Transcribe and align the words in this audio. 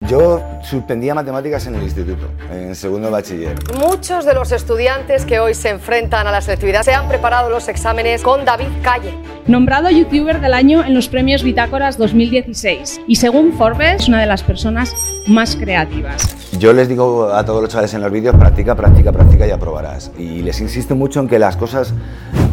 Yo 0.00 0.42
suspendía 0.62 1.14
matemáticas 1.14 1.66
en 1.66 1.74
el 1.74 1.82
instituto, 1.82 2.28
en 2.52 2.74
segundo 2.74 3.08
de 3.08 3.12
bachiller. 3.12 3.56
Muchos 3.80 4.26
de 4.26 4.34
los 4.34 4.52
estudiantes 4.52 5.24
que 5.24 5.40
hoy 5.40 5.54
se 5.54 5.70
enfrentan 5.70 6.26
a 6.26 6.30
la 6.30 6.42
selectividad 6.42 6.82
se 6.82 6.92
han 6.92 7.08
preparado 7.08 7.48
los 7.48 7.66
exámenes 7.68 8.22
con 8.22 8.44
David 8.44 8.68
Calle. 8.82 9.14
Nombrado 9.46 9.88
youtuber 9.88 10.40
del 10.40 10.52
año 10.52 10.84
en 10.84 10.94
los 10.94 11.08
premios 11.08 11.42
Bitácoras 11.42 11.96
2016 11.96 13.00
y 13.08 13.16
según 13.16 13.54
Forbes, 13.54 14.06
una 14.06 14.20
de 14.20 14.26
las 14.26 14.42
personas 14.42 14.94
más 15.26 15.56
creativas. 15.56 16.36
Yo 16.58 16.72
les 16.72 16.88
digo 16.88 17.28
a 17.32 17.44
todos 17.44 17.60
los 17.60 17.70
chavales 17.70 17.92
en 17.94 18.00
los 18.00 18.10
vídeos, 18.10 18.34
practica, 18.36 18.74
practica, 18.74 19.12
practica 19.12 19.46
y 19.46 19.50
aprobarás. 19.50 20.10
Y 20.16 20.42
les 20.42 20.60
insisto 20.60 20.94
mucho 20.94 21.20
en 21.20 21.28
que 21.28 21.38
las 21.38 21.56
cosas, 21.56 21.92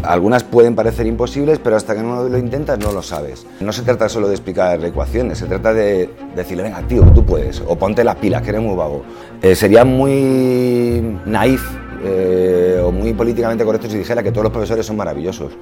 algunas 0.03 0.43
pueden 0.43 0.75
parecer 0.75 1.07
imposibles, 1.07 1.59
pero 1.59 1.77
hasta 1.77 1.95
que 1.95 2.01
no 2.01 2.23
lo 2.27 2.37
intentas 2.37 2.79
no 2.79 2.91
lo 2.91 3.01
sabes. 3.01 3.45
No 3.61 3.71
se 3.71 3.83
trata 3.83 4.09
solo 4.09 4.27
de 4.27 4.33
explicar 4.33 4.83
ecuaciones, 4.83 5.37
se 5.37 5.45
trata 5.45 5.73
de 5.73 6.09
decirle, 6.35 6.63
venga, 6.63 6.81
tío, 6.81 7.03
tú 7.13 7.23
puedes, 7.23 7.32
o 7.67 7.75
ponte 7.75 8.03
las 8.03 8.15
pilas, 8.15 8.41
que 8.41 8.49
eres 8.49 8.61
muy 8.61 8.75
vago. 8.75 9.03
Eh, 9.41 9.55
sería 9.55 9.83
muy 9.83 11.19
naif 11.25 11.63
eh, 12.03 12.81
o 12.83 12.91
muy 12.91 13.13
políticamente 13.13 13.63
correcto 13.63 13.89
si 13.89 13.97
dijera 13.97 14.21
que 14.23 14.31
todos 14.31 14.43
los 14.43 14.51
profesores 14.51 14.85
son 14.85 14.97
maravillosos. 14.97 15.53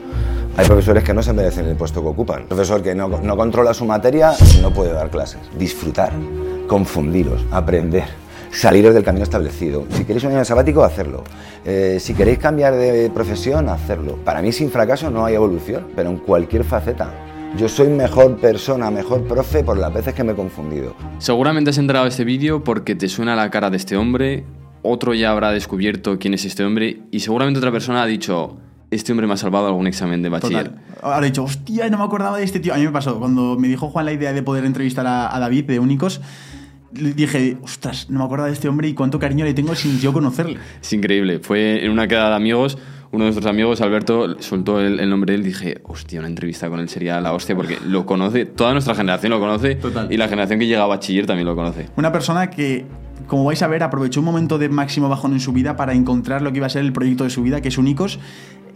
Hay 0.58 0.66
profesores 0.66 1.04
que 1.04 1.14
no 1.14 1.24
se 1.24 1.34
merecen 1.34 1.66
el 1.66 1.76
puesto 1.76 2.02
que 2.02 2.08
ocupan. 2.08 2.42
El 2.42 2.48
profesor 2.48 2.82
que 2.82 2.94
no, 2.94 3.08
no 3.08 3.38
controla 3.38 3.74
su 3.74 3.86
materia 3.86 4.34
no 4.62 4.74
puede 4.74 4.94
dar 4.94 5.10
clases. 5.10 5.40
Disfrutar, 5.58 6.12
confundiros, 6.68 7.46
aprender 7.52 8.06
saliros 8.52 8.94
del 8.94 9.04
camino 9.04 9.24
establecido. 9.24 9.86
Si 9.92 10.04
queréis 10.04 10.24
un 10.26 10.32
año 10.34 10.46
sabático, 10.46 10.84
hacerlo. 10.84 11.24
Eh, 11.66 11.98
si 12.00 12.14
queréis 12.14 12.40
cambiar 12.40 12.76
de 12.76 13.10
profesión, 13.10 13.70
hacerlo. 13.70 14.18
Para 14.26 14.42
mí 14.42 14.52
sin 14.52 14.70
fracaso 14.70 15.10
no 15.10 15.26
hay 15.26 15.36
evolución, 15.36 15.88
pero 15.96 16.10
en 16.10 16.18
cualquier 16.18 16.64
faceta. 16.64 17.31
Yo 17.58 17.68
soy 17.68 17.90
mejor 17.90 18.38
persona, 18.38 18.90
mejor 18.90 19.28
profe 19.28 19.64
por 19.64 19.78
las 19.78 19.94
veces 19.94 20.14
que 20.14 20.24
me 20.24 20.32
he 20.32 20.36
confundido. 20.36 20.96
Seguramente 21.20 21.70
has 21.70 21.78
entrado 21.78 22.06
a 22.06 22.08
este 22.08 22.24
vídeo 22.24 22.64
porque 22.64 22.96
te 22.96 23.10
suena 23.10 23.36
la 23.36 23.50
cara 23.52 23.70
de 23.70 23.78
este 23.78 23.98
hombre, 23.98 24.46
otro 24.82 25.14
ya 25.14 25.32
habrá 25.32 25.52
descubierto 25.52 26.18
quién 26.18 26.34
es 26.34 26.46
este 26.46 26.64
hombre 26.64 27.04
y 27.12 27.20
seguramente 27.20 27.60
otra 27.60 27.72
persona 27.72 28.04
ha 28.04 28.06
dicho, 28.06 28.58
este 28.90 29.12
hombre 29.12 29.28
me 29.28 29.34
ha 29.34 29.38
salvado 29.38 29.68
algún 29.68 29.86
examen 29.86 30.22
de 30.22 30.30
bachiller. 30.30 30.70
Total. 30.70 30.86
Ahora 31.02 31.26
he 31.26 31.30
dicho, 31.30 31.44
hostia, 31.44 31.90
no 31.90 31.98
me 31.98 32.04
acordaba 32.04 32.38
de 32.38 32.44
este 32.44 32.60
tío. 32.60 32.74
A 32.74 32.78
mí 32.78 32.84
me 32.84 32.92
pasó, 32.92 33.20
cuando 33.20 33.58
me 33.60 33.68
dijo 33.68 33.90
Juan 33.90 34.06
la 34.06 34.14
idea 34.14 34.34
de 34.34 34.42
poder 34.44 34.66
entrevistar 34.66 35.06
a, 35.06 35.36
a 35.36 35.40
David 35.40 35.66
de 35.66 35.80
Únicos, 35.80 36.22
dije, 36.92 37.58
ostras, 37.62 38.10
no 38.10 38.20
me 38.20 38.26
acordaba 38.26 38.48
de 38.48 38.54
este 38.54 38.70
hombre 38.70 38.88
y 38.88 38.94
cuánto 38.94 39.20
cariño 39.20 39.46
le 39.46 39.54
tengo 39.54 39.76
sin 39.76 40.00
yo 40.00 40.14
conocerle. 40.14 40.58
Es 40.82 40.94
increíble. 40.94 41.40
Fue 41.40 41.86
en 41.86 41.92
una 41.92 42.08
quedada 42.08 42.30
de 42.30 42.36
amigos, 42.36 42.78
uno 43.12 43.26
de 43.26 43.32
nuestros 43.32 43.46
amigos, 43.46 43.82
Alberto, 43.82 44.40
soltó 44.42 44.80
el, 44.80 45.00
el 45.00 45.10
nombre 45.10 45.34
de 45.34 45.40
él 45.40 45.42
y 45.42 45.50
dije, 45.50 45.82
hostia, 45.84 46.20
una 46.20 46.30
entrevista 46.30 46.70
con 46.70 46.80
él 46.80 46.88
sería 46.90 47.20
la 47.20 47.34
hostia 47.34 47.56
porque 47.56 47.78
lo 47.86 48.06
conoce, 48.06 48.46
toda 48.46 48.72
nuestra 48.72 48.96
generación 48.96 49.32
lo 49.32 49.40
conoce 49.40 49.76
Total. 49.76 50.12
y 50.12 50.18
la 50.18 50.28
generación 50.28 50.60
que 50.60 50.68
llega 50.68 50.84
a 50.84 50.88
bachiller 50.88 51.26
también 51.26 51.46
lo 51.48 51.56
conoce. 51.56 51.88
Una 51.98 52.12
persona 52.12 52.50
que, 52.50 52.86
como 53.32 53.46
vais 53.46 53.62
a 53.64 53.68
ver, 53.68 53.82
aprovechó 53.82 54.20
un 54.20 54.26
momento 54.26 54.58
de 54.58 54.68
máximo 54.68 55.08
bajón 55.08 55.32
en 55.32 55.40
su 55.40 55.54
vida 55.54 55.78
para 55.78 55.94
encontrar 55.94 56.42
lo 56.42 56.52
que 56.52 56.58
iba 56.58 56.68
a 56.68 56.70
ser 56.70 56.84
el 56.84 56.92
proyecto 56.92 57.24
de 57.24 57.30
su 57.30 57.42
vida, 57.44 57.62
que 57.62 57.70
es 57.70 57.78
Únicos, 57.78 58.20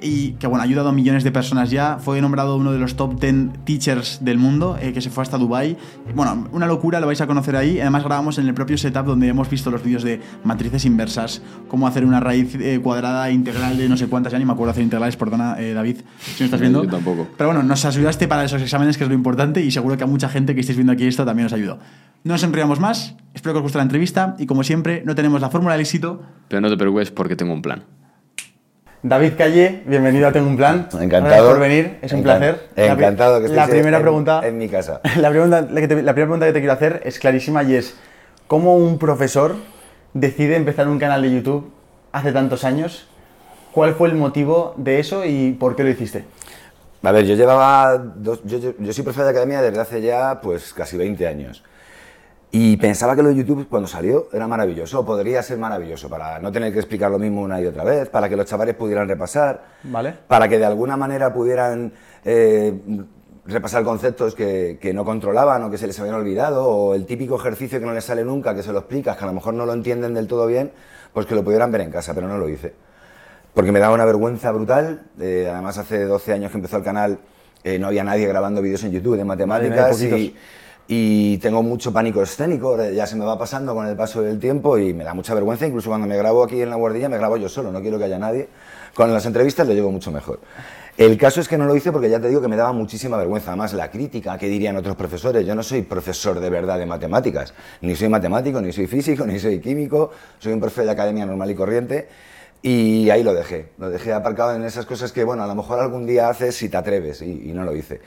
y 0.02 0.32
que 0.40 0.48
bueno, 0.48 0.62
ha 0.62 0.64
ayudado 0.64 0.88
a 0.88 0.92
millones 0.94 1.26
de 1.26 1.32
personas 1.34 1.72
ya. 1.72 1.98
Fue 2.00 2.22
nombrado 2.22 2.56
uno 2.56 2.72
de 2.72 2.80
los 2.80 2.96
top 2.96 3.20
10 3.20 3.66
teachers 3.66 4.24
del 4.24 4.38
mundo, 4.38 4.78
eh, 4.82 4.94
que 4.94 5.02
se 5.02 5.10
fue 5.10 5.24
hasta 5.24 5.38
Dubai. 5.38 5.76
Bueno, 6.16 6.48
una 6.54 6.68
locura, 6.68 7.02
lo 7.02 7.08
vais 7.08 7.20
a 7.20 7.28
conocer 7.28 7.58
ahí. 7.58 7.82
Además 7.82 8.06
grabamos 8.06 8.38
en 8.38 8.48
el 8.48 8.54
propio 8.54 8.78
setup 8.78 9.06
donde 9.06 9.28
hemos 9.28 9.50
visto 9.50 9.70
los 9.72 9.84
vídeos 9.84 10.04
de 10.04 10.22
matrices 10.46 10.86
inversas, 10.86 11.42
cómo 11.68 11.86
hacer 11.86 12.06
una 12.06 12.22
raíz 12.22 12.56
eh, 12.56 12.80
cuadrada 12.82 13.30
integral 13.32 13.78
de 13.78 13.90
no 13.90 13.98
sé 13.98 14.08
cuántas, 14.08 14.32
ya 14.32 14.40
ni 14.40 14.46
me 14.46 14.54
acuerdo 14.54 14.72
hacer 14.72 14.84
integrales, 14.84 15.18
perdona 15.18 15.60
eh, 15.60 15.74
David, 15.74 15.98
si 16.18 16.44
me 16.44 16.46
estás 16.46 16.62
viendo. 16.62 16.82
Yo 16.82 16.90
tampoco. 16.90 17.28
Pero 17.36 17.50
bueno, 17.50 17.62
nos 17.62 17.84
ayudaste 17.84 18.30
para 18.30 18.46
esos 18.46 18.62
exámenes, 18.62 18.98
que 18.98 19.04
es 19.04 19.10
lo 19.10 19.16
importante, 19.16 19.62
y 19.62 19.70
seguro 19.70 19.98
que 19.98 20.06
a 20.06 20.08
mucha 20.08 20.30
gente 20.30 20.56
que 20.56 20.62
estéis 20.62 20.78
viendo 20.78 20.94
aquí 20.94 21.06
esto 21.06 21.26
también 21.26 21.48
os 21.48 21.52
ayudó. 21.52 21.78
No 22.26 22.34
nos 22.34 22.42
enrollamos 22.44 22.80
más, 22.80 23.14
espero 23.36 23.54
que 23.54 23.58
os 23.58 23.62
guste 23.64 23.78
la 23.78 23.84
entrevista, 23.84 24.34
y 24.40 24.48
como 24.48 24.64
siempre, 24.64 25.04
no 25.06 25.14
tenemos 25.14 25.40
la 25.42 25.52
fórmula 25.52 25.74
del 25.76 25.82
éxito, 25.82 26.22
Pero 26.48 26.60
no 26.60 26.72
te 26.72 26.76
preocupes 26.76 27.12
porque 27.12 27.36
tengo 27.36 27.54
un 27.54 27.62
plan. 27.62 27.84
David 29.04 29.34
Calle, 29.38 29.84
bienvenido 29.86 30.28
a 30.28 30.32
Tengo 30.32 30.48
un 30.50 30.58
Plan. 30.58 30.88
Encantado. 30.94 31.26
Gracias 31.26 31.46
por 31.46 31.60
venir, 31.60 32.00
es 32.02 32.12
un 32.12 32.22
Encan- 32.22 32.24
placer. 32.24 32.70
Encantado 32.76 33.38
que 33.40 33.46
estéis 33.46 33.56
La 33.62 33.68
primera 33.68 33.98
en- 33.98 34.02
pregunta. 34.04 34.42
en 34.44 34.58
mi 34.58 34.68
casa. 34.68 35.02
La, 35.20 35.30
pregunta, 35.30 35.62
la, 35.62 35.80
que 35.82 35.88
te- 35.88 36.02
la 36.02 36.14
primera 36.14 36.26
pregunta 36.26 36.48
que 36.48 36.54
te 36.54 36.60
quiero 36.60 36.74
hacer 36.74 37.02
es 37.06 37.20
clarísima 37.20 37.62
y 37.62 37.76
es: 37.76 37.96
¿cómo 38.48 38.76
un 38.76 38.98
profesor 38.98 39.58
decide 40.16 40.56
empezar 40.56 40.88
un 40.88 40.98
canal 40.98 41.22
de 41.22 41.32
YouTube 41.32 41.72
hace 42.14 42.32
tantos 42.32 42.64
años? 42.64 43.08
¿Cuál 43.72 43.94
fue 43.94 44.10
el 44.10 44.16
motivo 44.16 44.74
de 44.78 45.00
eso 45.00 45.24
y 45.24 45.52
por 45.52 45.76
qué 45.76 45.84
lo 45.84 45.90
hiciste? 45.92 46.26
A 47.04 47.12
ver, 47.12 47.28
yo 47.28 47.36
llevaba. 47.36 48.00
dos- 48.00 48.42
yo, 48.44 48.58
yo- 48.58 48.74
yo 48.80 48.92
soy 48.92 49.04
profe 49.04 49.22
de 49.22 49.30
academia 49.30 49.62
desde 49.62 49.80
hace 49.80 50.02
ya 50.02 50.42
pues 50.42 50.74
casi 50.74 50.98
20 50.98 51.28
años. 51.28 51.62
Y 52.58 52.78
pensaba 52.78 53.18
que 53.18 53.22
lo 53.22 53.28
de 53.28 53.36
YouTube 53.36 53.68
cuando 53.68 53.86
salió 53.86 54.30
era 54.32 54.48
maravilloso, 54.48 55.06
podría 55.06 55.44
ser 55.44 55.58
maravilloso, 55.58 56.08
para 56.08 56.40
no 56.40 56.54
tener 56.54 56.72
que 56.72 56.80
explicar 56.80 57.12
lo 57.12 57.20
mismo 57.20 57.42
una 57.42 57.60
y 57.60 57.66
otra 57.66 57.84
vez, 57.84 58.08
para 58.08 58.30
que 58.30 58.38
los 58.38 58.46
chavales 58.46 58.76
pudieran 58.76 59.10
repasar, 59.10 59.62
Vale. 59.84 60.14
para 60.26 60.48
que 60.48 60.58
de 60.58 60.64
alguna 60.64 60.96
manera 60.96 61.34
pudieran 61.34 61.92
eh, 62.24 62.74
repasar 63.46 63.84
conceptos 63.84 64.36
que, 64.36 64.78
que 64.80 64.94
no 64.94 65.04
controlaban 65.04 65.64
o 65.64 65.70
que 65.70 65.78
se 65.78 65.86
les 65.86 66.00
habían 66.00 66.16
olvidado, 66.16 66.66
o 66.66 66.96
el 66.96 67.06
típico 67.06 67.36
ejercicio 67.36 67.78
que 67.78 67.86
no 67.86 67.94
les 67.94 68.06
sale 68.06 68.24
nunca, 68.24 68.56
que 68.56 68.64
se 68.64 68.72
lo 68.72 68.80
explicas, 68.80 69.18
que 69.18 69.26
a 69.26 69.28
lo 69.28 69.34
mejor 69.34 69.54
no 69.54 69.66
lo 69.66 69.74
entienden 69.74 70.14
del 70.14 70.28
todo 70.28 70.48
bien, 70.48 70.72
pues 71.12 71.26
que 71.26 71.36
lo 71.36 71.44
pudieran 71.44 71.74
ver 71.74 71.82
en 71.82 71.92
casa, 71.92 72.14
pero 72.14 72.30
no 72.30 72.38
lo 72.38 72.48
hice. 72.48 72.74
Porque 73.54 73.74
me 73.74 73.80
daba 73.80 73.94
una 73.94 74.06
vergüenza 74.06 74.54
brutal, 74.54 75.02
eh, 75.20 75.50
además 75.52 75.78
hace 75.78 76.06
12 76.06 76.32
años 76.32 76.52
que 76.52 76.58
empezó 76.58 76.78
el 76.78 76.84
canal, 76.84 77.20
eh, 77.66 77.78
no 77.80 77.88
había 77.88 78.06
nadie 78.06 78.26
grabando 78.28 78.62
vídeos 78.62 78.82
en 78.86 78.94
YouTube 78.94 79.18
de 79.18 79.26
matemáticas 79.26 80.02
y, 80.04 80.34
y 80.88 81.38
tengo 81.40 81.64
mucho 81.64 81.92
pánico 81.92 82.22
escénico, 82.22 82.70
ahora 82.70 82.92
ya 82.92 83.08
se 83.08 83.16
me 83.16 83.26
va 83.26 83.38
pasando 83.38 83.74
con 83.74 83.88
el 83.88 83.96
paso 83.96 84.22
del 84.22 84.40
tiempo 84.40 84.78
y 84.78 84.94
me 84.94 85.04
da 85.04 85.14
mucha 85.14 85.34
vergüenza, 85.34 85.66
incluso 85.66 85.90
cuando 85.90 86.06
me 86.06 86.16
grabo 86.16 86.44
aquí 86.44 86.62
en 86.62 86.70
la 86.70 86.76
guardilla 86.76 87.10
me 87.10 87.18
grabo 87.18 87.38
yo 87.38 87.50
solo, 87.50 87.72
no 87.72 87.82
quiero 87.82 87.98
que 87.98 88.04
haya 88.04 88.20
nadie. 88.20 88.48
Con 88.94 89.12
las 89.12 89.26
entrevistas 89.26 89.68
lo 89.68 89.74
llevo 89.74 89.92
mucho 89.92 90.10
mejor. 90.12 90.40
El 90.96 91.18
caso 91.18 91.42
es 91.42 91.50
que 91.50 91.58
no 91.58 91.66
lo 91.66 91.76
hice 91.76 91.92
porque 91.92 92.10
ya 92.10 92.22
te 92.22 92.30
digo 92.30 92.40
que 92.40 92.48
me 92.48 92.56
daba 92.56 92.72
muchísima 92.72 93.18
vergüenza, 93.18 93.50
además 93.50 93.74
la 93.74 93.92
crítica 93.92 94.38
que 94.38 94.48
dirían 94.48 94.78
otros 94.78 94.96
profesores, 94.96 95.46
yo 95.46 95.54
no 95.56 95.64
soy 95.64 95.82
profesor 95.82 96.40
de 96.40 96.50
verdad 96.50 96.78
de 96.78 96.86
matemáticas, 96.86 97.54
ni 97.82 97.96
soy 97.96 98.08
matemático, 98.08 98.62
ni 98.62 98.72
soy 98.72 98.88
físico, 98.88 99.26
ni 99.28 99.40
soy 99.40 99.60
químico, 99.60 100.12
soy 100.40 100.54
un 100.54 100.62
profe 100.62 100.84
de 100.84 100.92
academia 100.92 101.26
normal 101.26 101.50
y 101.50 101.56
corriente. 101.56 102.08
Y 102.62 103.10
ahí 103.10 103.22
lo 103.22 103.34
dejé, 103.34 103.70
lo 103.78 103.90
dejé 103.90 104.14
aparcado 104.14 104.56
en 104.56 104.64
esas 104.64 104.86
cosas 104.88 105.12
que, 105.12 105.24
bueno, 105.24 105.44
a 105.44 105.48
lo 105.48 105.54
mejor 105.54 105.80
algún 105.80 106.08
día 106.08 106.30
haces 106.30 106.56
si 106.56 106.68
te 106.68 106.78
atreves. 106.78 107.22
Y 107.22 107.52
no 107.54 107.64
lo 107.64 107.76
hice. 107.76 108.02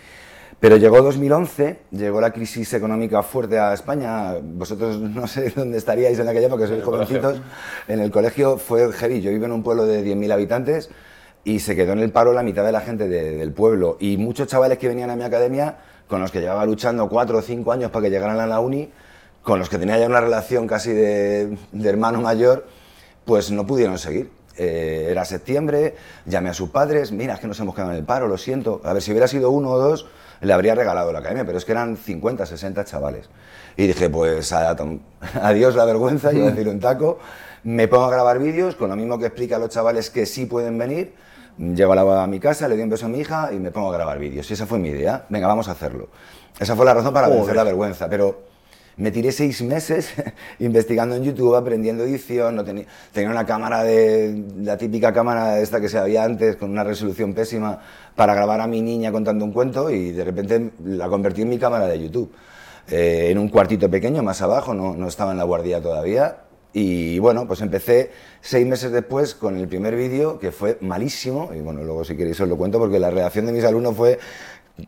Pero 0.60 0.76
llegó 0.76 1.00
2011, 1.02 1.78
llegó 1.92 2.20
la 2.20 2.32
crisis 2.32 2.72
económica 2.74 3.22
fuerte 3.22 3.58
a 3.60 3.72
España. 3.74 4.34
Vosotros 4.42 4.98
no 5.00 5.26
sé 5.28 5.50
dónde 5.54 5.78
estaríais 5.78 6.18
en 6.18 6.28
aquella 6.28 6.48
época, 6.48 6.66
sois 6.66 6.82
jovencitos. 6.82 7.40
En 7.86 8.00
el 8.00 8.10
colegio 8.10 8.58
fue 8.58 8.92
heavy. 8.92 9.20
Yo 9.20 9.30
vivo 9.30 9.44
en 9.44 9.52
un 9.52 9.62
pueblo 9.62 9.86
de 9.86 10.02
10.000 10.04 10.32
habitantes 10.32 10.90
y 11.44 11.60
se 11.60 11.76
quedó 11.76 11.92
en 11.92 12.00
el 12.00 12.10
paro 12.10 12.32
la 12.32 12.42
mitad 12.42 12.64
de 12.64 12.72
la 12.72 12.80
gente 12.80 13.08
de- 13.08 13.36
del 13.38 13.52
pueblo. 13.52 13.96
Y 14.00 14.16
muchos 14.16 14.48
chavales 14.48 14.78
que 14.78 14.88
venían 14.88 15.10
a 15.10 15.16
mi 15.16 15.22
academia, 15.22 15.76
con 16.08 16.20
los 16.20 16.32
que 16.32 16.40
llevaba 16.40 16.66
luchando 16.66 17.08
cuatro 17.08 17.38
o 17.38 17.42
cinco 17.42 17.70
años 17.70 17.90
para 17.92 18.04
que 18.04 18.10
llegaran 18.10 18.40
a 18.40 18.46
la 18.46 18.58
uni, 18.58 18.90
con 19.42 19.60
los 19.60 19.68
que 19.68 19.78
tenía 19.78 19.96
ya 19.96 20.06
una 20.06 20.20
relación 20.20 20.66
casi 20.66 20.90
de, 20.92 21.56
de 21.70 21.88
hermano 21.88 22.20
mayor, 22.20 22.66
pues 23.24 23.52
no 23.52 23.64
pudieron 23.64 23.96
seguir. 23.98 24.30
Eh, 24.56 25.06
era 25.12 25.24
septiembre, 25.24 25.94
llamé 26.26 26.48
a 26.50 26.54
sus 26.54 26.70
padres, 26.70 27.12
mira, 27.12 27.34
es 27.34 27.40
que 27.40 27.46
nos 27.46 27.60
hemos 27.60 27.76
quedado 27.76 27.92
en 27.92 27.98
el 27.98 28.04
paro, 28.04 28.26
lo 28.26 28.36
siento. 28.36 28.80
A 28.84 28.92
ver, 28.92 29.00
si 29.02 29.12
hubiera 29.12 29.28
sido 29.28 29.50
uno 29.50 29.70
o 29.70 29.78
dos, 29.78 30.06
le 30.40 30.52
habría 30.52 30.74
regalado 30.74 31.12
la 31.12 31.18
academia, 31.20 31.44
pero 31.44 31.58
es 31.58 31.64
que 31.64 31.72
eran 31.72 31.96
50, 31.96 32.46
60 32.46 32.84
chavales. 32.84 33.28
Y 33.76 33.86
dije, 33.86 34.08
pues 34.10 34.52
adiós 34.52 35.74
la 35.74 35.84
vergüenza, 35.84 36.32
iba 36.32 36.46
a 36.48 36.50
decir 36.50 36.68
un 36.68 36.80
taco, 36.80 37.18
me 37.64 37.88
pongo 37.88 38.04
a 38.06 38.10
grabar 38.10 38.38
vídeos 38.38 38.74
con 38.74 38.90
lo 38.90 38.96
mismo 38.96 39.18
que 39.18 39.26
explica 39.26 39.56
a 39.56 39.58
los 39.58 39.68
chavales 39.70 40.10
que 40.10 40.26
sí 40.26 40.46
pueden 40.46 40.78
venir, 40.78 41.14
llego 41.58 41.92
a, 41.92 41.96
la- 41.96 42.22
a 42.22 42.26
mi 42.26 42.40
casa, 42.40 42.68
le 42.68 42.74
doy 42.76 42.84
un 42.84 42.90
beso 42.90 43.06
a 43.06 43.08
mi 43.08 43.18
hija 43.20 43.50
y 43.52 43.58
me 43.58 43.70
pongo 43.70 43.90
a 43.90 43.92
grabar 43.92 44.18
vídeos. 44.18 44.48
Y 44.50 44.54
esa 44.54 44.66
fue 44.66 44.78
mi 44.78 44.88
idea, 44.88 45.24
venga, 45.28 45.46
vamos 45.46 45.68
a 45.68 45.72
hacerlo. 45.72 46.08
Esa 46.58 46.74
fue 46.76 46.84
la 46.84 46.94
razón 46.94 47.12
para 47.14 47.28
vencer 47.36 47.56
la 47.56 47.64
vergüenza, 47.64 48.08
pero 48.08 48.47
me 48.98 49.10
tiré 49.10 49.32
seis 49.32 49.62
meses 49.62 50.12
investigando 50.58 51.16
en 51.16 51.24
YouTube, 51.24 51.54
aprendiendo 51.54 52.04
edición, 52.04 52.56
no 52.56 52.64
tenía, 52.64 52.84
tenía 53.12 53.30
una 53.30 53.46
cámara 53.46 53.82
de 53.82 54.44
la 54.60 54.76
típica 54.76 55.12
cámara 55.12 55.60
esta 55.60 55.80
que 55.80 55.88
se 55.88 55.98
había 55.98 56.24
antes 56.24 56.56
con 56.56 56.70
una 56.70 56.84
resolución 56.84 57.32
pésima 57.32 57.80
para 58.14 58.34
grabar 58.34 58.60
a 58.60 58.66
mi 58.66 58.82
niña 58.82 59.10
contando 59.10 59.44
un 59.44 59.52
cuento 59.52 59.90
y 59.90 60.10
de 60.10 60.24
repente 60.24 60.72
la 60.84 61.08
convertí 61.08 61.42
en 61.42 61.48
mi 61.48 61.58
cámara 61.58 61.86
de 61.86 62.00
YouTube. 62.00 62.32
Eh, 62.90 63.28
en 63.30 63.38
un 63.38 63.48
cuartito 63.48 63.88
pequeño 63.90 64.22
más 64.22 64.42
abajo, 64.42 64.74
no, 64.74 64.94
no 64.94 65.08
estaba 65.08 65.32
en 65.32 65.38
la 65.38 65.44
guardia 65.44 65.80
todavía. 65.80 66.38
Y 66.72 67.18
bueno, 67.18 67.46
pues 67.46 67.60
empecé 67.62 68.10
seis 68.40 68.66
meses 68.66 68.92
después 68.92 69.34
con 69.34 69.56
el 69.56 69.68
primer 69.68 69.96
vídeo 69.96 70.38
que 70.38 70.52
fue 70.52 70.78
malísimo. 70.80 71.50
Y 71.54 71.60
bueno, 71.60 71.82
luego 71.82 72.04
si 72.04 72.16
queréis 72.16 72.40
os 72.40 72.48
lo 72.48 72.56
cuento 72.56 72.78
porque 72.78 72.98
la 72.98 73.10
reacción 73.10 73.46
de 73.46 73.52
mis 73.52 73.64
alumnos 73.64 73.96
fue, 73.96 74.18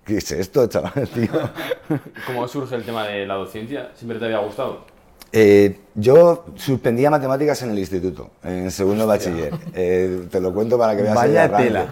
¿qué 0.05 0.19
es 0.19 0.31
esto, 0.33 0.67
chaval, 0.67 1.09
tío? 1.09 1.31
¿Cómo 2.27 2.47
surge 2.49 2.77
el 2.77 2.85
tema 2.85 3.07
de 3.07 3.27
la 3.27 3.35
docencia? 3.35 3.91
¿Siempre 3.95 4.19
te 4.19 4.27
había 4.27 4.39
gustado? 4.39 4.85
Eh, 5.33 5.79
yo 5.95 6.47
suspendía 6.57 7.09
matemáticas 7.09 7.63
en 7.63 7.71
el 7.71 7.79
instituto, 7.79 8.31
en 8.43 8.71
segundo 8.71 9.07
bachiller. 9.07 9.55
Eh, 9.75 10.27
te 10.31 10.41
lo 10.41 10.53
cuento 10.53 10.77
para 10.77 10.97
que 10.97 11.03
veas 11.03 11.15
Vaya 11.15 11.45
el 11.45 11.53
tela. 11.53 11.87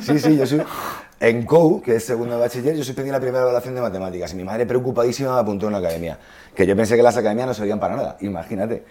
Sí, 0.00 0.18
sí, 0.18 0.36
yo 0.36 0.46
soy... 0.46 0.62
En 1.20 1.46
COU, 1.46 1.80
que 1.80 1.96
es 1.96 2.04
segundo 2.04 2.38
bachiller, 2.38 2.76
yo 2.76 2.84
suspendí 2.84 3.10
la 3.10 3.20
primera 3.20 3.42
evaluación 3.42 3.74
de 3.74 3.80
matemáticas 3.80 4.32
y 4.34 4.36
mi 4.36 4.44
madre 4.44 4.66
preocupadísima 4.66 5.34
me 5.34 5.40
apuntó 5.40 5.66
en 5.66 5.72
la 5.72 5.78
academia. 5.78 6.18
Que 6.54 6.66
yo 6.66 6.76
pensé 6.76 6.96
que 6.96 7.02
las 7.02 7.16
academias 7.16 7.46
no 7.46 7.54
servían 7.54 7.80
para 7.80 7.96
nada, 7.96 8.16
imagínate. 8.20 8.84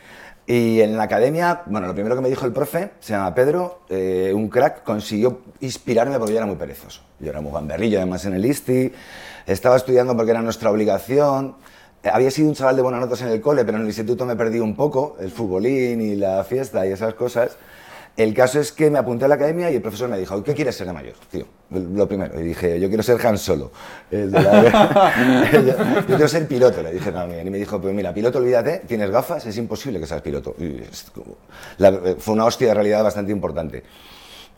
Y 0.46 0.82
en 0.82 0.98
la 0.98 1.04
academia, 1.04 1.62
bueno, 1.68 1.88
lo 1.88 1.94
primero 1.94 2.16
que 2.16 2.22
me 2.22 2.30
dijo 2.30 2.46
el 2.46 2.52
profe, 2.52 2.92
se 3.00 3.14
llama 3.14 3.34
Pedro, 3.34 3.80
eh, 3.90 4.34
un 4.36 4.50
crack, 4.50 4.84
consiguió 4.84 5.40
inspirarme 5.62 6.18
porque 6.20 6.34
yo 6.34 6.38
era 6.38 6.46
muy 6.46 6.58
perezoso. 6.58 7.02
Yo 7.20 7.30
era 7.30 7.40
muy 7.40 7.54
gamberrillo, 7.54 7.98
además 7.98 8.26
en 8.26 8.34
el 8.34 8.46
ISTI, 8.46 8.92
estaba 9.46 9.78
estudiando 9.78 10.16
porque 10.18 10.32
era 10.32 10.42
nuestra 10.42 10.70
obligación. 10.70 11.56
Eh, 12.04 12.10
Había 12.12 12.30
sido 12.30 12.50
un 12.50 12.56
chaval 12.56 12.76
de 12.76 12.82
buenas 12.82 13.00
notas 13.00 13.22
en 13.22 13.30
el 13.30 13.40
cole, 13.40 13.64
pero 13.64 13.78
en 13.78 13.84
el 13.84 13.88
instituto 13.88 14.26
me 14.26 14.36
perdí 14.36 14.60
un 14.60 14.76
poco, 14.76 15.16
el 15.22 15.32
futbolín 15.32 16.02
y 16.02 16.16
la 16.16 16.44
fiesta 16.44 16.86
y 16.86 16.92
esas 16.92 17.14
cosas. 17.14 17.56
El 18.16 18.34
caso 18.36 18.60
es 18.60 18.72
que 18.72 18.92
me 18.92 19.00
apunté 19.00 19.26
a 19.26 19.28
la 19.28 19.36
academia 19.36 19.72
y 19.72 19.76
el 19.76 19.82
profesor 19.82 20.08
me 20.08 20.20
dijo, 20.20 20.44
¿qué 20.44 20.54
quieres 20.54 20.76
ser 20.76 20.86
de 20.86 20.94
mayor, 20.94 21.16
tío? 21.32 21.46
Lo 21.72 22.08
primero. 22.08 22.40
Y 22.40 22.44
dije, 22.44 22.80
yo 22.80 22.88
quiero 22.88 23.02
ser 23.02 23.26
Han 23.26 23.40
Solo. 23.40 23.72
yo, 24.12 24.20
quiero 26.06 26.28
ser 26.28 26.48
piloto, 26.48 26.84
le 26.84 26.94
dije 26.94 27.12
también. 27.12 27.48
Y 27.48 27.50
me 27.50 27.58
dijo, 27.58 27.82
pues 27.82 27.94
mira, 27.96 28.14
piloto, 28.14 28.38
olvídate, 28.38 28.84
tienes 28.88 29.10
gafas, 29.10 29.48
es 29.48 29.58
imposible 29.58 30.00
que 30.00 30.06
seas 30.06 30.22
piloto. 30.22 30.56
Fue 32.20 32.34
una 32.34 32.46
hostia 32.46 32.68
de 32.68 32.74
realidad 32.76 33.04
bastante 33.04 33.32
importante. 33.32 33.84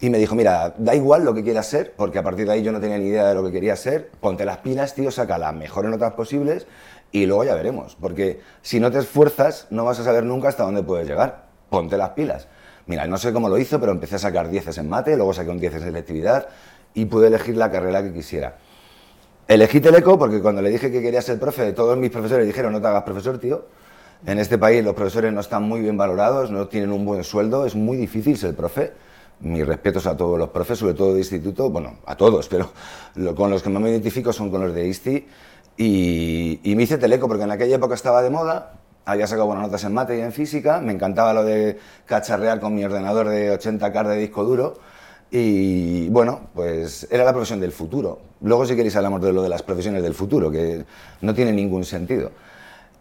Y 0.01 0.09
me 0.09 0.17
dijo, 0.17 0.35
mira, 0.35 0.73
da 0.77 0.93
igual 0.93 1.23
lo 1.23 1.33
que 1.33 1.41
quieras 1.41 1.67
ser, 1.67 1.93
porque 1.95 2.19
a 2.19 2.23
partir 2.23 2.45
de 2.45 2.51
ahí 2.51 2.61
yo 2.61 2.73
no 2.73 2.81
tenía 2.81 2.97
ni 2.97 3.07
idea 3.07 3.29
de 3.29 3.35
lo 3.35 3.45
que 3.45 3.53
quería 3.53 3.77
ser, 3.77 4.11
ponte 4.19 4.43
las 4.43 4.57
pilas, 4.57 4.93
tío, 4.93 5.09
saca 5.11 5.37
las 5.37 5.55
mejores 5.55 5.89
notas 5.89 6.11
posibles 6.13 6.67
y 7.13 7.25
luego 7.25 7.45
ya 7.45 7.55
veremos, 7.55 7.95
porque 8.01 8.41
si 8.61 8.81
no 8.81 8.91
te 8.91 8.99
esfuerzas 8.99 9.67
no 9.69 9.85
vas 9.85 9.97
a 10.01 10.03
saber 10.03 10.25
nunca 10.25 10.49
hasta 10.49 10.63
dónde 10.63 10.83
puedes 10.83 11.07
llegar, 11.07 11.45
ponte 11.69 11.95
las 11.95 12.09
pilas. 12.09 12.49
Mira, 12.87 13.07
no 13.07 13.17
sé 13.17 13.33
cómo 13.33 13.49
lo 13.49 13.57
hizo, 13.57 13.79
pero 13.79 13.91
empecé 13.91 14.15
a 14.15 14.19
sacar 14.19 14.49
10 14.49 14.77
en 14.77 14.89
mate, 14.89 15.15
luego 15.15 15.33
saqué 15.33 15.49
un 15.49 15.59
10 15.59 15.75
en 15.75 15.79
selectividad 15.81 16.47
y 16.93 17.05
pude 17.05 17.27
elegir 17.27 17.57
la 17.57 17.71
carrera 17.71 18.03
que 18.03 18.13
quisiera. 18.13 18.57
Elegí 19.47 19.79
Teleco 19.79 20.17
porque 20.17 20.41
cuando 20.41 20.61
le 20.61 20.69
dije 20.69 20.91
que 20.91 21.01
quería 21.01 21.21
ser 21.21 21.39
profe, 21.39 21.73
todos 21.73 21.97
mis 21.97 22.09
profesores 22.09 22.45
dijeron, 22.45 22.73
no 22.73 22.81
te 22.81 22.87
hagas 22.87 23.03
profesor, 23.03 23.37
tío. 23.39 23.65
En 24.25 24.39
este 24.39 24.57
país 24.57 24.83
los 24.83 24.95
profesores 24.95 25.31
no 25.33 25.41
están 25.41 25.63
muy 25.63 25.81
bien 25.81 25.97
valorados, 25.97 26.49
no 26.49 26.67
tienen 26.67 26.91
un 26.91 27.05
buen 27.05 27.23
sueldo, 27.23 27.65
es 27.65 27.75
muy 27.75 27.97
difícil 27.97 28.37
ser 28.37 28.55
profe. 28.55 28.93
Mis 29.41 29.67
respetos 29.67 30.07
a 30.07 30.15
todos 30.15 30.39
los 30.39 30.49
profes, 30.49 30.79
sobre 30.79 30.93
todo 30.93 31.13
de 31.13 31.19
instituto, 31.19 31.69
bueno, 31.69 31.97
a 32.05 32.15
todos, 32.15 32.47
pero 32.49 32.71
con 33.35 33.51
los 33.51 33.61
que 33.61 33.69
más 33.69 33.81
me 33.81 33.89
identifico 33.89 34.31
son 34.31 34.49
con 34.49 34.61
los 34.61 34.73
de 34.73 34.87
ISTI. 34.87 35.27
Y, 35.77 36.59
y 36.63 36.75
me 36.75 36.83
hice 36.83 36.97
Teleco 36.97 37.27
porque 37.27 37.43
en 37.43 37.51
aquella 37.51 37.75
época 37.75 37.95
estaba 37.95 38.21
de 38.21 38.29
moda, 38.29 38.79
había 39.05 39.27
sacado 39.27 39.45
buenas 39.45 39.65
notas 39.65 39.83
en 39.83 39.93
mate 39.93 40.17
y 40.17 40.21
en 40.21 40.31
física, 40.31 40.81
me 40.81 40.91
encantaba 40.91 41.33
lo 41.33 41.43
de 41.43 41.79
cacharrear 42.05 42.59
con 42.59 42.73
mi 42.73 42.83
ordenador 42.83 43.29
de 43.29 43.57
80K 43.57 44.07
de 44.07 44.17
disco 44.17 44.43
duro. 44.43 44.79
Y 45.31 46.07
bueno, 46.09 46.41
pues 46.53 47.07
era 47.11 47.23
la 47.23 47.31
profesión 47.31 47.59
del 47.59 47.71
futuro. 47.71 48.19
Luego 48.41 48.65
si 48.65 48.75
queréis 48.75 48.95
hablamos 48.95 49.21
de 49.21 49.33
lo 49.33 49.43
de 49.43 49.49
las 49.49 49.63
profesiones 49.63 50.01
del 50.01 50.13
futuro, 50.13 50.49
que 50.51 50.85
no 51.21 51.33
tiene 51.33 51.51
ningún 51.51 51.83
sentido. 51.83 52.31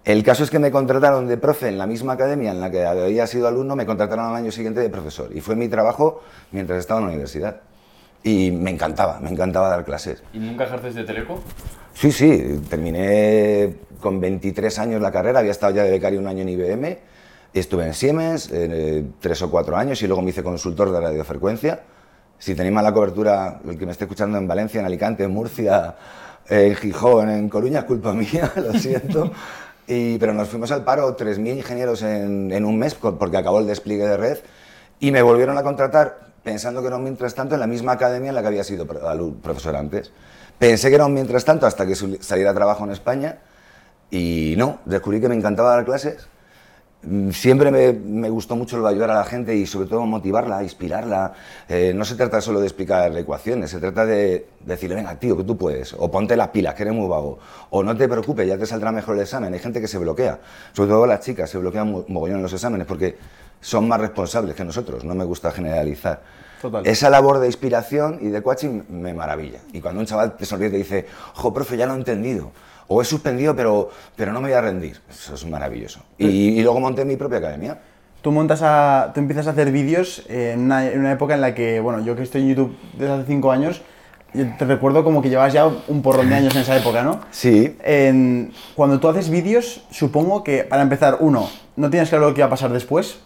El 0.05 0.23
caso 0.23 0.45
es 0.45 0.51
que 0.51 0.59
me 0.59 0.71
contrataron 0.71 1.27
de 1.27 1.39
profe 1.39 1.69
en 1.69 1.79
la 1.79 1.87
misma 1.87 2.13
academia 2.13 2.51
en 2.51 2.61
la 2.61 2.71
que 2.71 2.85
había 2.85 3.27
sido 3.27 3.49
alumno, 3.49 3.75
me 3.75 3.87
contrataron 3.87 4.27
al 4.27 4.35
año 4.35 4.53
siguiente 4.53 4.81
de 4.81 4.91
profesor. 4.91 5.31
Y 5.35 5.41
fue 5.41 5.57
mi 5.57 5.69
trabajo 5.69 6.23
mientras 6.53 6.81
estaba 6.81 7.01
en 7.01 7.07
la 7.07 7.13
universidad. 7.13 7.61
Y 8.23 8.51
me 8.51 8.71
encantaba, 8.71 9.21
me 9.21 9.31
encantaba 9.31 9.69
dar 9.69 9.85
clases. 9.85 10.23
¿Y 10.33 10.39
nunca 10.39 10.65
ejerces 10.65 10.95
de 10.95 11.05
teleco? 11.05 11.41
Sí, 11.95 12.11
sí, 12.11 12.61
terminé 12.69 13.75
con 14.05 14.21
23 14.21 14.79
años 14.81 15.01
la 15.01 15.11
carrera, 15.11 15.39
había 15.39 15.51
estado 15.51 15.75
ya 15.75 15.83
de 15.83 15.91
becario 15.91 16.21
un 16.21 16.27
año 16.27 16.43
en 16.43 16.51
IBM, 16.51 16.99
estuve 17.55 17.87
en 17.87 17.95
Siemens 17.95 18.51
eh, 18.53 19.03
tres 19.19 19.41
o 19.41 19.51
cuatro 19.51 19.79
años 19.79 20.03
y 20.03 20.07
luego 20.07 20.21
me 20.21 20.29
hice 20.29 20.43
consultor 20.43 20.93
de 20.93 21.01
radiofrecuencia. 21.01 21.81
Si 22.39 22.55
tenéis 22.55 22.75
mala 22.75 22.93
cobertura, 22.93 23.63
el 23.67 23.79
que 23.79 23.87
me 23.87 23.93
esté 23.93 24.05
escuchando 24.05 24.37
en 24.37 24.47
Valencia, 24.47 24.79
en 24.79 24.85
Alicante, 24.85 25.25
en 25.25 25.31
Murcia, 25.31 25.97
en 26.51 26.75
Gijón, 26.75 27.31
en 27.31 27.49
Coruña, 27.49 27.79
es 27.79 27.85
culpa 27.87 28.13
mía, 28.13 28.53
lo 28.57 28.75
siento. 28.75 29.33
Y, 29.87 30.19
pero 30.19 30.35
nos 30.35 30.49
fuimos 30.49 30.71
al 30.71 30.85
paro 30.85 31.17
3.000 31.17 31.57
ingenieros 31.57 32.03
en, 32.03 32.63
un 32.63 32.79
mes 32.79 32.95
porque 32.95 33.39
acabó 33.39 33.59
el 33.61 33.67
despliegue 33.67 34.07
de 34.07 34.19
red 34.19 34.39
y 35.01 35.13
me 35.13 35.23
volvieron 35.23 35.57
a 35.57 35.63
contratar 35.63 36.27
pensando 36.43 36.83
que 36.83 36.89
era 36.89 36.99
mientras 36.99 37.35
tanto 37.35 37.55
en 37.55 37.61
la 37.61 37.67
misma 37.67 37.93
academia 37.93 38.29
en 38.29 38.35
la 38.35 38.43
que 38.43 38.49
había 38.49 38.65
sido 38.65 38.87
profesor 38.87 39.77
antes. 39.77 40.13
Pensé 40.59 40.91
que 40.91 40.97
era 40.97 41.07
un 41.07 41.15
mientras 41.15 41.47
tanto 41.47 41.67
hasta 41.67 41.87
que 41.87 41.95
saliera 41.95 42.51
a 42.51 42.55
trabajo 42.55 42.85
en 42.85 42.91
España 42.91 43.39
y 44.17 44.55
no, 44.57 44.79
descubrí 44.85 45.21
que 45.21 45.29
me 45.29 45.35
encantaba 45.35 45.71
dar 45.75 45.85
clases. 45.85 46.29
Mm, 47.03 47.31
Siempre 47.33 47.71
me, 47.71 47.93
me 47.93 48.31
gustó 48.31 48.57
mucho 48.57 48.77
lo 48.79 48.85
de 48.87 48.91
ayudar 48.91 49.11
a 49.11 49.15
la 49.17 49.25
gente 49.25 49.55
y 49.55 49.67
sobre 49.67 49.89
todo 49.89 50.07
motivarla, 50.07 50.63
inspirarla. 50.63 51.33
Eh, 51.69 51.93
no 51.95 52.05
se 52.05 52.15
trata 52.15 52.41
solo 52.41 52.61
de 52.61 52.67
explicar 52.67 53.15
ecuaciones, 53.19 53.71
se 53.71 53.79
trata 53.79 54.07
de 54.07 54.47
decirle, 54.65 54.97
venga, 54.97 55.15
tío, 55.19 55.37
que 55.37 55.45
tú 55.45 55.57
puedes, 55.57 55.95
o 55.99 56.11
ponte 56.11 56.37
las 56.37 56.49
pilas, 56.49 56.75
que 56.75 56.83
eres 56.85 56.95
muy 56.95 57.09
vago, 57.09 57.39
o 57.71 57.83
no 57.83 57.97
te 57.97 58.09
preocupes, 58.09 58.47
ya 58.47 58.57
te 58.57 58.67
saldrá 58.67 58.93
mejor 58.93 59.17
el 59.17 59.23
examen. 59.23 59.53
Hay 59.53 59.61
gente 59.61 59.81
que 59.81 59.89
se 59.89 59.99
bloquea, 59.99 60.39
sobre 60.73 60.91
todo 60.91 61.07
las 61.07 61.21
chicas, 61.21 61.51
se 61.51 61.59
bloquean 61.59 61.91
mo- 61.91 62.05
mogollón 62.09 62.37
en 62.37 62.43
los 62.43 62.53
exámenes 62.53 62.87
porque 62.87 63.17
son 63.61 63.89
más 63.89 64.01
responsables 64.01 64.55
que 64.55 64.65
nosotros, 64.65 65.05
no 65.05 65.15
me 65.15 65.25
gusta 65.25 65.51
generalizar. 65.51 66.23
Total. 66.63 66.87
Esa 66.87 67.11
labor 67.11 67.41
de 67.41 67.47
inspiración 67.47 68.19
y 68.23 68.29
de 68.29 68.43
coaching 68.43 68.83
me 68.89 69.13
maravilla. 69.13 69.59
Y 69.75 69.81
cuando 69.83 70.01
un 70.01 70.07
chaval 70.07 70.37
te 70.37 70.47
sonríe 70.47 70.69
y 70.69 70.71
te 70.71 70.77
dice, 70.79 71.07
ojo, 71.37 71.53
profe, 71.53 71.77
ya 71.77 71.85
lo 71.87 71.93
he 71.95 71.97
entendido. 71.99 72.53
O 72.89 73.01
he 73.01 73.05
suspendido, 73.05 73.55
pero, 73.57 73.91
pero 74.17 74.33
no 74.33 74.41
me 74.41 74.49
voy 74.49 74.57
a 74.57 74.61
rendir. 74.61 75.01
Eso 75.11 75.35
es 75.35 75.47
maravilloso. 75.47 76.01
Y, 76.19 76.27
y 76.27 76.63
luego 76.63 76.81
monté 76.81 77.05
mi 77.05 77.17
propia 77.17 77.39
academia. 77.39 77.79
Tú 78.23 78.31
montas 78.33 78.61
a, 78.63 79.11
tú 79.15 79.21
empiezas 79.21 79.47
a 79.47 79.51
hacer 79.51 79.71
vídeos 79.71 80.23
en 80.29 80.61
una, 80.61 80.87
en 80.91 81.01
una 81.01 81.13
época 81.13 81.35
en 81.35 81.41
la 81.43 81.55
que, 81.55 81.81
bueno, 81.81 82.03
yo 82.05 82.17
que 82.17 82.23
estoy 82.23 82.43
en 82.43 82.49
YouTube 82.49 82.77
desde 82.99 83.13
hace 83.13 83.25
5 83.27 83.53
años, 83.53 83.83
yo 84.33 84.45
te 84.59 84.65
recuerdo 84.65 85.05
como 85.05 85.21
que 85.23 85.29
llevas 85.29 85.53
ya 85.53 85.67
un 85.67 86.03
porrón 86.03 86.29
de 86.31 86.35
años 86.37 86.55
en 86.57 86.63
esa 86.63 86.77
época, 86.77 87.03
¿no? 87.03 87.21
Sí. 87.31 87.77
En- 87.85 88.53
cuando 88.75 88.99
tú 88.99 89.09
haces 89.09 89.29
vídeos, 89.29 89.85
supongo 89.91 90.43
que 90.43 90.65
para 90.65 90.83
empezar, 90.83 91.19
uno, 91.21 91.49
no 91.77 91.91
tienes 91.91 92.09
claro 92.09 92.29
lo 92.29 92.35
que 92.35 92.41
iba 92.41 92.47
a 92.47 92.51
pasar 92.51 92.73
después, 92.73 93.19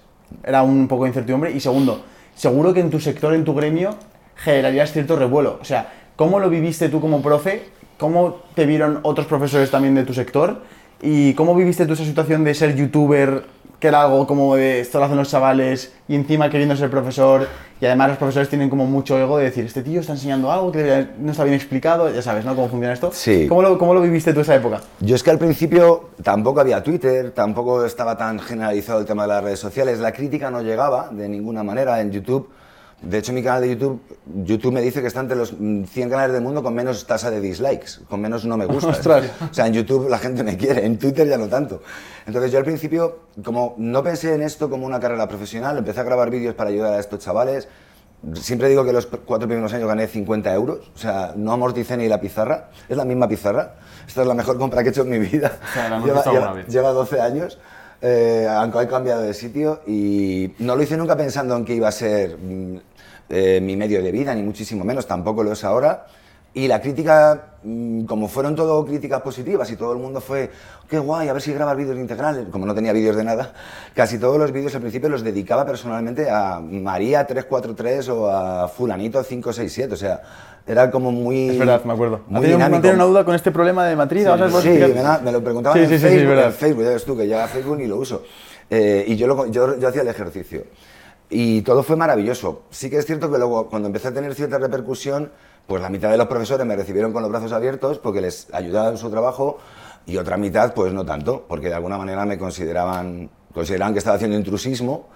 era 0.45 0.63
un 0.63 0.87
poco 0.89 1.05
de 1.05 1.11
incertidumbre, 1.11 1.53
y 1.53 1.61
segundo, 1.61 2.03
seguro 2.35 2.75
que 2.75 2.81
en 2.81 2.91
tu 2.91 2.99
sector, 3.01 3.35
en 3.35 3.45
tu 3.45 3.55
gremio, 3.55 3.95
generarías 4.37 4.93
cierto 4.93 5.17
revuelo. 5.17 5.59
O 5.63 5.65
sea, 5.65 5.93
¿cómo 6.17 6.41
lo 6.41 6.51
viviste 6.51 6.89
tú 6.89 7.01
como 7.01 7.23
profe? 7.23 7.63
¿Cómo 7.99 8.43
te 8.55 8.65
vieron 8.65 9.01
otros 9.03 9.27
profesores 9.27 9.73
también 9.73 9.97
de 9.97 10.05
tu 10.05 10.15
sector? 10.15 10.63
¿Y 11.03 11.35
cómo 11.35 11.57
viviste 11.57 11.85
tú 11.85 11.95
esa 11.95 12.05
situación 12.05 12.45
de 12.45 12.55
ser 12.55 12.77
youtuber, 12.77 13.43
que 13.81 13.89
era 13.89 14.03
algo 14.03 14.25
como 14.25 14.55
de 14.55 14.79
esto 14.81 14.99
lo 15.01 15.07
hacen 15.07 15.17
los 15.17 15.29
chavales, 15.29 15.93
y 16.07 16.15
encima 16.15 16.49
queriendo 16.49 16.77
ser 16.77 16.91
profesor, 16.91 17.49
y 17.81 17.87
además 17.87 18.11
los 18.11 18.19
profesores 18.19 18.49
tienen 18.49 18.71
como 18.71 18.87
mucho 18.87 19.19
ego 19.19 19.39
de 19.39 19.47
decir, 19.47 19.65
este 19.65 19.83
tío 19.83 20.01
está 20.01 20.13
enseñando 20.13 20.53
algo 20.53 20.71
que 20.71 21.09
no 21.19 21.33
está 21.33 21.43
bien 21.43 21.55
explicado, 21.55 22.09
ya 22.13 22.23
sabes, 22.23 22.45
¿no? 22.45 22.55
¿Cómo 22.55 22.69
funciona 22.69 22.95
esto? 22.95 23.11
Sí. 23.13 23.47
¿Cómo 23.49 23.63
lo, 23.63 23.77
cómo 23.79 23.95
lo 23.95 24.01
viviste 24.01 24.33
tú 24.33 24.41
esa 24.43 24.55
época? 24.55 24.81
Yo 25.01 25.17
es 25.17 25.25
que 25.25 25.31
al 25.31 25.39
principio 25.39 26.11
tampoco 26.23 26.61
había 26.61 26.81
Twitter, 26.85 27.33
tampoco 27.33 27.85
estaba 27.85 28.17
tan 28.17 28.39
generalizado 28.39 29.01
el 29.01 29.07
tema 29.07 29.23
de 29.23 29.29
las 29.29 29.43
redes 29.43 29.59
sociales. 29.59 29.99
La 29.99 30.13
crítica 30.13 30.53
no 30.53 30.63
llegaba 30.63 31.09
de 31.11 31.29
ninguna 31.29 31.65
manera 31.65 32.01
en 32.01 32.13
YouTube. 32.13 32.49
De 33.01 33.19
hecho, 33.19 33.33
mi 33.33 33.43
canal 33.45 33.63
de 33.63 33.71
YouTube, 33.71 34.01
YouTube 34.45 34.73
me 34.73 34.83
dice 34.83 35.01
que 35.01 35.07
está 35.07 35.21
entre 35.21 35.37
los 35.37 35.53
mm, 35.59 35.85
100 35.85 36.11
canales 36.11 36.33
del 36.33 36.43
mundo 36.43 36.63
con 36.65 36.75
menos 36.75 37.07
tasa 37.07 37.31
de 37.31 37.41
dislikes, 37.41 38.01
con 38.09 38.21
menos 38.21 38.45
no 38.45 38.57
me 38.57 38.67
gusta. 38.67 38.89
Ostras. 38.91 39.31
O 39.51 39.55
sea, 39.55 39.67
en 39.69 39.75
YouTube 39.75 40.09
la 40.09 40.19
gente 40.19 40.43
me 40.43 40.57
quiere, 40.57 40.85
en 40.85 40.99
Twitter 40.99 41.27
ya 41.29 41.39
no 41.39 41.47
tanto. 41.49 41.83
Entonces 42.27 42.51
yo 42.51 42.59
al 42.59 42.65
principio, 42.65 43.21
como 43.45 43.75
no 43.79 44.03
pensé 44.03 44.35
en 44.35 44.43
esto 44.43 44.69
como 44.69 44.85
una 44.85 44.99
carrera 44.99 45.29
profesional, 45.29 45.79
empecé 45.79 46.01
a 46.01 46.03
grabar 46.03 46.29
vídeos 46.31 46.55
para 46.55 46.71
ayudar 46.71 46.95
a 46.95 46.99
estos 46.99 47.21
chavales 47.21 47.69
Siempre 48.35 48.69
digo 48.69 48.85
que 48.85 48.93
los 48.93 49.07
cuatro 49.07 49.47
primeros 49.47 49.73
años 49.75 49.87
gané 49.87 50.09
50 50.09 50.53
euros, 50.53 50.91
o 50.93 50.99
sea, 50.99 51.35
no 51.37 51.53
amorticé 51.53 51.97
ni 51.97 52.09
la 52.09 52.21
pizarra, 52.21 52.69
es 52.89 52.97
la 52.97 53.05
misma 53.05 53.29
pizarra. 53.29 53.77
Esta 54.09 54.23
es 54.23 54.27
la 54.27 54.35
mejor 54.35 54.59
compra 54.59 54.83
que 54.83 54.89
he 54.89 54.91
hecho 54.91 55.03
en 55.03 55.11
mi 55.11 55.19
vida. 55.21 55.53
O 55.63 55.73
sea, 55.73 55.89
la 55.89 56.01
lleva, 56.05 56.25
lleva- 56.25 56.67
lleva 56.67 56.91
12 56.91 57.21
años, 57.21 57.61
eh, 58.01 58.47
aunque 58.49 58.83
he 58.83 58.89
cambiado 58.89 59.23
de 59.23 59.35
sitio 59.35 59.81
y 59.87 60.53
no 60.59 60.77
lo 60.77 60.83
hice 60.83 60.97
nunca 60.97 61.17
pensando 61.17 61.57
en 61.57 61.65
que 61.65 61.75
iba 61.75 61.89
a 61.89 61.93
ser 61.93 62.37
mm, 62.39 62.77
eh, 63.29 63.61
mi 63.61 63.77
medio 63.77 64.03
de 64.03 64.13
vida, 64.13 64.35
ni 64.35 64.43
muchísimo 64.43 64.85
menos, 64.85 65.07
tampoco 65.07 65.43
lo 65.43 65.53
es 65.53 65.65
ahora. 65.65 66.07
Y 66.55 66.67
la 66.67 66.81
crítica, 66.81 67.59
mm, 67.63 68.05
como 68.05 68.27
fueron 68.29 68.57
todo 68.57 68.85
críticas 68.85 69.21
positivas 69.21 69.71
y 69.71 69.77
todo 69.77 69.93
el 69.93 69.99
mundo 69.99 70.21
fue, 70.21 70.51
qué 70.89 70.99
guay, 70.99 71.29
a 71.29 71.33
ver 71.33 71.43
si 71.43 71.53
grabas 71.53 71.77
vídeos 71.77 71.99
integrales, 71.99 72.47
como 72.51 72.67
no 72.67 72.75
tenía 72.75 72.93
vídeos 72.93 73.17
de 73.17 73.25
nada, 73.25 73.53
casi 73.95 74.19
todos 74.19 74.39
los 74.39 74.53
vídeos 74.53 74.75
al 74.75 74.81
principio 74.81 75.09
los 75.09 75.23
dedicaba 75.23 75.67
personalmente 75.67 76.31
a 76.31 76.61
María 76.61 77.27
343 77.27 78.09
o 78.09 78.31
a 78.31 78.69
Fulanito 78.69 79.23
567, 79.23 79.93
o 79.93 79.97
sea, 79.97 80.23
era 80.69 80.91
como 80.91 81.11
muy... 81.11 81.49
Es 81.51 81.59
verdad, 81.59 81.83
me 81.85 81.93
acuerdo. 81.95 82.21
Muy 82.29 82.39
¿Ha 82.39 82.41
tenido, 82.43 82.59
dinámico. 82.59 82.89
una 82.95 83.05
duda 83.05 83.25
con 83.25 83.35
este 83.35 83.51
problema 83.51 83.87
de 83.87 83.97
matriz? 83.97 84.27
¿Vas 84.27 84.41
a 84.41 84.61
Sí, 84.63 84.69
me, 84.69 85.19
me 85.25 85.33
lo 85.33 85.43
preguntaban 85.43 85.79
Sí, 85.79 85.85
en, 85.85 85.89
sí, 85.91 85.99
sí, 85.99 86.09
sí, 86.09 86.15
Facebook, 86.19 86.39
en 86.45 86.53
Facebook, 86.53 86.85
ya 86.85 86.91
ves 86.91 87.05
tú, 87.05 87.17
que 87.17 87.27
ya 87.27 87.49
Facebook 87.49 87.77
ni 87.79 87.87
lo 87.87 87.97
uso. 87.97 88.23
Eh, 88.71 89.05
y 89.09 89.17
yo, 89.17 89.27
lo- 89.27 89.47
yo, 89.47 89.79
yo 89.79 89.89
hacía 89.89 90.03
el 90.03 90.09
ejercicio. 90.09 90.65
Y 91.31 91.63
todo 91.63 91.83
fue 91.83 91.97
maravilloso. 91.97 92.63
Sí 92.71 92.89
que 92.91 92.97
es 92.99 93.07
cierto 93.07 93.31
que 93.31 93.39
luego, 93.39 93.69
cuando 93.69 93.87
empecé 93.89 94.09
a 94.09 94.13
tener 94.15 94.35
cierta 94.35 94.59
repercusión, 94.59 95.31
pues 95.67 95.83
la 95.83 95.91
mitad 95.91 96.11
de 96.11 96.17
los 96.17 96.27
profesores 96.27 96.67
me 96.67 96.77
recibieron 96.77 97.13
con 97.13 97.23
los 97.23 97.31
brazos 97.31 97.53
abiertos 97.53 97.99
porque 97.99 98.21
les 98.21 98.47
ayudaba 98.53 98.89
en 98.91 98.97
su 98.97 99.11
trabajo 99.11 99.59
y 100.07 100.17
otra 100.17 100.37
mitad, 100.39 100.73
pues 100.73 100.93
no 100.93 101.05
tanto, 101.05 101.45
porque 101.47 101.69
de 101.69 101.75
alguna 101.75 101.99
manera 101.99 102.25
me 102.25 102.39
consideraban, 102.39 103.29
consideraban 103.53 103.93
que 103.93 103.99
estaba 103.99 104.17
haciendo 104.17 104.37
intrusismo. 104.39 105.09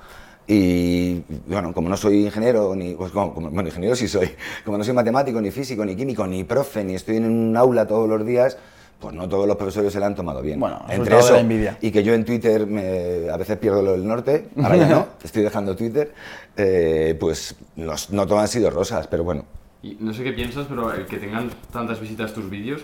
Y 0.57 1.23
bueno, 1.47 1.73
como 1.73 1.89
no 1.89 1.97
soy 1.97 2.27
ingeniero, 2.27 2.75
ni, 2.77 2.95
pues, 2.95 3.11
como- 3.11 3.33
como- 3.33 3.51
bueno, 3.51 3.69
ingeniero 3.71 3.97
sí 3.97 4.07
soy, 4.07 4.29
como 4.65 4.77
no 4.77 4.85
soy 4.85 4.93
matemático, 4.93 5.41
ni 5.41 5.51
físico, 5.51 5.83
ni 5.85 5.97
químico, 5.97 6.27
ni 6.27 6.45
profe, 6.45 6.85
ni 6.85 6.95
estoy 6.95 7.17
en 7.17 7.25
un 7.25 7.57
aula 7.57 7.87
todos 7.87 8.07
los 8.09 8.25
días, 8.27 8.59
pues 9.01 9.15
no 9.15 9.27
todos 9.29 9.47
los 9.49 9.57
profesores 9.57 9.93
se 9.95 9.99
la 9.99 10.07
han 10.07 10.15
tomado 10.15 10.43
bien. 10.43 10.61
Bueno, 10.61 10.85
Entre 10.91 11.15
de 11.15 11.21
eso 11.21 11.33
la 11.33 11.41
envidia. 11.41 11.79
y 11.81 11.91
que 11.91 12.03
yo 12.05 12.13
en 12.13 12.25
Twitter 12.27 12.67
me- 12.67 13.31
a 13.31 13.37
veces 13.39 13.57
pierdo 13.57 13.81
lo 13.83 13.93
del 13.93 14.07
norte, 14.07 14.49
ahora 14.63 14.77
ya 14.77 14.89
no, 14.89 15.07
estoy 15.25 15.43
dejando 15.43 15.75
Twitter, 15.75 16.13
eh, 16.57 17.17
pues 17.19 17.57
los, 17.77 18.11
no 18.11 18.27
todos 18.27 18.43
han 18.43 18.49
sido 18.49 18.69
rosas, 18.71 19.07
pero 19.09 19.25
bueno. 19.25 19.45
Y 19.83 19.97
no 20.01 20.13
sé 20.13 20.23
qué 20.23 20.33
piensas, 20.33 20.67
pero 20.69 20.93
el 20.93 21.07
que 21.07 21.17
tengan 21.17 21.51
tantas 21.73 21.99
visitas 21.99 22.35
tus 22.35 22.49
vídeos 22.51 22.83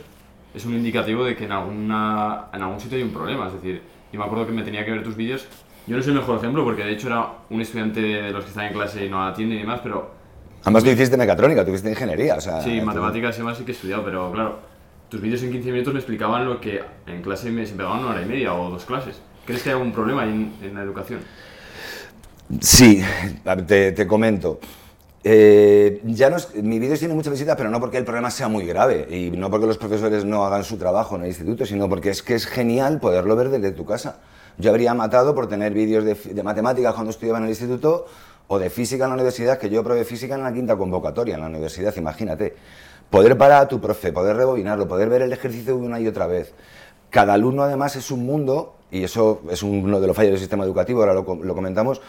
es 0.55 0.65
un 0.65 0.73
indicativo 0.75 1.23
de 1.25 1.37
que 1.37 1.45
en, 1.45 1.53
alguna, 1.53 2.47
en 2.53 2.63
algún 2.63 2.81
sitio 2.81 2.97
hay 2.97 3.05
un 3.05 3.13
problema. 3.13 3.47
Es 3.49 3.53
decir, 3.53 3.83
yo 4.11 4.19
me 4.19 4.25
acuerdo 4.25 4.47
que 4.47 4.53
me 4.53 4.63
tenía 4.63 4.85
que 4.87 4.91
ver 4.91 5.05
tus 5.05 5.15
vídeos. 5.15 5.47
Yo 5.89 5.97
no 5.97 6.03
soy 6.03 6.13
el 6.13 6.19
mejor 6.19 6.37
ejemplo 6.39 6.65
porque 6.65 6.85
de 6.85 6.93
hecho 6.93 7.07
era 7.09 7.27
un 7.51 7.61
estudiante 7.61 8.01
de 8.01 8.31
los 8.31 8.45
que 8.45 8.51
están 8.51 8.67
en 8.67 8.73
clase 8.75 9.07
y 9.07 9.09
no 9.09 9.27
atiende 9.27 9.55
y 9.55 9.59
demás, 9.59 9.81
pero 9.83 10.11
Además 10.63 10.85
tú 10.85 10.91
hiciste 10.91 11.17
mecatrónica, 11.17 11.65
tú 11.65 11.71
hiciste 11.71 11.91
ingeniería, 11.91 12.35
o 12.37 12.41
sea... 12.41 12.61
sí, 12.61 12.81
matemáticas 12.81 13.37
y 13.37 13.39
demás 13.39 13.57
sí 13.57 13.65
que 13.65 13.73
he 13.73 13.75
estudiado, 13.75 14.05
pero 14.05 14.31
claro, 14.33 14.59
tus 15.09 15.21
vídeos 15.21 15.43
en 15.43 15.53
15 15.53 15.71
minutos 15.73 15.95
me 15.95 16.01
explicaban 16.01 16.45
lo 16.45 16.61
que 16.61 16.83
en 17.07 17.23
clase 17.23 17.51
me 17.51 17.65
se 17.65 17.75
pegaban 17.75 18.01
una 18.01 18.11
hora 18.11 18.23
y 18.23 18.27
media 18.27 18.53
o 18.55 18.69
dos 18.71 18.85
clases. 18.85 19.21
¿Crees 19.47 19.63
que 19.63 19.71
hay 19.71 19.77
algún 19.77 19.93
problema 19.93 20.25
en, 20.25 20.53
en 20.63 20.75
la 20.75 20.83
educación? 20.83 21.21
Sí, 22.61 23.03
te 23.67 24.07
comento. 24.07 24.59
Eh, 25.25 26.01
ya 26.05 26.31
no 26.31 26.37
es- 26.37 26.55
mi 26.55 26.79
vídeo 26.79 26.97
tiene 26.97 27.15
muchas 27.15 27.33
visitas, 27.33 27.57
pero 27.57 27.71
no 27.71 27.81
porque 27.81 27.99
el 27.99 28.05
problema 28.05 28.31
sea 28.31 28.49
muy 28.49 28.65
grave 28.67 29.07
y 29.11 29.31
no 29.37 29.51
porque 29.51 29.67
los 29.67 29.77
profesores 29.79 30.25
no 30.25 30.45
hagan 30.45 30.65
su 30.65 30.77
trabajo 30.77 31.17
en 31.17 31.23
el 31.23 31.29
instituto, 31.29 31.67
sino 31.67 31.89
porque 31.89 32.11
es 32.11 32.23
que 32.23 32.35
es 32.35 32.47
genial 32.47 33.01
poderlo 33.01 33.37
ver 33.37 33.49
desde 33.49 33.73
tu 33.73 33.85
casa. 33.85 34.21
Yo 34.59 34.71
habría 34.71 34.93
matado 34.93 35.35
por 35.35 35.49
tener 35.49 35.73
vídeos 35.73 36.05
de, 36.05 36.15
de 36.15 36.43
matemáticas 36.43 36.93
cuando 36.93 37.11
estudiaba 37.11 37.39
en 37.39 37.45
el 37.45 37.51
instituto 37.51 38.07
o 38.49 38.59
de 38.59 38.71
física 38.71 39.05
en 39.05 39.11
la 39.11 39.15
universidad, 39.15 39.59
que 39.59 39.71
yo 39.71 39.85
probé 39.85 40.05
física 40.05 40.35
en 40.35 40.43
la 40.43 40.53
quinta 40.53 40.77
convocatoria 40.77 41.35
en 41.37 41.43
la 41.43 41.47
universidad, 41.47 41.95
imagínate. 41.97 42.57
Poder 43.11 43.39
parar 43.39 43.63
a 43.63 43.69
tu 43.69 43.81
profe, 43.81 44.13
poder 44.13 44.37
rebobinarlo, 44.37 44.89
poder 44.89 45.09
ver 45.09 45.23
el 45.23 45.33
ejercicio 45.33 45.77
una 45.77 46.01
y 46.01 46.09
otra 46.09 46.27
vez. 46.27 46.53
Cada 47.11 47.35
alumno 47.35 47.63
además 47.63 47.95
es 47.97 48.11
un 48.11 48.27
mundo, 48.27 48.75
y 48.91 49.05
eso 49.05 49.43
es 49.51 49.63
uno 49.63 50.01
de 50.01 50.07
los 50.07 50.17
fallos 50.17 50.33
del 50.33 50.41
sistema 50.41 50.65
educativo, 50.65 51.01
ahora 51.01 51.15
lo, 51.15 51.23
lo 51.23 51.55
comentamos, 51.55 52.01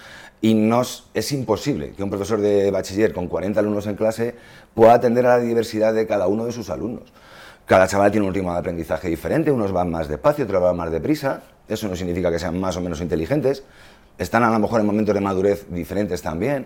y 0.41 0.53
nos, 0.53 1.09
es 1.13 1.31
imposible 1.31 1.91
que 1.91 2.03
un 2.03 2.09
profesor 2.09 2.39
de 2.39 2.71
bachiller 2.71 3.13
con 3.13 3.27
40 3.27 3.59
alumnos 3.59 3.85
en 3.87 3.95
clase 3.95 4.35
pueda 4.73 4.93
atender 4.93 5.25
a 5.25 5.37
la 5.37 5.43
diversidad 5.43 5.93
de 5.93 6.07
cada 6.07 6.27
uno 6.27 6.45
de 6.45 6.51
sus 6.53 6.69
alumnos. 6.69 7.11
Cada 7.69 7.87
chaval 7.87 8.09
tiene 8.09 8.25
un 8.25 8.33
ritmo 8.33 8.51
de 8.51 8.57
aprendizaje 8.57 9.09
diferente, 9.09 9.51
unos 9.51 9.71
van 9.71 9.91
más 9.91 10.07
despacio, 10.07 10.43
otros 10.43 10.59
van 10.59 10.75
más 10.75 10.89
deprisa, 10.89 11.43
eso 11.67 11.87
no 11.87 11.95
significa 11.95 12.31
que 12.31 12.39
sean 12.39 12.59
más 12.59 12.75
o 12.77 12.81
menos 12.81 12.99
inteligentes, 12.99 13.63
están 14.17 14.43
a 14.43 14.49
lo 14.49 14.57
mejor 14.57 14.79
en 14.79 14.87
momentos 14.87 15.13
de 15.13 15.21
madurez 15.21 15.67
diferentes 15.69 16.19
también, 16.23 16.65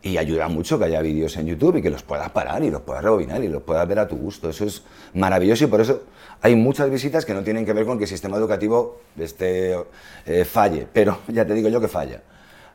y 0.00 0.16
ayuda 0.16 0.46
mucho 0.46 0.78
que 0.78 0.84
haya 0.84 1.02
vídeos 1.02 1.36
en 1.38 1.46
YouTube 1.46 1.78
y 1.78 1.82
que 1.82 1.90
los 1.90 2.04
puedas 2.04 2.30
parar 2.30 2.62
y 2.62 2.70
los 2.70 2.82
puedas 2.82 3.02
rebobinar 3.02 3.42
y 3.42 3.48
los 3.48 3.64
puedas 3.64 3.88
ver 3.88 3.98
a 3.98 4.06
tu 4.06 4.14
gusto. 4.14 4.48
Eso 4.48 4.64
es 4.64 4.84
maravilloso 5.12 5.64
y 5.64 5.66
por 5.66 5.80
eso 5.80 6.04
hay 6.40 6.54
muchas 6.54 6.88
visitas 6.88 7.24
que 7.24 7.34
no 7.34 7.42
tienen 7.42 7.66
que 7.66 7.72
ver 7.72 7.84
con 7.84 7.98
que 7.98 8.04
el 8.04 8.10
sistema 8.10 8.36
educativo 8.36 9.00
este, 9.18 9.76
eh, 10.24 10.44
falle, 10.44 10.86
pero 10.92 11.18
ya 11.26 11.44
te 11.44 11.54
digo 11.54 11.68
yo 11.68 11.80
que 11.80 11.88
falla. 11.88 12.22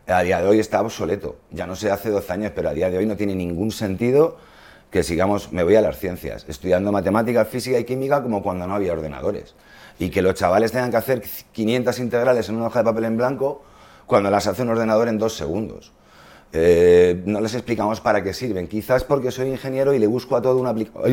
A 0.05 0.21
día 0.21 0.41
de 0.41 0.49
hoy 0.49 0.59
está 0.59 0.81
obsoleto, 0.81 1.37
ya 1.49 1.65
no 1.65 1.77
sé 1.77 1.89
hace 1.91 2.09
12 2.09 2.33
años, 2.33 2.51
pero 2.53 2.67
a 2.67 2.73
día 2.73 2.89
de 2.89 2.97
hoy 2.97 3.05
no 3.05 3.15
tiene 3.15 3.35
ningún 3.35 3.71
sentido 3.71 4.48
que 4.89 5.03
sigamos, 5.03 5.51
me 5.51 5.63
voy 5.63 5.75
a 5.75 5.81
las 5.81 5.99
ciencias, 5.99 6.45
estudiando 6.47 6.91
matemáticas, 6.91 7.47
física 7.47 7.79
y 7.79 7.83
química 7.83 8.23
como 8.23 8.41
cuando 8.41 8.65
no 8.67 8.75
había 8.75 8.93
ordenadores. 8.93 9.55
Y 9.99 10.09
que 10.09 10.21
los 10.21 10.33
chavales 10.35 10.71
tengan 10.71 10.91
que 10.91 10.97
hacer 10.97 11.23
500 11.51 11.99
integrales 11.99 12.49
en 12.49 12.55
una 12.55 12.67
hoja 12.67 12.79
de 12.79 12.85
papel 12.85 13.05
en 13.05 13.17
blanco 13.17 13.61
cuando 14.05 14.31
las 14.31 14.47
hace 14.47 14.63
un 14.63 14.69
ordenador 14.69 15.07
en 15.07 15.17
dos 15.19 15.35
segundos. 15.35 15.91
Eh, 16.51 17.21
no 17.25 17.41
les 17.41 17.53
explicamos 17.53 18.01
para 18.01 18.23
qué 18.23 18.33
sirven. 18.33 18.67
Quizás 18.67 19.03
porque 19.03 19.29
soy 19.29 19.49
ingeniero 19.49 19.93
y 19.93 19.99
le 19.99 20.07
busco 20.07 20.35
a 20.35 20.41
todo 20.41 20.57
una 20.57 20.71
aplicación. 20.71 21.03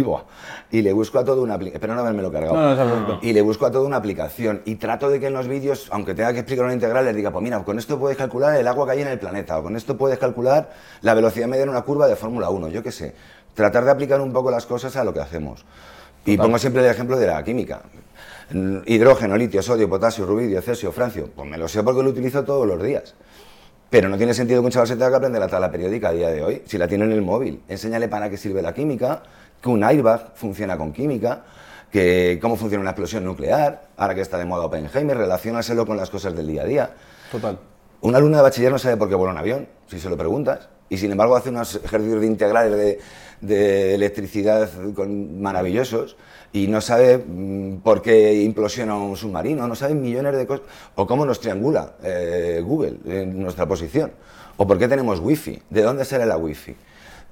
Y 0.71 0.81
le 0.81 0.93
busco 0.95 1.19
a 1.19 1.25
todo 1.25 1.43
una 1.43 1.55
aplicación. 1.55 1.77
Espero 1.77 1.95
no 1.95 2.01
haberme 2.01 2.23
lo 2.23 2.33
cargado. 2.33 2.55
No, 2.55 2.75
no 2.75 3.05
preocupe. 3.05 3.27
y 3.27 3.33
le 3.35 3.43
busco 3.43 3.67
a 3.67 3.71
toda 3.71 3.87
una 3.87 3.97
aplicación. 3.97 4.63
Y 4.65 4.77
trato 4.77 5.11
de 5.11 5.21
que 5.21 5.27
en 5.27 5.35
los 5.35 5.47
vídeos, 5.47 5.89
aunque 5.91 6.15
tenga 6.15 6.33
que 6.33 6.39
explicar 6.39 6.65
una 6.65 6.75
integral, 6.75 7.05
les 7.05 7.15
diga, 7.15 7.31
pues 7.31 7.43
mira, 7.43 7.63
con 7.65 7.79
esto 7.79 7.99
puedes 7.99 8.17
calcular 8.17 8.57
el 8.57 8.67
agua 8.67 8.87
que 8.87 8.93
hay 8.93 9.03
en 9.03 9.09
el 9.09 9.19
planeta. 9.19 9.59
O 9.59 9.63
con 9.63 9.77
esto 9.77 9.99
puedes 9.99 10.19
calcular 10.19 10.71
la 11.03 11.13
velocidad 11.13 11.49
media 11.49 11.65
en 11.65 11.69
una 11.69 11.83
curva 11.83 12.09
de 12.09 12.17
Fórmula 12.17 12.49
1. 12.49 12.69
Yo 12.69 12.83
qué 12.83 12.93
sé. 12.93 13.15
Tratar 13.57 13.87
de 13.87 13.91
aplicar 13.91 14.21
un 14.21 14.35
poco 14.35 14.51
las 14.51 14.67
cosas 14.67 14.95
a 14.97 15.03
lo 15.03 15.15
que 15.15 15.21
hacemos. 15.21 15.65
Y 16.27 16.37
pongo 16.37 16.59
siempre 16.59 16.85
el 16.85 16.91
ejemplo 16.91 17.17
de 17.17 17.27
la 17.27 17.43
química. 17.43 17.81
Hidrógeno, 18.85 19.35
litio, 19.37 19.63
sodio, 19.63 19.89
potasio, 19.89 20.27
rubidio, 20.27 20.61
cesio, 20.61 20.93
francio. 20.93 21.31
Pues 21.35 21.49
me 21.49 21.57
lo 21.57 21.67
sé 21.67 21.83
porque 21.83 22.03
lo 22.03 22.11
utilizo 22.11 22.45
todos 22.45 22.67
los 22.67 22.83
días. 22.83 23.15
Pero 23.89 24.11
no 24.11 24.19
tiene 24.19 24.35
sentido 24.35 24.61
que 24.61 24.67
un 24.67 24.73
chaval 24.73 24.89
se 24.89 24.95
tenga 24.95 25.09
que 25.09 25.17
aprender 25.17 25.41
la 25.41 25.49
tabla 25.49 25.71
periódica 25.71 26.09
a 26.09 26.13
día 26.13 26.29
de 26.29 26.45
hoy, 26.45 26.63
si 26.67 26.77
la 26.77 26.87
tiene 26.87 27.05
en 27.05 27.13
el 27.13 27.23
móvil. 27.23 27.63
Enséñale 27.67 28.09
para 28.09 28.29
qué 28.29 28.37
sirve 28.37 28.61
la 28.61 28.75
química, 28.75 29.23
que 29.63 29.69
un 29.71 29.83
airbag 29.83 30.33
funciona 30.35 30.77
con 30.77 30.93
química, 30.93 31.45
que 31.91 32.39
cómo 32.43 32.57
funciona 32.57 32.83
una 32.83 32.91
explosión 32.91 33.25
nuclear, 33.25 33.89
ahora 33.97 34.15
que 34.15 34.21
está 34.21 34.37
de 34.37 34.45
moda 34.45 34.67
Oppenheimer, 34.67 35.17
relaciónaselo 35.17 35.87
con 35.87 35.97
las 35.97 36.11
cosas 36.11 36.37
del 36.37 36.47
día 36.49 36.63
a 36.63 36.67
día. 36.67 36.91
Total. 37.33 37.59
Un 38.03 38.15
alumno 38.15 38.37
de 38.37 38.43
bachiller 38.43 38.71
no 38.71 38.79
sabe 38.79 38.97
por 38.99 39.09
qué 39.09 39.15
vuela 39.15 39.33
un 39.33 39.39
avión, 39.39 39.67
si 39.87 39.99
se 39.99 40.11
lo 40.11 40.17
preguntas, 40.17 40.69
y 40.89 40.99
sin 40.99 41.11
embargo 41.13 41.37
hace 41.37 41.49
unos 41.49 41.77
ejercicios 41.77 42.21
de 42.21 42.27
integrales 42.27 42.77
de, 42.77 42.99
de 43.41 43.95
electricidad 43.95 44.69
con- 44.95 45.41
maravillosos 45.41 46.17
y 46.53 46.69
no 46.69 46.81
sabe 46.81 47.19
mm, 47.19 47.79
por 47.79 48.01
qué 48.03 48.43
implosiona 48.43 48.97
un 48.97 49.17
submarino, 49.17 49.67
no 49.69 49.75
sabe 49.75 49.95
millones 49.95 50.37
de 50.37 50.47
cosas, 50.47 50.67
o 50.95 51.07
cómo 51.07 51.27
nos 51.27 51.41
triangula 51.41 51.95
eh, 52.03 52.63
Google 52.65 52.97
en 53.07 53.43
nuestra 53.43 53.67
posición, 53.67 54.13
o 54.57 54.67
por 54.67 54.79
qué 54.79 54.89
tenemos 54.89 55.21
wifi, 55.21 55.61
de 55.69 55.83
dónde 55.83 56.05
sale 56.05 56.25
la 56.27 56.37
wifi. 56.37 56.75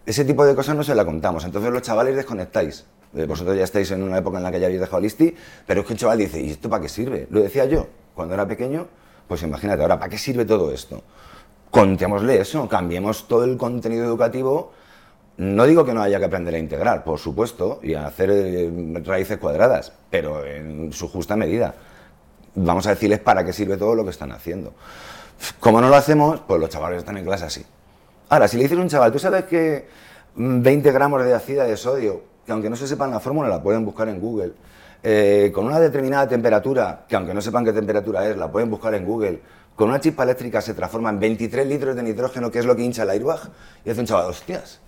Ese 0.05 0.25
tipo 0.25 0.45
de 0.45 0.55
cosas 0.55 0.77
no 0.77 0.83
se 0.85 0.95
la 0.95 1.05
contamos, 1.05 1.45
entonces 1.45 1.73
los 1.73 1.81
chavales 1.83 2.15
desconectáis. 2.17 2.85
Eh, 3.17 3.25
Vosotros 3.27 3.57
ya 3.57 3.65
estáis 3.65 3.91
en 3.93 4.03
una 4.03 4.19
época 4.19 4.37
en 4.39 4.45
la 4.45 4.51
que 4.53 4.61
ya 4.61 4.67
habéis 4.67 4.81
dejado 4.81 4.99
el 4.99 5.07
ISTI, 5.07 5.35
pero 5.67 5.81
es 5.81 5.87
que 5.87 5.93
un 5.95 5.99
chaval 5.99 6.19
dice, 6.19 6.41
¿y 6.41 6.51
esto 6.51 6.69
para 6.69 6.83
qué 6.83 6.89
sirve? 6.89 7.27
Lo 7.31 7.41
decía 7.41 7.65
yo 7.65 7.87
cuando 8.15 8.35
era 8.35 8.47
pequeño, 8.47 8.87
pues 9.27 9.43
imagínate, 9.43 9.81
ahora, 9.81 9.99
¿para 9.99 10.11
qué 10.11 10.19
sirve 10.19 10.45
todo 10.45 10.71
esto? 10.73 11.03
Contémosle 11.71 12.41
eso, 12.41 12.69
cambiemos 12.69 13.27
todo 13.27 13.45
el 13.45 13.57
contenido 13.57 14.05
educativo. 14.05 14.73
No 15.37 15.67
digo 15.67 15.85
que 15.85 15.93
no 15.93 16.03
haya 16.03 16.19
que 16.19 16.26
aprender 16.26 16.55
a 16.55 16.59
integrar, 16.59 17.03
por 17.03 17.19
supuesto, 17.19 17.81
y 17.83 17.95
a 17.95 18.07
hacer 18.07 18.31
eh, 18.33 18.71
raíces 19.05 19.38
cuadradas, 19.38 19.93
pero 20.09 20.45
en 20.45 20.93
su 20.93 21.09
justa 21.09 21.35
medida. 21.35 21.75
Vamos 22.55 22.87
a 22.87 22.91
decirles 22.91 23.19
para 23.19 23.45
qué 23.45 23.53
sirve 23.53 23.76
todo 23.76 23.97
lo 23.97 24.05
que 24.05 24.11
están 24.11 24.31
haciendo. 24.31 24.73
Como 25.59 25.81
no 25.81 25.88
lo 25.88 25.97
hacemos, 25.97 26.41
pues 26.47 26.61
los 26.61 26.71
chavales 26.71 26.99
están 26.99 27.17
en 27.17 27.25
clase 27.25 27.47
así. 27.47 27.67
Ahora, 28.29 28.47
si 28.47 28.57
le 28.57 28.62
dices 28.62 28.79
a 28.79 28.81
un 28.81 28.88
chaval, 28.88 29.11
tú 29.11 29.19
sabes 29.19 29.45
que 29.45 29.88
mm, 30.37 30.62
20 30.62 30.93
gramos 30.93 31.25
de 31.25 31.35
ácida 31.35 31.64
de 31.64 31.76
sodio, 31.76 32.23
que 32.47 32.53
aunque 32.53 32.71
no 32.71 32.76
se 32.76 32.87
sepan 32.87 33.11
la 33.11 33.19
fórmula, 33.19 33.49
la 33.49 33.61
pueden 33.61 33.85
buscar 33.85 34.09
en 34.09 34.21
Google, 34.21 34.53
eh, 35.03 35.50
con 35.53 35.67
una 35.67 35.81
determinada 35.81 36.29
temperatura, 36.29 37.05
que 37.09 37.17
aunque 37.17 37.35
no 37.35 37.41
sepan 37.41 37.64
qué 37.64 37.73
temperatura 37.73 38.29
es, 38.29 38.37
la 38.37 38.50
pueden 38.53 38.71
buscar 38.71 38.95
en 38.95 39.05
Google, 39.05 39.41
con 39.75 39.88
una 39.88 40.00
chispa 40.00 40.23
eléctrica 40.23 40.61
se 40.61 40.75
transforma 40.75 41.11
en 41.11 41.19
23 41.19 41.67
litros 41.67 41.97
de 41.97 42.03
nitrógeno, 42.05 42.50
que 42.50 42.61
es 42.61 42.64
lo 42.64 42.76
que 42.76 42.83
hincha 42.83 43.03
el 43.03 43.11
airbag, 43.11 43.41
y 43.85 43.91
hace 43.91 44.00
un 44.00 44.07
chaval, 44.07 44.26
hostias, 44.26 44.81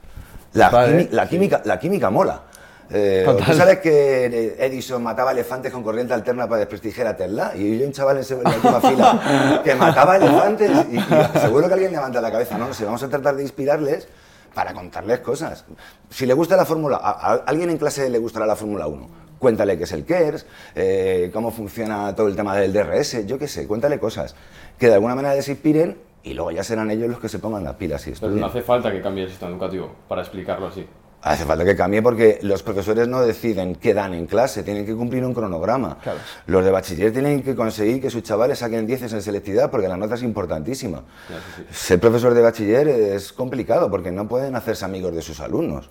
la, 0.57 0.71
Vale, 0.71 0.93
quimi- 0.93 1.11
la 1.11 1.23
sí. 1.25 1.29
química, 1.31 1.63
la 1.65 1.79
química 1.79 2.11
mola. 2.11 2.43
Eh, 2.89 3.27
¿Tú 3.45 3.53
sabes 3.53 3.79
que 3.81 4.55
Edison 4.61 5.03
mataba 5.03 5.33
elefantes 5.33 5.73
con 5.73 5.83
corriente 5.83 6.15
alterna 6.15 6.47
para 6.47 6.61
desprestigiar 6.61 7.09
a 7.09 7.17
Tesla? 7.17 7.53
Y 7.57 7.79
yo 7.81 7.87
un 7.87 7.93
chaval 7.93 8.19
en 8.19 8.43
la 8.45 8.51
última 8.51 8.81
fila 8.81 9.61
que 9.65 9.75
mataba 9.75 10.17
elefantes 10.17 10.71
y, 10.93 10.97
y 10.99 11.41
seguro 11.41 11.67
que 11.67 11.75
alguien 11.75 11.91
levanta 11.93 12.21
la 12.21 12.31
cabeza. 12.31 12.57
No, 12.57 12.69
no 12.69 12.75
sé, 12.75 12.85
vamos 12.85 13.03
a 13.03 13.09
tratar 13.09 13.35
de 13.35 13.43
inspirarles, 13.43 14.07
para 14.55 14.73
contarles 14.73 15.19
cosas. 15.19 15.65
Si 16.11 16.27
le 16.27 16.33
gusta 16.35 16.57
la 16.57 16.65
Fórmula, 16.65 16.97
a, 17.03 17.11
a 17.11 17.35
alguien 17.47 17.71
en 17.71 17.77
clase 17.77 18.09
le 18.09 18.19
gustará 18.19 18.47
la 18.47 18.55
Fórmula 18.57 18.87
1. 18.87 19.09
Cuéntale 19.41 19.77
qué 19.77 19.85
es 19.85 19.93
el 19.93 20.05
KERS, 20.07 20.47
eh, 20.77 21.31
cómo 21.33 21.51
funciona 21.51 22.15
todo 22.15 22.29
el 22.29 22.37
tema 22.37 22.57
del 22.57 22.73
DRS, 22.73 23.27
yo 23.27 23.37
qué 23.39 23.49
sé, 23.49 23.67
cuéntale 23.67 23.99
cosas 23.99 24.35
que 24.79 24.87
de 24.87 24.95
alguna 24.95 25.15
manera 25.15 25.35
les 25.35 25.47
inspiren 25.49 25.99
y 26.27 26.35
luego 26.35 26.51
ya 26.51 26.65
serán 26.65 26.91
ellos 26.91 27.09
los 27.09 27.21
que 27.21 27.29
se 27.29 27.39
pongan 27.39 27.63
las 27.63 27.77
pilas 27.77 28.05
y 28.09 28.11
Pero 28.11 28.33
no 28.33 28.47
hace 28.47 28.61
falta 28.61 28.91
que 28.91 29.01
cambie 29.01 29.25
el 29.25 29.31
sistema 29.31 29.53
educativo 29.53 29.95
para 30.09 30.23
explicarlo 30.23 30.67
así. 30.67 30.85
Hace 31.23 31.45
falta 31.45 31.65
que 31.65 31.77
cambie 31.77 32.03
porque 32.03 32.41
los 32.43 32.65
profesores 32.65 33.07
no 33.07 33.21
deciden 33.21 33.77
qué 33.77 33.95
dan 33.95 34.13
en 34.13 34.27
clase, 34.27 34.65
tienen 34.65 34.85
que 34.85 34.95
cumplir 34.95 35.25
un 35.25 35.33
cronograma. 35.33 35.99
Claro. 36.03 36.19
Los 36.47 36.65
de 36.65 36.71
bachiller 36.73 37.13
tienen 37.13 37.43
que 37.43 37.55
conseguir 37.55 38.03
que 38.03 38.11
sus 38.11 38.25
chavales 38.25 38.59
saquen 38.59 38.87
10 38.87 39.03
en 39.03 39.23
selectividad 39.23 39.71
porque 39.71 39.89
la 39.89 39.97
nota 39.97 40.17
es 40.17 40.23
importantísima. 40.25 41.03
Sí. 41.29 41.65
Ser 41.71 42.01
profesor 42.01 42.35
de 42.35 42.43
bachiller 42.43 42.89
es 42.89 43.33
complicado 43.33 43.89
porque 43.89 44.11
no 44.11 44.27
pueden 44.27 44.57
hacerse 44.57 44.85
amigos 44.85 45.15
de 45.15 45.23
sus 45.23 45.39
alumnos. 45.39 45.89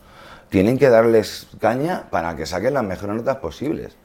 Tienen 0.50 0.78
que 0.78 0.90
darles 0.90 1.48
caña 1.60 2.08
para 2.12 2.36
que 2.36 2.46
saquen 2.46 2.74
las 2.74 2.84
mejores 2.84 3.16
notas 3.16 3.38
posibles. 3.38 3.96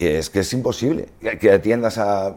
Es 0.00 0.30
que 0.30 0.40
es 0.40 0.52
imposible 0.54 1.10
que- 1.38 1.52
atiendas 1.52 1.98
a 1.98 2.34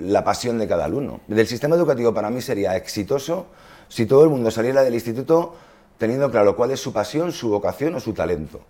la 0.00 0.24
pasión 0.24 0.58
de 0.58 0.66
cada 0.66 0.86
alumno. 0.86 1.20
Del 1.28 1.46
sistema 1.46 1.76
educativo 1.76 2.12
para 2.12 2.28
mí 2.28 2.40
sería 2.42 2.74
exitoso 2.76 3.46
si 3.88 4.04
todo 4.04 4.24
el 4.24 4.30
mundo 4.30 4.50
saliera 4.50 4.82
del 4.82 4.94
instituto 4.94 5.54
teniendo 5.96 6.28
claro 6.28 6.56
cuál 6.56 6.72
es 6.72 6.80
su 6.80 6.92
pasión, 6.92 7.30
su 7.30 7.50
vocación 7.50 7.94
o 7.94 8.00
su 8.00 8.12
talento. 8.14 8.62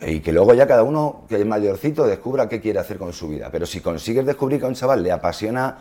Y 0.00 0.18
que 0.18 0.32
luego 0.32 0.52
ya 0.54 0.66
cada 0.66 0.82
uno, 0.82 1.26
que 1.28 1.36
es 1.36 1.46
mayorcito, 1.46 2.08
descubra 2.08 2.48
qué 2.48 2.60
quiere 2.60 2.80
hacer 2.80 2.98
con 2.98 3.12
su 3.12 3.28
vida. 3.28 3.50
Pero 3.52 3.66
si 3.66 3.80
consigues 3.80 4.26
descubrir 4.26 4.58
que 4.58 4.64
a 4.64 4.68
un 4.68 4.74
chaval 4.74 5.00
le 5.04 5.12
apasiona, 5.12 5.78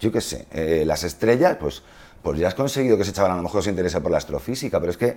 yo 0.00 0.10
qué 0.10 0.22
sé, 0.22 0.46
eh, 0.52 0.84
las 0.86 1.04
estrellas, 1.04 1.58
pues, 1.60 1.82
pues 2.22 2.38
ya 2.38 2.48
has 2.48 2.54
conseguido 2.54 2.96
que 2.96 3.02
ese 3.02 3.12
chaval 3.12 3.32
a 3.32 3.36
lo 3.36 3.42
mejor 3.42 3.62
se 3.62 3.68
interese 3.68 4.00
por 4.00 4.10
la 4.10 4.16
astrofísica. 4.18 4.80
Pero 4.80 4.90
es 4.90 4.96
que 4.96 5.16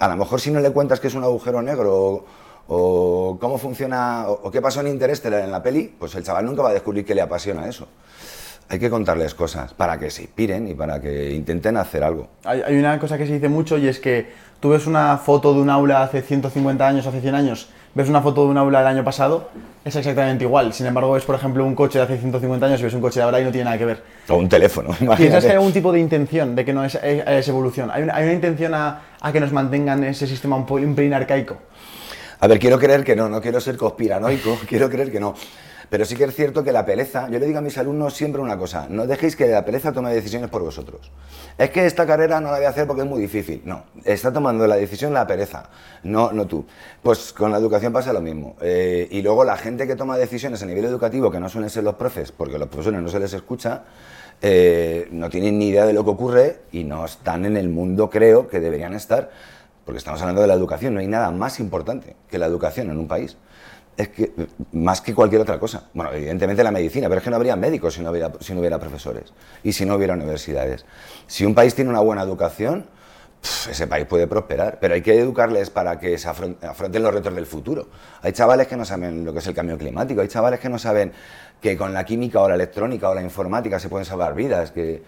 a 0.00 0.08
lo 0.08 0.16
mejor 0.16 0.38
si 0.38 0.50
no 0.50 0.60
le 0.60 0.70
cuentas 0.70 1.00
que 1.00 1.06
es 1.06 1.14
un 1.14 1.24
agujero 1.24 1.62
negro 1.62 2.26
o 2.68 3.38
cómo 3.40 3.58
funciona 3.58 4.24
o, 4.28 4.40
o 4.48 4.50
qué 4.50 4.60
pasó 4.60 4.80
en 4.80 4.88
Interestelar 4.88 5.40
en 5.42 5.50
la 5.52 5.62
peli, 5.62 5.94
pues 5.98 6.14
el 6.14 6.22
chaval 6.24 6.44
nunca 6.46 6.62
va 6.62 6.70
a 6.70 6.72
descubrir 6.74 7.04
que 7.04 7.14
le 7.14 7.22
apasiona 7.22 7.66
eso. 7.68 7.88
Hay 8.68 8.80
que 8.80 8.90
contarles 8.90 9.32
cosas 9.34 9.72
para 9.74 9.96
que 9.96 10.10
se 10.10 10.22
inspiren 10.22 10.66
y 10.68 10.74
para 10.74 11.00
que 11.00 11.32
intenten 11.32 11.76
hacer 11.76 12.02
algo. 12.02 12.28
Hay, 12.44 12.62
hay 12.62 12.76
una 12.76 12.98
cosa 12.98 13.16
que 13.16 13.24
se 13.26 13.34
dice 13.34 13.48
mucho 13.48 13.78
y 13.78 13.86
es 13.86 14.00
que 14.00 14.32
tú 14.58 14.70
ves 14.70 14.88
una 14.88 15.18
foto 15.18 15.54
de 15.54 15.60
un 15.60 15.70
aula 15.70 16.02
hace 16.02 16.20
150 16.20 16.84
años, 16.86 17.06
hace 17.06 17.20
100 17.20 17.34
años, 17.36 17.68
ves 17.94 18.08
una 18.08 18.20
foto 18.22 18.42
de 18.44 18.48
un 18.50 18.58
aula 18.58 18.80
del 18.80 18.88
año 18.88 19.04
pasado, 19.04 19.50
es 19.84 19.94
exactamente 19.94 20.42
igual. 20.42 20.72
Sin 20.72 20.84
embargo, 20.86 21.12
ves, 21.12 21.22
por 21.22 21.36
ejemplo, 21.36 21.64
un 21.64 21.76
coche 21.76 21.98
de 22.00 22.06
hace 22.06 22.18
150 22.18 22.66
años 22.66 22.80
y 22.80 22.82
ves 22.82 22.94
un 22.94 23.00
coche 23.00 23.20
de 23.20 23.24
ahora 23.24 23.40
y 23.40 23.44
no 23.44 23.52
tiene 23.52 23.66
nada 23.66 23.78
que 23.78 23.84
ver. 23.84 24.02
O 24.28 24.34
un 24.34 24.48
teléfono, 24.48 24.88
¿Piensas 24.98 24.98
que 24.98 25.04
imagínate. 25.22 25.46
hay 25.46 25.52
algún 25.54 25.72
tipo 25.72 25.92
de 25.92 26.00
intención 26.00 26.56
de 26.56 26.64
que 26.64 26.72
no 26.72 26.84
es, 26.84 26.96
es- 26.96 27.24
es 27.24 27.46
evolución? 27.46 27.92
¿Hay 27.92 28.02
una, 28.02 28.16
hay 28.16 28.24
una 28.24 28.32
intención 28.32 28.74
a, 28.74 29.00
a 29.20 29.30
que 29.32 29.38
nos 29.38 29.52
mantengan 29.52 30.02
ese 30.02 30.26
sistema 30.26 30.56
un, 30.56 30.66
un 30.68 30.94
pelín 30.96 31.14
arcaico? 31.14 31.58
A 32.46 32.48
ver, 32.48 32.60
quiero 32.60 32.78
creer 32.78 33.02
que 33.02 33.16
no, 33.16 33.28
no 33.28 33.40
quiero 33.40 33.60
ser 33.60 33.76
conspiranoico, 33.76 34.56
quiero 34.68 34.88
creer 34.88 35.10
que 35.10 35.18
no. 35.18 35.34
Pero 35.90 36.04
sí 36.04 36.14
que 36.14 36.22
es 36.22 36.34
cierto 36.36 36.62
que 36.62 36.70
la 36.70 36.86
pereza, 36.86 37.28
yo 37.28 37.40
le 37.40 37.46
digo 37.46 37.58
a 37.58 37.60
mis 37.60 37.76
alumnos 37.76 38.14
siempre 38.14 38.40
una 38.40 38.56
cosa, 38.56 38.86
no 38.88 39.04
dejéis 39.04 39.34
que 39.34 39.48
la 39.48 39.64
pereza 39.64 39.92
tome 39.92 40.14
decisiones 40.14 40.48
por 40.48 40.62
vosotros. 40.62 41.10
Es 41.58 41.70
que 41.70 41.86
esta 41.86 42.06
carrera 42.06 42.40
no 42.40 42.52
la 42.52 42.58
voy 42.58 42.66
a 42.66 42.68
hacer 42.68 42.86
porque 42.86 43.02
es 43.02 43.08
muy 43.08 43.20
difícil. 43.20 43.62
No, 43.64 43.86
está 44.04 44.32
tomando 44.32 44.64
la 44.68 44.76
decisión 44.76 45.12
la 45.12 45.26
pereza, 45.26 45.70
no, 46.04 46.30
no 46.30 46.46
tú. 46.46 46.64
Pues 47.02 47.32
con 47.32 47.50
la 47.50 47.58
educación 47.58 47.92
pasa 47.92 48.12
lo 48.12 48.20
mismo. 48.20 48.54
Eh, 48.60 49.08
y 49.10 49.22
luego 49.22 49.42
la 49.42 49.56
gente 49.56 49.88
que 49.88 49.96
toma 49.96 50.16
decisiones 50.16 50.62
a 50.62 50.66
nivel 50.66 50.84
educativo, 50.84 51.32
que 51.32 51.40
no 51.40 51.48
suelen 51.48 51.68
ser 51.68 51.82
los 51.82 51.96
profes, 51.96 52.30
porque 52.30 52.54
a 52.54 52.58
los 52.60 52.68
profesores 52.68 53.02
no 53.02 53.08
se 53.08 53.18
les 53.18 53.32
escucha, 53.32 53.82
eh, 54.40 55.08
no 55.10 55.28
tienen 55.30 55.58
ni 55.58 55.70
idea 55.70 55.84
de 55.84 55.92
lo 55.92 56.04
que 56.04 56.10
ocurre 56.10 56.60
y 56.70 56.84
no 56.84 57.06
están 57.06 57.44
en 57.44 57.56
el 57.56 57.70
mundo, 57.70 58.08
creo, 58.08 58.46
que 58.46 58.60
deberían 58.60 58.94
estar. 58.94 59.30
Porque 59.86 59.98
estamos 59.98 60.20
hablando 60.20 60.42
de 60.42 60.48
la 60.48 60.54
educación, 60.54 60.94
no 60.94 61.00
hay 61.00 61.06
nada 61.06 61.30
más 61.30 61.60
importante 61.60 62.16
que 62.28 62.38
la 62.38 62.46
educación 62.46 62.90
en 62.90 62.98
un 62.98 63.06
país. 63.06 63.36
Es 63.96 64.08
que 64.08 64.32
más 64.72 65.00
que 65.00 65.14
cualquier 65.14 65.40
otra 65.40 65.58
cosa. 65.60 65.84
Bueno, 65.94 66.12
evidentemente 66.12 66.62
la 66.64 66.72
medicina, 66.72 67.08
pero 67.08 67.18
es 67.20 67.24
que 67.24 67.30
no 67.30 67.36
habría 67.36 67.54
médicos 67.56 67.94
si 67.94 68.02
no 68.02 68.10
hubiera, 68.10 68.32
si 68.40 68.52
no 68.52 68.60
hubiera 68.60 68.78
profesores 68.80 69.32
y 69.62 69.72
si 69.72 69.86
no 69.86 69.94
hubiera 69.94 70.12
universidades. 70.14 70.84
Si 71.28 71.46
un 71.46 71.54
país 71.54 71.74
tiene 71.74 71.88
una 71.88 72.00
buena 72.00 72.22
educación, 72.22 72.86
ese 73.70 73.86
país 73.86 74.06
puede 74.06 74.26
prosperar, 74.26 74.78
pero 74.80 74.94
hay 74.94 75.02
que 75.02 75.18
educarles 75.18 75.70
para 75.70 76.00
que 76.00 76.18
se 76.18 76.28
afron- 76.28 76.56
afronten 76.64 77.02
los 77.02 77.14
retos 77.14 77.32
del 77.32 77.46
futuro. 77.46 77.88
Hay 78.22 78.32
chavales 78.32 78.66
que 78.66 78.76
no 78.76 78.84
saben 78.84 79.24
lo 79.24 79.32
que 79.32 79.38
es 79.38 79.46
el 79.46 79.54
cambio 79.54 79.78
climático, 79.78 80.20
hay 80.20 80.28
chavales 80.28 80.58
que 80.58 80.68
no 80.68 80.78
saben 80.80 81.12
que 81.62 81.76
con 81.76 81.94
la 81.94 82.04
química 82.04 82.40
o 82.40 82.48
la 82.48 82.56
electrónica 82.56 83.08
o 83.08 83.14
la 83.14 83.22
informática 83.22 83.78
se 83.78 83.88
pueden 83.88 84.04
salvar 84.04 84.34
vidas, 84.34 84.72
que, 84.72 85.02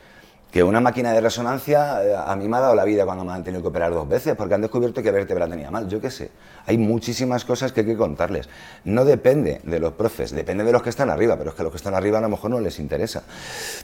que 0.51 0.63
una 0.63 0.81
máquina 0.81 1.13
de 1.13 1.21
resonancia 1.21 2.03
eh, 2.03 2.15
a 2.17 2.35
mí 2.35 2.49
me 2.49 2.57
ha 2.57 2.61
dado 2.61 2.75
la 2.75 2.85
vida 2.85 3.05
cuando 3.05 3.23
me 3.25 3.33
han 3.33 3.45
tenido 3.45 3.61
que 3.63 3.69
operar 3.69 3.93
dos 3.93 4.09
veces, 4.09 4.35
porque 4.35 4.55
han 4.55 4.63
descubierto 4.63 5.03
que 5.03 5.11
vértebra 5.11 5.47
tenía 5.47 5.71
mal, 5.71 5.89
yo 5.89 6.01
qué 6.01 6.11
sé. 6.11 6.31
Hay 6.67 6.79
muchísimas 6.79 7.45
cosas 7.45 7.73
que 7.73 7.81
hay 7.81 7.87
que 7.87 7.97
contarles. 7.97 8.49
No 8.85 9.05
depende 9.05 9.61
de 9.65 9.79
los 9.79 9.93
profes, 9.93 10.31
depende 10.31 10.65
de 10.65 10.73
los 10.73 10.83
que 10.83 10.89
están 10.91 11.11
arriba, 11.11 11.37
pero 11.37 11.51
es 11.51 11.57
que 11.57 11.63
a 11.63 11.65
los 11.65 11.73
que 11.73 11.77
están 11.77 11.95
arriba 11.95 12.19
a 12.19 12.23
lo 12.23 12.31
mejor 12.31 12.51
no 12.51 12.61
les 12.61 12.79
interesa. 12.79 13.23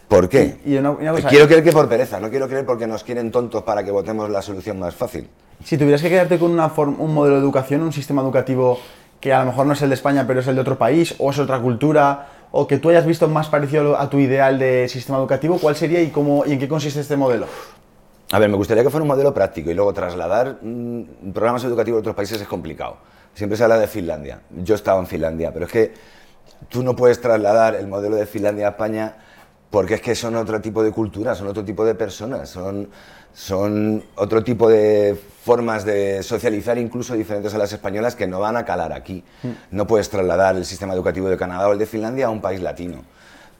¿Por 0.09 0.29
qué? 0.29 0.59
Y 0.65 0.77
una- 0.77 0.93
una 0.93 1.13
cosa- 1.13 1.29
quiero 1.29 1.47
creer 1.47 1.65
que 1.65 1.73
por 1.73 1.89
pereza, 1.89 2.19
no 2.19 2.31
quiero 2.31 2.49
creer 2.49 2.65
porque 2.65 2.87
nos 2.87 3.05
quieren 3.05 3.31
tontos 3.31 3.63
para 3.63 3.85
que 3.85 3.91
votemos 3.91 4.31
la 4.31 4.41
solución 4.41 4.79
más 4.79 4.95
fácil. 4.95 5.29
Si 5.63 5.77
tuvieras 5.77 6.01
que 6.03 6.09
quedarte 6.09 6.39
con 6.39 6.51
una 6.51 6.67
un 6.77 7.13
modelo 7.15 7.37
de 7.37 7.43
educación, 7.43 7.83
un 7.83 7.93
sistema 7.93 8.23
educativo 8.23 8.79
que 9.21 9.33
a 9.33 9.41
lo 9.41 9.47
mejor 9.47 9.67
no 9.67 9.73
es 9.75 9.83
el 9.83 9.89
de 9.91 9.95
España, 9.95 10.25
pero 10.27 10.41
es 10.41 10.47
el 10.47 10.55
de 10.55 10.61
otro 10.61 10.77
país, 10.77 11.15
o 11.19 11.31
es 11.31 11.39
otra 11.39 11.59
cultura, 11.61 12.27
o 12.57 12.69
que 12.69 12.79
tú 12.79 12.89
hayas 12.89 13.05
visto 13.05 13.27
más 13.27 13.49
parecido 13.49 13.99
a 13.99 14.09
tu 14.09 14.21
ideal 14.21 14.61
de 14.61 14.87
sistema 14.89 15.19
educativo, 15.19 15.59
¿cuál 15.59 15.75
sería 15.75 16.01
y, 16.01 16.11
cómo, 16.11 16.47
y 16.47 16.53
en 16.53 16.61
qué 16.61 16.69
consiste 16.69 17.01
este 17.01 17.17
modelo? 17.17 17.47
A 18.31 18.39
ver, 18.39 18.49
me 18.49 18.57
gustaría 18.57 18.85
que 18.85 18.91
fuera 18.91 19.03
un 19.03 19.09
modelo 19.09 19.35
práctico 19.35 19.73
y 19.73 19.75
luego 19.75 19.93
trasladar 19.93 20.59
mm, 20.63 21.33
programas 21.33 21.65
educativos 21.65 21.99
a 21.99 22.01
otros 22.01 22.15
países 22.15 22.41
es 22.41 22.47
complicado. 22.47 22.99
Siempre 23.35 23.57
se 23.57 23.65
habla 23.65 23.77
de 23.77 23.89
Finlandia. 23.89 24.41
Yo 24.63 24.77
estaba 24.77 25.01
en 25.01 25.09
Finlandia, 25.09 25.53
pero 25.53 25.67
es 25.67 25.73
que 25.73 25.95
tú 26.69 26.85
no 26.85 26.95
puedes 26.95 27.21
trasladar 27.21 27.75
el 27.75 27.89
modelo 27.89 28.15
de 28.15 28.25
Finlandia 28.25 28.69
a 28.69 28.71
España 28.71 29.17
porque 29.69 29.95
es 29.95 30.01
que 30.01 30.15
son 30.15 30.37
otro 30.37 30.61
tipo 30.61 30.85
de 30.85 30.93
cultura, 30.93 31.35
son 31.35 31.49
otro 31.49 31.65
tipo 31.65 31.85
de 31.85 31.97
personas, 31.97 32.51
son, 32.51 32.89
son 33.33 34.05
otro 34.15 34.45
tipo 34.45 34.69
de 34.69 35.19
formas 35.45 35.85
de 35.85 36.23
socializar 36.23 36.79
incluso 36.79 37.15
diferentes 37.15 37.53
a 37.53 37.59
las 37.59 37.71
españolas 37.71 38.17
que 38.17 38.27
no 38.27 38.41
van 38.41 38.57
a 38.57 38.65
calar 38.65 38.95
aquí. 38.95 39.23
No 39.71 39.87
puedes 39.87 40.09
trasladar 40.09 40.57
el 40.57 40.65
sistema 40.65 40.95
educativo 40.95 41.29
de 41.29 41.37
Canadá 41.37 41.69
o 41.69 41.73
el 41.73 41.79
de 41.79 41.85
Finlandia 41.85 42.27
a 42.27 42.31
un 42.31 42.41
país 42.41 42.63
latino. 42.63 43.03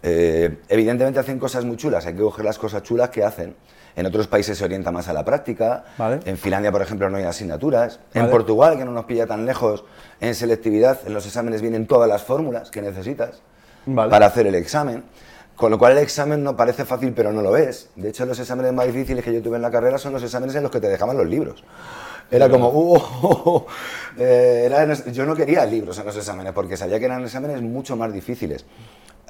Eh, 0.03 0.61
evidentemente 0.69 1.21
hacen 1.21 1.39
cosas 1.39 1.67
muy 1.67 1.77
chulas, 1.77 2.07
hay 2.07 2.15
que 2.15 2.23
coger 2.23 2.45
las 2.45 2.59
cosas 2.59 2.83
chulas 2.83 3.11
que 3.11 3.23
hacen. 3.23 3.55
En 3.97 4.07
otros 4.07 4.27
países 4.27 4.57
se 4.57 4.65
orienta 4.65 4.91
más 4.91 5.09
a 5.09 5.13
la 5.13 5.27
práctica. 5.27 5.85
Vale. 5.99 6.21
En 6.25 6.39
Finlandia, 6.39 6.73
por 6.73 6.81
ejemplo, 6.81 7.09
no 7.11 7.19
hay 7.19 7.25
asignaturas. 7.25 8.01
En. 8.15 8.31
Portugal, 8.31 8.79
que 8.79 8.85
no 8.87 8.91
nos 8.91 9.05
pilla 9.05 9.27
tan 9.27 9.45
lejos, 9.45 9.85
en 10.21 10.35
selectividad, 10.35 11.01
en 11.07 11.13
los 11.13 11.27
exámenes 11.27 11.61
vienen 11.61 11.87
todas 11.87 12.09
las 12.09 12.23
fórmulas 12.23 12.71
que 12.71 12.81
necesitas 12.81 13.43
Vale. 13.85 14.11
para 14.11 14.27
hacer 14.27 14.47
el 14.47 14.55
examen. 14.55 15.05
Con 15.57 15.71
lo 15.71 15.79
cual 15.79 15.93
el 15.93 15.99
examen 15.99 16.43
no 16.43 16.57
parece 16.57 16.85
fácil, 16.85 17.13
pero 17.15 17.33
no 17.33 17.41
lo 17.41 17.57
es. 17.57 17.89
De 17.95 18.09
hecho, 18.09 18.27
los 18.27 18.39
exámenes 18.41 18.73
más 18.73 18.87
difíciles 18.87 19.25
que 19.25 19.33
yo 19.33 19.41
tuve 19.41 19.57
en 19.57 19.63
la 19.63 19.71
carrera 19.71 19.99
son 19.99 20.13
los 20.13 20.23
exámenes 20.23 20.55
en 20.57 20.63
los 20.65 20.73
que 20.73 20.81
te 20.81 20.89
dejaban 20.89 21.17
los 21.17 21.27
libros. 21.27 21.63
Era 22.31 22.49
como, 22.49 22.71
"Uh, 22.71 22.97
oh, 22.97 23.43
oh". 23.45 23.67
Eh, 24.19 24.63
era- 24.67 24.93
yo 24.95 25.27
no 25.27 25.37
quería 25.37 25.65
libros 25.67 25.99
en 25.99 26.07
los 26.07 26.17
exámenes 26.17 26.53
porque 26.53 26.77
sabía 26.77 26.99
que 26.99 27.05
eran 27.05 27.23
exámenes 27.23 27.63
mucho 27.63 27.97
más 27.97 28.13
difíciles. 28.13 28.65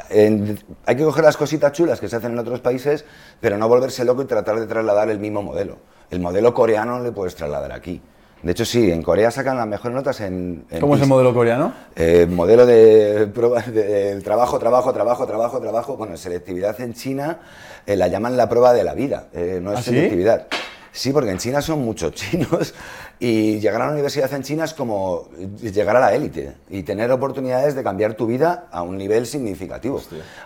En- 0.09 0.59
hay 0.87 0.97
que 0.97 1.05
coger 1.05 1.25
las 1.25 1.37
cositas 1.37 1.73
chulas 1.73 2.01
que 2.01 2.09
se 2.09 2.17
hacen 2.17 2.33
en 2.33 2.39
otros 2.39 2.61
países, 2.61 3.05
pero 3.41 3.59
no 3.59 3.69
volverse 3.69 4.05
loco 4.05 4.23
y 4.23 4.25
tratar 4.25 4.59
de 4.59 4.67
trasladar 4.67 5.11
el 5.11 5.19
mismo 5.19 5.43
modelo. 5.43 5.77
El 6.11 6.21
modelo 6.21 6.55
coreano 6.55 6.99
no 6.99 7.05
le 7.05 7.13
puedes 7.13 7.35
trasladar 7.35 7.73
aquí. 7.73 8.01
De 8.45 8.53
hecho, 8.53 8.65
sí, 8.67 8.91
en 8.91 9.03
Corea 9.03 9.31
sacan 9.31 9.57
las 9.57 9.67
mejores 9.67 9.95
notas 9.95 10.21
en... 10.21 10.67
en 10.71 10.81
¿Cómo 10.81 10.97
es 10.97 11.03
el 11.03 11.09
modelo 11.09 11.33
coreano? 11.33 11.73
Eh, 11.97 12.27
modelo 12.31 12.67
de, 12.67 13.27
prueba- 13.35 13.63
de- 13.63 14.21
trabajo, 14.21 14.59
trabajo, 14.59 14.93
trabajo, 14.93 15.27
trabajo, 15.27 15.61
trabajo. 15.61 15.97
Bueno, 15.97 16.17
selectividad 16.19 16.79
en 16.83 16.93
China 16.93 17.39
eh, 17.87 17.97
la 17.97 18.09
llaman 18.09 18.37
la 18.37 18.47
prueba 18.49 18.75
de 18.75 18.85
la 18.85 18.93
vida, 18.95 19.29
eh, 19.33 19.61
no 19.63 19.73
es 19.73 19.79
¿Ah, 19.79 19.83
selectividad. 19.83 20.47
Sí, 20.93 21.11
porque 21.13 21.31
en 21.31 21.39
China 21.39 21.61
son 21.63 21.81
muchos 21.81 22.13
chinos 22.15 22.75
y 23.19 23.59
llegar 23.61 23.81
a 23.83 23.87
la 23.87 23.93
universidad 23.93 24.33
en 24.35 24.43
China 24.43 24.65
es 24.65 24.75
como 24.75 25.29
llegar 25.61 25.97
a 25.97 26.01
la 26.01 26.15
élite 26.15 26.53
y 26.71 26.83
tener 26.85 27.11
oportunidades 27.11 27.75
de 27.75 27.83
cambiar 27.83 28.15
tu 28.15 28.27
vida 28.27 28.67
a 28.71 28.83
un 28.83 28.97
nivel 28.99 29.27
significativo. 29.27 30.01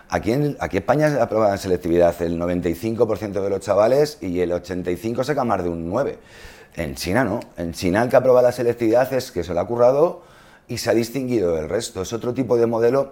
Aquí 0.09 0.31
en, 0.31 0.55
aquí 0.59 0.77
en 0.77 0.83
España 0.83 1.17
aprueban 1.21 1.57
selectividad 1.57 2.19
el 2.21 2.39
95% 2.39 3.41
de 3.43 3.49
los 3.49 3.59
chavales 3.59 4.17
y 4.21 4.39
el 4.39 4.51
85% 4.51 5.23
saca 5.23 5.43
más 5.43 5.63
de 5.63 5.69
un 5.69 5.91
9%. 5.91 6.15
En 6.79 6.95
China 6.95 7.25
no. 7.25 7.41
En 7.57 7.73
China 7.73 8.01
el 8.01 8.09
que 8.09 8.15
aprueba 8.15 8.41
la 8.41 8.53
selectividad 8.53 9.11
es 9.11 9.31
que 9.31 9.43
se 9.43 9.53
lo 9.53 9.59
ha 9.59 9.67
currado 9.67 10.21
y 10.69 10.77
se 10.77 10.89
ha 10.89 10.93
distinguido 10.93 11.53
del 11.53 11.67
resto. 11.67 12.01
Es 12.01 12.13
otro 12.13 12.33
tipo 12.33 12.55
de 12.55 12.67
modelo 12.67 13.11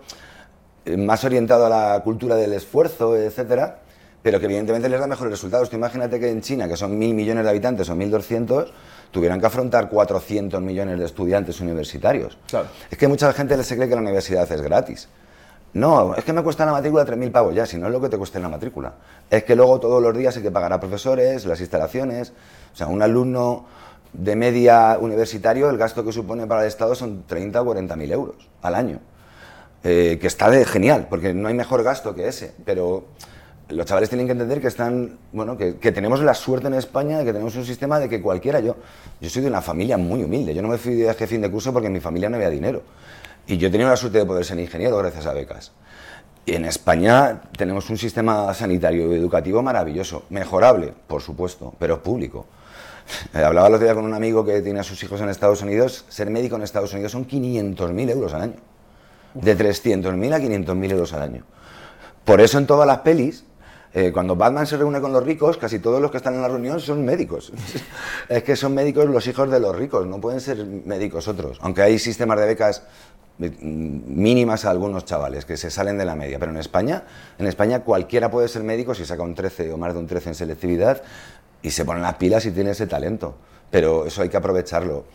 eh, 0.86 0.96
más 0.96 1.26
orientado 1.26 1.66
a 1.66 1.70
la 1.70 2.02
cultura 2.02 2.38
del 2.38 2.54
esfuerzo, 2.54 3.18
etcétera, 3.18 3.80
pero 4.24 4.40
que 4.40 4.46
evidentemente 4.46 4.88
les 4.88 5.02
da 5.02 5.06
mejores 5.06 5.32
resultados. 5.32 5.70
Tú 5.70 5.76
imagínate 5.76 6.18
que 6.18 6.30
en 6.30 6.40
China, 6.40 6.70
que 6.70 6.78
son 6.78 6.98
mil 6.98 7.14
millones 7.14 7.44
de 7.44 7.50
habitantes 7.50 7.90
o 7.90 7.96
1.200, 7.96 8.72
tuvieran 9.12 9.42
que 9.42 9.48
afrontar 9.48 9.90
400 9.90 10.62
millones 10.62 10.98
de 10.98 11.04
estudiantes 11.06 11.60
universitarios. 11.60 12.38
Claro. 12.48 12.68
Es 12.90 12.98
que 12.98 13.10
mucha 13.10 13.34
gente 13.34 13.62
se 13.66 13.76
cree 13.76 13.90
que 13.90 13.96
la 13.96 14.02
universidad 14.02 14.50
es 14.50 14.62
gratis. 14.62 15.10
No, 15.74 16.16
es 16.16 16.24
que 16.24 16.32
me 16.32 16.42
cuesta 16.42 16.66
la 16.66 16.72
matrícula 16.72 17.06
3.000 17.06 17.32
pavos 17.32 17.54
ya, 17.54 17.66
si 17.66 17.78
no 17.78 17.88
es 17.88 17.92
lo 17.92 18.00
que 18.00 18.08
te 18.08 18.18
cueste 18.18 18.40
la 18.40 18.48
matrícula. 18.48 18.94
Es 19.30 19.44
que 19.44 19.58
luego 19.58 19.78
todos 19.82 20.02
los 20.02 20.18
días 20.18 20.38
hay 20.38 20.42
que 20.42 20.52
pagar 20.52 20.72
a 20.72 20.80
profesores, 20.80 21.46
las 21.46 21.60
instalaciones. 21.60 22.32
O 22.78 22.80
sea, 22.80 22.86
un 22.86 23.02
alumno 23.02 23.66
de 24.14 24.36
media 24.36 25.00
universitario, 25.02 25.68
el 25.72 25.80
gasto 25.80 26.06
que 26.06 26.12
supone 26.12 26.46
para 26.46 26.62
el 26.62 26.68
Estado 26.68 26.94
son 26.94 27.24
30 27.26 27.60
o 27.60 27.66
40 27.66 27.96
mil 27.96 28.12
euros 28.12 28.36
al 28.62 28.76
año. 28.76 29.00
Eh, 29.84 30.20
que 30.22 30.28
está 30.28 30.54
genial, 30.64 31.08
porque 31.10 31.34
no 31.34 31.48
hay 31.48 31.56
mejor 31.56 31.82
gasto 31.82 32.14
que 32.14 32.28
ese, 32.28 32.54
pero 32.66 33.06
los 33.70 33.84
chavales 33.88 34.10
tienen 34.10 34.28
que 34.28 34.34
entender 34.34 34.62
que 34.62 34.68
están, 34.68 35.18
bueno, 35.32 35.58
que, 35.58 35.74
tenemos 35.92 36.22
la 36.22 36.36
suerte 36.36 36.68
en 36.68 36.76
España 36.76 37.18
de 37.18 37.26
que 37.26 37.34
tenemos 37.34 37.56
un 37.56 37.66
sistema 37.66 37.98
de 37.98 38.08
que 38.10 38.22
cualquiera, 38.22 38.60
yo, 38.60 38.76
yo 39.20 39.28
soy 39.28 39.42
de 39.42 39.48
una 39.48 39.64
familia 39.64 39.98
muy 39.98 40.24
humilde, 40.24 40.54
yo 40.54 40.62
no 40.62 40.68
me 40.68 40.78
fui 40.78 40.94
de 40.94 41.02
viaje 41.02 41.26
fin 41.26 41.42
de 41.42 41.50
curso 41.50 41.74
porque 41.74 41.88
en 41.88 41.94
mi 41.94 42.00
familia 42.00 42.30
no 42.30 42.36
había 42.36 42.52
dinero. 42.52 42.84
Y 43.48 43.58
yo 43.58 43.70
he 43.70 43.72
tenido 43.72 43.90
la 43.90 43.98
suerte 43.98 44.20
de 44.20 44.26
poder 44.26 44.46
ser 44.46 44.60
ingeniero 44.60 44.98
gracias 44.98 45.26
a 45.26 45.34
becas. 45.34 45.72
Y 46.46 46.54
en 46.54 46.66
España 46.66 47.42
tenemos 47.58 47.90
un 47.90 47.98
sistema 47.98 48.54
sanitario 48.54 49.12
y 49.12 49.16
educativo 49.16 49.64
maravilloso, 49.64 50.26
mejorable, 50.30 50.94
por 51.08 51.24
supuesto, 51.24 51.74
pero 51.80 52.04
público. 52.04 52.46
Hablaba 53.34 53.68
el 53.68 53.74
otro 53.76 53.86
día 53.86 53.96
con 53.96 54.06
un 54.06 54.14
amigo 54.14 54.46
que 54.46 54.62
tiene 54.62 54.80
a 54.80 54.84
sus 54.84 55.02
hijos 55.04 55.22
en 55.22 55.30
Estados 55.30 55.62
Unidos, 55.62 56.06
ser 56.10 56.30
médico 56.30 56.56
en 56.56 56.64
Estados 56.64 56.94
Unidos 56.94 57.12
son 57.12 57.28
500.000 57.28 58.10
euros 58.10 58.34
al 58.34 58.42
año. 58.42 58.56
De 59.34 59.58
300.000 59.58 60.34
a 60.34 60.40
500.000 60.40 60.92
euros 60.92 61.14
al 61.14 61.22
año. 61.22 61.44
Por 62.26 62.42
eso 62.42 62.58
en 62.58 62.68
todas 62.68 62.88
las 62.88 63.00
pelis 63.00 63.46
eh, 63.94 64.12
cuando 64.12 64.36
Batman 64.36 64.68
se 64.68 64.78
reúne 64.78 65.00
con 65.02 65.14
los 65.14 65.24
ricos, 65.24 65.58
casi 65.58 65.80
todos 65.80 66.02
los 66.02 66.12
que 66.12 66.18
están 66.18 66.36
en 66.36 66.42
la 66.42 66.48
reunión 66.48 66.80
son 66.80 67.04
médicos. 67.06 67.52
es 68.30 68.44
que 68.44 68.56
son 68.56 68.74
médicos 68.74 69.06
los 69.08 69.26
hijos 69.28 69.50
de 69.50 69.60
los 69.60 69.76
ricos, 69.76 70.06
no 70.06 70.20
pueden 70.20 70.42
ser 70.42 70.64
médicos 70.66 71.28
otros. 71.28 71.58
Aunque 71.62 71.82
hay 71.82 71.98
sistemas 71.98 72.40
de 72.40 72.46
becas 72.46 72.84
mínimas 73.40 74.66
a 74.66 74.72
algunos 74.72 75.06
chavales 75.06 75.46
que 75.46 75.58
se 75.58 75.70
salen 75.70 75.98
de 75.98 76.06
la 76.06 76.16
media, 76.16 76.40
pero 76.40 76.52
en 76.52 76.58
España, 76.58 77.04
en 77.38 77.46
España 77.46 77.82
cualquiera 77.82 78.32
puede 78.32 78.48
ser 78.48 78.64
médico 78.64 78.96
si 78.96 79.06
saca 79.06 79.22
un 79.22 79.36
13 79.36 79.74
o 79.74 79.78
más 79.78 79.94
de 79.94 80.00
un 80.00 80.08
13 80.08 80.30
en 80.30 80.36
selectividad 80.36 81.04
y 81.62 81.72
se 81.72 81.86
ponen 81.86 82.04
las 82.04 82.16
pilas 82.16 82.46
y 82.46 82.52
tiene 82.52 82.72
ese 82.72 82.88
talento. 82.88 83.36
Pero 83.70 84.06
eso 84.06 84.22
hay 84.22 84.30
que 84.30 84.38
aprovecharlo. 84.38 85.06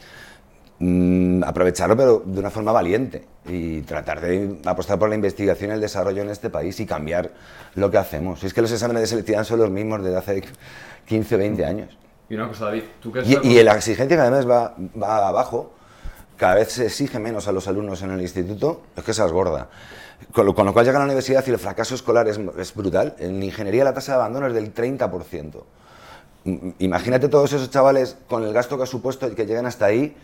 Mm, 0.78 1.44
aprovecharlo, 1.44 1.96
pero 1.96 2.22
de 2.24 2.40
una 2.40 2.50
forma 2.50 2.72
valiente 2.72 3.24
y 3.46 3.82
tratar 3.82 4.20
de 4.20 4.58
apostar 4.64 4.98
por 4.98 5.08
la 5.08 5.14
investigación 5.14 5.70
y 5.70 5.74
el 5.74 5.80
desarrollo 5.80 6.22
en 6.22 6.30
este 6.30 6.50
país 6.50 6.80
y 6.80 6.86
cambiar 6.86 7.30
lo 7.76 7.88
que 7.88 7.98
hacemos. 7.98 8.42
es 8.42 8.52
que 8.52 8.62
los 8.62 8.72
exámenes 8.72 9.02
de 9.02 9.06
selectividad 9.06 9.44
son 9.44 9.60
los 9.60 9.70
mismos 9.70 10.02
desde 10.02 10.16
hace 10.16 10.42
15 11.06 11.34
o 11.34 11.38
20 11.38 11.64
años. 11.64 11.98
Y 12.28 12.34
una 12.34 12.48
cosa, 12.48 12.64
David, 12.64 12.82
¿tú 13.00 13.12
qué 13.12 13.22
y, 13.24 13.58
y 13.58 13.62
la 13.62 13.74
exigencia 13.74 14.16
cada 14.16 14.30
vez 14.30 14.48
va, 14.48 14.74
va 15.00 15.28
abajo, 15.28 15.72
cada 16.36 16.56
vez 16.56 16.72
se 16.72 16.86
exige 16.86 17.20
menos 17.20 17.46
a 17.46 17.52
los 17.52 17.68
alumnos 17.68 18.02
en 18.02 18.10
el 18.10 18.20
instituto, 18.20 18.82
es 18.96 19.04
que 19.04 19.14
se 19.14 19.22
gorda. 19.28 19.68
Con 20.32 20.46
lo, 20.46 20.54
con 20.54 20.66
lo 20.66 20.72
cual 20.72 20.84
llega 20.84 20.98
a 20.98 21.00
la 21.00 21.06
universidad 21.06 21.44
y 21.46 21.50
el 21.50 21.58
fracaso 21.58 21.94
escolar 21.94 22.26
es, 22.26 22.40
es 22.58 22.74
brutal. 22.74 23.14
En 23.20 23.40
ingeniería 23.40 23.84
la 23.84 23.94
tasa 23.94 24.12
de 24.12 24.16
abandono 24.16 24.48
es 24.48 24.54
del 24.54 24.74
30%. 24.74 25.62
Imagínate 26.44 27.28
todos 27.28 27.52
esos 27.52 27.70
chavales 27.70 28.16
con 28.28 28.42
el 28.42 28.52
gasto 28.52 28.76
que 28.76 28.84
ha 28.84 28.86
supuesto 28.86 29.28
y 29.28 29.34
que 29.34 29.46
lleguen 29.46 29.66
hasta 29.66 29.86
ahí 29.86 30.16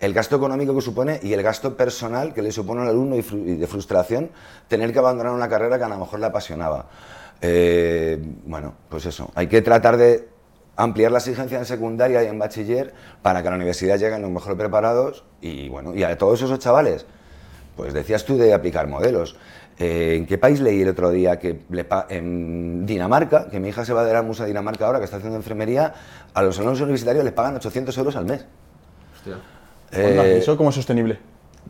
el 0.00 0.12
gasto 0.12 0.36
económico 0.36 0.74
que 0.74 0.80
supone 0.80 1.20
y 1.22 1.32
el 1.32 1.42
gasto 1.42 1.76
personal 1.76 2.34
que 2.34 2.42
le 2.42 2.50
supone 2.50 2.82
al 2.82 2.88
alumno 2.88 3.16
y, 3.16 3.22
de 3.22 3.66
frustración 3.68 4.30
tener 4.66 4.92
que 4.92 4.98
abandonar 4.98 5.32
una 5.32 5.48
carrera 5.48 5.78
que 5.78 5.84
a 5.84 5.88
lo 5.88 5.96
mejor 5.96 6.18
le 6.18 6.26
apasionaba. 6.26 6.86
Eh, 7.40 8.18
bueno, 8.44 8.74
pues 8.88 9.06
eso, 9.06 9.30
hay 9.34 9.46
que 9.46 9.62
tratar 9.62 9.96
de 9.96 10.28
ampliar 10.76 11.12
la 11.12 11.18
exigencia 11.18 11.58
en 11.58 11.64
secundaria 11.64 12.24
y 12.24 12.26
en 12.26 12.38
bachiller 12.38 12.92
para 13.22 13.42
que 13.42 13.48
a 13.48 13.50
la 13.52 13.56
universidad 13.56 13.96
lleguen 13.96 14.22
los 14.22 14.30
mejor 14.30 14.56
preparados 14.56 15.24
y 15.40 15.68
bueno, 15.68 15.94
y 15.94 16.02
a 16.02 16.18
todos 16.18 16.42
esos 16.42 16.58
chavales, 16.58 17.06
pues 17.76 17.94
decías 17.94 18.24
tú 18.24 18.36
de 18.36 18.52
aplicar 18.52 18.88
modelos. 18.88 19.36
Eh, 19.78 20.16
¿En 20.16 20.26
qué 20.26 20.38
país 20.38 20.60
leí 20.60 20.82
el 20.82 20.88
otro 20.88 21.10
día 21.10 21.38
que 21.38 21.60
en 22.10 22.86
Dinamarca, 22.86 23.48
que 23.48 23.58
mi 23.58 23.68
hija 23.68 23.84
se 23.84 23.92
va 23.92 24.04
de 24.04 24.10
Erasmus 24.10 24.40
a 24.40 24.44
Dinamarca 24.46 24.86
ahora, 24.86 24.98
que 24.98 25.06
está 25.06 25.16
haciendo 25.16 25.36
enfermería, 25.36 25.94
a 26.34 26.42
los 26.42 26.58
alumnos 26.58 26.80
universitarios 26.80 27.24
les 27.24 27.32
pagan 27.32 27.56
800 27.56 27.96
euros 27.98 28.16
al 28.16 28.26
mes? 28.26 28.44
Hostia. 29.16 29.36
Eh, 29.92 30.38
¿Eso 30.38 30.56
cómo 30.56 30.70
es 30.70 30.76
sostenible? 30.76 31.18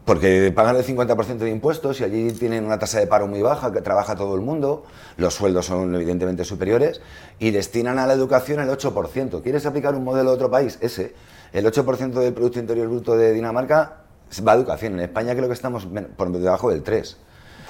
Porque 0.04 0.52
pagan 0.54 0.76
el 0.76 0.84
50% 0.84 1.38
de 1.38 1.50
impuestos 1.50 2.00
y 2.00 2.04
allí 2.04 2.32
tienen 2.32 2.64
una 2.64 2.78
tasa 2.78 2.98
de 2.98 3.06
paro 3.06 3.28
muy 3.28 3.40
baja, 3.40 3.72
que 3.72 3.80
trabaja 3.82 4.16
todo 4.16 4.34
el 4.34 4.40
mundo, 4.40 4.84
los 5.16 5.34
sueldos 5.34 5.66
son 5.66 5.94
evidentemente 5.94 6.44
superiores 6.44 7.00
y 7.38 7.52
destinan 7.52 7.98
a 7.98 8.06
la 8.06 8.14
educación 8.14 8.60
el 8.60 8.68
8%. 8.68 9.42
¿Quieres 9.42 9.64
aplicar 9.64 9.94
un 9.94 10.02
modelo 10.02 10.30
de 10.30 10.36
otro 10.36 10.50
país? 10.50 10.78
Ese. 10.80 11.14
El 11.52 11.66
8% 11.66 12.12
del 12.14 12.32
Producto 12.32 12.58
Interior 12.58 12.88
Bruto 12.88 13.16
de 13.16 13.32
Dinamarca 13.32 13.98
va 14.46 14.52
a 14.52 14.54
educación. 14.56 14.94
En 14.94 15.00
España 15.00 15.34
creo 15.34 15.46
que 15.46 15.54
estamos 15.54 15.86
por 16.16 16.32
debajo 16.32 16.70
del 16.70 16.82
3%. 16.82 17.16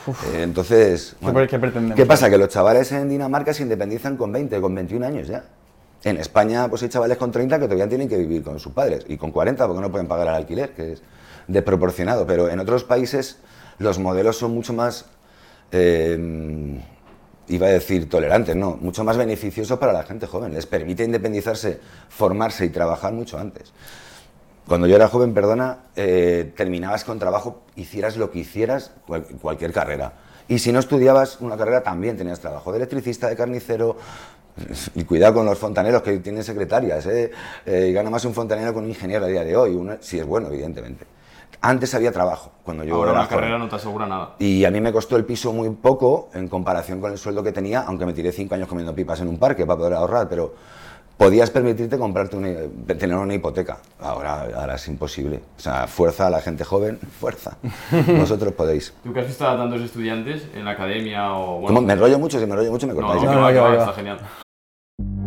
Eh, 0.08 0.42
entonces, 0.42 1.16
¿Qué, 1.20 1.94
¿qué 1.94 2.06
pasa? 2.06 2.28
Que 2.28 2.38
los 2.38 2.48
chavales 2.48 2.90
en 2.92 3.08
Dinamarca 3.08 3.54
se 3.54 3.62
independizan 3.62 4.16
con 4.16 4.32
20, 4.32 4.60
con 4.60 4.74
21 4.74 5.06
años 5.06 5.28
ya. 5.28 5.44
En 6.04 6.16
España, 6.16 6.68
pues 6.68 6.82
hay 6.82 6.88
chavales 6.88 7.16
con 7.16 7.30
30 7.30 7.60
que 7.60 7.64
todavía 7.64 7.88
tienen 7.88 8.08
que 8.08 8.16
vivir 8.16 8.42
con 8.42 8.58
sus 8.58 8.72
padres 8.72 9.04
y 9.06 9.16
con 9.16 9.30
40 9.30 9.66
porque 9.66 9.80
no 9.80 9.90
pueden 9.90 10.08
pagar 10.08 10.28
el 10.28 10.34
alquiler, 10.34 10.74
que 10.74 10.92
es 10.92 11.02
desproporcionado. 11.46 12.26
Pero 12.26 12.48
en 12.48 12.58
otros 12.58 12.82
países 12.82 13.38
los 13.78 13.98
modelos 13.98 14.36
son 14.36 14.52
mucho 14.52 14.72
más, 14.72 15.06
eh, 15.70 16.80
iba 17.48 17.66
a 17.66 17.70
decir 17.70 18.08
tolerantes, 18.08 18.56
no, 18.56 18.76
mucho 18.80 19.04
más 19.04 19.16
beneficiosos 19.16 19.78
para 19.78 19.92
la 19.92 20.02
gente 20.02 20.26
joven. 20.26 20.52
Les 20.52 20.66
permite 20.66 21.04
independizarse, 21.04 21.78
formarse 22.08 22.64
y 22.64 22.70
trabajar 22.70 23.12
mucho 23.12 23.38
antes. 23.38 23.72
Cuando 24.66 24.86
yo 24.86 24.96
era 24.96 25.08
joven, 25.08 25.34
perdona, 25.34 25.78
eh, 25.96 26.52
terminabas 26.56 27.04
con 27.04 27.18
trabajo, 27.18 27.62
hicieras 27.76 28.16
lo 28.16 28.30
que 28.30 28.40
hicieras, 28.40 28.92
cualquier 29.40 29.72
carrera. 29.72 30.12
Y 30.48 30.58
si 30.58 30.72
no 30.72 30.78
estudiabas 30.78 31.40
una 31.40 31.56
carrera, 31.56 31.82
también 31.82 32.16
tenías 32.16 32.40
trabajo 32.40 32.72
de 32.72 32.78
electricista, 32.78 33.28
de 33.28 33.36
carnicero, 33.36 33.96
y 34.94 35.04
cuidado 35.04 35.34
con 35.34 35.46
los 35.46 35.58
fontaneros 35.58 36.02
que 36.02 36.18
tienen 36.18 36.44
secretarias, 36.44 37.06
¿eh? 37.06 37.30
Eh, 37.66 37.92
gana 37.92 38.10
más 38.10 38.24
un 38.24 38.34
fontanero 38.34 38.72
con 38.72 38.84
un 38.84 38.90
ingeniero 38.90 39.24
a 39.24 39.28
día 39.28 39.44
de 39.44 39.56
hoy, 39.56 39.78
si 40.00 40.18
es 40.18 40.26
bueno, 40.26 40.48
evidentemente. 40.48 41.06
Antes 41.60 41.94
había 41.94 42.10
trabajo, 42.10 42.50
cuando 42.64 42.82
yo 42.82 42.96
Ahora 42.96 43.12
una 43.12 43.28
carrera 43.28 43.56
no 43.56 43.68
te 43.68 43.76
asegura 43.76 44.06
nada. 44.06 44.34
Y 44.40 44.64
a 44.64 44.70
mí 44.70 44.80
me 44.80 44.92
costó 44.92 45.16
el 45.16 45.24
piso 45.24 45.52
muy 45.52 45.70
poco 45.70 46.28
en 46.34 46.48
comparación 46.48 47.00
con 47.00 47.12
el 47.12 47.18
sueldo 47.18 47.42
que 47.42 47.52
tenía, 47.52 47.82
aunque 47.82 48.04
me 48.04 48.12
tiré 48.12 48.32
cinco 48.32 48.54
años 48.56 48.68
comiendo 48.68 48.94
pipas 48.94 49.20
en 49.20 49.28
un 49.28 49.38
parque 49.38 49.64
para 49.64 49.78
poder 49.78 49.94
ahorrar, 49.94 50.28
pero 50.28 50.54
podías 51.16 51.50
permitirte 51.50 51.98
comprarte 51.98 52.36
una, 52.36 52.50
tener 52.98 53.16
una 53.16 53.34
hipoteca. 53.34 53.78
Ahora, 54.00 54.48
ahora 54.54 54.74
es 54.74 54.88
imposible. 54.88 55.40
O 55.56 55.60
sea, 55.60 55.86
fuerza 55.86 56.26
a 56.26 56.30
la 56.30 56.40
gente 56.40 56.64
joven, 56.64 56.98
fuerza. 57.20 57.56
Vosotros 58.18 58.52
podéis. 58.52 58.94
¿Tú 59.02 59.12
qué 59.12 59.20
has 59.20 59.26
visto 59.26 59.46
a 59.46 59.56
tantos 59.56 59.80
estudiantes 59.80 60.46
en 60.54 60.64
la 60.64 60.72
academia 60.72 61.34
o...? 61.34 61.60
Bueno, 61.60 61.80
¿Me 61.80 61.92
enrollo 61.92 62.18
mucho? 62.18 62.38
Si 62.38 62.46
me 62.46 62.52
enrollo 62.52 62.70
mucho 62.70 62.86
me 62.86 62.94
cortáis. 62.94 63.22
No, 63.22 63.32
no, 63.32 63.40
no, 63.40 63.68
no, 63.68 63.80
está 63.80 63.92
genial. 63.92 64.18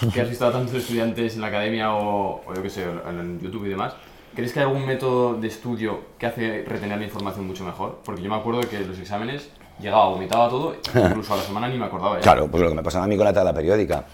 que 0.12 0.20
has 0.20 0.28
visto 0.28 0.46
a 0.46 0.52
tantos 0.52 0.74
estudiantes 0.74 1.34
en 1.34 1.40
la 1.40 1.48
academia 1.48 1.94
o, 1.94 2.42
o 2.46 2.54
yo 2.54 2.62
qué 2.62 2.70
sé, 2.70 2.84
en 2.84 3.40
YouTube 3.40 3.66
y 3.66 3.70
demás, 3.70 3.94
¿crees 4.34 4.52
que 4.52 4.60
hay 4.60 4.66
algún 4.66 4.86
método 4.86 5.34
de 5.34 5.48
estudio 5.48 6.00
que 6.18 6.26
hace 6.26 6.64
retener 6.66 6.98
la 6.98 7.04
información 7.04 7.46
mucho 7.46 7.64
mejor? 7.64 8.00
Porque 8.04 8.22
yo 8.22 8.30
me 8.30 8.36
acuerdo 8.36 8.60
que 8.62 8.80
los 8.80 8.98
exámenes 8.98 9.48
llegaba, 9.80 10.08
vomitaba 10.08 10.48
todo, 10.48 10.74
incluso 10.94 11.34
a 11.34 11.36
la 11.36 11.42
semana 11.42 11.68
ni 11.68 11.78
me 11.78 11.86
acordaba. 11.86 12.18
Claro, 12.20 12.48
pues 12.48 12.62
lo 12.62 12.68
que 12.68 12.74
me 12.74 12.82
pasaba 12.82 13.04
a 13.04 13.08
mí 13.08 13.16
con 13.16 13.24
la 13.24 13.32
tabla 13.32 13.52
periódica, 13.52 14.04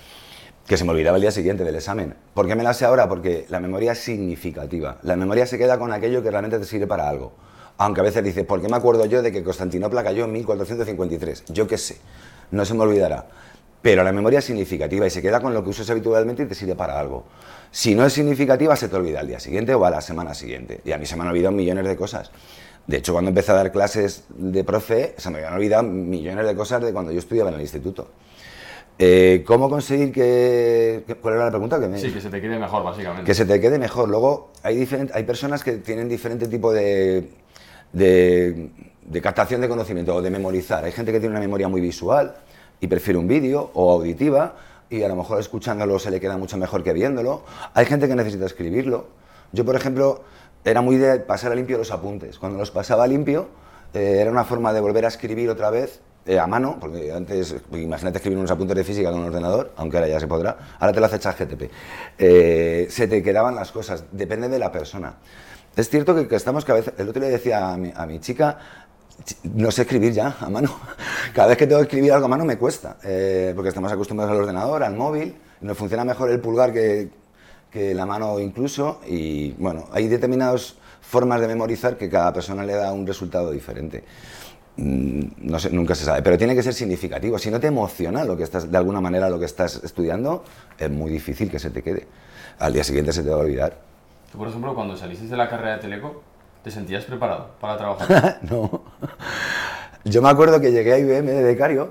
que 0.67 0.77
se 0.77 0.85
me 0.85 0.91
olvidaba 0.91 1.17
el 1.17 1.23
día 1.23 1.33
siguiente 1.33 1.65
del 1.65 1.75
examen. 1.75 2.15
¿Por 2.35 2.47
qué 2.47 2.55
me 2.55 2.63
la 2.63 2.73
sé 2.73 2.85
ahora? 2.85 3.09
Porque 3.09 3.47
la 3.49 3.61
memoria 3.61 3.93
es 3.93 3.99
significativa. 3.99 4.99
La 5.03 5.17
memoria 5.17 5.47
se 5.47 5.59
queda 5.59 5.79
con 5.79 5.93
aquello 5.93 6.23
que 6.23 6.31
realmente 6.31 6.59
te 6.59 6.65
sirve 6.65 6.87
para 6.87 7.09
algo. 7.09 7.33
Aunque 7.79 8.01
a 8.01 8.05
veces 8.05 8.23
dices, 8.23 8.45
¿por 8.45 8.61
qué 8.61 8.69
me 8.69 8.77
acuerdo 8.77 9.05
yo 9.07 9.23
de 9.23 9.33
que 9.33 9.43
Constantinopla 9.43 10.05
cayó 10.05 10.25
en 10.25 10.33
1453? 10.33 11.47
Yo 11.49 11.67
qué 11.67 11.79
sé, 11.79 11.97
no 12.53 12.65
se 12.65 12.75
me 12.75 12.83
olvidará 12.83 13.27
pero 13.83 14.05
la 14.05 14.13
memoria 14.13 14.39
es 14.39 14.45
significativa 14.45 15.07
y 15.07 15.11
se 15.11 15.21
queda 15.21 15.41
con 15.41 15.53
lo 15.53 15.63
que 15.65 15.71
usas 15.71 15.91
habitualmente 15.91 16.45
y 16.45 16.47
te 16.47 16.55
sirve 16.55 16.77
para 16.77 16.99
algo. 16.99 17.25
Si 17.73 17.95
no 17.95 18.07
es 18.07 18.13
significativa, 18.13 18.77
se 18.77 18.89
te 18.89 18.97
olvida 18.97 19.21
al 19.21 19.27
día 19.27 19.41
siguiente 19.41 19.75
o 19.75 19.85
a 19.85 19.91
la 19.91 20.01
semana 20.01 20.35
siguiente. 20.35 20.81
Y 20.85 20.93
a 20.93 20.99
mí 20.99 21.07
se 21.07 21.17
me 21.17 21.23
han 21.23 21.29
olvidado 21.29 21.53
millones 21.53 21.87
de 21.87 21.97
cosas. 21.97 22.31
De 22.87 22.99
hecho, 22.99 23.13
cuando 23.13 23.31
empecé 23.31 23.53
a 23.53 23.57
dar 23.57 23.73
clases 23.73 24.25
de 24.29 24.63
profe, 24.63 25.15
se 25.17 25.31
me 25.31 25.39
habían 25.39 25.55
olvidado 25.55 25.83
millones 25.83 26.47
de 26.47 26.55
cosas 26.55 26.83
de 26.83 26.93
cuando 26.93 27.13
yo 27.13 27.19
estudiaba 27.19 27.51
en 27.51 27.57
el 27.57 27.61
instituto. 27.63 28.09
Eh, 28.99 29.43
¿Cómo 29.47 29.69
conseguir 29.69 30.13
que, 30.13 31.05
¿Cuál 31.21 31.35
era 31.35 31.45
la 31.47 31.51
pregunta? 31.51 31.81
Que 31.81 31.99
Sí, 31.99 32.13
que 32.13 32.21
se 32.21 32.31
te 32.31 32.41
quede 32.41 32.59
mejor, 32.59 32.85
básicamente. 32.85 33.25
Que 33.25 33.35
se 33.35 33.45
te 33.47 33.61
quede 33.61 33.79
mejor. 33.79 34.09
Luego, 34.09 34.53
hay, 34.63 34.89
hay 35.13 35.25
personas 35.25 35.65
que 35.65 35.73
tienen 35.79 36.09
diferente 36.09 36.47
tipo 36.47 36.73
de, 36.73 37.31
de, 37.93 38.71
de 39.05 39.23
captación 39.23 39.61
de 39.61 39.69
conocimiento 39.69 40.15
o 40.15 40.23
de 40.23 40.31
memorizar. 40.31 40.85
Hay 40.85 40.93
gente 40.93 41.11
que 41.11 41.19
tiene 41.21 41.33
una 41.33 41.41
memoria 41.41 41.69
muy 41.69 41.81
visual, 41.81 42.37
y 42.83 42.89
prefiere 42.89 43.19
un 43.19 43.27
vídeo 43.29 43.71
o 43.73 43.93
auditiva 43.93 44.57
y 44.91 45.03
a 45.03 45.09
lo 45.09 45.17
mejor 45.17 45.41
escuchándolo 45.41 45.99
se 45.99 46.11
le 46.11 46.21
queda 46.21 46.37
mucho 46.37 46.59
mejor 46.59 46.83
que 46.83 46.93
viéndolo. 46.93 47.45
Hay 47.73 47.87
gente 47.87 48.09
que 48.09 48.15
necesita 48.15 48.45
escribirlo 48.45 49.07
Yo, 49.53 49.65
por 49.65 49.77
ejemplo, 49.77 50.23
era 50.65 50.81
muy 50.83 50.97
de 50.97 51.21
pasar 51.21 51.53
a 51.53 51.55
limpio 51.55 51.79
los 51.79 51.91
apuntes. 51.93 52.39
Cuando 52.39 52.59
los 52.59 52.71
pasaba 52.71 53.05
a 53.05 53.07
limpio, 53.07 53.49
eh, 53.95 54.19
era 54.21 54.31
una 54.31 54.45
forma 54.45 54.73
de 54.73 54.81
volver 54.81 55.05
a 55.05 55.09
escribir 55.09 55.49
otra 55.51 55.71
vez 55.71 56.01
eh, 56.27 56.39
a 56.39 56.47
mano, 56.47 56.79
porque 56.81 57.13
antes, 57.13 57.55
imagínate 57.73 58.19
escribir 58.19 58.39
unos 58.39 58.51
apuntes 58.51 58.77
de 58.77 58.85
física 58.85 59.11
con 59.11 59.21
un 59.21 59.27
ordenador, 59.27 59.73
aunque 59.77 59.97
ahora 59.99 60.09
ya 60.09 60.21
se 60.21 60.27
podrá, 60.27 60.57
ahora 60.79 60.93
te 60.93 61.01
lo 61.01 61.07
hace 61.07 61.19
ChatGTP. 61.19 61.63
Eh, 62.19 62.87
se 62.91 63.09
te 63.09 63.23
quedaban 63.23 63.55
las 63.55 63.73
cosas, 63.73 64.05
depende 64.13 64.49
de 64.49 64.59
la 64.59 64.71
persona. 64.73 65.15
Es 65.75 65.89
cierto 65.89 66.15
que, 66.29 66.37
estamos 66.37 66.65
que 66.65 66.73
a 66.73 66.75
veces, 66.77 66.95
el 66.99 67.09
otro 67.09 67.21
día 67.23 67.31
decía 67.31 67.73
a 67.73 67.77
mi, 68.07 68.21
chica, 68.21 68.59
"Ch- 68.59 68.82
no 69.45 69.71
sé 69.71 69.83
escribir 69.83 70.13
ya 70.13 70.37
a 70.41 70.49
mano. 70.51 70.75
Cada 71.35 71.49
vez 71.49 71.59
que 71.59 71.67
tengo 71.67 71.81
que 71.81 71.87
escribir 71.87 72.13
algo 72.13 72.27
a 72.27 72.29
mano 72.29 72.45
me 72.45 72.59
cuesta, 72.59 72.97
eh, 73.05 73.53
porque 73.55 73.69
estamos 73.69 73.91
acostumbrados 73.93 74.33
al 74.33 74.41
ordenador, 74.43 74.83
al 74.83 74.97
móvil, 74.97 75.35
nos 75.61 75.77
funciona 75.77 76.05
mejor 76.05 76.31
el 76.31 76.41
pulgar 76.41 76.73
que, 76.73 77.11
que 77.71 77.95
la 77.95 78.07
mano 78.07 78.39
incluso, 78.41 79.01
y 79.07 79.53
bueno, 79.53 79.87
hay 79.93 80.09
determinadas 80.09 80.77
formas 81.01 81.41
de 81.41 81.49
memorizar 81.49 81.97
que 81.97 82.09
cada 82.09 82.33
persona 82.33 82.65
le 82.65 82.75
da 82.75 82.93
un 82.93 83.07
resultado 83.07 83.51
diferente. 83.51 84.05
Mm, 84.77 85.23
No 85.51 85.59
sé, 85.59 85.71
nunca 85.71 85.95
se 85.95 86.05
sabe, 86.05 86.23
pero 86.23 86.39
tiene 86.39 86.55
que 86.55 86.63
ser 86.63 86.73
significativo. 86.75 87.39
Si 87.39 87.51
no 87.51 87.61
te 87.61 87.67
emociona 87.67 88.25
lo 88.25 88.37
que 88.37 88.45
estás, 88.45 88.71
de 88.71 88.77
alguna 88.79 89.01
manera 89.01 89.29
lo 89.29 89.39
que 89.39 89.45
estás 89.45 89.83
estudiando, 89.85 90.45
es 90.79 90.91
muy 90.91 91.11
difícil 91.11 91.51
que 91.51 91.59
se 91.59 91.71
te 91.71 91.83
quede. 91.83 92.07
Al 92.59 92.73
día 92.73 92.83
siguiente 92.85 93.13
se 93.13 93.23
te 93.23 93.31
va 93.31 93.37
a 93.37 93.41
olvidar. 93.41 93.79
Tú, 94.31 94.39
por 94.39 94.49
ejemplo, 94.49 94.75
cuando 94.75 94.97
saliste 94.97 95.27
de 95.27 95.37
la 95.37 95.49
carrera 95.49 95.77
de 95.77 95.83
Teleco, 95.83 96.23
¿te 96.63 96.71
sentías 96.71 97.05
preparado 97.05 97.51
para 97.61 97.77
trabajar? 97.77 98.39
no. 98.43 98.83
Yo 100.05 100.23
me 100.23 100.29
acuerdo 100.29 100.61
que 100.61 100.73
llegué 100.73 100.93
a 100.93 100.99
IBM 100.99 101.27
de 101.31 101.43
becario. 101.43 101.91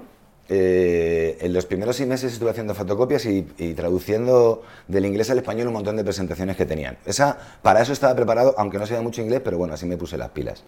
eh, 0.53 1.37
en 1.39 1.53
los 1.53 1.65
primeros 1.65 1.95
seis 1.95 2.09
meses 2.09 2.33
estuve 2.33 2.49
haciendo 2.49 2.73
fotocopias 2.75 3.25
y, 3.25 3.47
y 3.57 3.73
traduciendo 3.73 4.63
del 4.87 5.05
inglés 5.05 5.29
al 5.29 5.37
español 5.37 5.67
un 5.67 5.73
montón 5.73 5.95
de 5.95 6.03
presentaciones 6.03 6.57
que 6.57 6.65
tenían. 6.65 6.97
Esa, 7.05 7.37
para 7.61 7.81
eso 7.81 7.93
estaba 7.93 8.13
preparado, 8.15 8.53
aunque 8.57 8.77
no 8.77 8.85
sabía 8.85 9.01
mucho 9.01 9.21
inglés, 9.21 9.39
pero 9.43 9.57
bueno, 9.57 9.75
así 9.75 9.85
me 9.85 9.95
puse 9.97 10.17
las 10.17 10.29
pilas. 10.31 10.63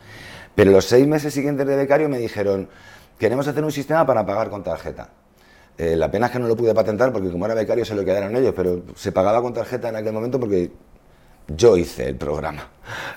Pero 0.56 0.72
los 0.72 0.86
seis 0.86 1.06
meses 1.06 1.34
siguientes 1.34 1.68
de 1.68 1.76
becario 1.76 2.08
me 2.08 2.18
dijeron, 2.18 2.70
queremos 3.20 3.46
hacer 3.48 3.64
un 3.64 3.72
sistema 3.74 4.06
para 4.06 4.26
pagar 4.26 4.50
con 4.50 4.64
tarjeta. 4.64 5.10
Eh, 5.78 5.96
la 5.98 6.10
pena 6.12 6.28
es 6.28 6.32
que 6.32 6.40
no 6.40 6.48
lo 6.48 6.56
pude 6.56 6.74
patentar 6.74 7.12
porque 7.12 7.30
como 7.32 7.46
era 7.46 7.56
becario 7.56 7.84
se 7.84 7.96
lo 7.96 8.06
quedaron 8.06 8.36
ellos, 8.38 8.54
pero 8.56 8.84
se 8.96 9.12
pagaba 9.12 9.42
con 9.42 9.54
tarjeta 9.54 9.90
en 9.90 9.96
aquel 9.98 10.14
momento 10.14 10.40
porque 10.40 10.72
yo 11.48 11.78
hice 11.78 12.10
el 12.10 12.16
programa. 12.16 12.70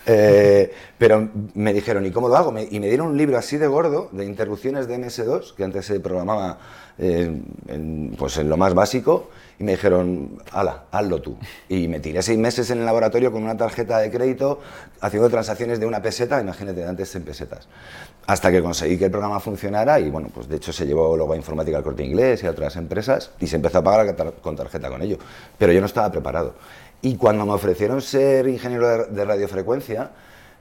Eh, 0.07 0.73
pero 0.99 1.29
me 1.55 1.73
dijeron, 1.73 2.07
¿y 2.07 2.11
cómo 2.11 2.29
lo 2.29 2.37
hago? 2.37 2.55
Y 2.59 2.81
me 2.81 2.89
dieron 2.89 3.09
un 3.09 3.17
libro 3.17 3.37
así 3.37 3.57
de 3.57 3.67
gordo 3.67 4.09
de 4.13 4.25
interrupciones 4.25 4.87
de 4.87 4.99
MS2, 4.99 5.55
que 5.55 5.65
antes 5.65 5.87
se 5.87 6.01
programaba 6.01 6.59
eh, 6.99 7.41
en, 7.69 8.15
pues 8.17 8.39
en 8.39 8.49
lo 8.49 8.57
más 8.57 8.75
básico, 8.75 9.31
y 9.59 9.65
me 9.65 9.73
dijeron, 9.73 10.39
ala, 10.53 10.85
hazlo 10.91 11.21
tú. 11.21 11.37
Y 11.69 11.89
me 11.89 12.01
tiré 12.01 12.23
seis 12.23 12.39
meses 12.39 12.71
en 12.71 12.79
el 12.79 12.87
laboratorio 12.87 13.33
con 13.33 13.43
una 13.43 13.57
tarjeta 13.57 13.99
de 13.99 14.11
crédito, 14.11 14.61
haciendo 15.01 15.29
transacciones 15.31 15.81
de 15.81 15.87
una 15.87 16.03
peseta, 16.03 16.41
imagínate, 16.41 16.85
antes 16.85 17.15
en 17.15 17.25
pesetas. 17.25 17.67
Hasta 18.27 18.51
que 18.51 18.61
conseguí 18.61 18.99
que 18.99 19.07
el 19.07 19.11
programa 19.11 19.41
funcionara 19.41 20.01
y 20.01 20.11
bueno, 20.11 20.31
pues 20.35 20.49
de 20.49 20.57
hecho 20.57 20.73
se 20.73 20.85
llevó 20.85 21.17
luego 21.17 21.33
a 21.33 21.37
informática 21.37 21.77
al 21.77 21.85
corte 21.85 22.05
inglés 22.05 22.43
y 22.43 22.47
a 22.47 22.51
otras 22.51 22.77
empresas 22.77 23.31
y 23.39 23.47
se 23.47 23.57
empezó 23.57 23.79
a 23.79 23.85
pagar 23.85 24.17
con 24.43 24.57
tarjeta 24.57 24.89
con 24.89 25.01
ello. 25.01 25.17
Pero 25.57 25.73
yo 25.73 25.81
no 25.81 25.87
estaba 25.87 26.11
preparado. 26.11 26.55
Y 27.03 27.17
cuando 27.17 27.47
me 27.47 27.53
ofrecieron 27.53 28.01
ser 28.01 28.49
ingeniero 28.49 29.07
de, 29.07 29.25
radiofrecuencia, 29.25 30.11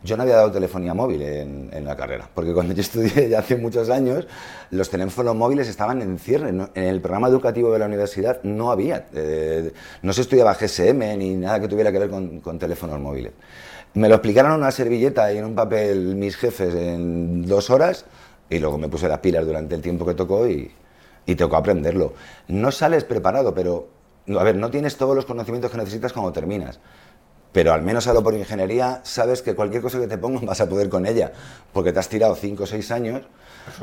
yo 0.04 0.18
no 0.18 0.24
había 0.24 0.36
dado 0.36 0.52
telefonía 0.52 0.94
móvil 0.94 1.22
en, 1.22 1.70
en 1.74 1.86
la 1.86 1.96
carrera, 1.96 2.30
porque 2.34 2.54
cuando 2.54 2.74
yo 2.74 2.82
estudié 2.82 3.30
ya 3.30 3.40
hace 3.40 3.56
muchos 3.56 3.90
años, 3.90 4.28
los 4.70 4.90
teléfonos 4.90 5.36
móviles 5.36 5.68
estaban 5.68 6.02
en 6.02 6.20
cierre. 6.20 6.50
En 6.50 6.70
el 6.76 7.02
programa 7.02 7.28
educativo 7.28 7.72
de 7.72 7.80
la 7.80 7.86
universidad 7.86 8.44
no 8.44 8.72
había, 8.72 9.08
eh, 9.14 9.72
no 10.02 10.14
se 10.14 10.22
estudiaba 10.22 10.54
GSM 10.54 11.18
ni 11.18 11.36
nada 11.36 11.60
que 11.60 11.68
tuviera 11.68 11.92
que 11.92 12.00
ver 12.00 12.10
con, 12.10 12.40
con 12.42 12.60
teléfonos 12.60 13.00
móviles. 13.00 13.32
Me 13.96 14.10
lo 14.10 14.16
explicaron 14.16 14.52
en 14.52 14.58
una 14.58 14.72
servilleta 14.72 15.32
y 15.32 15.38
en 15.38 15.46
un 15.46 15.56
papel 15.56 16.16
mis 16.16 16.36
jefes 16.36 16.76
en 16.76 17.46
dos 17.46 17.70
horas 17.70 18.06
y 18.50 18.60
luego 18.60 18.78
me 18.78 18.90
puse 18.90 19.08
las 19.08 19.20
pilas 19.20 19.46
durante 19.46 19.74
el 19.74 19.82
tiempo 19.82 20.06
que 20.06 20.14
tocó 20.14 20.48
y, 20.48 20.70
y 21.26 21.36
tocó 21.36 21.56
aprenderlo. 21.56 22.14
No 22.48 22.72
sales 22.72 23.04
preparado, 23.04 23.54
pero, 23.54 23.88
a 24.28 24.44
ver, 24.44 24.56
no 24.56 24.70
tienes 24.72 24.98
todos 24.98 25.16
los 25.16 25.26
conocimientos 25.26 25.72
que 25.72 25.78
necesitas 25.78 26.14
cuando 26.14 26.32
terminas. 26.32 26.80
Pero 27.52 27.72
al 27.72 27.84
menos 27.84 28.08
a 28.08 28.14
lo 28.14 28.22
por 28.22 28.34
ingeniería 28.34 29.00
sabes 29.04 29.42
que 29.42 29.56
cualquier 29.56 29.82
cosa 29.82 30.00
que 30.00 30.08
te 30.08 30.18
pongan 30.18 30.46
vas 30.46 30.60
a 30.60 30.68
poder 30.68 30.90
con 30.90 31.06
ella, 31.06 31.32
porque 31.72 31.94
te 31.94 32.00
has 32.00 32.10
tirado 32.10 32.36
5 32.36 32.64
o 32.64 32.66
6 32.66 32.92
años 32.92 33.22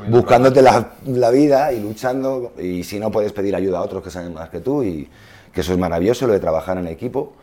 buscándote 0.09 0.63
la, 0.63 0.93
la 1.07 1.31
vida 1.31 1.73
y 1.73 1.81
luchando, 1.81 2.53
y 2.59 2.85
si 2.85 2.99
no 2.99 3.11
puedes 3.11 3.33
pedir 3.33 3.57
ayuda 3.57 3.79
a 3.79 3.83
otros 3.83 4.03
que 4.03 4.11
saben 4.11 4.35
más 4.35 4.51
que 4.51 4.61
tú, 4.61 4.83
y 4.83 5.09
que 5.53 5.63
eso 5.63 5.73
es 5.73 5.79
maravilloso, 5.79 6.27
lo 6.27 6.33
de 6.33 6.41
trabajar 6.41 6.79
en 6.79 6.87
equipo, 6.87 7.35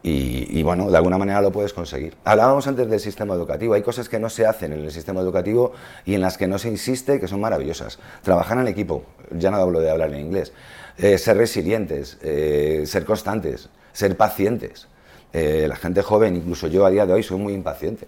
y, 0.00 0.58
y, 0.58 0.62
bueno, 0.62 0.90
de 0.90 0.96
alguna 0.96 1.18
manera 1.18 1.40
lo 1.40 1.50
puedes 1.50 1.72
conseguir. 1.72 2.16
Hablábamos 2.24 2.66
antes 2.68 2.88
del 2.88 3.00
sistema 3.00 3.34
educativo, 3.34 3.74
hay 3.74 3.82
cosas 3.82 4.08
que 4.08 4.20
no 4.20 4.30
se 4.30 4.46
hacen 4.46 4.72
en 4.72 4.80
el 4.80 4.92
sistema 4.92 5.20
educativo 5.20 5.72
y 6.04 6.14
en 6.14 6.20
las 6.20 6.38
que 6.38 6.46
no 6.46 6.58
se 6.58 6.68
insiste 6.68 7.18
que 7.18 7.26
son 7.26 7.40
maravillosas. 7.40 7.98
Trabajar 8.22 8.58
en 8.58 8.68
equipo, 8.68 9.02
ya 9.32 9.50
no 9.50 9.56
hablo 9.56 9.80
de 9.80 9.90
hablar 9.90 10.12
en 10.12 10.20
inglés, 10.20 10.52
eh, 10.98 11.16
ser 11.16 11.36
resilientes, 11.36 12.18
eh, 12.22 12.82
ser 12.86 13.04
constantes, 13.04 13.68
ser 13.92 14.16
pacientes. 14.16 14.88
Eh, 15.32 15.66
la 15.68 15.76
gente 15.76 16.02
joven, 16.02 16.34
incluso 16.34 16.66
yo 16.66 16.84
a 16.84 16.90
día 16.90 17.06
de 17.06 17.12
hoy, 17.12 17.22
soy 17.22 17.38
muy 17.38 17.54
impaciente. 17.54 18.06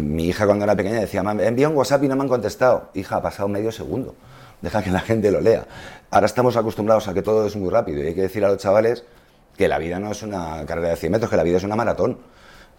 Mi 0.00 0.28
hija 0.28 0.46
cuando 0.46 0.64
era 0.64 0.74
pequeña 0.74 0.98
decía, 0.98 1.22
"Mam, 1.22 1.40
envía 1.40 1.68
un 1.68 1.76
WhatsApp 1.76 2.02
y 2.02 2.08
no 2.08 2.16
me 2.16 2.22
han 2.22 2.28
contestado. 2.28 2.88
Hija, 2.94 3.16
ha 3.16 3.22
pasado 3.22 3.48
medio 3.48 3.70
segundo. 3.70 4.14
Deja 4.62 4.82
que 4.82 4.90
la 4.90 5.00
gente 5.00 5.30
lo 5.30 5.42
lea. 5.42 5.66
Ahora 6.10 6.24
estamos 6.24 6.56
acostumbrados 6.56 7.06
a 7.06 7.12
que 7.12 7.20
todo 7.20 7.46
es 7.46 7.54
muy 7.54 7.68
rápido 7.68 8.02
y 8.02 8.06
hay 8.06 8.14
que 8.14 8.22
decir 8.22 8.42
a 8.46 8.48
los 8.48 8.56
chavales 8.56 9.04
que 9.58 9.68
la 9.68 9.76
vida 9.78 9.98
no 9.98 10.12
es 10.12 10.22
una 10.22 10.64
carrera 10.64 10.90
de 10.90 10.96
100 10.96 11.12
metros, 11.12 11.30
que 11.30 11.36
la 11.36 11.42
vida 11.42 11.58
es 11.58 11.64
una 11.64 11.76
maratón. 11.76 12.18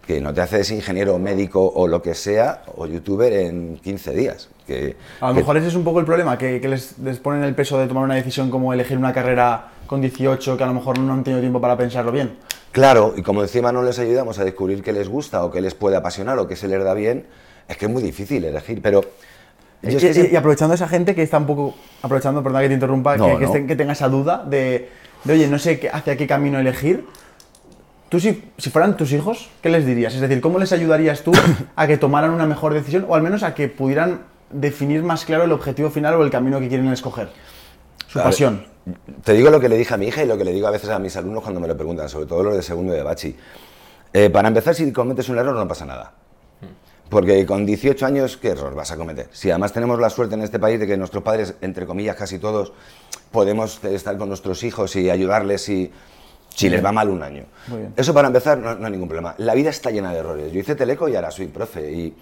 Que 0.04 0.20
no 0.20 0.34
te 0.34 0.40
haces 0.40 0.70
ingeniero, 0.72 1.16
médico 1.18 1.64
o 1.72 1.86
lo 1.86 2.02
que 2.02 2.14
sea, 2.14 2.62
o 2.74 2.86
youtuber 2.86 3.32
en 3.34 3.76
15 3.76 4.12
días. 4.12 4.48
Que, 4.70 4.96
A 5.20 5.28
lo 5.28 5.34
que- 5.34 5.40
mejor 5.40 5.56
ese 5.56 5.66
es 5.66 5.74
un 5.74 5.82
poco 5.82 5.98
el 5.98 6.06
problema, 6.06 6.38
que, 6.38 6.60
que 6.60 6.68
les, 6.68 6.96
les 6.98 7.18
ponen 7.18 7.42
el 7.42 7.56
peso 7.56 7.76
de 7.76 7.88
tomar 7.88 8.04
una 8.04 8.14
decisión 8.14 8.50
como 8.50 8.72
elegir 8.72 8.96
una 8.96 9.12
carrera 9.12 9.70
con 9.88 10.00
18 10.00 10.56
que 10.56 10.62
a 10.62 10.66
lo 10.68 10.74
mejor 10.74 10.96
no 11.00 11.12
han 11.12 11.24
tenido 11.24 11.40
tiempo 11.40 11.60
para 11.60 11.76
pensarlo 11.76 12.12
bien. 12.12 12.36
Claro, 12.70 13.14
y 13.16 13.22
como 13.22 13.42
encima 13.42 13.72
no 13.72 13.82
les 13.82 13.98
ayudamos 13.98 14.38
a 14.38 14.44
descubrir 14.44 14.80
qué 14.84 14.92
les 14.92 15.08
gusta 15.08 15.44
o 15.44 15.50
qué 15.50 15.60
les 15.60 15.74
puede 15.74 15.96
apasionar 15.96 16.38
o 16.38 16.46
qué 16.46 16.54
se 16.54 16.68
les 16.68 16.84
da 16.84 16.94
bien, 16.94 17.26
es 17.66 17.76
que 17.76 17.86
es 17.86 17.90
muy 17.90 18.00
difícil 18.00 18.44
elegir. 18.44 18.80
Pero 18.80 19.00
es 19.82 19.94
y, 19.94 19.96
que 19.96 20.10
y- 20.10 20.14
siempre- 20.14 20.32
y 20.32 20.36
aprovechando 20.36 20.74
esa 20.76 20.86
gente 20.86 21.16
que 21.16 21.24
está 21.24 21.38
un 21.38 21.46
poco, 21.46 21.74
aprovechando, 22.02 22.40
perdón 22.44 22.60
que 22.62 22.68
te 22.68 22.74
interrumpa, 22.74 23.16
No, 23.16 23.26
que, 23.26 23.32
que 23.38 23.46
no. 23.46 23.52
estén- 23.52 23.66
que 23.66 23.74
tenga 23.74 23.94
esa 23.94 24.08
duda 24.08 24.44
de, 24.48 24.88
de, 25.24 25.32
oye, 25.32 25.48
no 25.48 25.58
sé 25.58 25.80
qué- 25.80 25.90
hacia 25.90 26.16
qué 26.16 26.28
camino 26.28 26.60
elegir. 26.60 27.06
Tú 28.08 28.18
si, 28.18 28.42
si 28.58 28.70
fueran 28.70 28.96
tus 28.96 29.12
hijos, 29.12 29.50
¿qué 29.62 29.68
les 29.68 29.86
dirías? 29.86 30.14
Es 30.14 30.20
decir, 30.20 30.40
¿cómo 30.40 30.58
les 30.58 30.72
ayudarías 30.72 31.22
tú 31.22 31.32
a 31.76 31.86
que 31.88 31.96
tomaran 31.96 32.30
una 32.30 32.46
mejor 32.46 32.74
decisión 32.74 33.04
o 33.08 33.14
al 33.16 33.22
menos 33.22 33.42
a 33.42 33.54
que 33.54 33.68
pudieran 33.68 34.22
definir 34.50 35.02
más 35.02 35.24
claro 35.24 35.44
el 35.44 35.52
objetivo 35.52 35.90
final 35.90 36.14
o 36.14 36.24
el 36.24 36.30
camino 36.30 36.60
que 36.60 36.68
quieren 36.68 36.88
escoger? 36.92 37.30
Su 38.06 38.18
A 38.18 38.22
ver, 38.22 38.30
pasión. 38.30 38.64
Te 39.24 39.34
digo 39.34 39.50
lo 39.50 39.60
que 39.60 39.68
le 39.68 39.76
dije 39.76 39.94
a 39.94 39.96
mi 39.96 40.08
hija 40.08 40.22
y 40.22 40.26
lo 40.26 40.36
que 40.36 40.44
le 40.44 40.52
digo 40.52 40.66
a 40.66 40.70
veces 40.70 40.90
a 40.90 40.98
mis 40.98 41.16
alumnos 41.16 41.42
cuando 41.42 41.60
me 41.60 41.68
lo 41.68 41.76
preguntan, 41.76 42.08
sobre 42.08 42.26
todo 42.26 42.42
los 42.42 42.56
de 42.56 42.62
segundo 42.62 42.92
de 42.92 43.02
bachi. 43.02 43.36
Eh, 44.12 44.30
para 44.30 44.48
empezar, 44.48 44.74
si 44.74 44.92
cometes 44.92 45.28
un 45.28 45.38
error 45.38 45.54
no 45.54 45.68
pasa 45.68 45.86
nada. 45.86 46.12
Porque 47.08 47.44
con 47.44 47.66
18 47.66 48.06
años, 48.06 48.36
¿qué 48.36 48.50
error 48.50 48.74
vas 48.74 48.92
a 48.92 48.96
cometer? 48.96 49.28
Si 49.32 49.50
además 49.50 49.72
tenemos 49.72 49.98
la 49.98 50.10
suerte 50.10 50.36
en 50.36 50.42
este 50.42 50.60
país 50.60 50.78
de 50.78 50.86
que 50.86 50.96
nuestros 50.96 51.24
padres, 51.24 51.54
entre 51.60 51.84
comillas, 51.84 52.14
casi 52.14 52.38
todos, 52.38 52.72
podemos 53.32 53.82
estar 53.84 54.16
con 54.16 54.28
nuestros 54.28 54.62
hijos 54.62 54.94
y 54.94 55.10
ayudarles 55.10 55.62
si, 55.62 55.90
si 56.54 56.68
les 56.68 56.84
va 56.84 56.92
mal 56.92 57.08
un 57.08 57.22
año. 57.22 57.44
Eso 57.96 58.14
para 58.14 58.28
empezar 58.28 58.58
no, 58.58 58.76
no 58.76 58.86
hay 58.86 58.92
ningún 58.92 59.08
problema. 59.08 59.34
La 59.38 59.54
vida 59.54 59.70
está 59.70 59.90
llena 59.90 60.12
de 60.12 60.20
errores. 60.20 60.52
Yo 60.52 60.60
hice 60.60 60.76
teleco 60.76 61.08
y 61.08 61.16
ahora 61.16 61.32
soy 61.32 61.48
profe. 61.48 61.90
Y, 61.90 62.00
y 62.00 62.14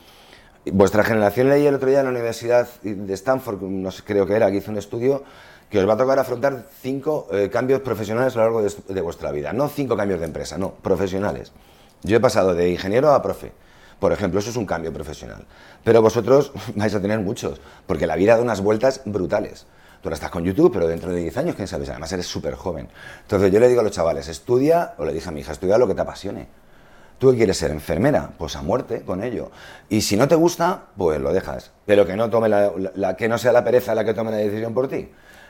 vuestra 0.67 1.05
generación 1.05 1.49
leí 1.49 1.67
el 1.67 1.75
otro 1.75 1.89
día 1.89 2.01
en 2.01 2.07
la 2.07 2.11
Universidad 2.11 2.69
de 2.83 3.15
Stanford, 3.15 3.63
no 3.63 3.91
creo 4.05 4.27
que 4.27 4.35
era, 4.35 4.51
que 4.51 4.59
hizo 4.59 4.71
un 4.71 4.79
estudio 4.79 5.25
que 5.71 5.79
os 5.79 5.89
va 5.89 5.95
a 5.95 5.97
tocar 5.97 6.19
afrontar 6.19 6.67
cinco 6.81 7.29
eh, 7.31 7.51
cambios 7.51 7.81
profesionales 7.81 8.35
a 8.35 8.39
lo 8.39 8.45
largo 8.45 8.63
de, 8.63 8.95
de 8.95 9.01
vuestra 9.01 9.31
vida. 9.33 9.53
No 9.53 9.69
cinco 9.69 9.97
cambios 9.97 10.21
de 10.21 10.27
empresa, 10.27 10.57
no, 10.57 10.73
profesionales. 10.73 11.53
Yo 12.03 12.17
he 12.17 12.21
pasado 12.21 12.55
de 12.55 12.71
ingeniero 12.71 13.13
a 13.13 13.21
profe. 13.23 13.53
Por 13.99 14.13
ejemplo, 14.13 14.41
eso 14.41 14.51
es 14.51 14.57
un 14.57 14.65
cambio 14.65 14.93
profesional. 14.93 15.45
Pero 15.85 16.01
vosotros 16.01 16.53
vais 16.75 16.95
a 16.95 17.01
tener 17.01 17.21
muchos, 17.21 17.61
porque 17.87 18.07
la 18.07 18.17
vida 18.17 18.37
da 18.37 18.43
unas 18.43 18.61
vueltas 18.61 19.03
brutales. 19.05 19.67
Tú 20.01 20.09
ahora 20.09 20.15
estás 20.15 20.31
con 20.31 20.45
YouTube, 20.45 20.73
pero 20.73 20.87
dentro 20.87 21.11
de 21.11 21.21
10 21.21 21.37
años, 21.39 21.57
quién 21.57 21.67
sabe, 21.67 21.85
además 21.89 22.13
eres 22.13 22.27
súper 22.27 22.55
joven. 22.55 22.89
Entonces 23.23 23.51
yo 23.51 23.59
le 23.59 23.69
digo 23.69 23.81
a 23.81 23.85
los 23.85 23.93
chavales, 23.93 24.29
estudia, 24.29 24.95
o 24.97 25.05
le 25.05 25.13
dije 25.13 25.29
a 25.29 25.33
mi 25.33 25.41
hija, 25.41 25.53
estudia 25.53 25.77
lo 25.77 25.89
que 25.89 25.95
te 25.95 26.01
apasione. 26.01 26.47
¿Tú 27.19 27.31
qué 27.33 27.37
quieres 27.39 27.57
ser? 27.57 27.71
¿Enfermera? 27.73 28.31
Pues 28.39 28.55
a 28.57 28.63
muerte 28.63 29.03
con 29.03 29.23
ello. 29.25 29.51
Y 29.89 30.03
si 30.03 30.17
no 30.17 30.29
te 30.29 30.37
gusta, 30.37 30.85
pues 30.97 31.21
lo 31.21 31.33
dejas. 31.33 31.73
Pero 31.85 32.07
que 32.07 32.15
no, 32.17 32.31
tome 32.31 32.49
la, 32.49 32.73
la- 32.77 32.93
la- 32.95 33.17
que 33.17 33.29
no 33.29 33.39
sea 33.39 33.53
la 33.53 33.65
pereza 33.65 33.95
la 33.95 34.05
que 34.05 34.15
tome 34.15 34.31
la 34.31 34.37
decisión 34.37 34.73
por 34.73 34.89
ti. 34.89 35.09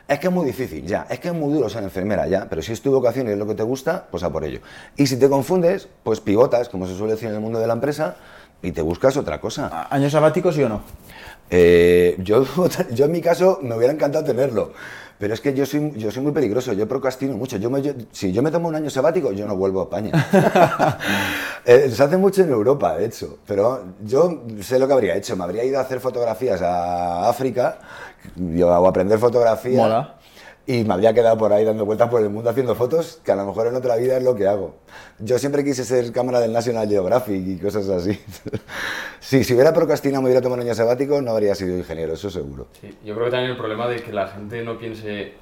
Es 0.09 0.19
que 0.19 0.29
es 0.29 0.33
muy 0.33 0.47
difícil, 0.47 0.87
ya. 0.87 1.07
Es 1.11 1.21
que 1.21 1.29
es 1.29 1.35
muy 1.35 1.53
duro 1.53 1.69
ser 1.69 1.83
enfermera, 1.83 2.27
ya. 2.27 2.47
Pero 2.49 2.63
si 2.63 2.73
es 2.73 2.81
tu 2.81 2.91
vocación 2.91 3.29
y 3.29 3.33
es 3.33 3.39
lo 3.39 3.47
que 3.47 3.55
te 3.55 3.63
gusta, 3.63 4.07
pues 4.11 4.23
a 4.23 4.31
por 4.31 4.43
ello. 4.45 4.61
Y 4.97 5.07
si 5.07 5.19
te 5.19 5.29
confundes, 5.29 5.89
pues 6.03 6.21
pivotas, 6.21 6.71
como 6.71 6.87
se 6.87 6.97
suele 6.97 7.13
decir 7.13 7.29
en 7.29 7.35
el 7.35 7.41
mundo 7.43 7.59
de 7.59 7.67
la 7.67 7.75
empresa, 7.75 8.17
y 8.63 8.73
te 8.73 8.81
buscas 8.83 9.17
otra 9.19 9.39
cosa. 9.41 9.87
¿Año 9.91 10.09
sabático 10.09 10.51
sí 10.51 10.63
o 10.63 10.69
no? 10.71 10.83
Eh, 11.51 12.17
yo, 12.21 12.45
yo 12.95 13.05
en 13.05 13.13
mi 13.13 13.21
caso 13.21 13.59
me 13.63 13.75
hubiera 13.77 13.93
encantado 13.93 14.25
tenerlo. 14.25 14.73
Pero 15.19 15.35
es 15.35 15.41
que 15.41 15.53
yo 15.53 15.67
soy, 15.67 15.93
yo 15.97 16.11
soy 16.13 16.23
muy 16.23 16.31
peligroso, 16.33 16.73
yo 16.75 16.87
procrastino 16.87 17.37
mucho. 17.37 17.57
Yo 17.57 17.69
me- 17.71 17.83
yo- 17.83 17.93
si 18.13 18.33
yo 18.33 18.41
me 18.43 18.51
tomo 18.53 18.69
un 18.69 18.77
año 18.77 18.89
sabático, 18.89 19.33
yo 19.33 19.47
no 19.47 19.57
vuelvo 19.57 19.81
a 19.81 19.85
España. 19.85 20.13
Eh, 21.65 21.91
se 21.91 22.03
hace 22.03 22.17
mucho 22.17 22.43
en 22.43 22.51
Europa, 22.51 22.97
de 22.97 23.05
hecho. 23.07 23.39
Pero 23.47 23.85
yo 24.03 24.43
sé 24.63 24.79
lo 24.79 24.87
que 24.87 24.95
habría 24.95 25.17
hecho. 25.17 25.37
Me 25.37 25.45
habría 25.45 25.65
ido 25.65 25.79
a 25.79 25.83
hacer 25.83 26.01
fotografías 26.01 26.63
a 26.63 27.29
África 27.29 27.79
yo, 28.37 28.69
o 28.69 28.87
a 28.87 28.89
aprender 28.89 29.19
fotografía. 29.19 29.83
Mola. 29.83 30.18
Y 30.69 30.85
me 30.85 30.93
habría 30.93 31.15
quedado 31.15 31.39
por 31.39 31.51
ahí 31.51 31.65
dando 31.65 31.87
vueltas 31.87 32.11
por 32.11 32.21
el 32.21 32.29
mundo 32.29 32.51
haciendo 32.51 32.75
fotos, 32.75 33.23
que 33.25 33.33
a 33.33 33.37
lo 33.37 33.47
mejor 33.47 33.69
en 33.69 33.77
otra 33.77 33.97
vida 33.97 34.19
es 34.19 34.23
lo 34.23 34.35
que 34.35 34.47
hago. 34.47 34.75
Yo 35.19 35.39
siempre 35.39 35.65
quise 35.65 35.83
ser 35.83 36.13
cámara 36.13 36.41
del 36.41 36.53
National 36.53 36.87
Geographic 36.87 37.43
y 37.43 37.57
cosas 37.57 37.89
así. 37.89 38.21
sí, 39.19 39.45
si 39.45 39.55
hubiera 39.55 39.73
procrastinado, 39.73 40.21
me 40.21 40.27
hubiera 40.27 40.43
tomado 40.43 40.61
un 40.61 40.67
año 40.69 40.75
sabático, 40.75 41.23
no 41.23 41.31
habría 41.31 41.55
sido 41.55 41.75
ingeniero, 41.75 42.13
eso 42.13 42.29
seguro. 42.29 42.67
Sí, 42.79 42.95
yo 43.03 43.15
creo 43.15 43.25
que 43.25 43.31
también 43.31 43.53
el 43.53 43.57
problema 43.57 43.89
de 43.89 44.03
que 44.03 44.13
la 44.13 44.27
gente 44.27 44.63
no 44.63 44.79
piense 44.79 45.33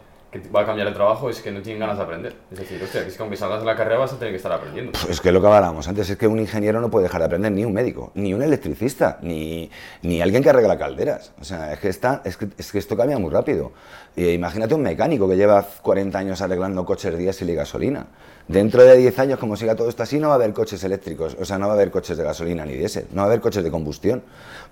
que 0.42 0.48
va 0.48 0.62
a 0.62 0.66
cambiar 0.66 0.88
el 0.88 0.94
trabajo 0.94 1.30
es 1.30 1.40
que 1.40 1.50
no 1.50 1.60
tienen 1.62 1.80
ganas 1.80 1.96
de 1.96 2.02
aprender. 2.02 2.36
Es 2.50 2.58
decir, 2.58 2.82
hostia, 2.82 3.02
que 3.02 3.08
es 3.08 3.16
que 3.16 3.22
aunque 3.22 3.36
salgas 3.36 3.60
de 3.60 3.66
la 3.66 3.76
carrera 3.76 3.98
vas 3.98 4.12
a 4.12 4.18
tener 4.18 4.32
que 4.32 4.36
estar 4.36 4.52
aprendiendo. 4.52 4.92
Es 5.08 5.20
que 5.20 5.32
lo 5.32 5.40
que 5.40 5.46
hablábamos 5.46 5.86
antes 5.88 6.08
es 6.10 6.16
que 6.16 6.26
un 6.26 6.38
ingeniero 6.38 6.80
no 6.80 6.90
puede 6.90 7.04
dejar 7.04 7.20
de 7.20 7.26
aprender 7.26 7.52
ni 7.52 7.64
un 7.64 7.72
médico, 7.72 8.12
ni 8.14 8.34
un 8.34 8.42
electricista, 8.42 9.18
ni, 9.22 9.70
ni 10.02 10.20
alguien 10.20 10.42
que 10.42 10.50
arregla 10.50 10.78
calderas. 10.78 11.32
O 11.40 11.44
sea, 11.44 11.72
es 11.72 11.80
que, 11.80 11.88
está, 11.88 12.22
es 12.24 12.36
que, 12.36 12.48
es 12.56 12.72
que 12.72 12.78
esto 12.78 12.96
cambia 12.96 13.18
muy 13.18 13.30
rápido. 13.30 13.72
Imagínate 14.16 14.74
un 14.74 14.82
mecánico 14.82 15.28
que 15.28 15.36
lleva 15.36 15.62
40 15.82 16.18
años 16.18 16.40
arreglando 16.40 16.84
coches 16.84 17.16
diésel 17.16 17.50
y 17.50 17.54
gasolina. 17.54 18.06
Dentro 18.48 18.82
de 18.84 18.96
10 18.96 19.18
años, 19.18 19.38
como 19.38 19.56
siga 19.56 19.74
todo 19.74 19.88
esto 19.88 20.04
así, 20.04 20.20
no 20.20 20.28
va 20.28 20.34
a 20.34 20.36
haber 20.36 20.52
coches 20.52 20.82
eléctricos, 20.84 21.36
o 21.38 21.44
sea, 21.44 21.58
no 21.58 21.66
va 21.66 21.72
a 21.72 21.76
haber 21.76 21.90
coches 21.90 22.16
de 22.16 22.22
gasolina 22.22 22.64
ni 22.64 22.74
diésel, 22.74 23.06
no 23.10 23.22
va 23.22 23.22
a 23.24 23.26
haber 23.26 23.40
coches 23.40 23.64
de 23.64 23.70
combustión. 23.70 24.22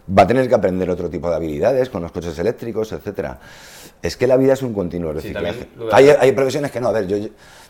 Va 0.07 0.23
a 0.25 0.27
tener 0.27 0.47
que 0.49 0.55
aprender 0.55 0.91
otro 0.91 1.09
tipo 1.09 1.31
de 1.31 1.37
habilidades 1.37 1.89
con 1.89 2.03
los 2.03 2.13
coches 2.13 2.39
eléctricos, 2.39 2.93
etcétera. 2.93 3.39
Es 4.03 4.17
que 4.19 4.27
la 4.27 4.37
vida 4.37 4.53
es 4.53 4.63
un 4.63 4.75
continuo 4.75 5.13
Sí, 5.13 5.17
reciclaje. 5.33 5.61
de- 5.61 5.89
hay, 5.93 6.09
hay 6.09 6.33
profesiones 6.33 6.71
que 6.71 6.79
no, 6.81 6.89
a 6.89 6.93
ver, 6.93 7.07
yo, 7.07 7.17
yo- 7.17 7.29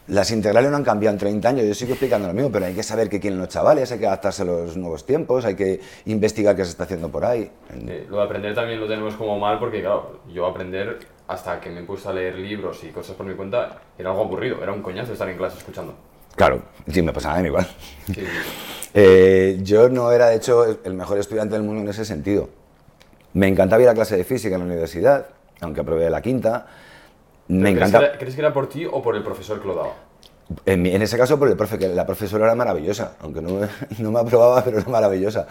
las 0.09 0.31
integrales 0.33 0.68
no 0.70 0.77
han 0.77 0.83
cambiado 0.85 1.14
en 1.14 1.18
30 1.20 1.49
años, 1.51 1.64
yo 1.64 1.75
sigo 1.75 1.92
explicando 1.92 2.27
lo 2.27 2.35
mismo, 2.35 2.51
pero 2.51 2.66
hay 2.66 2.75
que 2.75 2.83
saber 2.83 3.09
qué 3.09 3.20
quieren 3.20 3.38
los 3.38 3.49
chavales, 3.49 3.90
hay 3.92 3.99
que 4.01 4.07
adaptarse 4.09 4.42
a 4.42 4.47
los 4.47 4.77
nuevos 4.77 5.07
tiempos, 5.07 5.44
hay 5.44 5.55
que 5.55 5.81
investigar 6.07 6.57
qué 6.57 6.64
se 6.64 6.73
está 6.73 6.85
haciendo 6.85 7.09
por 7.09 7.25
ahí. 7.25 7.49
Eh, 7.87 8.07
lo 8.11 8.16
de 8.18 8.23
aprender 8.25 8.53
también 8.55 8.81
lo 8.81 8.88
tenemos 8.88 9.14
como 9.14 9.38
mal 9.38 9.59
porque, 9.61 9.81
claro, 9.81 10.20
yo 10.33 10.44
aprender 10.47 10.99
hasta 11.29 11.61
que 11.61 11.70
me 11.70 11.85
puesto 11.85 12.11
a 12.11 12.12
leer 12.12 12.35
libros 12.35 12.83
y 12.83 12.88
cosas 12.88 13.14
por 13.16 13.25
mi 13.27 13.35
cuenta 13.35 13.81
era 13.97 14.11
algo 14.11 14.23
aburrido, 14.25 14.61
era 14.62 14.73
un 14.73 14.83
coñazo 14.83 15.12
estar 15.12 15.29
en 15.29 15.37
clase 15.38 15.59
escuchando. 15.59 15.94
Claro, 16.37 16.62
sí, 16.90 17.03
me 17.03 17.12
pasaba 17.12 17.37
a 17.37 17.40
mí 17.40 17.49
igual. 17.49 17.66
Eh, 18.97 19.59
yo 19.62 19.88
no 19.88 20.12
era, 20.12 20.29
de 20.29 20.37
hecho, 20.37 20.64
el 20.85 20.94
mejor 20.94 21.18
estudiante 21.18 21.55
del 21.57 21.64
mundo 21.64 21.83
en 21.83 21.88
ese 21.88 22.05
sentido. 22.05 22.49
Me 23.33 23.49
encantaba 23.49 23.83
ir 23.83 23.88
a 23.88 23.94
clase 23.94 24.16
de 24.16 24.23
física 24.23 24.55
en 24.55 24.61
la 24.61 24.66
universidad, 24.66 25.27
aunque 25.62 25.81
aprobé 25.81 26.09
la 26.11 26.23
quinta. 26.23 26.68
Me 27.49 27.73
¿Crees 27.75 27.88
encanta. 27.88 27.99
que 27.99 28.05
era- 28.05 28.18
¿Crees 28.18 28.35
que 28.37 28.40
era 28.40 28.53
por 28.53 28.68
ti 28.68 28.87
o 28.87 29.03
por 29.03 29.16
el 29.16 29.25
profesor 29.25 29.61
que 29.61 29.66
lo 29.66 29.75
daba? 29.75 29.94
En, 30.64 30.87
en 30.87 31.03
ese 31.03 31.18
caso, 31.18 31.37
por 31.40 31.49
el 31.49 31.57
profe, 31.57 31.77
que 31.77 31.88
la 31.88 32.07
profesora 32.07 32.44
era 32.44 32.55
maravillosa, 32.55 33.16
aunque 33.20 33.42
no, 33.42 33.55
me- 33.55 33.68
no 33.99 34.12
me 34.12 34.20
aprobaba, 34.20 34.62
pero 34.62 34.79
era 34.79 34.88
maravillosa. 34.88 35.49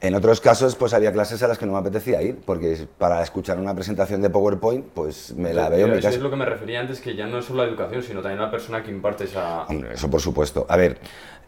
En 0.00 0.14
otros 0.14 0.40
casos, 0.40 0.76
pues 0.76 0.94
había 0.94 1.12
clases 1.12 1.42
a 1.42 1.48
las 1.48 1.58
que 1.58 1.66
no 1.66 1.72
me 1.72 1.78
apetecía 1.78 2.22
ir, 2.22 2.38
porque 2.46 2.86
para 2.98 3.20
escuchar 3.20 3.58
una 3.58 3.74
presentación 3.74 4.22
de 4.22 4.30
PowerPoint, 4.30 4.86
pues 4.94 5.34
me 5.34 5.52
la 5.52 5.68
veo 5.68 5.86
en 5.86 5.92
mi 5.92 5.98
Eso 5.98 6.08
es 6.10 6.20
lo 6.20 6.30
que 6.30 6.36
me 6.36 6.44
refería 6.44 6.78
antes, 6.78 7.00
que 7.00 7.16
ya 7.16 7.26
no 7.26 7.38
es 7.38 7.46
solo 7.46 7.64
la 7.64 7.68
educación, 7.68 8.04
sino 8.04 8.22
también 8.22 8.40
la 8.40 8.50
persona 8.50 8.84
que 8.84 8.92
imparte 8.92 9.24
esa... 9.24 9.64
Hombre, 9.64 9.94
eso 9.94 10.08
por 10.08 10.20
supuesto. 10.20 10.66
A 10.68 10.76
ver, 10.76 10.98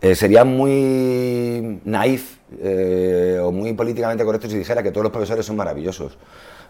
eh, 0.01 0.17
sería 0.17 0.43
muy 0.45 1.81
naif 1.85 2.39
eh, 2.61 3.39
o 3.41 3.53
muy 3.53 3.73
políticamente 3.75 4.25
correcto 4.25 4.49
si 4.49 4.59
dijera 4.59 4.83
que 4.83 4.91
todos 4.91 5.05
los 5.05 5.13
profesores 5.13 5.47
son 5.47 5.55
maravillosos. 5.55 6.19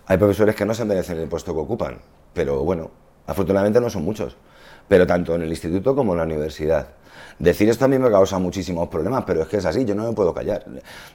Hay 0.07 0.19
profesores 0.19 0.55
que 0.55 0.67
no 0.67 0.75
se 0.75 0.85
merecen 0.85 1.19
el 1.19 1.29
puesto 1.29 1.55
que 1.55 1.61
ocupan, 1.61 1.99
pero 2.35 2.63
bueno, 2.63 2.91
afortunadamente 3.27 3.81
no 3.81 3.89
son 3.89 4.05
muchos. 4.05 4.37
Pero 4.87 5.07
tanto 5.07 5.35
en 5.35 5.43
el 5.43 5.49
instituto 5.49 5.95
como 5.95 6.13
en 6.13 6.19
la 6.19 6.25
universidad. 6.25 6.89
Decir 7.41 7.71
esto 7.71 7.87
a 7.87 7.89
mí 7.89 7.99
me 7.99 8.11
causa 8.11 8.39
muchísimos 8.39 8.89
problemas, 8.89 9.25
pero 9.27 9.41
es 9.41 9.49
que 9.49 9.57
es 9.57 9.65
así, 9.65 9.87
yo 9.87 9.95
no 9.95 10.07
me 10.07 10.13
puedo 10.13 10.35
callar. 10.35 10.63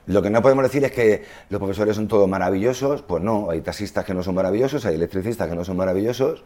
Lo 0.07 0.23
que 0.23 0.31
no 0.31 0.41
podemos 0.41 0.63
decir 0.63 0.83
es 0.83 0.91
que 0.91 1.23
los 1.49 1.59
profesores 1.59 1.95
son 1.95 2.07
todos 2.07 2.27
maravillosos, 2.27 3.03
pues 3.03 3.21
no, 3.21 3.51
hay 3.51 3.61
taxistas 3.61 4.03
que 4.03 4.15
no 4.15 4.23
son 4.23 4.33
maravillosos, 4.33 4.83
hay 4.88 4.95
electricistas 4.95 5.47
que 5.47 5.55
no 5.55 5.63
son 5.63 5.77
maravillosos, 5.77 6.43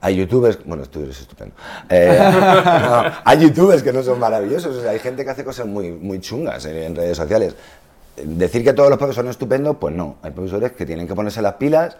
hay 0.00 0.16
youtubers, 0.16 0.58
bueno, 0.64 0.84
tú 0.86 1.04
eres 1.04 1.20
estupendo, 1.20 1.54
Eh, 1.88 2.18
no, 2.64 3.04
hay 3.24 3.38
youtubers 3.38 3.84
que 3.84 3.92
no 3.92 4.02
son 4.02 4.18
maravillosos, 4.18 4.74
o 4.74 4.82
sea, 4.82 4.90
hay 4.90 4.98
gente 4.98 5.24
que 5.24 5.30
hace 5.30 5.44
cosas 5.44 5.64
muy, 5.64 5.92
muy 5.92 6.20
chungas 6.20 6.64
en, 6.64 6.76
en 6.76 6.96
redes 6.96 7.16
sociales. 7.16 7.54
Decir 8.16 8.64
que 8.64 8.72
todos 8.72 8.90
los 8.90 8.98
profesores 8.98 9.26
son 9.26 9.30
estupendos, 9.30 9.76
pues 9.78 9.94
no, 9.94 10.16
hay 10.22 10.32
profesores 10.32 10.72
que 10.72 10.84
tienen 10.84 11.06
que 11.06 11.14
ponerse 11.14 11.40
las 11.40 11.54
pilas, 11.54 11.96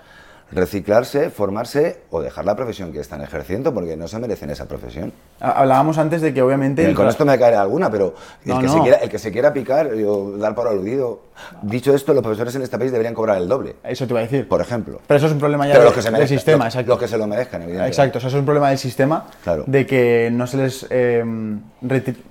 reciclarse, 0.52 1.30
formarse 1.30 2.00
o 2.10 2.20
dejar 2.20 2.44
la 2.44 2.56
profesión 2.56 2.92
que 2.92 3.00
están 3.00 3.22
ejerciendo 3.22 3.72
porque 3.72 3.96
no 3.96 4.08
se 4.08 4.18
merecen 4.18 4.50
esa 4.50 4.66
profesión. 4.66 5.12
Ha- 5.40 5.52
Hablábamos 5.52 5.96
antes 5.98 6.20
de 6.22 6.34
que 6.34 6.42
obviamente... 6.42 6.84
El 6.84 6.94
con 6.94 7.08
esto 7.08 7.24
me 7.24 7.38
caerá 7.38 7.60
alguna, 7.62 7.90
pero 7.90 8.14
el, 8.44 8.48
No, 8.50 8.58
que 8.60 8.66
no. 8.66 8.72
Se 8.74 8.80
quiera, 8.80 8.96
el 8.98 9.08
que 9.08 9.18
se 9.18 9.30
quiera 9.32 9.52
picar 9.52 9.88
o 10.06 10.36
dar 10.38 10.54
por 10.54 10.66
aludido. 10.68 11.20
Dicho 11.62 11.94
esto, 11.94 12.12
los 12.12 12.22
profesores 12.22 12.54
en 12.56 12.62
este 12.62 12.78
país 12.78 12.90
deberían 12.92 13.14
cobrar 13.14 13.38
el 13.38 13.48
doble, 13.48 13.76
Eso 13.84 14.06
te 14.06 14.12
iba 14.12 14.20
a 14.20 14.24
decir. 14.24 14.46
por 14.48 14.60
ejemplo. 14.60 15.00
Pero 15.06 15.18
eso 15.18 15.26
es 15.26 15.32
un 15.32 15.38
problema 15.38 15.66
ya 15.66 15.72
Pero 15.74 15.84
de- 15.84 15.86
los 15.90 15.94
que 15.94 16.02
se 16.02 16.06
del 16.08 16.12
merezcan, 16.14 16.38
sistema, 16.38 16.64
los, 16.64 16.74
exacto. 16.74 16.90
los 16.90 16.98
que 17.00 17.08
se 17.08 17.18
lo 17.18 17.26
merezcan, 17.26 17.62
evidentemente. 17.62 17.88
Exacto, 17.96 18.18
o 18.18 18.20
sea, 18.20 18.28
eso 18.28 18.36
es 18.36 18.40
un 18.40 18.46
problema 18.46 18.68
del 18.70 18.78
sistema 18.78 19.26
Claro. 19.42 19.64
de 19.66 19.86
que 19.86 20.30
no 20.32 20.46
se 20.46 20.56
les 20.56 20.86
eh, 20.90 21.24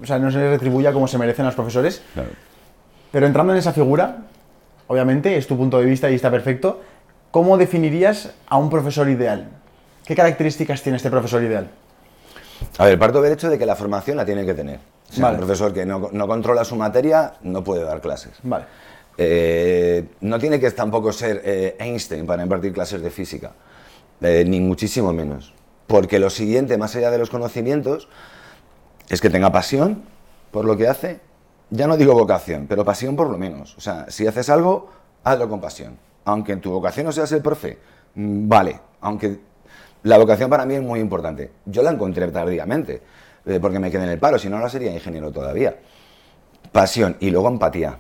o 0.01 0.05
sea, 0.05 0.19
no 0.19 0.29
se 0.31 0.37
les 0.39 0.49
retribuya 0.51 0.93
como 0.93 1.07
se 1.07 1.17
merecen 1.17 1.45
los 1.45 1.55
profesores. 1.55 2.01
Claro. 2.13 2.29
Pero 3.11 3.25
entrando 3.25 3.53
en 3.53 3.59
esa 3.59 3.73
figura, 3.73 4.17
obviamente, 4.87 5.35
es 5.37 5.47
tu 5.47 5.57
punto 5.57 5.79
de 5.79 5.85
vista 5.85 6.09
y 6.11 6.15
está 6.15 6.29
perfecto, 6.29 6.81
¿cómo 7.31 7.57
definirías 7.57 8.31
a 8.47 8.57
un 8.57 8.69
profesor 8.69 9.09
ideal? 9.09 9.49
¿Qué 10.05 10.15
características 10.15 10.81
tiene 10.81 10.97
este 10.97 11.09
profesor 11.09 11.43
ideal? 11.43 11.69
A 12.77 12.85
ver, 12.85 12.97
parto 12.99 13.21
del 13.21 13.33
hecho 13.33 13.49
de 13.49 13.57
que 13.57 13.65
la 13.65 13.75
formación 13.75 14.17
la 14.17 14.25
tiene 14.25 14.45
que 14.45 14.53
tener. 14.53 14.79
O 15.09 15.13
sea, 15.13 15.25
Vale. 15.25 15.35
un 15.35 15.39
profesor 15.41 15.73
que 15.73 15.85
no, 15.85 16.09
no 16.11 16.27
controla 16.27 16.63
su 16.65 16.75
materia 16.75 17.33
no 17.41 17.63
puede 17.63 17.83
dar 17.83 18.01
clases. 18.01 18.33
Vale. 18.43 18.65
Eh, 19.17 20.05
no 20.21 20.39
tiene 20.39 20.59
que 20.59 20.71
tampoco 20.71 21.11
ser 21.11 21.41
eh, 21.43 21.75
Einstein 21.79 22.25
para 22.25 22.43
impartir 22.43 22.71
clases 22.71 23.01
de 23.01 23.09
física, 23.09 23.51
eh, 24.21 24.43
ni 24.47 24.59
muchísimo 24.61 25.11
menos. 25.13 25.53
Porque 25.87 26.19
lo 26.19 26.29
siguiente, 26.29 26.77
más 26.77 26.95
allá 26.95 27.11
de 27.11 27.17
los 27.17 27.29
conocimientos, 27.29 28.07
es 29.09 29.19
que 29.19 29.29
tenga 29.29 29.51
pasión 29.51 30.03
por 30.51 30.65
lo 30.65 30.77
que 30.77 30.87
hace. 30.87 31.19
Ya 31.71 31.87
no 31.87 31.97
digo 31.97 32.13
vocación, 32.13 32.67
pero 32.67 32.85
pasión 32.85 33.15
por 33.15 33.29
lo 33.29 33.37
menos. 33.37 33.75
O 33.77 33.81
sea, 33.81 34.05
si 34.09 34.25
haces 34.25 34.49
algo, 34.49 34.89
hazlo 35.23 35.49
con 35.49 35.59
pasión. 35.59 35.97
Aunque 36.29 36.51
en 36.51 36.61
tu 36.61 36.71
vocación 36.71 37.07
no 37.07 37.11
seas 37.11 37.31
el 37.31 37.41
profe, 37.41 37.79
mm, 38.13 38.47
vale. 38.47 38.79
Aunque 39.01 39.39
la 40.03 40.17
vocación 40.17 40.47
para 40.49 40.63
mí 40.65 40.75
es 40.75 40.81
muy 40.81 40.99
importante. 40.99 41.51
Yo 41.65 41.81
la 41.81 41.89
encontré 41.89 42.27
tardíamente, 42.27 43.01
eh, 43.45 43.59
porque 43.59 43.79
me 43.79 43.89
quedé 43.89 44.03
en 44.03 44.09
el 44.09 44.19
paro, 44.19 44.37
si 44.37 44.47
no, 44.47 44.59
no 44.59 44.69
sería 44.69 44.93
ingeniero 44.93 45.31
todavía. 45.31 45.77
Pasión 46.71 47.17
y 47.19 47.31
luego 47.31 47.47
empatía. 47.47 47.97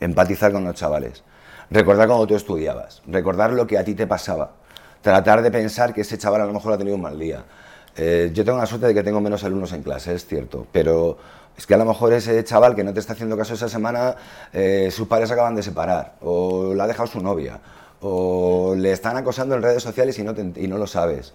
Empatizar 0.00 0.52
con 0.52 0.64
los 0.64 0.74
chavales. 0.74 1.24
Recordar 1.70 2.06
cuando 2.06 2.26
tú 2.26 2.36
estudiabas. 2.36 3.02
Recordar 3.06 3.52
lo 3.52 3.66
que 3.66 3.78
a 3.78 3.84
ti 3.84 3.94
te 3.94 4.06
pasaba. 4.06 4.52
Tratar 5.00 5.40
de 5.40 5.50
pensar 5.50 5.94
que 5.94 6.02
ese 6.02 6.18
chaval 6.18 6.42
a 6.42 6.46
lo 6.46 6.52
mejor 6.52 6.74
ha 6.74 6.78
tenido 6.78 6.96
un 6.96 7.02
mal 7.02 7.18
día. 7.18 7.42
Eh, 7.96 8.30
yo 8.34 8.44
tengo 8.44 8.58
la 8.58 8.66
suerte 8.66 8.88
de 8.88 8.94
que 8.94 9.02
tengo 9.02 9.22
menos 9.22 9.42
alumnos 9.44 9.72
en 9.72 9.82
clase, 9.82 10.14
es 10.14 10.26
cierto. 10.26 10.66
Pero 10.70 11.16
es 11.56 11.66
que 11.66 11.74
a 11.74 11.76
lo 11.76 11.84
mejor 11.84 12.12
ese 12.12 12.42
chaval 12.44 12.74
que 12.74 12.84
no 12.84 12.92
te 12.92 13.00
está 13.00 13.14
haciendo 13.14 13.36
caso 13.36 13.54
esa 13.54 13.68
semana, 13.68 14.16
eh, 14.52 14.90
sus 14.92 15.08
padres 15.08 15.30
acaban 15.30 15.54
de 15.54 15.62
separar. 15.62 16.14
O 16.20 16.74
le 16.74 16.82
ha 16.82 16.86
dejado 16.86 17.06
su 17.06 17.20
novia. 17.20 17.60
O 18.00 18.74
le 18.76 18.92
están 18.92 19.16
acosando 19.16 19.54
en 19.54 19.62
redes 19.62 19.82
sociales 19.82 20.18
y 20.18 20.22
no, 20.22 20.78
lo 20.78 20.86
sabes. 20.86 21.32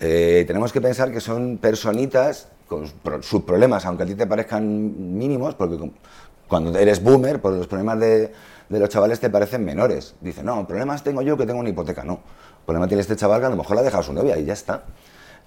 Eh, 0.00 0.44
tenemos 0.46 0.72
que 0.72 0.80
pensar 0.80 1.10
que 1.10 1.20
son 1.20 1.58
personitas 1.58 2.48
con 2.68 2.90
sus 3.22 3.42
problemas, 3.42 3.86
aunque 3.86 4.02
a 4.02 4.06
ti 4.06 4.14
te 4.14 4.26
parezcan 4.26 5.16
mínimos, 5.16 5.54
porque 5.54 5.78
cuando 6.48 6.78
eres 6.78 7.02
boomer, 7.02 7.40
pues 7.40 7.54
los 7.54 7.66
problemas 7.66 7.98
de, 8.00 8.32
los 8.68 8.88
chavales 8.88 9.20
te 9.20 9.30
parecen 9.30 9.64
menores. 9.64 10.14
Dicen, 10.20 10.44
no, 10.44 10.66
problemas 10.66 11.02
tengo 11.02 11.22
yo 11.22 11.36
que 11.38 11.46
tengo 11.46 11.60
una 11.60 11.70
hipoteca. 11.70 12.04
No, 12.04 12.20
problema 12.66 12.86
tiene 12.86 13.00
este 13.00 13.16
chaval 13.16 13.40
que 13.40 13.46
a 13.46 13.50
lo 13.50 13.56
mejor 13.56 13.76
le 13.76 13.80
ha 13.80 13.84
dejado 13.84 14.02
su 14.02 14.12
novia 14.12 14.38
y 14.38 14.44
ya 14.44 14.52
está. 14.52 14.84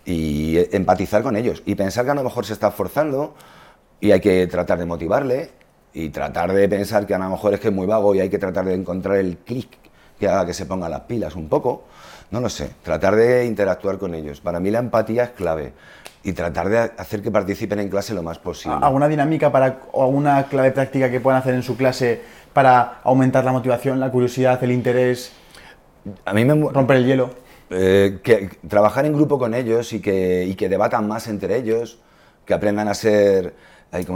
Y 0.06 0.58
eh, 0.58 0.70
empatizar 0.72 1.22
con 1.22 1.36
ellos 1.36 1.62
y 1.66 1.76
pensar 1.76 2.06
que 2.06 2.12
a 2.12 2.16
lo 2.16 2.24
mejor 2.24 2.46
se 2.46 2.54
está 2.54 2.72
forzando 2.72 3.36
y 4.00 4.12
hay 4.12 4.20
que 4.20 4.48
tratar 4.48 4.80
de 4.80 4.86
motivarle 4.86 5.50
y 5.94 6.10
tratar 6.10 6.54
de 6.54 6.70
pensar 6.70 7.06
que 7.06 7.16
a 7.16 7.18
lo 7.18 7.30
mejor 7.30 7.54
es 7.54 7.60
que 7.60 7.70
es 7.70 7.74
muy 7.74 7.88
vago 7.88 8.14
y 8.14 8.20
hay 8.20 8.30
que 8.30 8.38
tratar 8.38 8.66
de 8.66 8.74
encontrar 8.74 9.18
el 9.18 9.38
clic 9.38 9.70
que 10.20 10.28
haga 10.28 10.46
que 10.46 10.54
se 10.54 10.66
ponga 10.66 10.90
las 10.90 11.02
pilas 11.02 11.36
un 11.36 11.50
poco. 11.50 11.86
No 12.30 12.42
lo 12.42 12.50
sé, 12.50 12.72
tratar 12.84 13.16
de 13.16 13.46
interactuar 13.46 13.98
con 13.98 14.14
ellos. 14.14 14.42
Para 14.42 14.60
mí 14.60 14.70
la 14.70 14.80
empatía 14.80 15.24
es 15.24 15.30
clave 15.32 15.74
y 16.24 16.34
tratar 16.34 16.70
de 16.70 16.78
hacer 16.78 17.22
que 17.22 17.32
participen 17.32 17.80
en 17.80 17.90
clase 17.90 18.14
lo 18.14 18.22
más 18.22 18.38
posible. 18.38 18.78
¿Alguna 18.82 19.08
dinámica 19.08 19.52
para, 19.52 19.80
o 19.94 20.04
alguna 20.04 20.44
clave 20.48 20.72
práctica 20.72 21.10
que 21.10 21.22
puedan 21.22 21.40
hacer 21.40 21.54
en 21.54 21.64
su 21.64 21.78
clase 21.78 22.22
para 22.52 23.00
aumentar 23.04 23.46
la 23.46 23.52
motivación, 23.52 24.00
la 24.00 24.12
curiosidad, 24.12 24.62
el 24.64 24.72
interés, 24.72 25.32
A 26.26 26.34
mí 26.34 26.44
me, 26.44 26.70
romper 26.72 26.98
el 26.98 27.06
hielo? 27.06 27.30
Eh, 27.70 28.20
que 28.24 28.50
trabajar 28.68 29.06
en 29.06 29.14
grupo 29.14 29.40
con 29.40 29.54
ellos 29.54 29.94
y 29.94 30.02
que, 30.02 30.46
y 30.46 30.56
que 30.56 30.70
debatan 30.70 31.08
más 31.08 31.28
entre 31.28 31.56
ellos, 31.58 32.00
que 32.46 32.54
aprendan 32.54 32.88
a 32.88 32.94
ser 32.94 33.54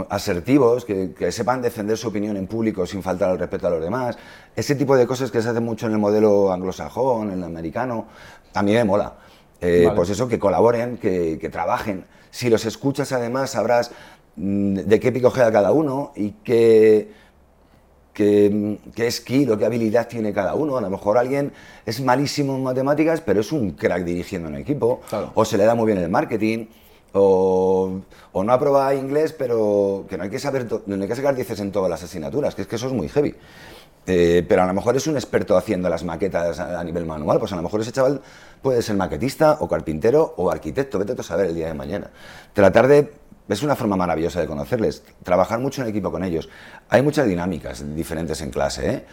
asertivos, 0.08 0.84
que, 0.84 1.12
que 1.12 1.32
sepan 1.32 1.62
defender 1.62 1.96
su 1.96 2.08
opinión 2.08 2.36
en 2.36 2.46
público 2.46 2.86
sin 2.86 3.02
faltar 3.02 3.30
al 3.30 3.38
respeto 3.38 3.66
a 3.66 3.70
los 3.70 3.80
demás. 3.80 4.18
Ese 4.54 4.74
tipo 4.74 4.96
de 4.96 5.06
cosas 5.06 5.30
que 5.30 5.40
se 5.40 5.48
hace 5.48 5.60
mucho 5.60 5.86
en 5.86 5.92
el 5.92 5.98
modelo 5.98 6.52
anglosajón, 6.52 7.30
en 7.30 7.38
el 7.38 7.44
americano, 7.44 8.06
a 8.54 8.62
mí 8.62 8.72
me 8.72 8.84
mola. 8.84 9.14
Eh, 9.60 9.84
Vale. 9.84 9.96
Pues 9.96 10.10
eso, 10.10 10.28
que 10.28 10.38
colaboren, 10.38 10.98
que, 10.98 11.38
que 11.40 11.48
trabajen. 11.48 12.04
Si 12.30 12.50
los 12.50 12.64
escuchas 12.66 13.12
además 13.12 13.50
sabrás 13.50 13.92
mm, 14.36 14.74
de 14.74 15.00
qué 15.00 15.12
pico 15.12 15.30
juega 15.30 15.52
cada 15.52 15.72
uno 15.72 16.12
y 16.16 16.32
qué, 16.44 17.12
qué, 18.12 18.78
qué 18.94 19.10
skill 19.10 19.52
o 19.52 19.58
qué 19.58 19.64
habilidad 19.64 20.08
tiene 20.08 20.32
cada 20.32 20.54
uno. 20.54 20.76
A 20.76 20.80
lo 20.80 20.90
mejor 20.90 21.16
alguien 21.16 21.52
es 21.86 22.00
malísimo 22.00 22.56
en 22.56 22.62
matemáticas, 22.62 23.20
pero 23.20 23.40
es 23.40 23.52
un 23.52 23.72
crack 23.72 24.04
dirigiendo 24.04 24.48
un 24.48 24.56
equipo. 24.56 25.00
Claro. 25.08 25.30
O 25.34 25.44
se 25.44 25.56
le 25.56 25.64
da 25.64 25.74
muy 25.74 25.86
bien 25.86 25.98
el 25.98 26.10
marketing. 26.10 26.66
O, 27.14 28.00
o 28.32 28.44
no 28.44 28.52
aprueba 28.52 28.94
inglés, 28.94 29.32
pero 29.32 30.04
que 30.08 30.16
no 30.16 30.24
hay 30.24 30.30
que 30.30 30.38
saber, 30.38 30.66
no 30.86 31.02
hay 31.02 31.08
que 31.08 31.16
sacar 31.16 31.34
10 31.34 31.60
en 31.60 31.72
todas 31.72 31.90
las 31.90 32.02
asignaturas, 32.02 32.54
que 32.54 32.62
es 32.62 32.68
que 32.68 32.76
eso 32.76 32.86
es 32.86 32.92
muy 32.92 33.08
heavy. 33.08 33.34
Eh, 34.04 34.44
pero 34.48 34.62
a 34.62 34.66
lo 34.66 34.74
mejor 34.74 34.96
es 34.96 35.06
un 35.06 35.14
experto 35.14 35.56
haciendo 35.56 35.88
las 35.88 36.02
maquetas 36.02 36.58
a, 36.58 36.80
a 36.80 36.84
nivel 36.84 37.06
manual, 37.06 37.38
pues 37.38 37.52
a 37.52 37.56
lo 37.56 37.62
mejor 37.62 37.80
ese 37.82 37.92
chaval 37.92 38.20
puede 38.60 38.82
ser 38.82 38.96
maquetista 38.96 39.58
o 39.60 39.68
carpintero 39.68 40.34
o 40.38 40.50
arquitecto, 40.50 40.98
vete 40.98 41.12
a 41.12 41.22
saber 41.22 41.46
el 41.46 41.54
día 41.54 41.68
de 41.68 41.74
mañana. 41.74 42.10
Tratar 42.52 42.88
de... 42.88 43.12
Es 43.48 43.62
una 43.62 43.76
forma 43.76 43.96
maravillosa 43.96 44.40
de 44.40 44.46
conocerles, 44.46 45.02
trabajar 45.24 45.58
mucho 45.58 45.82
en 45.82 45.88
equipo 45.88 46.10
con 46.10 46.24
ellos. 46.24 46.48
Hay 46.88 47.02
muchas 47.02 47.26
dinámicas 47.26 47.84
diferentes 47.94 48.40
en 48.40 48.50
clase, 48.50 48.90
¿eh? 48.90 49.04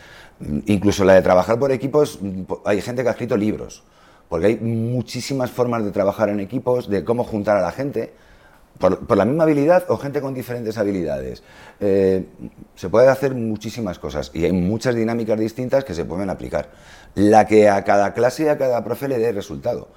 incluso 0.68 1.04
la 1.04 1.16
de 1.16 1.22
trabajar 1.22 1.60
por 1.60 1.72
equipos, 1.72 2.20
po- 2.48 2.62
hay 2.64 2.80
gente 2.82 3.02
que 3.04 3.10
ha 3.10 3.12
escrito 3.12 3.36
libros, 3.36 3.84
porque 4.30 4.46
hay 4.46 4.58
muchísimas 4.58 5.52
formas 5.52 5.84
de 5.84 5.92
trabajar 5.92 6.30
en 6.30 6.40
equipos, 6.40 6.88
de 6.88 7.04
cómo 7.04 7.24
juntar 7.24 7.58
a 7.58 7.62
la 7.62 7.72
gente, 7.72 8.14
por, 8.78 9.06
por 9.06 9.18
la 9.18 9.26
misma 9.26 9.44
habilidad 9.44 9.86
o 9.90 9.98
gente 9.98 10.22
con 10.22 10.34
diferentes 10.34 10.78
habilidades. 10.78 11.44
Eh, 11.80 12.26
se 12.76 12.90
puede 12.90 13.10
hacer 13.10 13.34
muchísimas 13.34 14.00
cosas 14.00 14.32
y 14.34 14.46
hay 14.46 14.54
muchas 14.54 14.96
dinámicas 14.96 15.38
distintas 15.38 15.84
que 15.84 15.94
se 15.94 16.06
pueden 16.06 16.30
aplicar. 16.30 16.70
La 17.16 17.46
que 17.46 17.70
a 17.70 17.84
cada 17.84 18.14
clase 18.14 18.46
y 18.46 18.48
a 18.48 18.58
cada 18.58 18.84
profe 18.84 19.08
le 19.08 19.18
dé 19.18 19.32
resultado. 19.32 19.90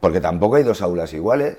Porque 0.00 0.20
tampoco 0.20 0.56
hay 0.56 0.62
dos 0.62 0.82
aulas 0.82 1.12
iguales, 1.14 1.56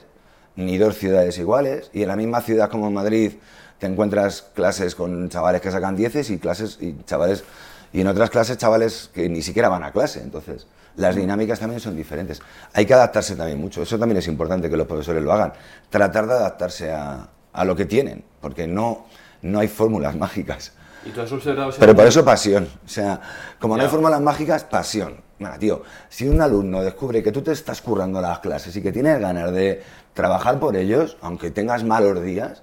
ni 0.56 0.78
dos 0.78 0.98
ciudades 0.98 1.38
iguales, 1.38 1.90
y 1.94 2.04
en 2.04 2.10
la 2.10 2.16
misma 2.16 2.42
ciudad 2.42 2.70
como 2.70 2.88
en 2.88 2.94
Madrid 2.94 3.34
te 3.80 3.88
encuentras 3.88 4.44
clases 4.54 4.96
con 4.96 5.30
chavales 5.30 5.62
que 5.62 5.72
sacan 5.72 5.96
dieces 5.96 6.30
y 6.30 6.38
clases 6.38 6.78
y 6.80 6.96
chavales 7.06 7.44
y 7.92 8.02
en 8.02 8.08
otras 8.08 8.30
clases 8.30 8.58
chavales 8.58 9.10
que 9.14 9.30
ni 9.30 9.42
siquiera 9.42 9.70
van 9.70 9.84
a 9.84 9.92
clase. 9.92 10.22
Entonces, 10.22 10.68
las 10.96 11.16
dinámicas 11.16 11.60
también 11.60 11.80
son 11.80 11.96
diferentes. 11.96 12.42
Hay 12.74 12.86
que 12.86 12.94
adaptarse 12.94 13.36
también 13.36 13.60
mucho. 13.60 13.82
Eso 13.82 13.98
también 13.98 14.18
es 14.18 14.28
importante 14.28 14.70
que 14.70 14.78
los 14.78 14.88
profesores 14.88 15.24
lo 15.24 15.34
hagan. 15.34 15.54
Tratar 15.90 16.28
de 16.28 16.34
adaptarse 16.34 16.92
a, 16.92 17.28
a 17.52 17.66
lo 17.66 17.76
que 17.76 17.86
tienen, 17.86 18.24
porque 18.42 18.68
no, 18.68 19.06
no 19.42 19.60
hay 19.60 19.68
fórmulas 19.68 20.16
mágicas. 20.18 20.74
¿Y 21.06 21.10
tú 21.10 21.22
has 21.22 21.32
observado 21.32 21.72
si 21.72 21.80
Pero 21.80 21.96
por 21.96 22.06
eso 22.06 22.24
pasión. 22.24 22.68
O 22.86 22.88
sea, 22.88 23.20
como 23.60 23.76
no 23.76 23.82
hay 23.82 23.88
Ya. 23.88 23.92
fórmulas 23.92 24.22
mágicas, 24.22 24.64
pasión. 24.64 25.22
Mira, 25.40 25.58
tío, 25.58 25.82
si 26.08 26.28
un 26.30 26.40
alumno 26.42 26.82
descubre 26.82 27.22
que 27.22 27.32
tú 27.32 27.42
te 27.42 27.52
estás 27.52 27.82
currando 27.82 28.22
las 28.22 28.40
clases 28.40 28.74
y 28.78 28.82
que 28.82 28.94
tienes 28.94 29.20
ganas 29.20 29.52
de 29.52 29.84
trabajar 30.14 30.60
por 30.60 30.78
ellos, 30.78 31.18
aunque 31.22 31.52
tengas 31.52 31.84
malos 31.84 32.22
días, 32.24 32.62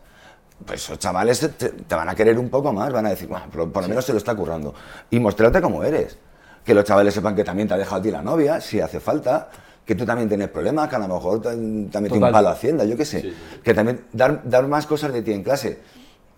pues 0.65 0.83
esos 0.85 0.99
chavales 0.99 1.41
te, 1.41 1.49
te- 1.51 1.69
te 1.71 1.95
van 1.95 2.09
a 2.09 2.15
querer 2.15 2.39
un 2.39 2.49
poco 2.49 2.73
más, 2.73 2.91
van 2.93 3.05
a 3.07 3.11
decir, 3.11 3.29
bueno, 3.29 3.47
por, 3.51 3.71
por 3.71 3.83
lo 3.83 3.89
menos 3.91 4.05
se 4.07 4.13
lo 4.13 4.19
está 4.19 4.35
currando. 4.35 4.73
Y 5.11 5.21
mostrarte 5.21 5.61
como 5.61 5.83
eres. 5.85 6.17
Que 6.65 6.75
los 6.75 6.85
chavales 6.85 7.15
sepan 7.15 7.35
que 7.35 7.45
también 7.45 7.69
te 7.69 7.75
ha 7.75 7.79
dejado 7.79 7.97
a 7.97 8.03
ti 8.03 8.11
la 8.11 8.23
novia, 8.23 8.61
si 8.61 8.81
hace 8.81 9.01
falta, 9.01 9.49
que 9.85 9.95
tú 9.95 10.05
también 10.05 10.29
tienes 10.29 10.49
problemas, 10.49 10.89
que 10.89 10.97
a 10.97 10.99
lo 10.99 11.09
mejor 11.09 11.41
te, 11.41 11.49
te 11.49 11.99
ha 11.99 12.01
metido 12.01 12.27
un 12.27 12.33
palo 12.33 12.49
a 12.49 12.53
Hacienda, 12.53 12.85
yo 12.85 12.97
qué 12.97 13.05
sé. 13.05 13.33
Que 13.65 13.75
también 13.75 14.05
dar, 14.13 14.43
dar 14.45 14.67
más 14.69 14.87
cosas 14.87 15.13
de 15.13 15.23
ti 15.23 15.33
en 15.33 15.43
clase. 15.43 15.79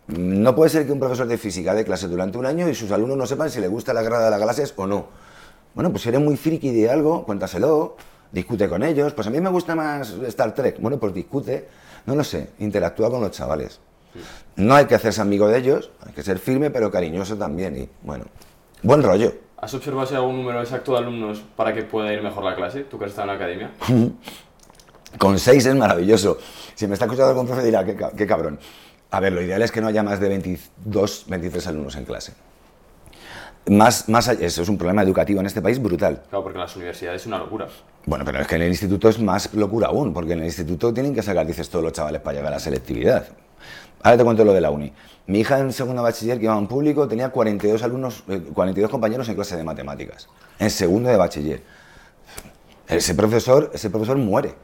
No 0.07 0.55
puede 0.55 0.71
ser 0.71 0.87
que 0.87 0.93
un 0.93 0.99
profesor 0.99 1.27
de 1.27 1.39
física 1.39 1.75
dé 1.75 1.85
clase 1.85 2.09
durante 2.09 2.39
un 2.39 2.47
año 2.47 2.69
y 2.69 2.75
sus 2.75 2.91
alumnos 2.91 3.17
no 3.17 3.27
sepan 3.27 3.51
si 3.51 3.61
le 3.61 3.69
gusta 3.69 3.93
la 3.93 4.03
grada 4.03 4.25
de 4.25 4.31
las 4.31 4.41
clases 4.41 4.75
o 4.77 4.87
no. 4.87 5.07
Bueno, 5.75 5.91
pues 5.91 6.03
si 6.03 6.09
eres 6.09 6.21
muy 6.21 6.37
friki 6.37 6.71
de 6.71 6.91
algo, 6.91 7.25
cuéntaselo, 7.25 7.97
discute 8.31 8.69
con 8.69 8.83
ellos. 8.83 9.13
Pues 9.13 9.27
a 9.27 9.31
mí 9.31 9.41
me 9.41 9.51
gusta 9.51 9.75
más 9.75 10.11
Star 10.29 10.55
Trek. 10.55 10.81
Bueno, 10.81 10.99
pues 10.99 11.15
discute, 11.15 11.69
no 12.07 12.15
lo 12.15 12.25
sé, 12.25 12.51
interactúa 12.59 13.11
con 13.11 13.21
los 13.21 13.31
chavales. 13.31 13.81
No 14.57 14.75
hay 14.75 14.87
que 14.87 14.95
hacerse 14.95 15.21
amigo 15.21 15.49
de 15.49 15.59
ellos, 15.59 15.91
hay 16.05 16.13
que 16.13 16.23
ser 16.23 16.39
firme 16.39 16.71
pero 16.71 16.91
cariñoso 16.91 17.37
también. 17.37 17.77
Y 17.77 17.89
bueno, 18.03 18.25
buen 18.83 19.03
rollo. 19.03 19.33
¿Has 19.63 19.73
observado 19.75 20.05
si 20.09 20.15
hay 20.15 20.21
algún 20.21 20.37
número 20.39 20.61
exacto 20.61 20.91
de 20.93 20.99
alumnos 20.99 21.41
para 21.55 21.73
que 21.73 21.85
pueda 21.85 22.13
ir 22.13 22.21
mejor 22.21 22.43
la 22.43 22.57
clase? 22.57 22.81
¿Tú 22.83 22.99
que 22.99 23.05
has 23.05 23.13
estado 23.13 23.31
en 23.31 23.39
la 23.39 23.45
academia? 23.45 23.71
Con 25.19 25.39
seis 25.39 25.65
es 25.67 25.75
maravilloso. 25.77 26.39
Si 26.75 26.87
me 26.89 26.95
está 26.95 27.05
escuchando 27.05 27.31
algún 27.31 27.47
profe 27.47 27.63
dirá, 27.63 27.85
qué, 27.85 27.95
ca- 27.95 28.11
qué 28.11 28.27
cabrón. 28.27 28.59
A 29.13 29.21
ver, 29.21 29.33
lo 29.33 29.41
ideal 29.41 29.63
es 29.63 29.71
que 29.71 29.81
no 29.81 29.87
haya 29.87 30.03
más 30.03 30.19
de 30.19 30.29
22, 30.29 31.27
23 31.29 31.67
alumnos 31.69 31.95
en 31.95 32.05
clase. 32.05 32.33
Más, 33.69 34.09
más 34.09 34.27
eso 34.27 34.63
es 34.63 34.69
un 34.69 34.77
problema 34.77 35.03
educativo 35.03 35.39
en 35.39 35.47
este 35.47 35.63
país 35.63 35.81
brutal. 35.81 36.23
Claro, 36.29 36.43
porque 36.43 36.59
en 36.59 36.63
las 36.65 36.75
universidades 36.75 37.21
es 37.21 37.27
una 37.29 37.39
locura. 37.39 37.69
Bueno, 38.07 38.25
pero 38.25 38.41
es 38.41 38.49
que 38.49 38.57
en 38.57 38.63
el 38.63 38.69
instituto 38.71 39.09
es 39.11 39.21
más 39.21 39.55
locura 39.55 39.87
aún, 39.89 40.13
porque 40.13 40.33
en 40.33 40.41
el 40.41 40.47
instituto 40.47 40.93
tienen 40.93 41.15
que 41.15 41.23
sacar, 41.23 41.47
dices, 41.47 41.69
todos 41.71 41.85
los 41.85 41.93
chavales 41.93 42.21
para 42.21 42.35
llegar 42.39 42.53
a 42.53 42.57
la 42.57 42.61
selectividad. 42.61 43.29
Ahora 44.03 44.19
te 44.19 44.25
cuento 44.25 44.45
lo 44.45 44.53
de 44.53 44.61
la 44.61 44.71
uni. 44.71 44.93
Mi 45.27 45.41
hija 45.41 45.59
en 45.59 45.73
segundo 45.73 46.03
bachiller, 46.03 46.39
que 46.39 46.45
iba 46.45 46.59
en 46.59 46.67
público, 46.67 47.07
tenía 47.07 47.29
42 47.29 47.83
alumnos, 47.83 48.25
eh, 48.29 48.43
42 48.53 48.91
compañeros 48.91 49.29
en 49.29 49.37
clase 49.37 49.57
de 49.57 49.63
matemáticas. 49.63 50.29
En 50.59 50.71
segundo 50.71 51.09
de 51.09 51.17
bachiller. 51.17 51.63
Ese 52.89 53.15
profesor, 53.15 53.71
ese 53.73 53.91
profesor 53.91 54.17
muere. 54.17 54.55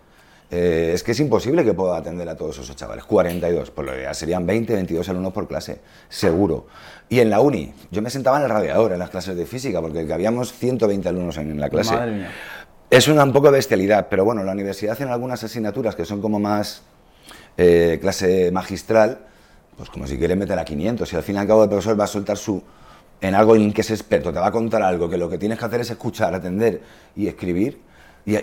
Eh, 0.51 0.93
es 0.95 1.03
que 1.03 1.13
es 1.13 1.21
imposible 1.21 1.63
que 1.63 1.75
pueda 1.75 1.97
atender 1.97 2.29
a 2.29 2.37
todos 2.37 2.59
esos 2.59 2.75
chavales. 2.75 3.05
42, 3.05 3.71
por 3.71 3.85
lo 3.85 3.95
ideal 3.95 4.15
serían 4.15 4.47
20, 4.47 4.75
22 4.75 5.09
alumnos 5.11 5.33
por 5.33 5.47
clase, 5.47 5.81
seguro. 6.09 6.67
Y 7.09 7.21
en 7.21 7.31
la 7.31 7.41
uni, 7.41 7.73
yo 7.91 8.03
me 8.03 8.11
sentaba 8.11 8.39
en 8.39 8.45
el 8.45 8.51
radiador 8.51 8.93
en 8.93 8.99
las 8.99 9.11
clases 9.11 9.37
de 9.37 9.47
física, 9.47 9.81
porque 9.81 10.11
habíamos 10.13 10.53
120 10.53 11.09
alumnos 11.09 11.37
en 11.37 11.61
la 11.61 11.69
clase. 11.69 11.95
Madre 11.95 12.13
mía. 12.13 12.31
Es 12.91 13.07
una 13.07 13.23
un 13.23 13.33
poco 13.33 13.51
bestialidad, 13.51 14.09
pero 14.09 14.25
bueno, 14.25 14.43
la 14.43 14.53
universidad 14.53 15.01
en 15.03 15.09
algunas 15.09 15.45
asignaturas 15.45 15.95
que 15.95 16.07
son 16.07 16.23
como 16.23 16.41
más 16.41 16.83
eh, 17.59 17.99
clase 18.01 18.51
magistral, 18.53 19.19
pues 19.77 19.91
como 19.91 20.07
si 20.07 20.17
quiere 20.17 20.35
meter 20.37 20.59
a 20.59 20.65
500, 20.65 21.13
y 21.13 21.17
al 21.17 21.23
fin 21.23 21.37
y 21.37 21.39
al 21.39 21.47
cabo 21.47 21.65
el 21.65 21.69
profesor 21.69 21.99
va 22.01 22.05
a 22.05 22.09
soltar 22.09 22.39
su 22.39 22.63
en 23.21 23.35
algo 23.35 23.57
en 23.57 23.73
que 23.73 23.81
es 23.83 23.91
experto, 23.91 24.33
te 24.33 24.39
va 24.39 24.47
a 24.47 24.53
contar 24.53 24.81
algo, 24.83 25.11
que 25.11 25.19
lo 25.19 25.29
que 25.29 25.39
tienes 25.39 25.59
que 25.59 25.65
hacer 25.65 25.81
es 25.81 25.91
escuchar, 25.91 26.33
atender 26.35 26.81
y 27.17 27.27
escribir, 27.27 27.81
y, 28.25 28.37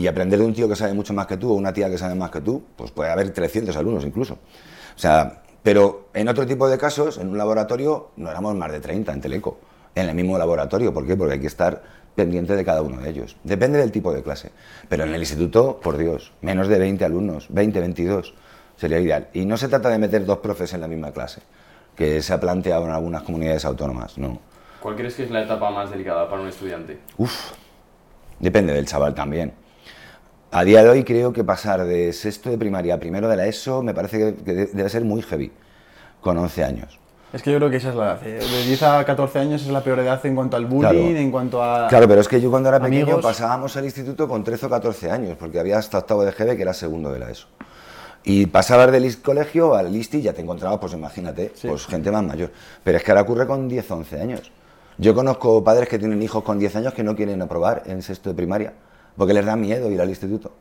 y- 0.00 0.06
aprender 0.06 0.38
de 0.38 0.44
un 0.46 0.54
tío 0.54 0.68
que 0.68 0.76
sabe 0.76 0.94
mucho 0.94 1.12
más 1.12 1.26
que 1.26 1.36
tú 1.36 1.50
o 1.50 1.54
una 1.54 1.72
tía 1.72 1.90
que 1.90 1.98
sabe 1.98 2.14
más 2.14 2.30
que 2.30 2.40
tú, 2.40 2.62
pues 2.76 2.90
puede 2.92 3.10
haber 3.10 3.30
300 3.30 3.76
alumnos 3.76 4.04
incluso. 4.04 4.34
O 4.34 4.98
sea, 4.98 5.42
pero 5.62 6.08
en 6.14 6.28
otro 6.28 6.46
tipo 6.46 6.68
de 6.68 6.78
casos, 6.78 7.18
en 7.18 7.28
un 7.28 7.36
laboratorio, 7.36 8.10
no 8.16 8.30
éramos 8.30 8.54
más 8.54 8.70
de 8.72 8.80
30 8.80 9.12
en 9.12 9.20
Teleco, 9.20 9.58
en 9.94 10.08
el 10.08 10.14
mismo 10.14 10.38
laboratorio. 10.38 10.94
¿Por 10.94 11.06
qué? 11.06 11.16
Porque 11.16 11.34
hay 11.34 11.40
que 11.40 11.46
estar 11.48 11.82
pendiente 12.14 12.54
de 12.56 12.64
cada 12.64 12.82
uno 12.82 12.98
de 13.00 13.10
ellos. 13.10 13.36
Depende 13.44 13.78
del 13.78 13.90
tipo 13.92 14.12
de 14.14 14.22
clase. 14.22 14.50
Pero 14.88 15.04
en 15.04 15.14
el 15.14 15.20
instituto, 15.20 15.78
por 15.82 15.96
Dios, 15.98 16.32
menos 16.40 16.68
de 16.68 16.78
20 16.78 17.04
alumnos, 17.04 17.46
20, 17.50 17.80
22, 17.80 18.34
sería 18.76 18.98
ideal. 19.00 19.28
Y 19.32 19.44
no 19.46 19.56
se 19.56 19.68
trata 19.68 19.88
de 19.88 19.98
meter 19.98 20.24
dos 20.24 20.38
profes 20.38 20.72
en 20.74 20.80
la 20.80 20.88
misma 20.88 21.10
clase, 21.12 21.40
que 21.96 22.20
se 22.22 22.32
ha 22.32 22.40
planteado 22.40 22.84
en 22.86 22.90
algunas 22.92 23.22
comunidades 23.22 23.64
autónomas, 23.64 24.18
no. 24.18 24.38
¿Cuál 24.80 24.96
crees 24.96 25.14
que 25.14 25.24
es 25.24 25.30
la 25.30 25.42
etapa 25.42 25.70
más 25.70 25.90
delicada 25.90 26.28
para 26.28 26.42
un 26.42 26.48
estudiante? 26.48 26.98
Uf, 27.18 27.52
depende 28.40 28.72
del 28.72 28.86
chaval 28.86 29.14
también. 29.14 29.52
A 30.50 30.64
día 30.64 30.82
de 30.82 30.90
hoy 30.90 31.04
creo 31.04 31.32
que 31.32 31.44
pasar 31.44 31.84
de 31.84 32.12
sexto 32.12 32.50
de 32.50 32.58
primaria 32.58 32.94
a 32.94 32.98
primero 32.98 33.28
de 33.28 33.36
la 33.36 33.46
ESO 33.46 33.82
me 33.82 33.94
parece 33.94 34.18
que, 34.18 34.34
que 34.44 34.52
de- 34.52 34.66
debe 34.66 34.88
ser 34.88 35.02
muy 35.04 35.22
heavy, 35.22 35.50
con 36.20 36.36
11 36.36 36.64
años. 36.64 36.98
Es 37.32 37.42
que 37.42 37.50
yo 37.50 37.56
creo 37.56 37.70
que 37.70 37.78
esa 37.78 37.88
es 37.88 37.94
la 37.94 38.04
edad. 38.04 38.26
eh. 38.26 38.38
De 38.40 38.62
10 38.66 38.82
a 38.82 39.04
14 39.06 39.38
años 39.38 39.62
es 39.62 39.68
la 39.68 39.82
peor 39.82 40.00
edad 40.00 40.20
en 40.26 40.34
cuanto 40.34 40.58
al 40.58 40.66
bullying, 40.66 40.90
Claro. 40.90 40.98
en 41.16 41.30
cuanto 41.30 41.62
a. 41.62 41.88
Claro, 41.88 42.06
pero 42.06 42.20
es 42.20 42.28
que 42.28 42.38
yo 42.38 42.50
cuando 42.50 42.68
era 42.68 42.78
pequeño 42.78 43.04
amigos. 43.04 43.22
pasábamos 43.22 43.74
al 43.78 43.86
instituto 43.86 44.28
con 44.28 44.44
13 44.44 44.66
o 44.66 44.68
14 44.68 45.10
años, 45.10 45.36
porque 45.38 45.58
había 45.58 45.78
hasta 45.78 45.96
octavo 45.98 46.24
de 46.24 46.32
GB 46.32 46.56
que 46.56 46.62
era 46.62 46.74
segundo 46.74 47.10
de 47.10 47.18
la 47.20 47.30
ESO. 47.30 47.46
Y 48.24 48.46
pasabas 48.46 48.92
del 48.92 49.20
colegio 49.20 49.74
al 49.74 49.94
ISTI 49.94 50.18
y 50.18 50.22
ya 50.22 50.32
te 50.32 50.42
encontrabas, 50.42 50.78
pues 50.78 50.92
imagínate, 50.92 51.52
pues 51.60 51.86
gente 51.86 52.10
más 52.10 52.22
mayor. 52.22 52.52
Pero 52.84 52.98
es 52.98 53.04
que 53.04 53.10
ahora 53.10 53.22
ocurre 53.22 53.46
con 53.46 53.68
10 53.68 53.90
o 53.90 53.96
11 53.96 54.20
años. 54.20 54.52
Yo 54.98 55.14
conozco 55.14 55.64
padres 55.64 55.88
que 55.88 55.98
tienen 55.98 56.22
hijos 56.22 56.44
con 56.44 56.58
10 56.58 56.76
años 56.76 56.94
que 56.94 57.02
no 57.02 57.16
quieren 57.16 57.42
aprobar 57.42 57.82
en 57.86 58.02
sexto 58.02 58.30
de 58.30 58.36
primaria, 58.36 58.74
porque 59.16 59.34
les 59.34 59.44
da 59.44 59.56
miedo 59.56 59.90
ir 59.90 60.00
al 60.00 60.08
instituto. 60.08 60.52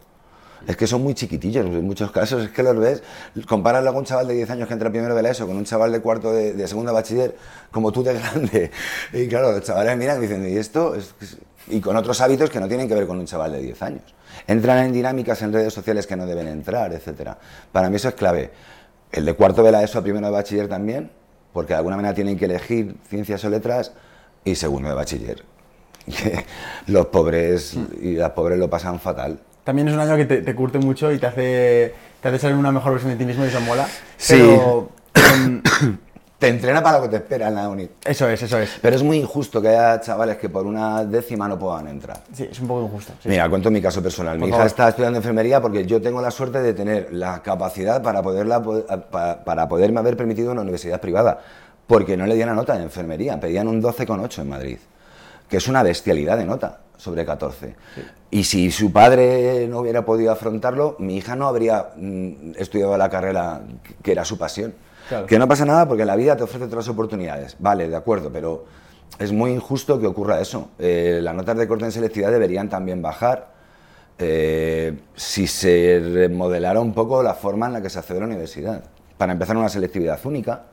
Es 0.68 0.78
que 0.78 0.86
son 0.86 1.02
muy 1.02 1.16
chiquitillos, 1.16 1.66
en 1.66 1.86
muchos 1.86 2.12
casos 2.12 2.44
es 2.44 2.52
que 2.52 2.62
los 2.62 2.78
ves, 2.78 3.04
comparas 3.48 3.86
a 3.86 3.92
un 3.92 4.06
chaval 4.06 4.28
de 4.28 4.36
10 4.36 4.50
años 4.52 4.68
que 4.68 4.74
entra 4.74 4.90
primero 4.92 5.16
de 5.16 5.22
la 5.22 5.32
ESO 5.32 5.48
con 5.48 5.58
un 5.58 5.66
chaval 5.66 5.92
de 5.92 6.02
cuarto 6.02 6.32
de, 6.32 6.54
de 6.54 6.68
segunda 6.68 6.92
bachiller, 6.92 7.36
como 7.72 7.92
tú 7.92 8.04
de 8.04 8.14
grande. 8.14 8.72
Y 9.14 9.28
claro, 9.28 9.52
los 9.52 9.64
chavales 9.64 9.98
miran 9.98 10.20
y 10.20 10.22
dicen, 10.22 10.48
¿y 10.48 10.58
esto? 10.58 10.96
Es-". 10.96 11.14
Y 11.72 11.82
con 11.82 11.96
otros 11.96 12.22
hábitos 12.22 12.50
que 12.50 12.60
no 12.60 12.68
tienen 12.68 12.88
que 12.88 12.94
ver 12.94 13.08
con 13.08 13.18
un 13.18 13.26
chaval 13.26 13.54
de 13.54 13.62
10 13.62 13.82
años. 13.82 14.14
Entran 14.46 14.86
en 14.86 14.94
dinámicas 14.94 15.42
en 15.42 15.54
redes 15.54 15.74
sociales 15.74 16.06
que 16.06 16.16
no 16.16 16.26
deben 16.26 16.48
entrar, 16.48 16.94
etcétera. 16.94 17.38
Para 17.72 17.90
mí 17.90 17.96
eso 17.96 18.10
es 18.10 18.16
clave. 18.16 18.52
El 19.12 19.26
de 19.26 19.34
cuarto 19.34 19.64
de 19.64 19.72
la 19.72 19.84
ESO 19.84 20.00
a 20.00 20.02
primero 20.04 20.26
de 20.28 20.32
bachiller 20.32 20.68
también, 20.68 21.12
porque 21.54 21.74
de 21.74 21.78
alguna 21.78 21.96
manera 21.96 22.14
tienen 22.14 22.38
que 22.38 22.46
elegir 22.46 22.96
ciencias 23.10 23.44
o 23.46 23.50
letras, 23.50 23.94
y 24.44 24.56
segundo 24.56 24.90
de 24.90 24.96
bachiller. 24.96 25.44
Los 26.88 27.08
pobres 27.08 27.78
y 28.02 28.16
las 28.16 28.32
pobres 28.32 28.58
lo 28.58 28.70
pasan 28.70 29.00
fatal. 29.00 29.40
También 29.64 29.88
es 29.88 29.94
un 29.94 30.00
año 30.00 30.18
que 30.18 30.26
te, 30.26 30.42
te 30.42 30.56
curte 30.56 30.80
mucho 30.80 31.12
y 31.12 31.20
te 31.20 31.28
hace 31.28 31.94
te 32.22 32.28
hace 32.28 32.40
ser 32.40 32.54
una 32.54 32.72
mejor 32.72 32.94
versión 32.94 33.12
de 33.12 33.18
ti 33.18 33.26
mismo 33.26 33.46
y 33.46 33.48
eso 33.48 33.62
mola. 33.62 33.88
Sí. 34.18 34.36
Pero, 34.38 34.90
em, 35.14 35.62
Te 36.42 36.48
entrena 36.48 36.82
para 36.82 36.98
lo 36.98 37.04
que 37.04 37.10
te 37.10 37.16
espera 37.18 37.50
en 37.50 37.54
la 37.56 37.70
uni. 37.70 37.88
eso 38.04 38.28
es, 38.28 38.42
eso 38.42 38.58
es. 38.58 38.80
Pero 38.82 38.96
es 38.96 39.04
muy 39.04 39.18
injusto 39.18 39.62
que 39.62 39.68
haya 39.70 40.02
chavales 40.02 40.38
que 40.38 40.50
por 40.50 40.66
una 40.66 41.06
décima 41.06 41.48
no 41.48 41.60
puedan 41.60 41.88
entrar. 41.88 42.20
Sí, 42.34 42.48
es 42.50 42.60
un 42.60 42.68
poco 42.68 42.82
injusto. 42.88 43.14
sí. 43.22 43.30
Mira, 43.30 43.48
cuento 43.48 43.70
mi 43.70 43.80
caso 43.80 44.02
personal. 44.02 44.40
Por 44.40 44.48
mi 44.48 44.52
hija 44.54 44.66
está 44.66 44.90
estudiando 44.90 45.18
enfermería 45.20 45.62
porque 45.62 45.86
yo 45.86 46.02
tengo 46.02 46.20
la 46.20 46.32
suerte 46.32 46.60
de 46.60 46.74
tener 46.74 47.10
la 47.14 47.44
capacidad 47.44 48.02
para, 48.02 48.24
poderla, 48.24 48.60
po- 48.64 48.84
pa- 49.12 49.44
para 49.44 49.68
poderme 49.68 50.00
haber 50.00 50.18
permitido 50.18 50.52
una 50.52 50.62
universidad 50.62 51.00
privada. 51.00 51.40
Porque 51.86 52.18
no 52.18 52.26
le 52.26 52.34
dieron 52.34 52.56
nota 52.56 52.76
de 52.76 52.82
enfermería, 52.84 53.40
pedían 53.40 53.68
un 53.68 53.80
12,8 53.80 54.42
en 54.42 54.50
Madrid, 54.50 54.78
que 55.48 55.58
es 55.58 55.68
una 55.68 55.84
bestialidad 55.84 56.38
de 56.40 56.46
nota 56.46 56.80
sobre 56.98 57.24
14. 57.24 57.76
Y 58.32 58.46
si 58.46 58.72
su 58.72 58.92
padre 58.92 59.68
no 59.68 59.80
hubiera 59.82 60.04
podido 60.06 60.32
afrontarlo, 60.32 60.96
mi 60.98 61.18
hija 61.18 61.36
no 61.36 61.48
habría 61.48 61.90
mm, 61.96 62.54
estudiado 62.58 62.98
la 62.98 63.10
carrera 63.10 63.62
que 64.02 64.12
era 64.14 64.26
su 64.26 64.40
pasión. 64.40 64.74
Claro. 65.12 65.28
Que 65.28 65.38
no 65.38 65.48
pasa 65.48 65.66
nada 65.66 65.88
porque 65.88 66.06
la 66.06 66.16
vida 66.16 66.36
te 66.38 66.44
ofrece 66.44 66.66
otras 66.66 66.88
oportunidades. 66.88 67.56
Vale, 67.60 67.90
de 67.90 67.96
acuerdo, 67.96 68.32
pero 68.32 68.66
es 69.20 69.32
muy 69.32 69.52
injusto 69.52 70.00
que 70.00 70.08
ocurra 70.08 70.40
eso. 70.40 70.70
Eh, 70.80 71.20
las 71.22 71.36
notas 71.36 71.58
de 71.58 71.68
corte 71.68 71.86
en 71.86 71.92
selectividad 71.92 72.32
deberían 72.32 72.70
también 72.70 73.02
bajar 73.02 73.52
eh, 74.20 74.98
si 75.16 75.48
se 75.48 76.00
remodelara 76.14 76.80
un 76.80 76.94
poco 76.94 77.22
la 77.24 77.34
forma 77.34 77.66
en 77.68 77.74
la 77.74 77.82
que 77.82 77.90
se 77.90 78.00
accede 78.00 78.18
a 78.18 78.22
la 78.22 78.28
universidad. 78.28 78.84
Para 79.18 79.34
empezar, 79.34 79.58
una 79.58 79.68
selectividad 79.70 80.20
única. 80.26 80.64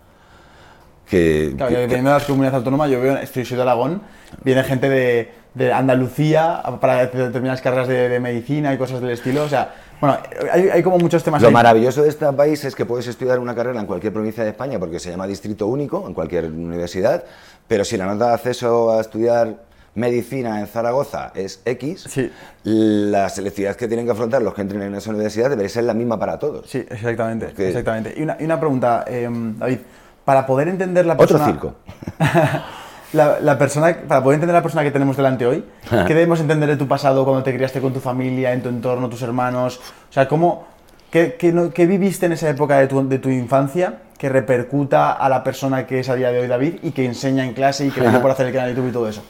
Que, 1.09 1.55
Claro, 1.57 1.70
que- 1.70 1.74
que 1.74 1.80
dependiendo 1.80 2.11
de 2.11 2.16
las 2.18 2.24
comunidades 2.26 2.57
autónomas, 2.59 2.91
yo 2.91 3.01
veo, 3.01 3.16
estoy 3.16 3.45
soy 3.45 3.57
de 3.57 3.62
Aragón, 3.62 4.03
viene 4.45 4.62
gente 4.62 4.89
de, 4.91 5.32
de 5.55 5.72
Andalucía 5.72 6.62
para 6.80 7.07
determinadas 7.07 7.62
carreras 7.62 7.89
de, 7.89 8.09
de 8.11 8.20
medicina 8.20 8.74
y 8.74 8.78
cosas 8.78 9.01
del 9.01 9.11
estilo. 9.11 9.45
O 9.45 9.49
sea, 9.49 9.74
bueno, 10.01 10.18
hay, 10.53 10.68
hay 10.68 10.82
como 10.82 10.99
muchos 10.99 11.22
temas 11.24 11.42
Lo 11.42 11.49
ahí. 11.49 11.55
maravilloso 11.55 12.03
de 12.03 12.09
este 12.09 12.30
país 12.32 12.64
es 12.64 12.74
que 12.74 12.84
puedes 12.86 13.07
estudiar 13.07 13.38
una 13.38 13.55
carrera 13.55 13.80
en 13.80 13.86
cualquier 13.86 14.12
provincia 14.12 14.44
de 14.44 14.51
España 14.51 14.78
porque 14.78 14.99
se 15.01 15.11
llama 15.11 15.26
distrito 15.26 15.66
único, 15.66 16.07
en 16.07 16.14
cualquier 16.14 16.44
universidad, 16.46 17.24
pero 17.66 17.84
si 17.84 17.96
la 17.96 18.07
nota 18.07 18.28
de 18.28 18.34
acceso 18.34 18.92
a 18.92 19.01
estudiar 19.01 19.57
medicina 19.94 20.61
en 20.61 20.68
Zaragoza 20.68 21.32
es 21.34 21.61
X, 21.64 22.05
Sí. 22.09 22.30
la 22.62 23.28
selectividad 23.28 23.74
que 23.74 23.88
tienen 23.88 24.07
que 24.07 24.12
afrontar 24.12 24.42
los 24.42 24.55
que 24.55 24.61
entren 24.62 24.82
en 24.82 24.94
esa 24.94 25.11
universidad 25.11 25.51
debería 25.51 25.68
ser 25.68 25.84
la 25.84 25.94
misma 25.94 26.18
para 26.18 26.38
todos. 26.38 26.70
Sí, 26.70 26.86
exactamente. 26.88 27.46
Porque- 27.46 27.68
exactamente. 27.68 28.14
Y, 28.16 28.22
una, 28.22 28.36
y 28.38 28.44
una 28.44 28.61
pregunta, 28.61 29.05
eh, 29.09 29.28
David, 29.30 29.78
para 30.24 30.46
poder 30.46 30.68
entender 30.68 31.05
la 31.07 31.14
Otro 31.14 31.26
persona... 31.26 31.46
circo. 31.46 31.74
la, 33.13 33.41
la 33.41 33.59
persona, 33.59 33.97
para 34.07 34.23
poder 34.23 34.37
entender 34.37 34.55
a 34.57 34.59
la 34.59 34.63
persona 34.63 34.83
que 34.83 34.91
tenemos 34.91 35.17
delante 35.17 35.47
hoy, 35.47 35.65
¿qué 35.91 36.15
debemos 36.15 36.41
entender 36.41 36.69
de 36.69 36.77
tu 36.77 36.87
pasado 36.89 37.25
cuando 37.25 37.43
te 37.43 37.55
criaste 37.55 37.81
con 37.81 37.93
tu 37.93 38.01
familia, 38.01 38.53
en 38.53 38.63
tu 38.63 38.69
entorno, 38.69 39.09
tus 39.09 39.23
hermanos? 39.23 39.81
O 40.09 40.13
sea, 40.13 40.29
¿cómo, 40.29 40.67
qué, 41.11 41.37
qué 41.39 41.53
no- 41.53 41.71
qué 41.71 41.87
viviste 41.87 42.27
en 42.27 42.33
esa 42.33 42.49
época 42.51 42.79
de 42.79 42.87
tu, 42.87 43.09
de 43.09 43.19
tu 43.19 43.29
infancia 43.31 44.01
que 44.19 44.29
repercuta 44.29 45.13
a 45.13 45.29
la 45.29 45.45
persona 45.45 45.87
que 45.87 46.01
es 46.01 46.09
a 46.09 46.15
día 46.17 46.31
de 46.33 46.41
hoy 46.41 46.49
David 46.49 46.75
y 46.83 46.91
que 46.91 47.05
enseña 47.05 47.45
en 47.45 47.55
clase 47.55 47.87
y 47.87 47.91
que 47.91 48.01
le 48.01 48.11
por 48.21 48.31
hacer 48.31 48.47
el 48.47 48.53
canal 48.53 48.71
de 48.71 48.75
YouTube 48.75 48.91
y 48.91 48.93
todo 48.93 49.09
eso? 49.09 49.23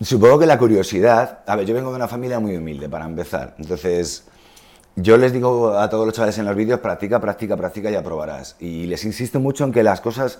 Supongo 0.00 0.38
que 0.38 0.46
la 0.46 0.58
curiosidad. 0.58 1.40
A 1.46 1.56
ver, 1.56 1.66
yo 1.66 1.74
vengo 1.74 1.90
de 1.90 1.96
una 1.96 2.06
familia 2.08 2.38
muy 2.38 2.56
humilde, 2.56 2.88
para 2.88 3.04
empezar. 3.04 3.54
Entonces, 3.58 4.24
yo 4.94 5.16
les 5.16 5.32
digo 5.32 5.76
a 5.76 5.90
todos 5.90 6.06
los 6.06 6.14
chavales 6.14 6.38
en 6.38 6.44
los 6.44 6.54
vídeos: 6.54 6.78
practica, 6.80 7.20
practica, 7.20 7.56
practica 7.56 7.90
y 7.90 7.96
aprobarás. 7.96 8.54
Y 8.60 8.86
les 8.86 9.04
insisto 9.04 9.40
mucho 9.40 9.64
en 9.64 9.72
que 9.72 9.82
las 9.82 10.00
cosas, 10.00 10.38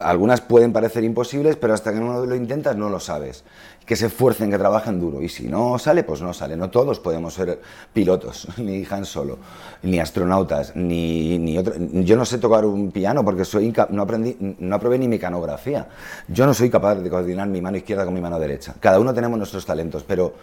algunas 0.00 0.40
pueden 0.40 0.72
parecer 0.72 1.04
imposibles, 1.04 1.56
pero 1.56 1.74
hasta 1.74 1.92
que 1.92 2.00
no 2.00 2.24
lo 2.24 2.34
intentas 2.34 2.76
no 2.76 2.88
lo 2.88 3.00
sabes. 3.00 3.44
Que 3.84 3.96
se 3.96 4.06
esfuercen, 4.06 4.50
que 4.50 4.58
trabajen 4.58 5.00
duro. 5.00 5.22
Y 5.22 5.28
si 5.28 5.48
no 5.48 5.78
sale, 5.78 6.04
pues 6.04 6.20
no 6.20 6.34
sale. 6.34 6.56
No 6.56 6.70
todos 6.70 7.00
podemos 7.00 7.34
ser 7.34 7.60
pilotos, 7.92 8.46
ni 8.58 8.84
Han 8.90 9.04
Solo, 9.04 9.38
ni 9.82 9.98
astronautas, 9.98 10.76
ni, 10.76 11.38
ni 11.38 11.56
otro. 11.56 11.74
Yo 11.78 12.16
no 12.16 12.24
sé 12.24 12.38
tocar 12.38 12.64
un 12.64 12.90
piano 12.90 13.24
porque 13.24 13.44
soy 13.44 13.72
no 13.90 14.02
aprendí, 14.02 14.36
no 14.58 14.76
aprobé 14.76 14.98
ni 14.98 15.08
mecanografía. 15.08 15.88
Yo 16.28 16.46
no 16.46 16.52
soy 16.52 16.68
capaz 16.70 16.96
de 16.96 17.08
coordinar 17.08 17.48
mi 17.48 17.62
mano 17.62 17.78
izquierda 17.78 18.04
con 18.04 18.14
mi 18.14 18.20
mano 18.20 18.38
derecha. 18.38 18.74
Cada 18.78 19.00
uno 19.00 19.14
tenemos 19.14 19.38
nuestros 19.38 19.64
talentos, 19.64 20.04
pero 20.04 20.34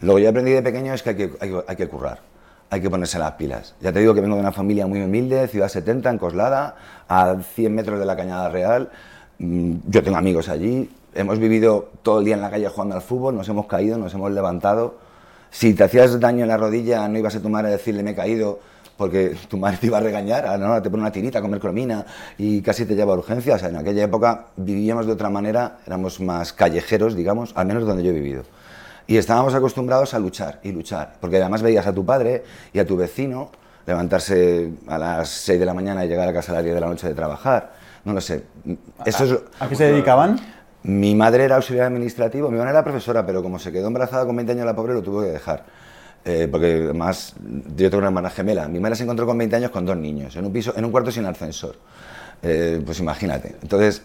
lo 0.00 0.16
que 0.16 0.22
yo 0.22 0.30
aprendí 0.30 0.52
de 0.52 0.62
pequeño 0.62 0.94
es 0.94 1.02
que 1.02 1.10
hay 1.10 1.16
que, 1.16 1.32
hay 1.40 1.52
hay 1.66 1.76
que 1.76 1.88
currar. 1.88 2.34
Hay 2.74 2.80
que 2.80 2.90
ponerse 2.90 3.20
las 3.20 3.30
pilas. 3.34 3.72
Ya 3.80 3.92
te 3.92 4.00
digo 4.00 4.14
que 4.14 4.20
vengo 4.20 4.34
de 4.34 4.40
una 4.40 4.50
familia 4.50 4.84
muy 4.88 5.00
humilde, 5.00 5.46
Ciudad 5.46 5.68
70, 5.68 6.10
en 6.10 6.18
Coslada, 6.18 6.74
a 7.06 7.36
100 7.54 7.72
metros 7.72 8.00
de 8.00 8.04
la 8.04 8.16
Cañada 8.16 8.48
Real. 8.48 8.90
Mm, 9.38 9.74
Yo 9.86 10.02
tengo 10.02 10.16
amigos 10.16 10.48
allí. 10.48 10.90
Hemos 11.14 11.38
vivido 11.38 11.90
todo 12.02 12.18
el 12.18 12.24
día 12.24 12.34
en 12.34 12.40
la 12.40 12.50
calle 12.50 12.66
jugando 12.66 12.96
al 12.96 13.02
fútbol, 13.02 13.36
nos 13.36 13.48
hemos 13.48 13.66
caído, 13.66 13.96
nos 13.96 14.12
hemos 14.14 14.32
levantado. 14.32 14.96
Si 15.52 15.72
te 15.74 15.84
hacías 15.84 16.18
daño 16.18 16.42
en 16.42 16.48
la 16.48 16.56
rodilla, 16.56 17.06
no 17.06 17.16
ibas 17.16 17.36
a 17.36 17.40
tu 17.40 17.48
madre 17.48 17.68
a 17.68 17.70
decirle 17.70 18.02
me 18.02 18.10
he 18.10 18.14
caído, 18.16 18.58
porque 18.96 19.36
tu 19.48 19.56
madre 19.56 19.76
te 19.80 19.86
iba 19.86 19.98
a 19.98 20.00
regañar, 20.00 20.44
ah, 20.44 20.58
no, 20.58 20.82
te 20.82 20.90
pone 20.90 21.02
una 21.04 21.12
tirita 21.12 21.38
a 21.38 21.42
comer 21.42 21.60
cromina 21.60 22.04
y 22.38 22.60
casi 22.60 22.86
te 22.86 22.96
lleva 22.96 23.12
a 23.14 23.18
urgencias. 23.18 23.62
En 23.62 23.76
aquella 23.76 24.02
época 24.02 24.46
vivíamos 24.56 25.06
de 25.06 25.12
otra 25.12 25.30
manera, 25.30 25.78
éramos 25.86 26.18
más 26.18 26.52
callejeros, 26.52 27.14
digamos, 27.14 27.52
al 27.54 27.66
menos 27.66 27.86
donde 27.86 28.02
yo 28.02 28.10
he 28.10 28.14
vivido. 28.14 28.42
Y 29.06 29.16
estábamos 29.16 29.54
acostumbrados 29.54 30.14
a 30.14 30.18
luchar 30.18 30.60
y 30.62 30.72
luchar, 30.72 31.16
porque 31.20 31.36
además 31.36 31.62
veías 31.62 31.86
a 31.86 31.92
tu 31.92 32.04
padre 32.04 32.44
y 32.72 32.78
a 32.78 32.86
tu 32.86 32.96
vecino 32.96 33.50
levantarse 33.86 34.70
a 34.88 34.98
las 34.98 35.28
6 35.28 35.60
de 35.60 35.66
la 35.66 35.74
mañana 35.74 36.04
y 36.04 36.08
llegar 36.08 36.28
a 36.28 36.32
casa 36.32 36.52
a 36.52 36.56
las 36.56 36.64
10 36.64 36.74
de 36.74 36.80
la 36.80 36.88
noche 36.88 37.06
de 37.06 37.14
trabajar. 37.14 37.72
No 38.04 38.12
lo 38.12 38.20
sé. 38.20 38.44
Eso 39.04 39.24
es, 39.24 39.38
¿A 39.60 39.68
qué 39.68 39.76
se 39.76 39.84
dedicaban? 39.84 40.40
mi 40.84 41.14
madre 41.14 41.44
era 41.44 41.56
auxiliar 41.56 41.86
administrativo, 41.86 42.50
mi 42.50 42.58
madre 42.58 42.70
era 42.70 42.84
profesora, 42.84 43.24
pero 43.24 43.42
como 43.42 43.58
se 43.58 43.72
quedó 43.72 43.86
embarazada 43.86 44.26
con 44.26 44.36
20 44.36 44.52
años 44.52 44.66
la 44.66 44.76
pobre, 44.76 44.92
lo 44.92 45.02
tuvo 45.02 45.22
que 45.22 45.28
dejar. 45.28 45.64
Eh, 46.26 46.48
porque 46.50 46.84
además 46.84 47.34
yo 47.76 47.90
tengo 47.90 47.98
una 47.98 48.08
hermana 48.08 48.30
gemela. 48.30 48.68
Mi 48.68 48.80
madre 48.80 48.96
se 48.96 49.02
encontró 49.02 49.26
con 49.26 49.36
20 49.36 49.56
años 49.56 49.70
con 49.70 49.84
dos 49.84 49.96
niños, 49.96 50.36
en 50.36 50.44
un, 50.44 50.52
piso, 50.52 50.72
en 50.76 50.84
un 50.84 50.90
cuarto 50.90 51.10
sin 51.10 51.24
ascensor. 51.26 51.76
Eh, 52.42 52.82
pues 52.84 52.98
imagínate. 53.00 53.56
Entonces, 53.62 54.02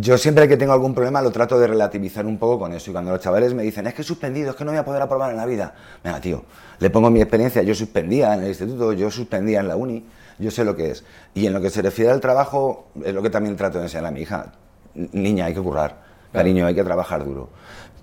yo 0.00 0.18
siempre 0.18 0.48
que 0.48 0.56
tengo 0.56 0.72
algún 0.72 0.94
problema 0.94 1.20
lo 1.22 1.30
trato 1.30 1.58
de 1.58 1.66
relativizar 1.66 2.24
un 2.26 2.38
poco 2.38 2.58
con 2.58 2.72
eso. 2.72 2.90
Y 2.90 2.92
cuando 2.92 3.10
los 3.12 3.20
chavales 3.20 3.54
me 3.54 3.62
dicen, 3.62 3.86
es 3.86 3.94
que 3.94 4.02
he 4.02 4.04
suspendido, 4.04 4.50
es 4.50 4.56
que 4.56 4.64
no 4.64 4.70
voy 4.70 4.78
a 4.78 4.84
poder 4.84 5.02
aprobar 5.02 5.30
en 5.30 5.36
la 5.36 5.46
vida. 5.46 5.74
Venga, 6.02 6.20
tío, 6.20 6.44
le 6.78 6.90
pongo 6.90 7.10
mi 7.10 7.20
experiencia. 7.20 7.62
Yo 7.62 7.74
suspendía 7.74 8.34
en 8.34 8.42
el 8.42 8.48
instituto, 8.48 8.92
yo 8.92 9.10
suspendía 9.10 9.60
en 9.60 9.68
la 9.68 9.76
uni, 9.76 10.04
yo 10.38 10.50
sé 10.50 10.64
lo 10.64 10.74
que 10.76 10.90
es. 10.90 11.04
Y 11.34 11.46
en 11.46 11.52
lo 11.52 11.60
que 11.60 11.70
se 11.70 11.82
refiere 11.82 12.10
al 12.10 12.20
trabajo, 12.20 12.86
es 13.04 13.12
lo 13.14 13.22
que 13.22 13.30
también 13.30 13.56
trato 13.56 13.78
de 13.78 13.84
enseñar 13.84 14.06
a 14.06 14.10
mi 14.10 14.20
hija. 14.22 14.52
Niña, 14.94 15.46
hay 15.46 15.54
que 15.54 15.60
currar. 15.60 16.02
Cariño, 16.32 16.66
hay 16.66 16.74
que 16.74 16.84
trabajar 16.84 17.24
duro. 17.24 17.48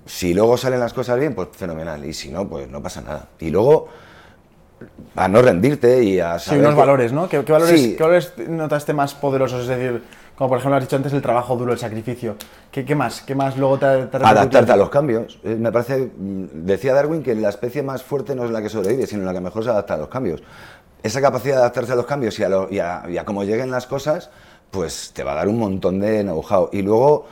Si 0.06 0.34
luego 0.34 0.58
salen 0.58 0.80
las 0.80 0.94
cosas 0.94 1.20
bien, 1.20 1.36
pues 1.36 1.50
fenomenal. 1.52 2.04
Y 2.06 2.14
si 2.14 2.30
no, 2.32 2.48
pues 2.48 2.70
no 2.70 2.82
pasa 2.82 3.02
nada. 3.02 3.28
Y 3.40 3.50
luego, 3.50 3.90
a 5.16 5.28
no 5.28 5.42
rendirte 5.42 6.04
y 6.04 6.20
a 6.20 6.40
Sí, 6.40 6.46
saber. 6.50 6.62
unos 6.62 6.74
que- 6.74 6.80
valores, 6.80 7.12
¿no? 7.12 7.28
¿Qué, 7.28 7.44
qué 7.44 7.52
valores, 7.52 7.82
Sí. 7.82 7.96
qué 7.98 8.04
valores 8.04 8.34
notaste 8.48 8.94
más 8.94 9.14
poderosos? 9.14 9.64
Es 9.64 9.68
decir, 9.68 10.04
como 10.40 10.50
por 10.52 10.58
ejemplo 10.60 10.78
has 10.78 10.84
dicho 10.84 10.96
antes, 10.96 11.12
el 11.12 11.22
trabajo 11.22 11.58
duro, 11.58 11.74
el 11.74 11.78
sacrificio. 11.78 12.38
¿Qué, 12.72 12.86
qué 12.86 12.96
más? 12.96 13.22
¿Qué 13.22 13.36
más 13.36 13.58
luego 13.58 13.78
te, 13.78 14.06
te? 14.06 14.18
Adaptarte 14.18 14.72
a 14.72 14.76
los 14.78 14.90
cambios. 14.90 15.38
Eh, 15.44 15.56
Me 15.60 15.70
parece, 15.72 15.98
mm, 16.18 16.46
decía 16.66 16.94
Darwin 16.94 17.22
que 17.22 17.36
la 17.36 17.50
especie 17.50 17.84
más 17.84 18.02
fuerte 18.04 18.34
no 18.36 18.46
es 18.46 18.52
la 18.52 18.62
que 18.62 18.70
sobrevive, 18.70 19.06
sino 19.06 19.24
la 19.26 19.34
que 19.34 19.42
mejor 19.42 19.66
se 19.66 19.70
adapta 19.70 19.96
a 19.96 19.98
los 19.98 20.08
cambios. 20.08 20.42
Esa 21.04 21.20
capacidad 21.22 21.56
de 21.56 21.62
adaptarse 21.62 21.92
a 21.92 21.96
los 21.96 22.06
cambios 22.06 22.40
y 22.40 22.44
a, 22.44 22.50
lo- 22.50 22.70
y 22.72 22.80
a- 22.80 23.04
y 23.10 23.18
a 23.18 23.26
cómo 23.26 23.44
lleguen 23.44 23.70
las 23.70 23.86
cosas, 23.86 24.30
pues 24.72 25.12
te 25.14 25.24
va 25.24 25.34
a 25.34 25.36
dar 25.36 25.50
un 25.50 25.60
montón 25.60 26.00
de 26.00 26.24
know-how. 26.24 26.70
Y 26.72 26.82
luego, 26.84 27.26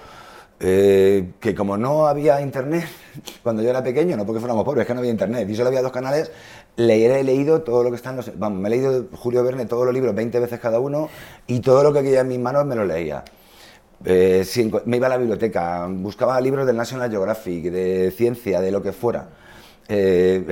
eh, 0.60 1.32
que 1.40 1.54
como 1.56 1.78
no 1.78 2.08
había 2.08 2.42
internet, 2.42 2.88
cuando 3.44 3.62
yo 3.62 3.70
era 3.70 3.84
pequeño, 3.84 4.18
no 4.18 4.26
porque 4.26 4.40
fuéramos 4.42 4.66
pobres, 4.66 4.82
es 4.82 4.88
que 4.88 4.94
no 4.94 5.00
había 5.00 5.12
internet, 5.12 5.48
y 5.50 5.56
solo 5.56 5.70
había 5.70 5.82
dos 5.82 5.92
canales, 5.92 6.32
le 6.78 7.20
he 7.20 7.24
leído 7.24 7.62
todo 7.62 7.84
lo 7.84 7.90
que 7.90 7.96
está 7.98 8.12
en 8.12 8.16
los... 8.18 8.38
Vamos, 8.40 8.60
me 8.60 8.68
he 8.70 8.72
leído 8.72 9.06
Julio 9.16 9.44
Verne 9.44 9.66
todos 9.66 9.84
los 9.86 9.94
libros 9.94 10.16
20 10.16 10.40
veces 10.40 10.60
cada 10.60 10.80
uno, 10.80 11.10
y 11.48 11.60
todo 11.60 11.84
lo 11.84 11.92
que 11.92 12.00
había 12.00 12.22
en 12.22 12.28
mis 12.30 12.40
manos 12.40 12.66
me 12.66 12.76
lo 12.76 12.86
leía. 12.86 13.24
Eh, 14.06 14.44
si 14.46 14.72
me 14.86 14.98
iba 14.98 15.08
a 15.08 15.10
la 15.10 15.18
biblioteca, 15.18 15.88
buscaba 15.90 16.40
libros 16.40 16.66
del 16.68 16.78
National 16.78 17.10
Geographic, 17.10 17.66
de 17.72 18.12
ciencia, 18.16 18.62
de 18.62 18.72
lo 18.72 18.82
que 18.82 18.92
fuera. 18.94 19.28
Eh, 19.90 20.46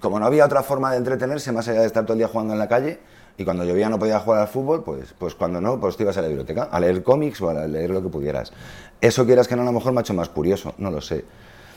como 0.00 0.18
no 0.20 0.26
había 0.26 0.44
otra 0.44 0.62
forma 0.62 0.90
de 0.90 0.98
entretenerse 0.98 1.50
más 1.52 1.66
allá 1.68 1.80
de 1.80 1.86
estar 1.86 2.04
todo 2.04 2.14
el 2.14 2.18
día 2.18 2.28
jugando 2.28 2.52
en 2.54 2.58
la 2.58 2.68
calle, 2.68 2.98
y 3.36 3.44
cuando 3.44 3.64
llovía 3.64 3.88
no 3.88 4.00
podía 4.00 4.18
jugar 4.18 4.40
al 4.40 4.48
fútbol, 4.48 4.82
pues, 4.82 5.14
pues 5.16 5.36
cuando 5.36 5.60
no, 5.60 5.78
pues 5.78 5.96
te 5.96 6.02
ibas 6.02 6.16
a 6.18 6.22
la 6.22 6.26
biblioteca 6.28 6.64
a 6.64 6.80
leer 6.80 7.04
cómics 7.04 7.40
o 7.40 7.50
a 7.50 7.66
leer 7.68 7.90
lo 7.90 8.02
que 8.02 8.08
pudieras. 8.08 8.52
Eso 9.00 9.24
quieras 9.24 9.46
que 9.46 9.54
no, 9.54 9.62
a 9.62 9.66
lo 9.66 9.72
mejor 9.72 9.92
me 9.92 10.00
ha 10.00 10.02
hecho 10.02 10.12
más 10.14 10.28
curioso, 10.28 10.74
no 10.78 10.90
lo 10.90 11.00
sé. 11.00 11.24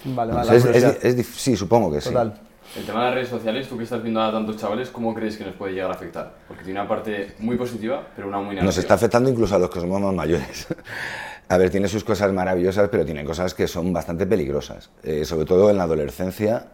Vale, 0.06 0.32
No 0.32 0.40
vale, 0.40 0.60
sé, 0.60 0.72
la 0.72 0.76
es- 0.90 1.04
es- 1.04 1.20
es 1.20 1.28
sí, 1.28 1.56
supongo 1.56 1.92
que 1.92 2.02
sí. 2.02 2.10
El 2.76 2.86
tema 2.86 3.00
de 3.00 3.06
las 3.08 3.16
redes 3.16 3.30
sociales, 3.30 3.68
tú 3.68 3.78
que 3.78 3.84
estás 3.84 4.02
viendo 4.02 4.22
a 4.22 4.32
tantos 4.32 4.56
chavales, 4.56 4.90
¿cómo 4.90 5.14
crees 5.14 5.36
que 5.36 5.44
nos 5.44 5.56
puede 5.56 5.74
llegar 5.74 5.92
a 5.92 5.94
afectar? 5.94 6.36
Porque 6.48 6.64
tiene 6.64 6.80
una 6.80 6.88
parte 6.88 7.34
muy 7.40 7.58
positiva, 7.58 8.08
pero 8.16 8.30
una 8.30 8.38
muy 8.38 8.56
negativa. 8.56 8.66
Nos 8.66 8.78
está 8.78 8.94
afectando 8.94 9.30
incluso 9.30 9.56
a 9.56 9.60
los 9.60 9.70
que 9.70 9.82
somos 9.82 10.00
más 10.00 10.14
mayores. 10.14 10.68
A 11.50 11.58
ver, 11.58 11.70
tiene 11.70 11.90
sus 11.90 12.06
cosas 12.06 12.32
maravillosas, 12.32 12.88
pero 12.90 13.04
tiene 13.04 13.26
cosas 13.26 13.54
que 13.54 13.68
son 13.68 13.92
bastante 13.92 14.26
peligrosas. 14.26 14.90
Eh, 15.04 15.26
sobre 15.26 15.46
todo 15.46 15.70
en 15.70 15.78
la 15.78 15.84
adolescencia 15.84 16.68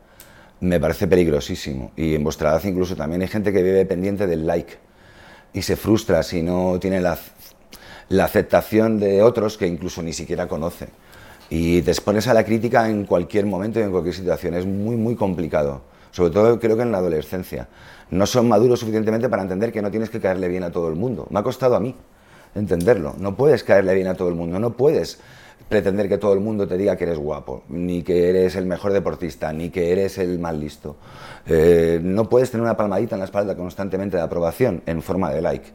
me 0.60 0.80
parece 0.80 1.08
peligrosísimo. 1.08 1.92
Y 1.96 2.14
en 2.14 2.24
vuestra 2.24 2.52
edad 2.52 2.64
incluso 2.64 2.96
también 2.96 3.24
hay 3.24 3.28
gente 3.28 3.52
que 3.52 3.64
vive 3.64 3.84
pendiente 3.88 4.28
del 4.28 4.46
like 4.46 4.76
y 5.52 5.64
se 5.64 5.76
frustra 5.78 6.22
si 6.22 6.44
no 6.44 6.78
tiene 6.80 7.02
la, 7.02 7.18
la 8.10 8.26
aceptación 8.26 9.00
de 9.00 9.24
otros 9.24 9.58
que 9.58 9.66
incluso 9.66 10.04
ni 10.04 10.14
siquiera 10.14 10.48
conoce. 10.48 10.90
Y 11.50 11.82
te 11.82 11.92
expones 11.92 12.28
a 12.28 12.34
la 12.34 12.44
crítica 12.44 12.90
en 12.90 13.06
cualquier 13.06 13.46
momento 13.46 13.80
y 13.80 13.84
en 13.84 13.92
cualquier 13.92 14.16
situación. 14.16 14.54
Es 14.54 14.66
muy, 14.66 14.96
muy 14.96 15.16
complicado. 15.16 15.82
sobre 16.12 16.32
todo 16.32 16.60
creo 16.60 16.76
que 16.76 16.84
en 16.84 16.92
la 16.92 16.98
adolescencia. 16.98 17.68
No 18.10 18.26
son 18.26 18.48
maduros 18.48 18.80
suficientemente 18.80 19.30
para 19.30 19.44
entender 19.44 19.72
que 19.72 19.82
no 19.82 19.92
tienes 19.92 20.10
que 20.10 20.20
caerle 20.20 20.48
bien 20.48 20.64
a 20.64 20.72
todo 20.72 20.90
el 20.90 20.96
mundo. 20.96 21.28
Me 21.30 21.40
ha 21.40 21.44
costado 21.44 21.76
a 21.76 21.80
mí 21.80 21.96
entenderlo. 22.56 23.16
No 23.20 23.36
puedes 23.36 23.64
caerle 23.64 23.94
bien 23.94 24.08
a 24.08 24.16
todo 24.16 24.30
el 24.30 24.36
mundo, 24.36 24.60
no 24.60 24.72
puedes 24.72 25.20
pretender 25.70 26.08
que 26.08 26.18
todo 26.18 26.34
el 26.34 26.40
mundo 26.40 26.68
te 26.68 26.78
diga 26.78 26.96
que 26.96 27.04
eres 27.04 27.18
guapo, 27.18 27.64
ni 27.68 28.02
que 28.02 28.30
eres 28.30 28.56
el 28.56 28.66
mejor 28.66 28.94
deportista, 28.94 29.52
ni 29.52 29.70
que 29.70 29.92
eres 29.92 30.18
el 30.18 30.40
más 30.40 30.56
listo. 30.56 30.96
Eh, 31.46 32.00
no 32.02 32.30
puedes 32.30 32.52
tener 32.52 32.64
una 32.64 32.78
palmadita 32.78 33.16
en 33.16 33.20
la 33.20 33.26
espalda 33.26 33.56
constantemente 33.56 34.18
de 34.18 34.24
aprobación 34.24 34.82
en 34.86 35.02
forma 35.02 35.32
de 35.32 35.42
like. 35.42 35.72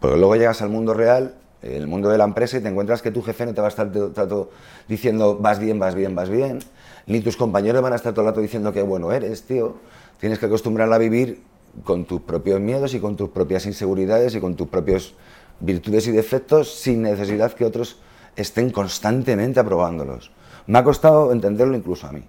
Porque 0.00 0.16
luego 0.16 0.36
llegas 0.36 0.62
al 0.62 0.70
mundo 0.70 0.94
real, 0.94 1.34
el 1.62 1.86
mundo 1.86 2.08
de 2.08 2.18
la 2.18 2.24
empresa, 2.24 2.58
y 2.58 2.60
te 2.60 2.68
encuentras 2.68 3.02
que 3.02 3.10
tu 3.10 3.22
jefe 3.22 3.46
no 3.46 3.54
te 3.54 3.60
va 3.60 3.66
a 3.66 3.70
estar 3.70 3.90
todo, 3.90 4.10
todo 4.10 4.50
diciendo 4.88 5.36
vas 5.40 5.58
bien, 5.58 5.78
vas 5.78 5.94
bien, 5.94 6.14
vas 6.14 6.28
bien, 6.28 6.60
ni 7.06 7.20
tus 7.20 7.36
compañeros 7.36 7.82
van 7.82 7.92
a 7.92 7.96
estar 7.96 8.12
todo 8.12 8.26
el 8.26 8.30
rato 8.30 8.40
diciendo 8.40 8.72
que 8.72 8.82
bueno 8.82 9.12
eres, 9.12 9.42
tío. 9.42 9.76
Tienes 10.20 10.38
que 10.38 10.46
acostumbrarla 10.46 10.96
a 10.96 10.98
vivir 10.98 11.42
con 11.84 12.04
tus 12.04 12.20
propios 12.22 12.60
miedos 12.60 12.94
y 12.94 13.00
con 13.00 13.16
tus 13.16 13.30
propias 13.30 13.66
inseguridades 13.66 14.34
y 14.34 14.40
con 14.40 14.56
tus 14.56 14.68
propios 14.68 15.14
virtudes 15.60 16.06
y 16.06 16.12
defectos 16.12 16.74
sin 16.74 17.02
necesidad 17.02 17.52
que 17.52 17.64
otros 17.64 17.98
estén 18.36 18.70
constantemente 18.70 19.60
aprobándolos. 19.60 20.30
Me 20.66 20.78
ha 20.78 20.84
costado 20.84 21.32
entenderlo 21.32 21.76
incluso 21.76 22.06
a 22.06 22.12
mí. 22.12 22.22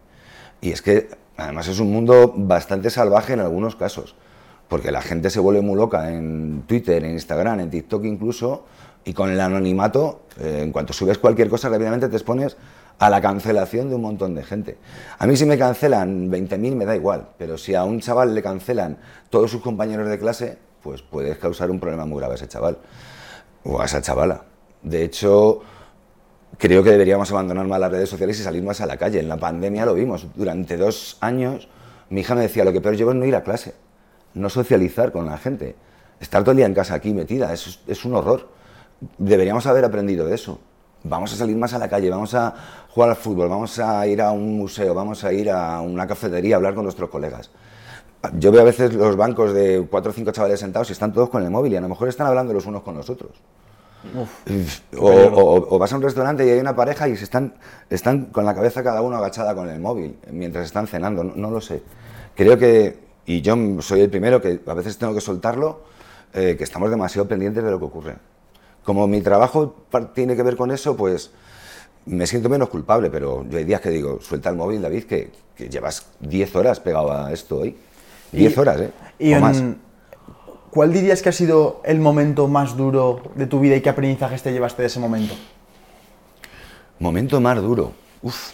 Y 0.62 0.72
es 0.72 0.82
que 0.82 1.10
además 1.38 1.68
es 1.68 1.80
un 1.80 1.92
mundo 1.92 2.34
bastante 2.36 2.90
salvaje 2.90 3.34
en 3.34 3.40
algunos 3.40 3.76
casos, 3.76 4.16
porque 4.68 4.92
la 4.92 5.02
gente 5.02 5.30
se 5.30 5.40
vuelve 5.40 5.62
muy 5.62 5.76
loca 5.76 6.12
en 6.12 6.64
Twitter, 6.68 7.04
en 7.04 7.12
Instagram, 7.12 7.60
en 7.60 7.70
TikTok 7.70 8.06
incluso, 8.06 8.66
y 9.06 9.14
con 9.14 9.30
el 9.30 9.40
anonimato, 9.40 10.22
eh, 10.40 10.62
en 10.64 10.72
cuanto 10.72 10.94
subes 10.94 11.18
cualquier 11.18 11.50
cosa, 11.50 11.70
rápidamente 11.70 12.10
te 12.10 12.16
expones 12.16 12.58
a 13.00 13.10
la 13.10 13.22
cancelación 13.22 13.90
de 13.90 13.96
un 13.96 14.02
montón 14.02 14.36
de 14.36 14.44
gente. 14.44 14.78
A 15.18 15.26
mí 15.26 15.36
si 15.38 15.46
me 15.46 15.58
cancelan 15.58 16.30
20.000 16.30 16.76
me 16.76 16.86
da 16.86 16.96
igual, 16.96 17.30
pero 17.38 17.58
si 17.58 17.74
a 17.74 17.84
un 17.86 18.02
chaval 18.02 18.36
le 18.36 18.44
cancelan 18.44 18.98
todos 19.30 19.50
sus 19.50 19.62
compañeros 19.62 20.10
de 20.10 20.20
clase, 20.20 20.58
pues 20.84 21.02
puedes 21.02 21.38
causar 21.38 21.72
un 21.72 21.80
problema 21.80 22.06
muy 22.06 22.20
grave 22.20 22.34
a 22.34 22.36
ese 22.36 22.48
chaval 22.48 22.78
o 23.64 23.82
a 23.82 23.86
esa 23.86 24.02
chavala. 24.02 24.44
De 24.82 25.04
hecho, 25.04 25.62
creo 26.58 26.84
que 26.84 26.92
deberíamos 26.92 27.32
abandonar 27.32 27.66
más 27.68 27.80
las 27.80 27.92
redes 27.92 28.10
sociales 28.10 28.40
y 28.40 28.44
salir 28.44 28.64
más 28.64 28.82
a 28.82 28.86
la 28.86 28.98
calle. 28.98 29.20
En 29.20 29.30
la 29.30 29.38
pandemia 29.38 29.86
lo 29.86 29.94
vimos. 29.94 30.28
Durante 30.36 30.78
dos 30.78 31.18
años 31.22 31.70
mi 32.10 32.22
hija 32.22 32.36
me 32.36 32.42
decía, 32.42 32.66
lo 32.66 32.74
que 32.74 32.82
peor 32.82 32.96
llevo 32.96 33.12
es 33.12 33.18
no 33.18 33.26
ir 33.26 33.36
a 33.36 33.44
clase, 33.44 33.76
no 34.34 34.50
socializar 34.50 35.12
con 35.12 35.26
la 35.26 35.38
gente. 35.38 35.76
Estar 36.20 36.42
todo 36.44 36.52
el 36.52 36.58
día 36.58 36.66
en 36.66 36.74
casa 36.74 36.96
aquí 36.96 37.14
metida, 37.14 37.54
es, 37.54 37.80
es 37.88 38.04
un 38.04 38.16
horror. 38.16 38.50
Deberíamos 39.18 39.66
haber 39.66 39.86
aprendido 39.86 40.26
de 40.26 40.36
eso 40.36 40.60
vamos 41.04 41.34
a 41.34 41.36
salir 41.36 41.56
más 41.56 41.74
a 41.74 41.80
la 41.80 41.88
calle, 41.88 42.10
vamos 42.10 42.34
a 42.34 42.54
jugar 42.90 43.12
al 43.12 43.16
fútbol, 43.16 43.50
vamos 43.50 43.78
a 43.80 44.06
ir 44.08 44.22
a 44.22 44.32
un 44.32 44.58
museo, 44.58 44.94
vamos 44.94 45.24
a 45.24 45.32
ir 45.32 45.50
a 45.50 45.82
una 45.82 46.08
cafetería 46.08 46.56
a 46.56 46.58
hablar 46.58 46.74
con 46.74 46.84
nuestros 46.84 47.10
colegas. 47.10 47.50
Yo 48.38 48.52
veo 48.52 48.62
a 48.62 48.66
veces 48.66 48.94
los 48.94 49.16
bancos 49.16 49.54
de 49.54 49.88
cuatro 49.90 50.12
o 50.12 50.14
cinco 50.14 50.32
chavales 50.32 50.60
sentados 50.60 50.90
y 50.90 50.94
están 50.94 51.14
todos 51.14 51.30
con 51.30 51.44
el 51.44 51.50
móvil 51.50 51.74
y 51.74 51.76
a 51.78 51.82
lo 51.82 51.88
mejor 51.88 52.10
están 52.10 52.28
hablando 52.28 52.54
los 52.54 52.66
unos 52.66 52.84
con 52.84 52.96
los 52.96 53.10
otros. 53.10 53.32
o, 54.98 55.80
vas 55.80 55.94
a 55.94 55.96
un 55.96 56.02
restaurante 56.02 56.46
y 56.46 56.50
hay 56.50 56.60
una 56.60 56.76
pareja 56.76 57.08
y 57.08 57.16
se 57.16 57.24
están, 57.24 57.54
están 57.90 58.26
con 58.26 58.46
la 58.46 58.54
cabeza 58.54 58.84
cada 58.84 59.02
uno 59.02 59.18
agachada 59.18 59.56
con 59.56 59.70
el 59.70 59.80
móvil 59.80 60.18
mientras 60.32 60.66
están 60.66 60.88
cenando, 60.88 61.24
no, 61.24 61.50
lo 61.50 61.62
sé. 61.62 61.82
Creo 62.36 62.58
que, 62.58 63.00
y 63.26 63.42
yo 63.42 63.56
soy 63.82 64.02
el 64.02 64.10
primero 64.10 64.42
que 64.42 64.60
a 64.66 64.74
veces 64.74 64.98
tengo 64.98 65.14
que 65.14 65.22
soltarlo, 65.22 65.84
eh, 66.34 66.56
que 66.58 66.64
estamos 66.66 66.90
demasiado 66.90 67.28
pendientes 67.28 67.64
de 67.64 67.72
lo 67.72 67.80
que 67.80 67.86
ocurre. 67.86 68.16
Como 68.84 69.08
mi 69.08 69.22
trabajo 69.22 69.76
tiene 70.14 70.36
que 70.36 70.44
ver 70.44 70.56
con 70.56 70.72
eso, 70.72 70.96
pues 70.96 71.32
me 72.06 72.26
siento 72.26 72.50
menos 72.50 72.70
culpable, 72.70 73.10
pero 73.10 73.46
yo 73.50 73.58
hay 73.58 73.64
días 73.64 73.82
que 73.82 73.90
digo, 73.90 74.20
suelta 74.22 74.50
el 74.50 74.56
móvil, 74.56 74.82
David, 74.82 75.04
que, 75.04 75.32
llevas 75.70 76.06
10 76.22 76.56
horas 76.56 76.80
pegado 76.80 77.12
a 77.12 77.34
esto 77.34 77.58
hoy. 77.60 77.76
10 78.32 78.58
horas, 78.58 78.80
¿eh? 78.80 78.92
Y 79.20 79.34
¿Cuál 80.70 80.94
dirías 80.94 81.22
que 81.22 81.30
ha 81.30 81.34
sido 81.34 81.82
el 81.84 82.00
momento 82.00 82.48
más 82.48 82.78
duro 82.78 83.24
de 83.36 83.48
tu 83.48 83.60
vida 83.60 83.76
y 83.76 83.82
qué 83.82 83.90
aprendizajes 83.90 84.44
te 84.44 84.52
llevaste 84.52 84.84
de 84.84 84.88
ese 84.88 85.00
momento? 85.00 85.34
Momento 87.00 87.42
más 87.42 87.60
duro. 87.60 87.94
Uf. 88.22 88.52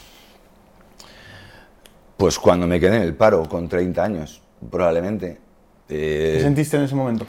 Pues 2.15 2.39
cuando 2.39 2.67
me 2.67 2.79
quedé 2.79 2.95
en 2.95 3.01
el 3.01 3.15
paro 3.15 3.43
con 3.49 3.67
30 3.67 4.03
años, 4.03 4.41
probablemente. 4.71 5.39
¿Qué 5.87 6.39
sentiste 6.41 6.77
en 6.77 6.83
ese 6.83 6.95
momento? 6.95 7.25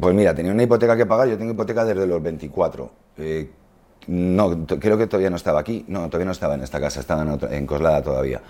Pues 0.00 0.14
mira, 0.14 0.34
tenía 0.34 0.52
una 0.52 0.62
hipoteca 0.62 0.96
que 0.96 1.06
pagar, 1.06 1.28
yo 1.28 1.38
tengo 1.38 1.52
hipoteca 1.52 1.84
desde 1.84 2.06
los 2.06 2.22
24. 2.22 2.90
Eh, 3.18 3.50
no, 4.08 4.66
creo 4.66 4.96
que 4.96 5.06
todavía 5.06 5.30
no 5.30 5.36
estaba 5.36 5.60
aquí, 5.60 5.84
no, 5.88 6.06
todavía 6.06 6.26
no 6.26 6.32
estaba 6.32 6.54
en 6.54 6.62
esta 6.62 6.80
casa, 6.80 7.00
estaba 7.00 7.38
en, 7.50 7.66
Coslada 7.66 8.02
todavía. 8.02 8.40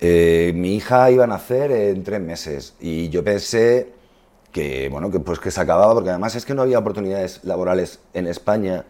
Eh, 0.00 0.52
mi 0.54 0.76
hija 0.76 1.10
iba 1.10 1.24
a 1.24 1.26
nacer 1.26 1.70
en 1.70 2.02
tres 2.02 2.20
meses 2.20 2.74
y 2.80 3.08
yo 3.08 3.24
pensé 3.24 3.92
que, 4.52 4.88
bueno, 4.90 5.10
que, 5.10 5.20
pues 5.20 5.38
que 5.40 5.50
se 5.50 5.60
acababa, 5.60 5.94
porque 5.94 6.10
además 6.10 6.34
es 6.34 6.44
que 6.44 6.54
no 6.54 6.62
había 6.62 6.78
oportunidades 6.78 7.40
laborales 7.44 8.00
en 8.12 8.26
España 8.26 8.84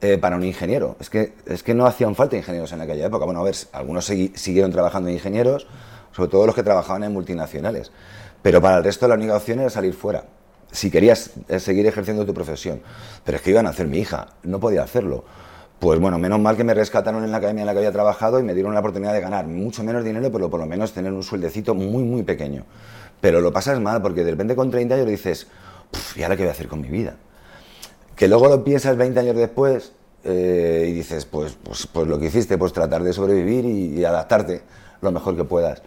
eh, 0.00 0.18
para 0.18 0.36
un 0.36 0.44
ingeniero. 0.44 0.96
Es 0.98 1.10
que, 1.10 1.34
es 1.46 1.62
que 1.62 1.74
no 1.74 1.86
hacían 1.86 2.14
falta 2.14 2.36
ingenieros 2.36 2.72
en 2.72 2.80
aquella 2.80 3.06
época. 3.06 3.24
Bueno, 3.24 3.40
a 3.40 3.44
ver, 3.44 3.54
algunos 3.72 4.06
siguieron 4.06 4.72
trabajando 4.72 5.08
en 5.08 5.16
ingenieros, 5.16 5.66
sobre 6.12 6.30
todo 6.30 6.46
los 6.46 6.54
que 6.54 6.62
trabajaban 6.62 7.04
en 7.04 7.12
multinacionales. 7.12 7.92
Pero 8.42 8.60
para 8.62 8.78
el 8.78 8.84
resto 8.84 9.06
la 9.08 9.14
única 9.14 9.36
opción 9.36 9.60
era 9.60 9.70
salir 9.70 9.94
fuera 9.94 10.24
si 10.74 10.90
querías 10.90 11.30
eh, 11.48 11.60
seguir 11.60 11.86
ejerciendo 11.86 12.26
tu 12.26 12.34
profesión. 12.34 12.82
Pero 13.24 13.36
es 13.36 13.42
que 13.42 13.50
iban 13.50 13.66
a 13.66 13.70
hacer 13.70 13.86
mi 13.86 13.98
hija, 13.98 14.34
no 14.42 14.58
podía 14.58 14.82
hacerlo. 14.82 15.24
Pues 15.78 16.00
bueno, 16.00 16.18
menos 16.18 16.40
mal 16.40 16.56
que 16.56 16.64
me 16.64 16.74
rescataron 16.74 17.24
en 17.24 17.30
la 17.30 17.36
academia 17.36 17.62
en 17.62 17.66
la 17.66 17.72
que 17.72 17.78
había 17.78 17.92
trabajado 17.92 18.40
y 18.40 18.42
me 18.42 18.54
dieron 18.54 18.74
la 18.74 18.80
oportunidad 18.80 19.12
de 19.12 19.20
ganar 19.20 19.46
mucho 19.46 19.84
menos 19.84 20.04
dinero, 20.04 20.32
pero 20.32 20.50
por 20.50 20.58
lo 20.58 20.66
menos 20.66 20.92
tener 20.92 21.12
un 21.12 21.22
sueldecito 21.22 21.74
muy, 21.74 22.02
muy 22.02 22.24
pequeño. 22.24 22.64
Pero 23.20 23.40
lo 23.40 23.52
pasas 23.52 23.80
mal 23.80 24.02
porque 24.02 24.24
de 24.24 24.32
repente 24.32 24.56
con 24.56 24.70
30 24.70 24.96
años 24.96 25.06
dices, 25.06 25.46
¿y 26.16 26.22
ahora 26.22 26.36
qué 26.36 26.42
voy 26.42 26.48
a 26.48 26.52
hacer 26.52 26.66
con 26.66 26.80
mi 26.80 26.88
vida? 26.88 27.14
Que 28.16 28.26
luego 28.26 28.48
lo 28.48 28.64
piensas 28.64 28.96
20 28.96 29.20
años 29.20 29.36
después 29.36 29.92
eh, 30.24 30.86
y 30.88 30.92
dices, 30.92 31.24
pues, 31.24 31.56
pues, 31.62 31.86
pues, 31.86 32.08
lo 32.08 32.18
que 32.18 32.26
hiciste, 32.26 32.58
pues 32.58 32.72
tratar 32.72 33.04
de 33.04 33.12
sobrevivir 33.12 33.64
y 33.64 34.04
adaptarte 34.04 34.62
lo 35.02 35.12
mejor 35.12 35.36
que 35.36 35.44
puedas 35.44 35.82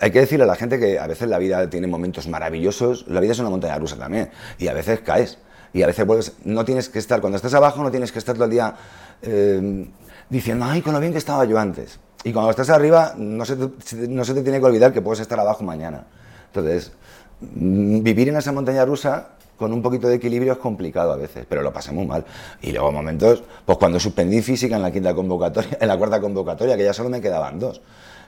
hay 0.00 0.10
que 0.10 0.20
decirle 0.20 0.44
a 0.44 0.46
la 0.46 0.56
gente 0.56 0.78
que 0.78 0.98
a 0.98 1.06
veces 1.06 1.28
la 1.28 1.38
vida 1.38 1.68
tiene 1.70 1.86
momentos 1.86 2.28
maravillosos, 2.28 3.06
la 3.08 3.20
vida 3.20 3.32
es 3.32 3.38
una 3.38 3.50
montaña 3.50 3.78
rusa 3.78 3.96
también, 3.96 4.30
y 4.58 4.68
a 4.68 4.74
veces 4.74 5.00
caes, 5.00 5.38
y 5.72 5.82
a 5.82 5.86
veces 5.86 6.06
vuelves, 6.06 6.32
no 6.44 6.64
tienes 6.64 6.88
que 6.88 6.98
estar, 6.98 7.20
cuando 7.20 7.36
estás 7.36 7.54
abajo 7.54 7.82
no 7.82 7.90
tienes 7.90 8.12
que 8.12 8.18
estar 8.18 8.34
todo 8.34 8.44
el 8.44 8.50
día 8.50 8.74
eh, 9.22 9.86
diciendo, 10.28 10.64
ay, 10.68 10.82
con 10.82 10.92
lo 10.92 11.00
bien 11.00 11.12
que 11.12 11.18
estaba 11.18 11.44
yo 11.44 11.58
antes. 11.58 11.98
Y 12.22 12.32
cuando 12.32 12.50
estás 12.50 12.68
arriba 12.70 13.14
no 13.16 13.44
se, 13.44 13.56
te, 13.56 14.08
no 14.08 14.24
se 14.24 14.34
te 14.34 14.42
tiene 14.42 14.58
que 14.58 14.66
olvidar 14.66 14.92
que 14.92 15.00
puedes 15.00 15.20
estar 15.20 15.38
abajo 15.40 15.64
mañana. 15.64 16.04
Entonces, 16.46 16.92
mm, 17.40 18.02
vivir 18.02 18.28
en 18.28 18.36
esa 18.36 18.52
montaña 18.52 18.84
rusa 18.84 19.30
con 19.56 19.72
un 19.72 19.80
poquito 19.80 20.08
de 20.08 20.16
equilibrio 20.16 20.54
es 20.54 20.58
complicado 20.58 21.12
a 21.12 21.16
veces, 21.16 21.46
pero 21.48 21.62
lo 21.62 21.72
pasé 21.72 21.92
muy 21.92 22.06
mal. 22.06 22.24
Y 22.60 22.72
luego 22.72 22.92
momentos, 22.92 23.42
pues 23.64 23.78
cuando 23.78 24.00
suspendí 24.00 24.42
física 24.42 24.76
en 24.76 24.82
la 24.82 24.90
quinta 24.90 25.14
convocatoria, 25.14 25.78
en 25.80 25.88
la 25.88 25.96
cuarta 25.96 26.20
convocatoria, 26.20 26.76
que 26.76 26.84
ya 26.84 26.92
solo 26.92 27.08
me 27.08 27.20
quedaban 27.20 27.58
dos 27.58 27.80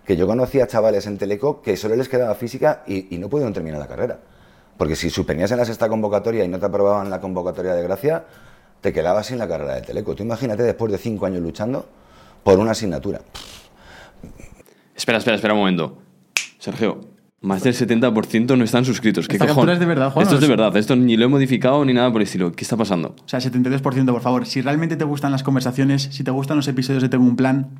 que 0.04 0.16
yo 0.16 0.26
conocía 0.26 0.66
chavales 0.66 1.06
en 1.06 1.18
Teleco 1.18 1.62
que 1.62 1.76
solo 1.76 1.96
les 1.96 2.08
quedaba 2.08 2.34
física 2.34 2.82
y, 2.86 3.16
no 3.18 3.28
pudieron 3.28 3.52
terminar 3.52 3.78
la 3.78 3.86
carrera. 3.86 4.18
Porque 4.76 4.96
si 4.96 5.10
suspendías 5.10 5.50
en 5.52 5.58
la 5.58 5.64
sexta 5.64 5.88
convocatoria 5.88 6.44
y 6.44 6.48
no 6.48 6.58
te 6.58 6.66
aprobaban 6.66 7.10
la 7.10 7.20
convocatoria 7.20 7.74
de 7.74 7.82
gracia, 7.82 8.24
te 8.80 8.92
quedabas 8.92 9.26
sin 9.26 9.38
la 9.38 9.46
carrera 9.46 9.74
de 9.74 9.82
Teleco. 9.82 10.14
Tú 10.14 10.22
imagínate 10.22 10.62
después 10.62 10.90
de 10.90 10.98
cinco 10.98 11.26
años 11.26 11.40
luchando 11.40 11.86
por 12.42 12.58
una 12.58 12.72
asignatura. 12.72 13.20
Espera, 14.94 15.18
espera, 15.18 15.36
espera 15.36 15.54
un 15.54 15.60
momento. 15.60 15.98
Sergio, 16.58 17.00
más 17.42 17.62
del 17.62 17.74
70% 17.74 18.56
no 18.56 18.64
están 18.64 18.84
suscritos. 18.84 19.26
¿Qué 19.26 19.36
cojón? 19.36 19.68
es 19.70 19.80
de 19.80 19.86
verdad, 19.86 20.12
Juan. 20.12 20.22
Esto 20.22 20.36
es 20.36 20.40
de 20.40 20.46
verdad. 20.46 20.76
Esto 20.76 20.94
ni 20.94 21.16
lo 21.16 21.24
he 21.24 21.28
modificado 21.28 21.84
ni 21.84 21.92
nada 21.92 22.10
por 22.12 22.20
el 22.20 22.26
estilo. 22.26 22.52
¿Qué 22.52 22.62
está 22.62 22.76
pasando? 22.76 23.16
O 23.24 23.28
sea, 23.28 23.40
72%, 23.40 24.06
por 24.12 24.20
favor. 24.20 24.46
Si 24.46 24.62
realmente 24.62 24.96
te 24.96 25.04
gustan 25.04 25.32
las 25.32 25.42
conversaciones, 25.42 26.02
si 26.12 26.22
te 26.22 26.30
gustan 26.30 26.56
los 26.56 26.68
episodios 26.68 27.02
de 27.02 27.08
Tengo 27.08 27.24
un 27.24 27.34
Plan, 27.34 27.70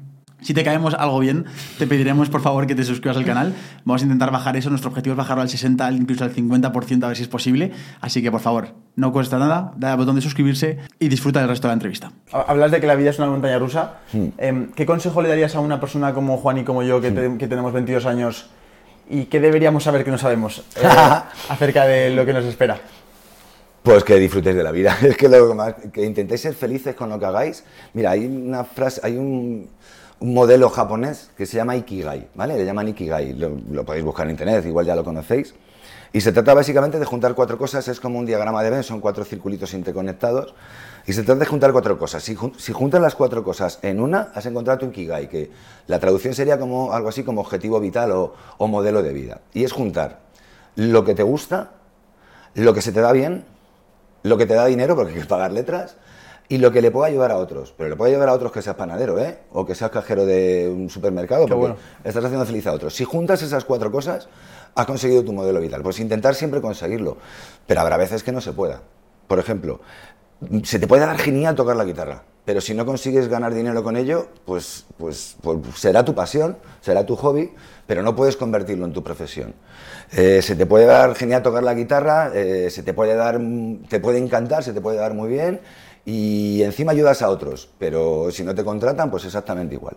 si 0.42 0.54
te 0.54 0.64
caemos 0.64 0.94
algo 0.94 1.18
bien, 1.18 1.46
te 1.78 1.86
pediremos 1.86 2.28
por 2.28 2.40
favor 2.40 2.66
que 2.66 2.74
te 2.74 2.84
suscribas 2.84 3.16
al 3.16 3.24
canal. 3.24 3.54
Vamos 3.84 4.02
a 4.02 4.04
intentar 4.04 4.30
bajar 4.30 4.56
eso. 4.56 4.70
Nuestro 4.70 4.90
objetivo 4.90 5.14
es 5.14 5.16
bajarlo 5.16 5.42
al 5.42 5.48
60, 5.48 5.90
incluso 5.92 6.24
al 6.24 6.34
50% 6.34 7.04
a 7.04 7.08
ver 7.08 7.16
si 7.16 7.22
es 7.22 7.28
posible. 7.28 7.72
Así 8.00 8.22
que 8.22 8.30
por 8.30 8.40
favor, 8.40 8.68
no 8.96 9.12
cuesta 9.12 9.38
nada, 9.38 9.72
dale 9.76 9.92
al 9.92 9.98
botón 9.98 10.16
de 10.16 10.20
suscribirse 10.22 10.78
y 10.98 11.08
disfruta 11.08 11.40
del 11.40 11.48
resto 11.48 11.68
de 11.68 11.70
la 11.70 11.74
entrevista. 11.74 12.12
Hablas 12.32 12.70
de 12.70 12.80
que 12.80 12.86
la 12.86 12.94
vida 12.94 13.10
es 13.10 13.18
una 13.18 13.28
montaña 13.28 13.58
rusa. 13.58 14.00
Em, 14.38 14.72
¿Qué 14.72 14.86
consejo 14.86 15.22
le 15.22 15.28
darías 15.28 15.54
a 15.54 15.60
una 15.60 15.80
persona 15.80 16.12
como 16.12 16.36
Juan 16.38 16.58
y 16.58 16.64
como 16.64 16.82
yo, 16.82 17.00
que, 17.00 17.12
que 17.38 17.48
tenemos 17.48 17.72
22 17.72 18.06
años, 18.06 18.50
y 19.08 19.26
qué 19.26 19.40
deberíamos 19.40 19.84
saber 19.84 20.04
que 20.04 20.10
no 20.10 20.18
sabemos 20.18 20.64
eh, 20.76 20.88
acerca 21.48 21.86
de 21.86 22.10
lo 22.10 22.24
que 22.24 22.32
nos 22.32 22.44
espera? 22.44 22.80
Pues 23.82 24.04
que 24.04 24.16
disfrutéis 24.16 24.54
de 24.54 24.62
la 24.62 24.70
vida. 24.70 24.96
Es 25.02 25.16
que, 25.16 25.28
lo 25.28 25.54
más, 25.54 25.74
que 25.92 26.04
intentéis 26.04 26.40
ser 26.40 26.54
felices 26.54 26.94
con 26.94 27.08
lo 27.08 27.18
que 27.18 27.26
hagáis. 27.26 27.64
Mira, 27.94 28.12
hay 28.12 28.26
una 28.26 28.64
frase, 28.64 29.00
hay 29.02 29.16
un 29.16 29.68
un 30.22 30.34
modelo 30.34 30.70
japonés 30.70 31.30
que 31.36 31.46
se 31.46 31.56
llama 31.56 31.74
Ikigai, 31.74 32.28
¿vale? 32.36 32.56
Le 32.56 32.64
llaman 32.64 32.86
Ikigai, 32.86 33.32
lo, 33.34 33.84
podéis 33.84 34.04
buscar 34.04 34.26
en 34.26 34.30
internet, 34.30 34.64
igual 34.64 34.86
ya 34.86 34.94
lo 34.94 35.02
conocéis. 35.02 35.52
Y 36.12 36.20
se 36.20 36.30
trata 36.30 36.54
básicamente 36.54 37.00
de 37.00 37.04
juntar 37.04 37.34
cuatro 37.34 37.58
cosas, 37.58 37.88
es 37.88 37.98
como 37.98 38.20
un 38.20 38.26
diagrama 38.26 38.62
de 38.62 38.70
Venn, 38.70 38.84
son 38.84 39.00
cuatro 39.00 39.24
circulitos 39.24 39.74
interconectados. 39.74 40.54
Y 41.06 41.12
se 41.12 41.24
trata 41.24 41.40
de 41.40 41.46
juntar 41.46 41.72
cuatro 41.72 41.98
cosas. 41.98 42.22
Si, 42.22 42.36
si 42.56 42.72
juntas 42.72 43.00
las 43.00 43.16
cuatro 43.16 43.42
cosas 43.42 43.80
en 43.82 43.98
una, 43.98 44.30
has 44.32 44.46
encontrado 44.46 44.78
tu 44.78 44.86
Ikigai, 44.86 45.28
que 45.28 45.50
la 45.88 45.98
traducción 45.98 46.34
sería 46.34 46.56
como 46.56 46.92
algo 46.92 47.08
así 47.08 47.24
como 47.24 47.40
objetivo 47.40 47.80
vital 47.80 48.12
o, 48.12 48.34
o 48.58 48.68
modelo 48.68 49.02
de 49.02 49.12
vida. 49.12 49.40
Y 49.52 49.64
es 49.64 49.72
juntar 49.72 50.20
lo 50.76 51.04
que 51.04 51.16
te 51.16 51.24
gusta, 51.24 51.72
lo 52.54 52.74
que 52.74 52.82
se 52.82 52.92
te 52.92 53.00
da 53.00 53.10
bien, 53.10 53.44
lo 54.22 54.38
que 54.38 54.46
te 54.46 54.54
da 54.54 54.66
dinero, 54.66 54.94
porque 54.94 55.14
hay 55.14 55.20
que 55.20 55.26
pagar 55.26 55.50
letras, 55.50 55.96
y 56.52 56.58
lo 56.58 56.70
que 56.70 56.82
le 56.82 56.90
pueda 56.90 57.08
ayudar 57.08 57.30
a 57.30 57.38
otros. 57.38 57.72
Pero 57.78 57.88
le 57.88 57.96
puede 57.96 58.12
ayudar 58.12 58.28
a 58.28 58.34
otros 58.34 58.52
que 58.52 58.60
seas 58.60 58.76
panadero, 58.76 59.18
¿eh? 59.18 59.38
O 59.52 59.64
que 59.64 59.74
seas 59.74 59.90
cajero 59.90 60.26
de 60.26 60.70
un 60.70 60.90
supermercado, 60.90 61.46
porque 61.46 61.54
bueno. 61.54 61.76
estás 62.04 62.22
haciendo 62.22 62.44
feliz 62.44 62.66
a 62.66 62.74
otros. 62.74 62.94
Si 62.94 63.04
juntas 63.04 63.40
esas 63.40 63.64
cuatro 63.64 63.90
cosas, 63.90 64.28
has 64.74 64.84
conseguido 64.84 65.24
tu 65.24 65.32
modelo 65.32 65.62
vital. 65.62 65.80
Pues 65.82 65.98
intentar 65.98 66.34
siempre 66.34 66.60
conseguirlo. 66.60 67.16
Pero 67.66 67.80
habrá 67.80 67.96
veces 67.96 68.22
que 68.22 68.32
no 68.32 68.42
se 68.42 68.52
pueda. 68.52 68.82
Por 69.28 69.38
ejemplo, 69.38 69.80
se 70.62 70.78
te 70.78 70.86
puede 70.86 71.06
dar 71.06 71.16
genial 71.16 71.54
tocar 71.54 71.74
la 71.74 71.84
guitarra, 71.84 72.24
pero 72.44 72.60
si 72.60 72.74
no 72.74 72.84
consigues 72.84 73.28
ganar 73.28 73.54
dinero 73.54 73.82
con 73.82 73.96
ello, 73.96 74.28
pues, 74.44 74.84
pues, 74.98 75.36
pues 75.40 75.58
será 75.76 76.04
tu 76.04 76.14
pasión, 76.14 76.58
será 76.82 77.06
tu 77.06 77.16
hobby, 77.16 77.50
pero 77.86 78.02
no 78.02 78.14
puedes 78.14 78.36
convertirlo 78.36 78.84
en 78.84 78.92
tu 78.92 79.02
profesión. 79.02 79.54
Eh, 80.12 80.42
se 80.42 80.54
te 80.54 80.66
puede 80.66 80.84
dar 80.84 81.14
genial 81.14 81.42
tocar 81.42 81.62
la 81.62 81.72
guitarra, 81.72 82.30
eh, 82.34 82.68
se 82.68 82.82
te 82.82 82.92
puede 82.92 83.14
dar, 83.14 83.40
te 83.88 84.00
puede 84.00 84.18
encantar, 84.18 84.62
se 84.64 84.74
te 84.74 84.82
puede 84.82 84.98
dar 84.98 85.14
muy 85.14 85.30
bien 85.30 85.60
y 86.04 86.62
encima 86.62 86.92
ayudas 86.92 87.22
a 87.22 87.28
otros, 87.28 87.68
pero 87.78 88.30
si 88.30 88.44
no 88.44 88.54
te 88.54 88.64
contratan, 88.64 89.10
pues 89.10 89.24
exactamente 89.24 89.74
igual. 89.74 89.96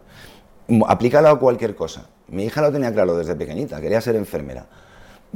Aplícalo 0.88 1.30
a 1.30 1.40
cualquier 1.40 1.76
cosa. 1.76 2.08
Mi 2.28 2.46
hija 2.46 2.62
lo 2.62 2.72
tenía 2.72 2.92
claro 2.94 3.18
desde 3.18 3.36
pequeñita, 3.36 3.80
quería 3.82 4.02
ser 4.02 4.16
enfermera 4.16 4.66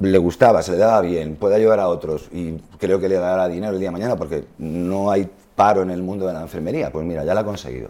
le 0.01 0.17
gustaba, 0.17 0.61
se 0.61 0.71
le 0.71 0.77
daba 0.77 1.01
bien, 1.01 1.35
puede 1.35 1.55
ayudar 1.55 1.79
a 1.79 1.87
otros 1.87 2.29
y 2.31 2.57
creo 2.77 2.99
que 2.99 3.09
le 3.09 3.15
dará 3.15 3.47
dinero 3.47 3.73
el 3.73 3.79
día 3.79 3.89
de 3.89 3.93
mañana 3.93 4.15
porque 4.15 4.45
no 4.57 5.11
hay 5.11 5.29
paro 5.55 5.81
en 5.81 5.91
el 5.91 6.01
mundo 6.01 6.25
de 6.25 6.33
la 6.33 6.41
enfermería. 6.41 6.91
Pues 6.91 7.05
mira, 7.05 7.23
ya 7.25 7.33
lo 7.33 7.41
ha 7.41 7.45
conseguido. 7.45 7.89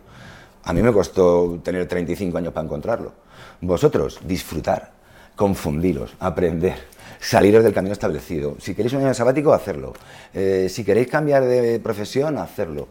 A 0.64 0.74
mí 0.74 0.82
me 0.82 0.92
costó 0.92 1.60
tener 1.64 1.88
35 1.88 2.38
años 2.38 2.54
para 2.54 2.66
encontrarlo. 2.66 3.14
Vosotros, 3.62 4.20
disfrutar, 4.24 4.92
confundiros, 5.36 6.16
aprender, 6.20 6.78
saliros 7.20 7.64
del 7.64 7.74
camino 7.74 7.94
establecido. 7.94 8.56
Si 8.60 8.74
queréis 8.76 8.94
un 8.94 9.04
año 9.04 9.14
sabático, 9.14 9.54
hacerlo. 9.54 9.94
Eh, 10.34 10.68
si 10.70 10.84
queréis 10.84 11.08
cambiar 11.08 11.44
de 11.46 11.80
profesión, 11.80 12.38
hacerlo. 12.38 12.88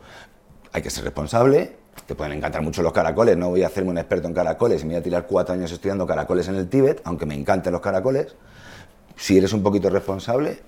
Hay 0.72 0.82
que 0.82 0.90
ser 0.90 1.04
responsable. 1.04 1.76
Te 2.06 2.14
pueden 2.14 2.34
encantar 2.34 2.62
mucho 2.62 2.82
los 2.82 2.92
caracoles. 2.92 3.36
No 3.36 3.50
voy 3.50 3.62
a 3.62 3.66
hacerme 3.66 3.90
un 3.90 3.98
experto 3.98 4.28
en 4.28 4.34
caracoles 4.34 4.82
y 4.82 4.86
me 4.86 4.94
voy 4.94 5.00
a 5.00 5.02
tirar 5.02 5.26
cuatro 5.26 5.54
años 5.54 5.72
estudiando 5.72 6.06
caracoles 6.06 6.46
en 6.48 6.54
el 6.56 6.68
Tíbet, 6.68 7.00
aunque 7.04 7.26
me 7.26 7.34
encanten 7.34 7.72
los 7.72 7.80
caracoles 7.82 8.34
si 9.16 9.36
eres 9.36 9.52
un 9.52 9.62
poquito 9.64 9.90
responsable, 9.90 10.58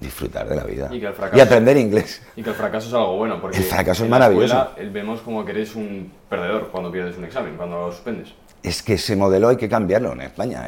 disfrutar 0.00 0.48
de 0.48 0.56
la 0.56 0.64
vida. 0.64 0.88
Y 0.92 0.98
que 0.98 1.06
el 1.06 1.14
fracaso- 1.14 1.42
aprender 1.42 1.76
inglés. 1.76 2.20
Y 2.34 2.42
que 2.42 2.50
el 2.50 2.56
fracaso 2.56 2.88
es 2.88 2.94
algo 2.94 3.16
bueno, 3.18 3.40
porque 3.40 3.58
El 3.58 3.62
fracaso 3.64 4.02
es 4.02 4.06
en 4.06 4.10
la 4.10 4.18
maravilloso. 4.18 4.54
escuela, 4.62 4.74
eh, 4.76 4.90
vemos 4.92 5.20
como 5.20 5.44
que 5.44 5.52
eres 5.52 5.76
un 5.76 6.10
perdedor 6.28 6.70
cuando 6.72 6.90
pierdes 6.90 7.16
un 7.16 7.24
examen, 7.24 7.56
cuando 7.56 7.76
lo 7.86 7.92
suspendes. 7.92 8.34
Es 8.64 8.82
que 8.82 8.94
ese 8.94 9.14
modelo 9.14 9.48
hay 9.50 9.56
que 9.56 9.68
cambiarlo 9.68 10.12
en 10.12 10.22
España. 10.22 10.66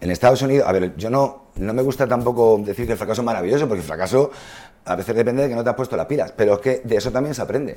En 0.00 0.10
Estados 0.10 0.42
Unidos, 0.42 0.66
a 0.68 0.72
ver, 0.72 0.96
yo 0.96 1.08
no, 1.10 1.44
no 1.54 1.72
me 1.72 1.80
gusta 1.82 2.06
tampoco 2.08 2.58
decir 2.64 2.86
que 2.86 2.92
el 2.92 2.98
fracaso 2.98 3.22
es 3.22 3.24
maravilloso, 3.24 3.68
porque 3.68 3.82
el 3.82 3.86
fracaso 3.86 4.32
a 4.84 4.96
veces 4.96 5.14
depende 5.14 5.44
de 5.44 5.48
que 5.50 5.54
no 5.54 5.62
te 5.62 5.70
has 5.70 5.76
puesto 5.76 5.96
las 5.96 6.06
pilas, 6.06 6.32
pero 6.36 6.54
es 6.54 6.58
que 6.58 6.80
de 6.82 6.96
eso 6.96 7.12
también 7.12 7.34
se 7.36 7.42
aprende. 7.42 7.76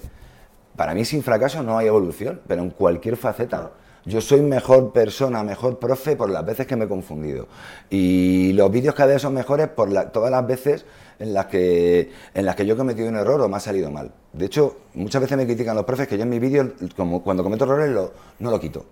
Para 0.76 0.96
mí 0.96 1.06
sin 1.06 1.22
fracaso 1.22 1.62
no 1.62 1.78
hay 1.78 1.86
evolución, 1.88 2.42
pero 2.48 2.64
en 2.64 2.72
cualquier 2.72 3.16
faceta. 3.16 3.72
Yo 4.06 4.22
soy 4.22 4.42
mejor 4.42 4.92
persona, 4.92 5.44
mejor 5.44 5.78
profe 5.78 6.16
por 6.16 6.32
las 6.32 6.44
veces 6.44 6.66
que 6.66 6.76
me 6.76 6.86
he 6.86 6.88
confundido. 6.88 7.48
Y 7.92 8.54
los 8.54 8.72
vídeos 8.72 8.96
cada 8.96 9.14
vez 9.14 9.22
son 9.22 9.36
mejores 9.36 9.68
por 9.68 9.94
todas 10.12 10.32
las 10.32 10.48
veces 10.48 10.86
en 11.20 11.34
las, 11.34 11.46
que, 11.46 12.10
en 12.34 12.46
las 12.46 12.56
que 12.56 12.66
yo 12.66 12.74
he 12.74 12.78
cometido 12.78 13.08
un 13.08 13.18
error 13.18 13.40
o 13.42 13.48
me 13.50 13.58
ha 13.58 13.60
salido 13.60 13.92
mal. 13.92 14.12
De 14.34 14.46
hecho, 14.46 14.78
muchas 14.96 15.22
veces 15.22 15.38
me 15.38 15.46
critican 15.46 15.76
los 15.76 15.86
profes 15.86 16.08
que 16.08 16.18
yo 16.18 16.24
en 16.24 16.30
mis 16.30 16.40
vídeos, 16.40 16.70
como 16.96 17.22
cuando 17.22 17.44
cometo 17.44 17.66
errores, 17.66 17.90
lo- 17.92 18.14
no 18.40 18.50
lo 18.50 18.60
quito. 18.60 18.86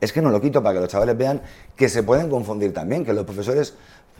Es 0.00 0.12
que 0.12 0.22
no 0.22 0.30
lo 0.30 0.40
quito 0.40 0.62
para 0.62 0.74
que 0.74 0.80
los 0.80 0.88
chavales 0.88 1.16
vean 1.16 1.42
que 1.76 1.88
se 1.88 2.02
pueden 2.02 2.30
confundir 2.30 2.72
también, 2.72 3.04
que 3.04 3.12
los 3.12 3.24
profesores 3.24 3.74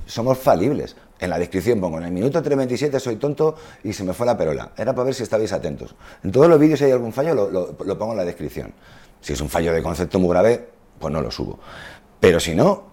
somos 0.06 0.38
falibles. 0.38 0.96
En 1.18 1.30
la 1.30 1.38
descripción 1.38 1.80
pongo, 1.80 1.98
en 1.98 2.04
el 2.04 2.12
minuto 2.12 2.42
3.27 2.42 2.98
soy 2.98 3.16
tonto 3.16 3.54
y 3.84 3.92
se 3.92 4.04
me 4.04 4.12
fue 4.12 4.26
la 4.26 4.36
perola. 4.36 4.72
Era 4.76 4.92
para 4.94 5.04
ver 5.06 5.14
si 5.14 5.22
estabais 5.22 5.52
atentos. 5.52 5.94
En 6.24 6.32
todos 6.32 6.48
los 6.48 6.58
vídeos 6.58 6.78
si 6.78 6.86
hay 6.86 6.92
algún 6.92 7.12
fallo 7.12 7.34
lo, 7.34 7.50
lo- 7.50 7.76
lo 7.84 7.98
pongo 7.98 8.12
en 8.12 8.18
la 8.18 8.24
descripción. 8.24 8.72
Si 9.20 9.32
es 9.34 9.40
un 9.40 9.48
fallo 9.48 9.72
de 9.72 9.82
concepto 9.82 10.18
muy 10.18 10.30
grave, 10.30 10.68
pues 10.98 11.12
no 11.12 11.20
lo 11.20 11.30
subo. 11.30 11.58
Pero 12.20 12.40
si 12.40 12.54
no, 12.54 12.84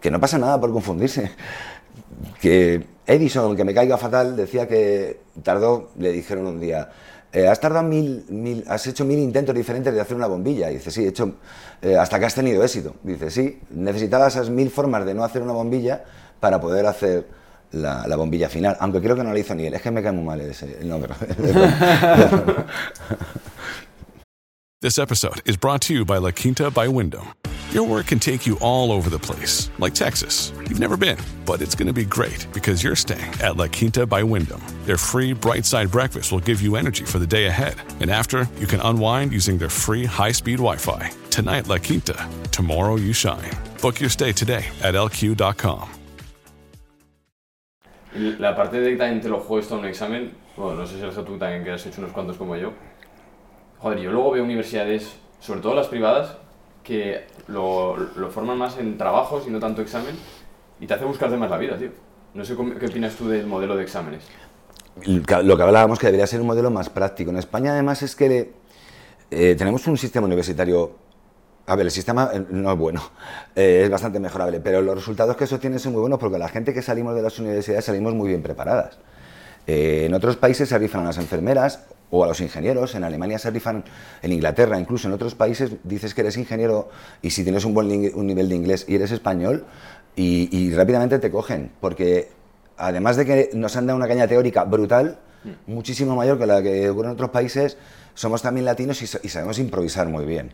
que 0.00 0.10
no 0.10 0.18
pasa 0.20 0.38
nada 0.38 0.60
por 0.60 0.72
confundirse. 0.72 1.30
Que 2.40 2.86
Edison, 3.06 3.56
que 3.56 3.64
me 3.64 3.74
caiga 3.74 3.96
fatal, 3.98 4.36
decía 4.36 4.66
que 4.68 5.20
tardó, 5.42 5.90
le 5.98 6.12
dijeron 6.12 6.46
un 6.46 6.60
día, 6.60 6.90
eh, 7.32 7.48
has 7.48 7.60
tardado 7.60 7.84
mil, 7.84 8.24
mil, 8.28 8.64
has 8.68 8.86
hecho 8.86 9.04
mil 9.04 9.18
intentos 9.18 9.54
diferentes 9.54 9.92
de 9.92 10.00
hacer 10.00 10.16
una 10.16 10.26
bombilla. 10.26 10.70
Y 10.70 10.74
dice, 10.74 10.90
sí, 10.90 11.04
he 11.04 11.08
hecho, 11.08 11.36
eh, 11.80 11.96
hasta 11.96 12.18
que 12.18 12.26
has 12.26 12.34
tenido 12.34 12.62
éxito. 12.62 12.94
Dice, 13.02 13.30
sí, 13.30 13.60
necesitaba 13.70 14.28
esas 14.28 14.50
mil 14.50 14.70
formas 14.70 15.04
de 15.06 15.14
no 15.14 15.24
hacer 15.24 15.42
una 15.42 15.52
bombilla 15.52 16.04
para 16.40 16.60
poder 16.60 16.86
hacer 16.86 17.26
la, 17.70 18.06
la 18.06 18.16
bombilla 18.16 18.48
final. 18.48 18.76
Aunque 18.80 19.00
creo 19.00 19.16
que 19.16 19.24
no 19.24 19.32
la 19.32 19.38
hizo 19.38 19.54
ni 19.54 19.66
él, 19.66 19.74
es 19.74 19.82
que 19.82 19.90
me 19.90 20.02
cae 20.02 20.12
muy 20.12 20.24
mal 20.24 20.40
ese, 20.40 20.78
el 20.80 20.88
nombre. 20.88 21.14
This 24.82 24.98
episode 24.98 25.48
is 25.48 25.56
brought 25.56 25.80
to 25.82 25.94
you 25.94 26.04
by 26.04 26.18
La 26.18 26.32
Quinta 26.32 26.68
by 26.68 26.88
Wyndham. 26.88 27.34
Your 27.70 27.86
work 27.86 28.08
can 28.08 28.18
take 28.18 28.48
you 28.48 28.58
all 28.60 28.90
over 28.90 29.08
the 29.08 29.16
place, 29.16 29.70
like 29.78 29.94
Texas. 29.94 30.52
You've 30.58 30.80
never 30.80 30.96
been, 30.96 31.18
but 31.46 31.62
it's 31.62 31.76
going 31.76 31.86
to 31.86 31.92
be 31.92 32.04
great 32.04 32.48
because 32.52 32.82
you're 32.82 32.96
staying 32.96 33.32
at 33.40 33.56
La 33.56 33.68
Quinta 33.68 34.04
by 34.06 34.24
Wyndham. 34.24 34.60
Their 34.84 34.96
free 34.98 35.34
bright 35.34 35.64
side 35.66 35.92
breakfast 35.92 36.32
will 36.32 36.40
give 36.40 36.60
you 36.60 36.74
energy 36.74 37.04
for 37.04 37.20
the 37.20 37.28
day 37.28 37.46
ahead. 37.46 37.76
And 38.00 38.10
after, 38.10 38.48
you 38.58 38.66
can 38.66 38.80
unwind 38.80 39.32
using 39.32 39.56
their 39.56 39.68
free 39.68 40.04
high 40.04 40.32
speed 40.32 40.58
Wi 40.58 40.78
Fi. 40.78 41.12
Tonight, 41.30 41.68
La 41.68 41.78
Quinta. 41.78 42.28
Tomorrow, 42.50 42.96
you 42.96 43.12
shine. 43.12 43.52
Book 43.80 44.00
your 44.00 44.10
stay 44.10 44.32
today 44.32 44.64
at 44.82 44.94
lq.com. 44.96 45.88
La 48.40 48.56
parte 48.56 48.80
de 48.80 48.90
que 48.90 48.96
también 48.96 49.22
te 49.22 49.28
lo 49.28 49.38
juegues 49.38 49.68
todo 49.68 49.78
en 49.78 49.84
un 49.84 49.90
examen, 49.90 50.34
bueno, 50.56 50.74
no 50.74 50.86
sé 50.86 50.98
si 50.98 51.22
tú 51.22 51.38
también 51.38 51.62
que 51.62 51.70
has 51.70 51.86
hecho 51.86 52.00
unos 52.00 52.12
cuantos 52.12 52.36
como 52.36 52.56
yo. 52.56 52.72
Joder, 53.82 53.98
yo 53.98 54.12
luego 54.12 54.30
veo 54.30 54.44
universidades, 54.44 55.16
sobre 55.40 55.60
todo 55.60 55.74
las 55.74 55.88
privadas, 55.88 56.36
que 56.84 57.26
lo, 57.48 57.96
forman 58.30 58.56
más 58.56 58.78
en 58.78 58.96
trabajos 58.96 59.44
y 59.48 59.50
no 59.50 59.58
tanto 59.58 59.82
examen, 59.82 60.14
y 60.78 60.86
te 60.86 60.94
hace 60.94 61.04
buscarte 61.04 61.36
más 61.36 61.50
la 61.50 61.58
vida, 61.58 61.76
tío. 61.76 61.90
No 62.32 62.44
sé 62.44 62.54
qué 62.78 62.86
opinas 62.86 63.16
tú 63.16 63.28
del 63.28 63.44
modelo 63.44 63.74
de 63.74 63.82
exámenes. 63.82 64.22
lo 65.04 65.56
que 65.56 65.62
hablábamos 65.62 65.98
que 65.98 66.06
debería 66.06 66.28
ser 66.28 66.40
un 66.40 66.46
modelo 66.46 66.70
más 66.70 66.90
práctico. 66.90 67.30
En 67.32 67.38
España 67.38 67.72
además 67.72 68.02
es 68.04 68.14
que 68.14 68.52
eh, 69.32 69.56
tenemos 69.58 69.84
un 69.88 69.98
sistema 69.98 70.26
universitario, 70.26 70.92
a 71.66 71.74
ver, 71.74 71.86
el 71.86 71.92
sistema 71.92 72.30
eh, 72.32 72.44
no 72.50 72.70
es 72.70 72.78
bueno, 72.78 73.02
eh, 73.56 73.82
es 73.82 73.90
bastante 73.90 74.20
mejorable, 74.20 74.60
pero 74.60 74.80
los 74.80 74.94
resultados 74.94 75.36
que 75.36 75.42
eso 75.42 75.58
tiene 75.58 75.80
son 75.80 75.92
muy 75.92 76.02
buenos 76.02 76.20
porque 76.20 76.38
la 76.38 76.48
gente 76.48 76.72
que 76.72 76.82
salimos 76.82 77.16
de 77.16 77.22
las 77.22 77.36
universidades 77.40 77.84
salimos 77.84 78.14
muy 78.14 78.28
bien 78.28 78.44
preparadas. 78.44 78.98
En 79.66 80.12
otros 80.14 80.36
países 80.36 80.68
se 80.68 80.78
rifan 80.78 81.04
las 81.04 81.18
enfermeras 81.18 81.84
o 82.12 82.22
a 82.22 82.28
los 82.28 82.40
ingenieros, 82.40 82.94
en 82.94 83.02
Alemania 83.04 83.38
se 83.40 83.50
rifan, 83.50 83.82
en 84.22 84.32
Inglaterra, 84.32 84.78
incluso 84.78 85.08
en 85.08 85.14
otros 85.14 85.34
países 85.34 85.72
dices 85.82 86.14
que 86.14 86.20
eres 86.20 86.36
ingeniero 86.36 86.90
y 87.22 87.30
si 87.30 87.42
tienes 87.42 87.64
un 87.64 87.74
buen 87.74 87.88
un 88.14 88.26
nivel 88.26 88.48
de 88.48 88.54
inglés 88.54 88.84
y 88.86 88.94
eres 88.94 89.10
español 89.10 89.64
y, 90.14 90.48
y 90.56 90.72
rápidamente 90.74 91.18
te 91.18 91.30
cogen, 91.30 91.72
porque 91.80 92.28
además 92.76 93.16
de 93.16 93.24
que 93.24 93.50
nos 93.54 93.76
han 93.76 93.86
dado 93.86 93.96
una 93.96 94.06
caña 94.06 94.28
teórica 94.28 94.64
brutal, 94.64 95.18
muchísimo 95.66 96.14
mayor 96.14 96.38
que 96.38 96.46
la 96.46 96.62
que 96.62 96.88
ocurre 96.90 97.08
en 97.08 97.14
otros 97.14 97.30
países, 97.30 97.76
somos 98.14 98.42
también 98.42 98.64
latinos 98.66 99.00
y, 99.02 99.06
sa- 99.06 99.18
y 99.22 99.28
sabemos 99.28 99.58
improvisar 99.58 100.06
muy 100.08 100.24
bien. 100.26 100.52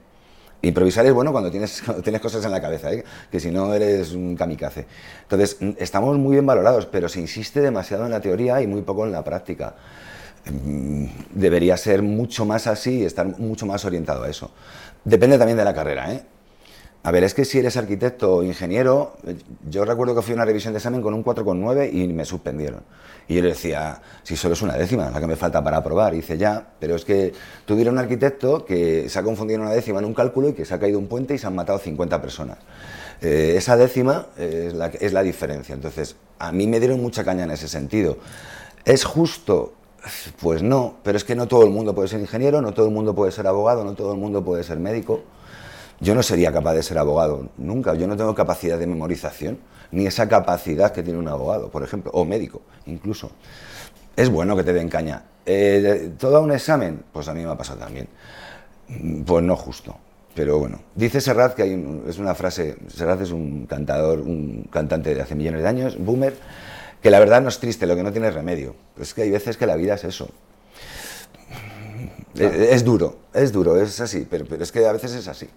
Improvisar 0.62 1.06
es 1.06 1.12
bueno 1.12 1.30
cuando 1.32 1.50
tienes, 1.50 1.82
cuando 1.84 2.02
tienes 2.02 2.20
cosas 2.22 2.44
en 2.44 2.50
la 2.52 2.60
cabeza, 2.60 2.92
¿eh? 2.92 3.04
que 3.30 3.38
si 3.40 3.50
no 3.50 3.74
eres 3.74 4.12
un 4.12 4.34
kamikaze. 4.36 4.86
Entonces, 5.22 5.56
mm, 5.60 5.70
estamos 5.78 6.16
muy 6.18 6.32
bien 6.36 6.46
valorados, 6.46 6.86
pero 6.86 7.08
se 7.08 7.20
insiste 7.20 7.60
demasiado 7.60 8.04
en 8.06 8.10
la 8.12 8.20
teoría 8.20 8.60
y 8.62 8.66
muy 8.66 8.82
poco 8.82 9.04
en 9.04 9.12
la 9.12 9.22
práctica. 9.24 9.74
Mm, 10.50 11.06
Debería 11.34 11.76
ser 11.76 12.02
mucho 12.02 12.44
más 12.44 12.66
así 12.66 13.00
y 13.00 13.04
estar 13.04 13.26
mucho 13.38 13.66
más 13.66 13.84
orientado 13.84 14.24
a 14.24 14.28
eso. 14.28 14.50
Depende 15.04 15.38
también 15.38 15.58
de 15.58 15.64
la 15.64 15.74
carrera, 15.74 16.12
¿eh? 16.12 16.22
A 17.04 17.12
ver, 17.12 17.22
es 17.22 17.32
que 17.32 17.44
si 17.44 17.58
eres 17.60 17.76
arquitecto 17.76 18.36
o 18.36 18.42
ingeniero, 18.42 19.16
eh, 19.26 19.36
yo 19.70 19.84
recuerdo 19.84 20.16
que 20.16 20.22
fui 20.22 20.32
a 20.32 20.34
una 20.34 20.44
revisión 20.44 20.72
de 20.74 20.78
examen 20.78 21.00
con 21.00 21.14
un 21.14 21.22
4,9 21.22 21.90
y 21.92 22.08
me 22.08 22.24
suspendieron. 22.24 22.80
Y 23.28 23.36
yo 23.36 23.42
le 23.42 23.48
decía, 23.50 24.02
si 24.24 24.36
solo 24.36 24.54
es 24.54 24.62
una 24.62 24.74
décima 24.76 25.08
la 25.10 25.20
que 25.20 25.26
me 25.28 25.36
falta 25.36 25.62
para 25.62 25.76
aprobar. 25.78 26.12
Y 26.12 26.16
dice, 26.18 26.36
ya, 26.36 26.66
pero 26.80 26.96
es 26.96 27.04
que 27.04 27.32
tú 27.66 27.76
dirás 27.76 27.90
a 27.90 27.92
un 27.92 27.98
arquitecto 27.98 28.64
que 28.64 29.08
se 29.08 29.18
ha 29.18 29.22
confundido 29.22 29.60
una 29.60 29.70
décima 29.70 30.00
en 30.00 30.06
un 30.06 30.14
cálculo 30.14 30.48
y 30.48 30.54
que 30.54 30.64
se 30.64 30.74
ha 30.74 30.80
caído 30.80 30.98
un 30.98 31.06
puente 31.06 31.34
y 31.34 31.38
se 31.38 31.46
han 31.46 31.54
matado 31.54 31.78
50 31.78 32.20
personas. 32.20 32.58
Eh, 33.20 33.54
esa 33.56 33.76
décima 33.76 34.26
que- 34.36 34.98
es 35.00 35.12
la 35.12 35.22
diferencia. 35.22 35.74
Entonces, 35.74 36.16
a 36.38 36.50
mí 36.52 36.66
me 36.66 36.80
dieron 36.80 37.00
mucha 37.00 37.22
caña 37.24 37.44
en 37.44 37.52
ese 37.52 37.68
sentido. 37.68 38.18
¿Es 38.84 39.04
justo? 39.04 39.74
Pues 40.40 40.62
no, 40.62 40.96
pero 41.02 41.16
es 41.16 41.24
que 41.24 41.34
no 41.34 41.46
todo 41.48 41.64
el 41.64 41.70
mundo 41.70 41.94
puede 41.94 42.08
ser 42.08 42.20
ingeniero, 42.20 42.60
no 42.62 42.72
todo 42.72 42.86
el 42.86 42.92
mundo 42.92 43.14
puede 43.14 43.32
ser 43.32 43.46
abogado, 43.46 43.84
no 43.84 43.94
todo 43.94 44.12
el 44.12 44.18
mundo 44.18 44.44
puede 44.44 44.62
ser 44.64 44.78
médico. 44.78 45.22
Yo 46.00 46.14
no 46.14 46.22
sería 46.22 46.52
capaz 46.52 46.74
de 46.74 46.82
ser 46.82 46.98
abogado, 46.98 47.48
nunca. 47.56 47.94
Yo 47.94 48.06
no 48.06 48.16
tengo 48.16 48.34
capacidad 48.34 48.78
de 48.78 48.86
memorización, 48.86 49.58
ni 49.90 50.06
esa 50.06 50.28
capacidad 50.28 50.92
que 50.92 51.02
tiene 51.02 51.18
un 51.18 51.28
abogado, 51.28 51.70
por 51.70 51.82
ejemplo, 51.82 52.10
o 52.14 52.24
médico, 52.24 52.62
incluso. 52.86 53.30
Es 54.16 54.28
bueno 54.30 54.56
que 54.56 54.62
te 54.64 54.72
den 54.72 54.88
caña. 54.88 55.24
Eh, 55.44 56.12
¿Todo 56.18 56.40
un 56.42 56.52
examen? 56.52 57.02
Pues 57.12 57.26
a 57.28 57.34
mí 57.34 57.42
me 57.44 57.50
ha 57.50 57.56
pasado 57.56 57.80
también. 57.80 58.08
Mm, 58.88 59.22
Pues 59.22 59.44
no 59.44 59.56
justo. 59.56 59.96
Pero 60.34 60.58
bueno, 60.58 60.78
dice 60.94 61.20
Serrat 61.20 61.54
que 61.54 61.62
hay 61.62 61.74
un- 61.74 62.04
es 62.08 62.18
una 62.18 62.32
frase, 62.34 62.76
Serrat 62.88 63.20
es 63.22 63.32
un 63.32 63.66
cantador, 63.66 64.20
un 64.20 64.68
cantante 64.70 65.12
de 65.14 65.20
hace 65.22 65.34
millones 65.34 65.62
de 65.62 65.68
años, 65.68 65.96
boomer, 65.98 66.34
que 67.02 67.10
la 67.10 67.18
verdad 67.18 67.40
no 67.42 67.48
es 67.48 67.58
triste, 67.58 67.86
lo 67.86 67.96
que 67.96 68.02
no 68.02 68.12
tiene 68.12 68.30
remedio. 68.30 68.74
Es 69.00 69.14
que 69.14 69.22
hay 69.22 69.30
veces 69.30 69.56
que 69.56 69.66
la 69.66 69.76
vida 69.76 69.94
es 69.94 70.04
eso. 70.04 70.28
Es, 72.34 72.52
es 72.54 72.84
duro, 72.84 73.18
es 73.34 73.52
duro, 73.52 73.80
es 73.80 74.00
así, 74.00 74.26
pero, 74.30 74.44
pero 74.46 74.62
es 74.62 74.70
que 74.70 74.86
a 74.86 74.92
veces 74.92 75.12
es 75.14 75.26
así. 75.28 75.48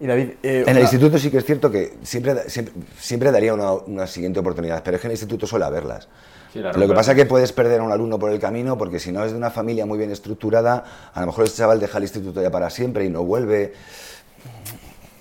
Y 0.00 0.06
David, 0.06 0.30
eh, 0.42 0.62
En 0.62 0.70
el 0.70 0.72
una- 0.76 0.80
instituto 0.80 1.18
sí 1.18 1.30
que 1.30 1.38
es 1.38 1.44
cierto 1.44 1.70
que 1.70 1.94
siempre, 2.02 2.48
siempre, 2.50 2.74
siempre 2.98 3.30
daría 3.30 3.54
una, 3.54 3.72
una 3.72 4.06
siguiente 4.08 4.40
oportunidad, 4.40 4.82
pero 4.82 4.96
es 4.96 5.00
que 5.00 5.06
en 5.06 5.12
el 5.12 5.14
instituto 5.14 5.46
suele 5.46 5.64
haberlas. 5.66 6.08
Sí, 6.52 6.60
Lo 6.60 6.72
que 6.88 6.94
pasa 6.94 7.12
es 7.12 7.16
que 7.16 7.26
puedes 7.26 7.52
perder 7.52 7.80
a 7.80 7.82
un 7.82 7.90
alumno 7.92 8.18
por 8.18 8.30
el 8.30 8.38
camino 8.38 8.78
porque 8.78 8.98
si 9.00 9.10
no 9.12 9.24
es 9.24 9.32
de 9.32 9.36
una 9.36 9.50
familia 9.50 9.86
muy 9.86 9.98
bien 9.98 10.10
estructurada, 10.12 10.84
a 11.12 11.20
lo 11.20 11.26
mejor 11.26 11.44
ese 11.46 11.56
chaval 11.58 11.80
deja 11.80 11.98
el 11.98 12.04
instituto 12.04 12.40
ya 12.42 12.50
para 12.50 12.70
siempre 12.70 13.04
y 13.04 13.08
no 13.08 13.24
vuelve. 13.24 13.72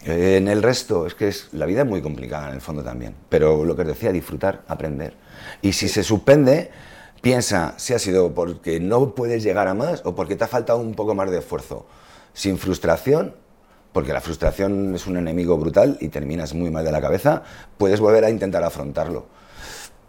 Eh, 0.06 0.38
En 0.38 0.48
el 0.48 0.62
resto, 0.62 1.08
es 1.08 1.16
que 1.16 1.28
es, 1.30 1.50
la 1.54 1.66
vida 1.66 1.82
es 1.82 1.88
muy 1.88 2.02
complicada 2.02 2.50
en 2.50 2.56
el 2.56 2.62
fondo 2.62 2.84
también. 2.84 3.16
Pero 3.30 3.64
lo 3.64 3.76
que 3.76 3.82
os 3.84 3.88
decía, 3.88 4.12
disfrutar, 4.12 4.62
aprender. 4.68 5.16
Y 5.64 5.74
si 5.74 5.88
se 5.88 6.04
suspende, 6.04 6.70
piensa 7.22 7.74
si 7.78 7.94
ha 7.96 8.00
sido 8.00 8.34
porque 8.34 8.80
no 8.80 9.16
puedes 9.16 9.42
llegar 9.44 9.68
a 9.68 9.74
más 9.74 10.02
o 10.06 10.14
porque 10.14 10.36
te 10.36 10.44
ha 10.44 10.48
faltado 10.48 10.78
un 10.80 10.94
poco 10.94 11.16
más 11.16 11.32
de 11.32 11.40
esfuerzo. 11.40 11.86
Sin 12.34 12.58
frustración, 12.58 13.34
porque 13.94 14.12
la 14.14 14.22
frustración 14.22 14.94
es 14.94 15.08
un 15.08 15.18
enemigo 15.18 15.58
brutal 15.58 15.98
y 16.02 16.10
terminas 16.10 16.54
muy 16.54 16.70
mal 16.70 16.84
de 16.84 16.92
la 16.92 17.00
cabeza, 17.02 17.44
puedes 17.78 18.00
volver 18.00 18.26
a 18.26 18.30
intentar 18.30 18.64
afrontarlo. 18.64 19.26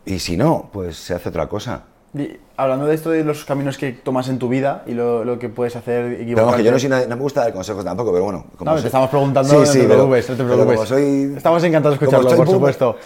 Y 0.04 0.18
si 0.18 0.36
no, 0.36 0.68
pues 0.72 0.96
se 0.96 1.14
hace 1.14 1.28
otra 1.30 1.48
cosa. 1.48 1.84
y 2.16 2.30
hablando 2.56 2.86
de 2.86 2.94
esto 2.94 3.10
de 3.10 3.24
los 3.24 3.44
caminos 3.44 3.76
que 3.78 3.90
tomas 3.92 4.28
en 4.28 4.38
tu 4.38 4.48
vida 4.48 4.82
y 4.86 4.92
lo, 4.92 5.24
lo 5.24 5.38
que 5.38 5.48
puedes 5.48 5.74
hacer 5.76 6.04
Pero 6.10 6.22
equivocarte. 6.22 6.56
que 6.58 6.62
yo 6.64 6.70
no, 6.72 6.78
soy 6.78 6.88
nadie- 6.88 7.08
no 7.08 7.16
me 7.16 7.22
gusta 7.22 7.40
dar 7.42 7.52
consejos 7.52 7.84
tampoco, 7.84 8.12
pero 8.12 8.24
bueno. 8.24 8.46
como 8.56 8.70
No, 8.70 8.76
soy- 8.76 8.82
te 8.82 8.88
estamos 8.88 9.10
preguntando, 9.10 9.50
Sí, 9.50 9.56
no 9.56 9.66
sí, 9.66 9.72
te 9.72 9.78
pero- 9.84 9.94
preocupes, 9.94 10.30
no 10.30 10.36
te 10.36 10.44
pero 10.44 10.54
preocupes. 10.64 10.88
soy- 10.88 11.34
Estamos 11.36 11.64
encantados 11.64 11.98
de 11.98 12.04
escucharlo, 12.06 12.36
por 12.36 12.48
supuesto. 12.48 12.96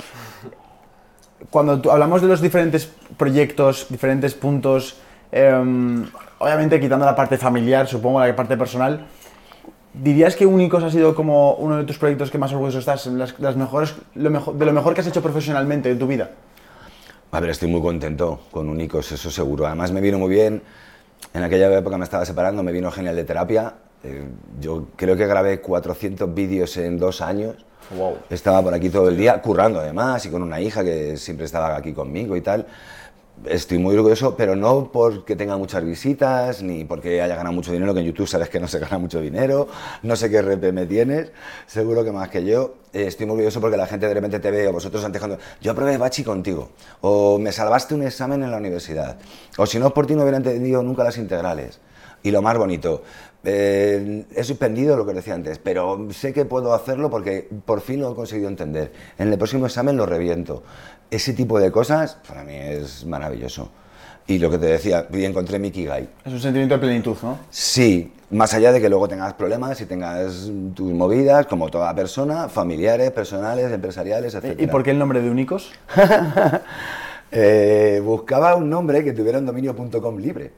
Cuando 1.50 1.90
hablamos 1.90 2.20
de 2.20 2.28
los 2.28 2.40
diferentes 2.40 2.90
proyectos, 3.16 3.86
diferentes 3.88 4.34
puntos, 4.34 4.96
em, 5.30 6.04
obviamente 6.38 6.80
quitando 6.80 7.06
la 7.06 7.14
parte 7.14 7.38
familiar, 7.38 7.86
supongo 7.86 8.20
la 8.20 8.34
parte 8.34 8.56
personal, 8.56 9.06
¿dirías 9.94 10.36
que 10.36 10.46
Únicos 10.46 10.82
ha 10.82 10.90
sido 10.90 11.14
como 11.14 11.54
uno 11.54 11.76
de 11.76 11.84
tus 11.84 11.98
proyectos 11.98 12.30
que 12.30 12.38
más 12.38 12.52
orgulloso 12.52 12.78
estás, 12.78 13.06
las, 13.06 13.38
las 13.38 13.56
mejores, 13.56 13.94
lo 14.14 14.30
mejor, 14.30 14.54
de 14.54 14.66
lo 14.66 14.72
mejor 14.72 14.94
que 14.94 15.00
has 15.00 15.06
hecho 15.06 15.22
profesionalmente 15.22 15.90
en 15.90 15.98
tu 15.98 16.06
vida? 16.06 16.30
A 17.30 17.40
ver, 17.40 17.50
estoy 17.50 17.68
muy 17.68 17.82
contento 17.82 18.40
con 18.50 18.68
Unicos, 18.68 19.12
eso 19.12 19.30
seguro. 19.30 19.66
Además 19.66 19.92
me 19.92 20.00
vino 20.00 20.18
muy 20.18 20.30
bien, 20.30 20.62
en 21.34 21.42
aquella 21.42 21.76
época 21.76 21.98
me 21.98 22.04
estaba 22.04 22.24
separando, 22.24 22.62
me 22.62 22.72
vino 22.72 22.90
genial 22.90 23.16
de 23.16 23.24
terapia. 23.24 23.74
Eh, 24.02 24.26
yo 24.60 24.86
creo 24.96 25.16
que 25.16 25.26
grabé 25.26 25.60
400 25.60 26.32
vídeos 26.34 26.76
en 26.78 26.98
dos 26.98 27.20
años. 27.20 27.56
Wow. 27.96 28.18
Estaba 28.28 28.62
por 28.62 28.74
aquí 28.74 28.90
todo 28.90 29.08
el 29.08 29.16
día, 29.16 29.40
currando 29.40 29.80
además, 29.80 30.24
y 30.26 30.30
con 30.30 30.42
una 30.42 30.60
hija 30.60 30.84
que 30.84 31.16
siempre 31.16 31.46
estaba 31.46 31.76
aquí 31.76 31.92
conmigo 31.92 32.36
y 32.36 32.40
tal. 32.40 32.66
Estoy 33.46 33.78
muy 33.78 33.94
orgulloso, 33.94 34.36
pero 34.36 34.56
no 34.56 34.90
porque 34.90 35.36
tenga 35.36 35.56
muchas 35.56 35.84
visitas, 35.84 36.60
ni 36.60 36.84
porque 36.84 37.22
haya 37.22 37.36
ganado 37.36 37.54
mucho 37.54 37.72
dinero, 37.72 37.94
que 37.94 38.00
en 38.00 38.06
YouTube 38.06 38.26
sabes 38.26 38.48
que 38.48 38.58
no 38.58 38.66
se 38.66 38.78
gana 38.80 38.98
mucho 38.98 39.20
dinero, 39.20 39.68
no 40.02 40.16
sé 40.16 40.28
qué 40.28 40.42
RPM 40.42 40.86
tienes, 40.86 41.30
seguro 41.66 42.04
que 42.04 42.10
más 42.10 42.28
que 42.28 42.44
yo. 42.44 42.74
Eh, 42.92 43.06
estoy 43.06 43.26
muy 43.26 43.34
orgulloso 43.34 43.60
porque 43.60 43.76
la 43.76 43.86
gente 43.86 44.08
de 44.08 44.14
repente 44.14 44.40
te 44.40 44.50
ve, 44.50 44.66
o 44.66 44.72
vosotros 44.72 45.04
antes 45.04 45.20
cuando, 45.20 45.38
yo 45.60 45.72
aprobé 45.72 45.96
Bachi 45.96 46.24
contigo, 46.24 46.70
o 47.00 47.38
me 47.38 47.52
salvaste 47.52 47.94
un 47.94 48.02
examen 48.02 48.42
en 48.42 48.50
la 48.50 48.56
universidad, 48.56 49.16
o 49.56 49.66
si 49.66 49.78
no 49.78 49.94
por 49.94 50.06
ti 50.06 50.14
no 50.14 50.22
hubiera 50.22 50.38
entendido 50.38 50.82
nunca 50.82 51.04
las 51.04 51.16
integrales. 51.16 51.80
Y 52.20 52.32
lo 52.32 52.42
más 52.42 52.58
bonito, 52.58 53.04
eh, 53.44 54.24
he 54.34 54.44
suspendido 54.44 54.96
lo 54.96 55.06
que 55.06 55.12
decía 55.12 55.34
antes, 55.34 55.58
pero 55.58 56.08
sé 56.10 56.32
que 56.32 56.44
puedo 56.44 56.74
hacerlo 56.74 57.10
porque 57.10 57.48
por 57.64 57.80
fin 57.80 58.00
lo 58.00 58.12
he 58.12 58.14
conseguido 58.14 58.48
entender. 58.48 58.92
En 59.18 59.32
el 59.32 59.38
próximo 59.38 59.66
examen 59.66 59.96
lo 59.96 60.06
reviento. 60.06 60.62
Ese 61.10 61.32
tipo 61.32 61.58
de 61.58 61.70
cosas 61.70 62.18
para 62.26 62.44
mí 62.44 62.54
es 62.54 63.04
maravilloso. 63.04 63.70
Y 64.26 64.38
lo 64.38 64.50
que 64.50 64.58
te 64.58 64.66
decía, 64.66 65.06
y 65.10 65.24
encontré 65.24 65.58
mi 65.58 65.70
Kigai. 65.70 66.06
Es 66.24 66.32
un 66.32 66.40
sentimiento 66.40 66.74
de 66.74 66.80
plenitud, 66.80 67.16
¿no? 67.22 67.38
Sí, 67.48 68.12
más 68.30 68.52
allá 68.52 68.72
de 68.72 68.80
que 68.80 68.90
luego 68.90 69.08
tengas 69.08 69.32
problemas 69.32 69.80
y 69.80 69.86
tengas 69.86 70.50
tus 70.74 70.92
movidas, 70.92 71.46
como 71.46 71.70
toda 71.70 71.94
persona, 71.94 72.50
familiares, 72.50 73.10
personales, 73.10 73.72
empresariales, 73.72 74.34
etc. 74.34 74.60
¿Y 74.60 74.66
por 74.66 74.82
qué 74.82 74.90
el 74.90 74.98
nombre 74.98 75.22
de 75.22 75.30
Únicos? 75.30 75.72
Eh, 77.30 78.00
buscaba 78.02 78.54
un 78.54 78.70
nombre 78.70 79.04
que 79.04 79.12
tuviera 79.12 79.38
un 79.38 79.44
dominio.com 79.44 80.16
libre. 80.16 80.50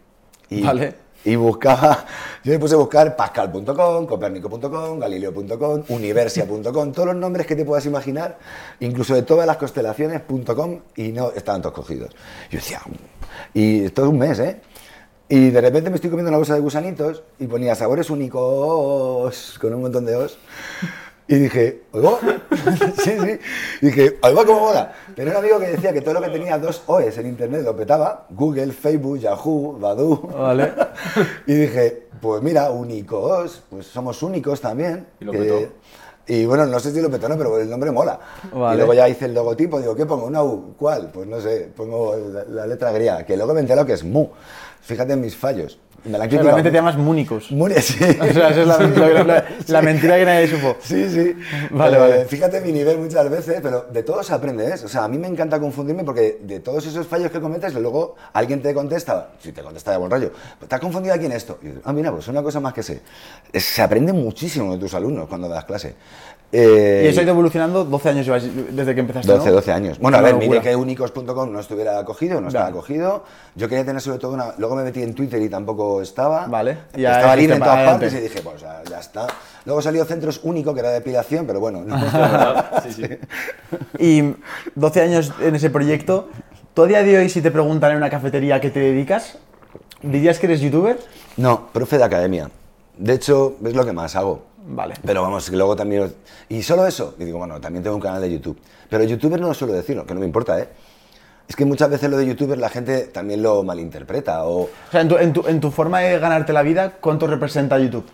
Y, 0.48 0.62
Vale. 0.62 0.94
Y 1.24 1.36
buscaba, 1.36 2.06
yo 2.44 2.52
me 2.52 2.58
puse 2.58 2.74
a 2.74 2.78
buscar 2.78 3.14
pascal.com, 3.14 4.06
copérnico.com, 4.06 4.98
galileo.com, 4.98 5.84
universia.com, 5.88 6.92
todos 6.92 7.06
los 7.08 7.16
nombres 7.16 7.46
que 7.46 7.56
te 7.56 7.64
puedas 7.64 7.84
imaginar, 7.86 8.38
incluso 8.80 9.14
de 9.14 9.22
todas 9.22 9.46
las 9.46 9.56
constelaciones.com, 9.58 10.80
y 10.96 11.12
no 11.12 11.30
estaban 11.32 11.60
todos 11.60 11.74
cogidos. 11.74 12.14
Yo 12.50 12.58
decía, 12.58 12.80
y 13.52 13.84
esto 13.84 14.04
es 14.04 14.08
un 14.08 14.18
mes, 14.18 14.38
¿eh? 14.38 14.60
Y 15.28 15.50
de 15.50 15.60
repente 15.60 15.90
me 15.90 15.96
estoy 15.96 16.10
comiendo 16.10 16.30
una 16.30 16.38
bolsa 16.38 16.54
de 16.54 16.60
gusanitos 16.60 17.22
y 17.38 17.46
ponía 17.46 17.76
sabores 17.76 18.10
únicos 18.10 19.58
con 19.60 19.72
un 19.74 19.82
montón 19.82 20.04
de 20.04 20.16
os. 20.16 20.38
Y 21.30 21.38
dije, 21.38 21.82
¿oigo? 21.92 22.18
sí, 23.04 23.12
sí. 23.20 23.38
Y 23.82 23.86
dije, 23.86 24.18
¿oigo 24.22 24.44
cómo 24.44 24.60
mola? 24.60 24.92
Tenía 25.14 25.30
un 25.32 25.38
amigo 25.38 25.60
que 25.60 25.68
decía 25.68 25.92
que 25.92 26.00
todo 26.00 26.14
lo 26.14 26.20
que 26.22 26.28
tenía 26.30 26.58
dos 26.58 26.82
OEs 26.86 27.16
en 27.18 27.26
internet 27.28 27.62
lo 27.64 27.76
petaba. 27.76 28.26
Google, 28.30 28.72
Facebook, 28.72 29.18
Yahoo, 29.20 29.78
Badu. 29.78 30.28
Vale. 30.36 30.72
Y 31.46 31.54
dije, 31.54 32.08
pues 32.20 32.42
mira, 32.42 32.70
únicos, 32.70 33.62
pues 33.70 33.86
somos 33.86 34.22
únicos 34.24 34.60
también. 34.60 35.06
Y 35.20 35.24
lo 35.24 35.32
que- 35.32 35.38
petó. 35.38 35.72
Y 36.26 36.46
bueno, 36.46 36.66
no 36.66 36.78
sé 36.78 36.92
si 36.92 37.00
lo 37.00 37.10
petó 37.10 37.28
no, 37.28 37.36
pero 37.38 37.58
el 37.58 37.68
nombre 37.70 37.90
mola. 37.90 38.18
Vale. 38.52 38.74
Y 38.74 38.76
luego 38.78 38.94
ya 38.94 39.08
hice 39.08 39.24
el 39.26 39.34
logotipo, 39.34 39.80
digo, 39.80 39.94
¿qué 39.96 40.06
pongo? 40.06 40.26
¿Una 40.26 40.42
U? 40.42 40.74
¿Cuál? 40.76 41.10
Pues 41.12 41.26
no 41.28 41.40
sé, 41.40 41.70
pongo 41.76 42.16
la, 42.16 42.44
la 42.44 42.66
letra 42.66 42.92
griega, 42.92 43.24
que 43.24 43.36
luego 43.36 43.54
me 43.54 43.60
entero 43.60 43.84
que 43.86 43.94
es 43.94 44.04
Mu. 44.04 44.26
Fíjate 44.80 45.12
en 45.14 45.20
mis 45.20 45.36
fallos. 45.36 45.78
Me 46.04 46.12
la 46.12 46.20
criticado. 46.20 46.44
realmente 46.44 46.70
te 46.70 46.76
llamas 46.76 46.96
Múnicos. 46.96 47.50
Mu- 47.50 47.68
sí. 47.80 47.98
O 48.20 48.24
sea, 48.32 48.48
esa 48.50 48.60
es 48.62 48.66
la, 48.66 48.78
la- 48.78 49.24
la- 49.24 49.44
la 49.66 49.82
mentira 49.82 50.16
que 50.16 50.24
nadie 50.24 50.48
supo. 50.48 50.76
Sí, 50.80 51.08
sí. 51.10 51.34
Vale, 51.70 51.96
Eh, 51.96 52.00
vale. 52.00 52.24
Fíjate 52.24 52.60
mi 52.62 52.72
nivel 52.72 52.98
muchas 52.98 53.28
veces, 53.28 53.60
pero 53.62 53.82
de 53.92 54.02
todo 54.02 54.22
se 54.22 54.32
aprende, 54.32 54.66
¿eh? 54.68 54.74
O 54.84 54.88
sea, 54.88 55.04
a 55.04 55.08
mí 55.08 55.18
me 55.18 55.26
encanta 55.28 55.60
confundirme 55.60 56.02
porque 56.04 56.38
de 56.42 56.60
todos 56.60 56.86
esos 56.86 57.06
fallos 57.06 57.30
que 57.30 57.40
cometes, 57.40 57.74
luego 57.74 58.16
alguien 58.32 58.62
te 58.62 58.72
contesta, 58.72 59.30
si 59.42 59.52
te 59.52 59.62
contesta 59.62 59.90
de 59.92 59.98
buen 59.98 60.10
rollo, 60.10 60.32
¿te 60.66 60.74
has 60.74 60.80
confundido 60.80 61.14
aquí 61.14 61.26
en 61.26 61.32
esto? 61.32 61.58
Y 61.62 61.66
dices, 61.66 61.82
ah, 61.84 61.92
mira, 61.92 62.10
pues 62.10 62.26
una 62.28 62.42
cosa 62.42 62.60
más 62.60 62.72
que 62.72 62.82
sé. 62.82 63.00
Es- 63.52 63.64
Se 63.64 63.82
aprende 63.82 64.12
muchísimo 64.12 64.72
de 64.72 64.78
tus 64.78 64.94
alumnos 64.94 65.28
cuando 65.28 65.48
das 65.48 65.64
clase. 65.66 65.94
Eh, 66.52 67.02
Y 67.04 67.08
eso 67.08 67.20
ha 67.20 67.22
ido 67.22 67.30
evolucionando 67.32 67.84
12 67.84 68.08
años 68.08 68.26
desde 68.70 68.94
que 68.94 69.00
empezaste, 69.00 69.30
12, 69.30 69.48
¿no? 69.50 69.54
12 69.54 69.72
años. 69.72 69.98
Bueno, 70.00 70.18
a 70.18 70.20
ver, 70.20 70.34
mire 70.34 70.60
que 70.60 70.74
unicos.com 70.74 71.52
no 71.52 71.60
estuviera 71.60 71.98
acogido, 72.00 72.40
no 72.40 72.48
estaba 72.48 72.66
Ya. 72.66 72.70
acogido. 72.70 73.24
Yo 73.54 73.68
quería 73.68 73.84
tener 73.84 74.00
sobre 74.02 74.18
todo 74.18 74.32
una... 74.32 74.54
Luego 74.58 74.74
me 74.74 74.82
metí 74.82 75.00
en 75.02 75.14
Twitter 75.14 75.40
y 75.40 75.48
tampoco 75.48 76.02
estaba. 76.02 76.46
Vale. 76.48 76.78
Ya 76.96 77.16
estaba 77.16 77.36
libre 77.36 77.54
en 77.54 77.60
todas 77.62 77.76
adelante. 77.76 78.06
partes 78.06 78.20
y 78.20 78.22
dije, 78.24 78.40
pues 78.42 78.60
ya, 78.62 78.82
ya 78.88 78.98
está. 78.98 79.26
Luego 79.64 79.80
salió 79.80 80.04
Centros 80.04 80.40
Único, 80.42 80.74
que 80.74 80.80
era 80.80 80.90
depilación, 80.90 81.46
pero 81.46 81.60
bueno. 81.60 81.82
no. 81.86 81.96
Sí, 82.82 82.92
sí. 82.94 83.04
Y 83.98 84.34
12 84.74 85.00
años 85.02 85.32
en 85.40 85.54
ese 85.54 85.70
proyecto, 85.70 86.28
¿tú 86.74 86.82
a 86.82 86.86
día 86.88 87.02
de 87.04 87.16
hoy 87.18 87.28
si 87.28 87.42
te 87.42 87.50
preguntan 87.52 87.92
en 87.92 87.98
una 87.98 88.10
cafetería 88.10 88.56
a 88.56 88.60
qué 88.60 88.70
te 88.70 88.80
dedicas, 88.80 89.38
dirías 90.02 90.38
que 90.40 90.46
eres 90.46 90.60
youtuber? 90.60 90.98
No, 91.36 91.68
profe 91.72 91.96
de 91.98 92.04
academia. 92.04 92.50
De 92.98 93.12
hecho, 93.14 93.54
es 93.64 93.74
lo 93.74 93.84
que 93.86 93.92
más 93.92 94.16
hago. 94.16 94.42
Vale. 94.72 94.94
Pero 95.04 95.22
vamos, 95.22 95.50
que 95.50 95.56
luego 95.56 95.74
también... 95.74 96.12
Y 96.48 96.62
solo 96.62 96.86
eso. 96.86 97.14
Y 97.18 97.24
digo, 97.24 97.38
bueno, 97.38 97.60
también 97.60 97.82
tengo 97.82 97.96
un 97.96 98.02
canal 98.02 98.20
de 98.20 98.30
YouTube. 98.30 98.56
Pero 98.88 99.02
youtuber 99.04 99.40
no 99.40 99.48
lo 99.48 99.54
suelo 99.54 99.72
decirlo, 99.74 100.06
que 100.06 100.14
no 100.14 100.20
me 100.20 100.26
importa, 100.26 100.58
¿eh? 100.60 100.68
Es 101.48 101.56
que 101.56 101.64
muchas 101.64 101.90
veces 101.90 102.08
lo 102.08 102.16
de 102.16 102.26
youtuber 102.26 102.56
la 102.58 102.68
gente 102.68 103.08
también 103.08 103.42
lo 103.42 103.64
malinterpreta 103.64 104.44
o... 104.44 104.62
O 104.62 104.68
sea, 104.92 105.00
en 105.00 105.08
tu, 105.08 105.16
en 105.18 105.32
tu- 105.32 105.46
en 105.48 105.60
tu 105.60 105.70
forma 105.72 105.98
de 106.00 106.18
ganarte 106.20 106.52
la 106.52 106.62
vida, 106.62 106.92
¿cuánto 107.00 107.26
representa 107.26 107.76
YouTube? 107.78 108.04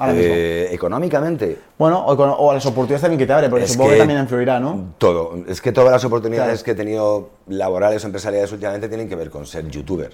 Eh, 0.00 0.68
económicamente, 0.70 1.58
Bueno, 1.76 1.98
o, 2.06 2.12
o 2.14 2.54
las 2.54 2.64
oportunidades 2.66 3.00
también 3.02 3.18
que 3.18 3.26
te 3.26 3.32
abre, 3.32 3.48
porque 3.50 3.64
Es 3.64 3.72
supongo 3.72 3.90
que, 3.90 3.96
que- 3.96 4.00
también 4.00 4.20
influirá, 4.20 4.60
¿no? 4.60 4.94
Todo. 4.96 5.38
Es 5.48 5.60
que 5.60 5.72
todas 5.72 5.90
las 5.90 6.04
oportunidades 6.04 6.62
Claro. 6.62 6.64
que 6.64 6.70
he 6.70 6.74
tenido 6.76 7.30
laborales 7.48 8.04
o 8.04 8.06
empresariales 8.06 8.50
últimamente 8.52 8.88
tienen 8.88 9.08
que 9.08 9.16
ver 9.16 9.28
con 9.28 9.44
ser 9.44 9.68
youtuber. 9.68 10.10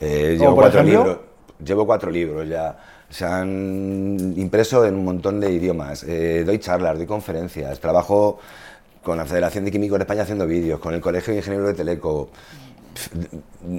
Eh, 0.00 0.34
¿Como 0.36 0.42
llevo 0.42 0.54
por 0.54 0.64
cuatro 0.64 0.80
ejemplo? 0.80 0.98
libros. 1.04 1.18
Llevo 1.64 1.86
cuatro 1.86 2.10
libros 2.10 2.48
ya. 2.48 2.76
Se 3.10 3.24
han 3.24 4.34
impreso 4.36 4.84
en 4.84 4.94
un 4.94 5.04
montón 5.04 5.40
de 5.40 5.50
idiomas. 5.50 6.04
Eh, 6.04 6.42
doy 6.44 6.58
charlas, 6.58 6.96
doy 6.98 7.06
conferencias, 7.06 7.80
trabajo 7.80 8.38
con 9.02 9.16
la 9.16 9.24
Federación 9.24 9.64
de 9.64 9.70
Químicos 9.70 9.98
de 9.98 10.02
España 10.02 10.22
haciendo 10.22 10.46
vídeos, 10.46 10.78
con 10.80 10.94
el 10.94 11.00
Colegio 11.00 11.32
de 11.32 11.38
Ingenieros 11.38 11.68
de 11.68 11.74
Teleco. 11.74 12.28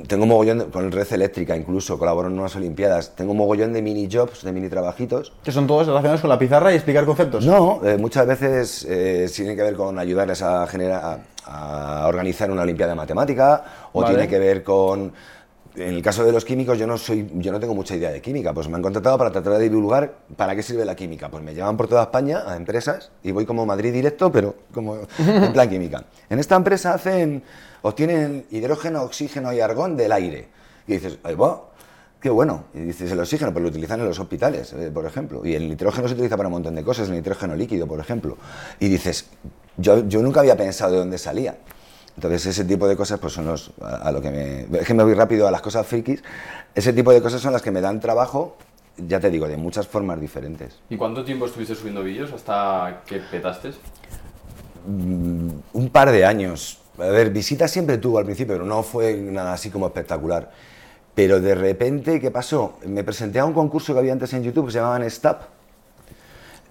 tengo 0.07 0.25
mogollón 0.25 0.59
de- 0.59 0.65
con 0.67 0.89
Red 0.91 1.11
Eléctrica 1.11 1.55
incluso, 1.55 1.99
colaboro 1.99 2.29
en 2.29 2.39
unas 2.39 2.55
Olimpiadas, 2.55 3.15
tengo 3.17 3.33
mogollón 3.33 3.73
de 3.73 3.81
mini 3.81 4.07
jobs, 4.09 4.43
de 4.43 4.51
mini 4.53 4.69
trabajitos. 4.69 5.33
Que 5.43 5.51
son 5.51 5.67
todos 5.67 5.87
relacionados 5.87 6.21
con 6.21 6.29
la 6.29 6.39
pizarra 6.39 6.71
y 6.71 6.75
explicar 6.75 7.05
conceptos. 7.05 7.45
No, 7.45 7.81
eh, 7.85 7.97
muchas 7.97 8.25
veces 8.25 8.85
eh, 8.89 9.29
tiene 9.35 9.55
que 9.57 9.61
ver 9.63 9.75
con 9.75 9.99
ayudarles 9.99 10.41
a, 10.41 10.65
generar, 10.67 11.19
a, 11.45 12.03
a 12.03 12.07
organizar 12.07 12.49
una 12.49 12.61
Olimpiada 12.61 12.93
de 12.93 12.95
Matemática 12.95 13.63
o 13.91 14.01
Vale. 14.01 14.15
tiene 14.15 14.29
que 14.29 14.39
ver 14.39 14.63
con... 14.63 15.11
En 15.79 15.95
el 15.95 16.01
caso 16.01 16.23
de 16.25 16.31
los 16.31 16.43
químicos 16.43 16.77
yo 16.77 16.85
no 16.85 16.97
soy, 16.97 17.29
yo 17.35 17.51
no 17.51 17.59
tengo 17.59 17.73
mucha 17.73 17.95
idea 17.95 18.11
de 18.11 18.21
química, 18.21 18.53
pues 18.53 18.67
me 18.67 18.75
han 18.75 18.81
contratado 18.81 19.17
para 19.17 19.31
tratar 19.31 19.53
de 19.53 19.69
divulgar 19.69 20.13
para 20.35 20.55
qué 20.55 20.61
sirve 20.61 20.85
la 20.85 20.95
química. 20.95 21.29
Pues 21.29 21.43
me 21.43 21.53
llevan 21.53 21.77
por 21.77 21.87
toda 21.87 22.03
España 22.03 22.43
a 22.45 22.55
empresas 22.55 23.11
y 23.23 23.31
voy 23.31 23.45
como 23.45 23.65
Madrid 23.65 23.93
directo, 23.93 24.31
pero 24.31 24.55
como 24.73 24.97
en 25.17 25.53
plan 25.53 25.69
química. 25.69 26.03
En 26.29 26.39
esta 26.39 26.55
empresa 26.55 26.93
hacen, 26.93 27.43
obtienen 27.81 28.45
hidrógeno, 28.51 29.03
oxígeno 29.03 29.53
y 29.53 29.59
argón 29.59 29.95
del 29.95 30.11
aire. 30.11 30.47
Y 30.87 30.93
dices, 30.93 31.17
ahí 31.23 31.35
va, 31.35 31.63
Qué 32.19 32.29
bueno. 32.29 32.65
Y 32.73 32.79
dices, 32.79 33.11
el 33.11 33.19
oxígeno, 33.19 33.53
pues 33.53 33.63
lo 33.63 33.69
utilizan 33.69 34.01
en 34.01 34.07
los 34.07 34.19
hospitales, 34.19 34.73
eh, 34.73 34.91
por 34.93 35.05
ejemplo. 35.05 35.45
Y 35.45 35.55
el 35.55 35.69
nitrógeno 35.69 36.05
se 36.07 36.15
utiliza 36.15 36.35
para 36.35 36.47
un 36.47 36.53
montón 36.53 36.75
de 36.75 36.83
cosas, 36.83 37.07
el 37.07 37.15
nitrógeno 37.15 37.55
líquido, 37.55 37.87
por 37.87 37.99
ejemplo. 37.99 38.37
Y 38.79 38.89
dices, 38.89 39.27
yo, 39.77 40.05
yo 40.05 40.21
nunca 40.21 40.41
había 40.41 40.57
pensado 40.57 40.91
de 40.91 40.97
dónde 40.97 41.17
salía. 41.17 41.55
Entonces, 42.19 42.47
ese 42.47 42.65
tipo 42.65 42.85
de 42.85 42.97
cosas, 42.97 43.17
pues 43.17 43.31
son 43.31 43.45
los, 43.45 43.71
a, 43.81 43.95
a 43.95 44.11
lo 44.11 44.21
que 44.21 44.29
me... 44.29 44.79
Es 44.81 44.85
que 44.85 44.93
me 44.93 45.05
voy 45.05 45.13
rápido 45.13 45.47
a 45.47 45.51
las 45.51 45.61
cosas 45.61 45.87
frikis. 45.87 46.21
Ese 46.75 46.91
tipo 46.91 47.13
de 47.13 47.21
cosas 47.21 47.39
son 47.39 47.53
las 47.53 47.61
que 47.61 47.71
me 47.71 47.79
dan 47.79 48.01
trabajo, 48.01 48.57
ya 48.97 49.21
te 49.21 49.29
digo, 49.29 49.47
de 49.47 49.55
muchas 49.55 49.87
formas 49.87 50.19
diferentes. 50.19 50.81
¿Y 50.89 50.97
cuánto 50.97 51.23
tiempo 51.23 51.45
estuviste 51.45 51.75
subiendo 51.75 52.03
vídeos 52.03 52.33
hasta 52.33 53.03
que 53.05 53.19
petaste? 53.19 53.69
Mm, 54.85 55.49
un 55.71 55.89
par 55.91 56.11
de 56.11 56.25
años. 56.25 56.79
A 56.97 57.05
ver, 57.05 57.29
visitas 57.29 57.71
siempre 57.71 57.97
tuvo 57.99 58.17
al 58.17 58.25
principio, 58.25 58.55
pero 58.55 58.65
no 58.65 58.83
fue 58.83 59.15
nada 59.15 59.53
así 59.53 59.69
como 59.69 59.87
espectacular. 59.87 60.51
Pero 61.15 61.39
de 61.39 61.55
repente, 61.55 62.19
¿qué 62.19 62.31
pasó? 62.31 62.79
Me 62.85 63.05
presenté 63.05 63.39
a 63.39 63.45
un 63.45 63.53
concurso 63.53 63.93
que 63.93 63.99
había 63.99 64.11
antes 64.11 64.33
en 64.33 64.43
YouTube 64.43 64.65
que 64.65 64.73
se 64.73 64.79
llamaban 64.79 65.09
Stap, 65.09 65.43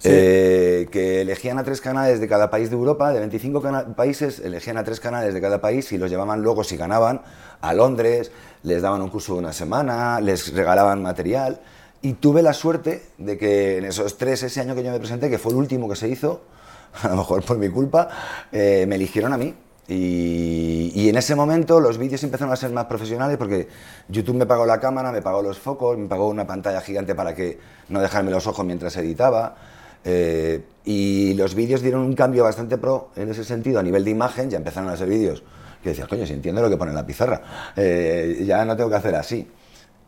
eh, 0.03 0.87
que 0.91 1.21
elegían 1.21 1.57
a 1.59 1.63
tres 1.63 1.81
canales 1.81 2.19
de 2.19 2.27
cada 2.27 2.49
país 2.49 2.69
de 2.69 2.75
Europa, 2.75 3.11
de 3.11 3.19
25 3.19 3.61
cana- 3.61 3.95
países, 3.95 4.39
elegían 4.39 4.77
a 4.77 4.83
tres 4.83 4.99
canales 4.99 5.33
de 5.33 5.41
cada 5.41 5.59
país 5.61 5.91
y 5.91 5.97
los 5.97 6.09
llevaban 6.09 6.41
luego, 6.41 6.63
si 6.63 6.77
ganaban, 6.77 7.21
a 7.61 7.73
Londres, 7.73 8.31
les 8.63 8.81
daban 8.81 9.01
un 9.01 9.09
curso 9.09 9.33
de 9.33 9.39
una 9.39 9.53
semana, 9.53 10.21
les 10.21 10.53
regalaban 10.53 11.01
material. 11.01 11.59
Y 12.01 12.13
tuve 12.13 12.41
la 12.41 12.53
suerte 12.53 13.03
de 13.17 13.37
que 13.37 13.77
en 13.77 13.85
esos 13.85 14.17
tres, 14.17 14.41
ese 14.43 14.61
año 14.61 14.73
que 14.75 14.83
yo 14.83 14.91
me 14.91 14.99
presenté, 14.99 15.29
que 15.29 15.37
fue 15.37 15.51
el 15.51 15.57
último 15.57 15.89
que 15.89 15.95
se 15.97 16.07
hizo, 16.07 16.41
a 17.03 17.09
lo 17.09 17.17
mejor 17.17 17.43
por 17.43 17.57
mi 17.57 17.67
culpa, 17.69 18.07
eh, 18.51 18.85
me 18.87 18.95
eligieron 18.95 19.33
a 19.33 19.37
mí. 19.37 19.53
Y, 19.91 20.91
y 20.93 21.09
en 21.09 21.17
ese 21.17 21.35
momento 21.35 21.79
los 21.79 21.97
vídeos 21.97 22.23
empezaron 22.23 22.53
a 22.53 22.55
ser 22.55 22.71
más 22.71 22.85
profesionales 22.85 23.37
porque 23.37 23.67
YouTube 24.07 24.35
me 24.35 24.45
pagó 24.45 24.65
la 24.65 24.79
cámara, 24.79 25.11
me 25.11 25.21
pagó 25.23 25.41
los 25.41 25.57
focos, 25.57 25.97
me 25.97 26.07
pagó 26.07 26.27
una 26.29 26.45
pantalla 26.45 26.79
gigante 26.79 27.15
para 27.15 27.33
que 27.33 27.59
no 27.89 27.99
dejarme 27.99 28.29
los 28.31 28.45
ojos 28.47 28.63
mientras 28.65 28.95
editaba. 28.97 29.55
Eh, 30.03 30.63
y 30.85 31.33
los 31.35 31.55
vídeos 31.55 31.81
dieron 31.81 32.01
un 32.01 32.13
cambio 32.13 32.43
bastante 32.43 32.77
pro 32.77 33.09
en 33.15 33.29
ese 33.29 33.43
sentido 33.43 33.79
a 33.79 33.83
nivel 33.83 34.03
de 34.03 34.11
imagen, 34.11 34.49
ya 34.49 34.57
empezaron 34.57 34.89
a 34.89 34.97
ser 34.97 35.09
vídeos 35.09 35.43
que 35.83 35.89
decías, 35.89 36.07
coño, 36.07 36.25
si 36.25 36.33
entiendo 36.33 36.61
lo 36.61 36.69
que 36.69 36.77
pone 36.77 36.91
en 36.91 36.95
la 36.95 37.05
pizarra, 37.05 37.41
eh, 37.75 38.43
ya 38.45 38.65
no 38.65 38.75
tengo 38.75 38.89
que 38.89 38.95
hacer 38.97 39.15
así. 39.15 39.47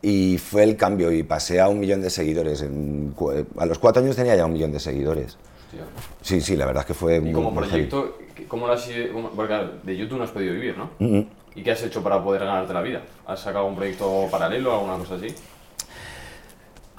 Y 0.02 0.36
fue 0.38 0.64
el 0.64 0.76
cambio 0.76 1.12
y 1.12 1.22
pasé 1.22 1.60
a 1.60 1.68
un 1.68 1.78
millón 1.78 2.02
de 2.02 2.10
seguidores. 2.10 2.60
En 2.62 3.14
a 3.56 3.66
los 3.66 3.78
cuatro 3.78 4.02
años 4.02 4.16
tenía 4.16 4.34
ya 4.34 4.44
un 4.44 4.52
millón 4.52 4.72
de 4.72 4.80
seguidores. 4.80 5.38
Hostia. 5.66 5.84
Sí, 6.20 6.40
sí, 6.40 6.56
la 6.56 6.66
verdad 6.66 6.82
es 6.82 6.86
que 6.88 6.94
fue 6.94 7.18
Y 7.18 7.32
como 7.32 7.50
muy 7.52 7.64
heavy. 7.64 7.86
proyecto, 7.86 8.18
¿cómo 8.48 8.66
lo 8.66 8.72
has 8.72 8.88
Porque 9.36 9.54
de 9.84 9.96
YouTube 9.96 10.18
no 10.18 10.24
has 10.24 10.30
podido 10.30 10.54
vivir, 10.54 10.76
¿no? 10.76 10.90
Mm, 10.98 11.22
¿Y 11.54 11.62
qué 11.62 11.70
has 11.70 11.82
hecho 11.82 12.02
para 12.02 12.22
poder 12.22 12.44
ganarte 12.44 12.74
la 12.74 12.82
vida? 12.82 13.02
¿Has 13.26 13.40
sacado 13.40 13.66
un 13.66 13.76
proyecto 13.76 14.26
paralelo, 14.30 14.74
alguna 14.74 14.98
cosa 14.98 15.14
así? 15.14 15.28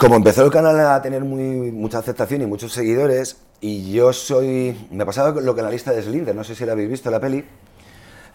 Como 0.03 0.17
empezó 0.17 0.43
el 0.43 0.51
canal 0.51 0.77
a 0.81 1.01
tener 1.01 1.23
muy, 1.23 1.71
mucha 1.71 1.99
aceptación 1.99 2.41
y 2.41 2.45
muchos 2.45 2.73
seguidores, 2.73 3.37
y 3.61 3.93
yo 3.93 4.11
soy. 4.11 4.75
Me 4.91 5.05
pasaba 5.05 5.39
lo 5.39 5.55
que 5.55 5.61
en 5.61 5.65
la 5.65 5.71
lista 5.71 5.93
de 5.93 6.01
Slinder, 6.01 6.35
no 6.35 6.43
sé 6.43 6.55
si 6.55 6.65
la 6.65 6.73
habéis 6.73 6.89
visto 6.89 7.09
la 7.09 7.21
peli. 7.21 7.45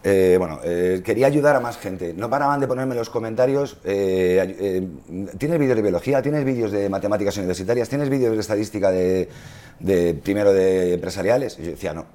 Eh, 0.02 0.36
bueno, 0.38 0.60
eh, 0.64 1.02
quería 1.04 1.26
ayudar 1.26 1.56
a 1.56 1.60
más 1.60 1.76
gente. 1.76 2.14
No 2.16 2.30
paraban 2.30 2.58
de 2.58 2.66
ponerme 2.66 2.94
en 2.94 2.98
los 3.00 3.10
comentarios. 3.10 3.76
eh, 3.84 4.88
¿Tienes 5.36 5.58
vídeos 5.58 5.76
de 5.76 5.82
biología? 5.82 6.22
¿Tienes 6.22 6.42
vídeos 6.42 6.72
de 6.72 6.88
matemáticas 6.88 7.36
universitarias? 7.36 7.86
¿Tienes 7.90 8.08
vídeos 8.08 8.32
de 8.32 8.40
estadística 8.40 8.90
de, 8.90 9.28
primero 10.24 10.54
de 10.54 10.94
empresariales? 10.94 11.58
Y 11.58 11.64
yo 11.64 11.70
decía 11.72 11.92
no. 11.92 12.06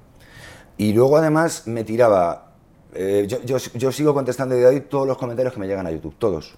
Y 0.78 0.94
luego 0.94 1.16
además 1.16 1.68
me 1.68 1.84
tiraba. 1.84 2.54
yo, 2.92 3.40
yo- 3.44 3.58
yo 3.74 3.92
sigo 3.92 4.14
contestando 4.14 4.56
de 4.56 4.66
hoy 4.66 4.80
todos 4.80 5.06
los 5.06 5.16
comentarios 5.16 5.54
que 5.54 5.60
me 5.60 5.68
llegan 5.68 5.86
a 5.86 5.92
YouTube, 5.92 6.16
todos. 6.18 6.56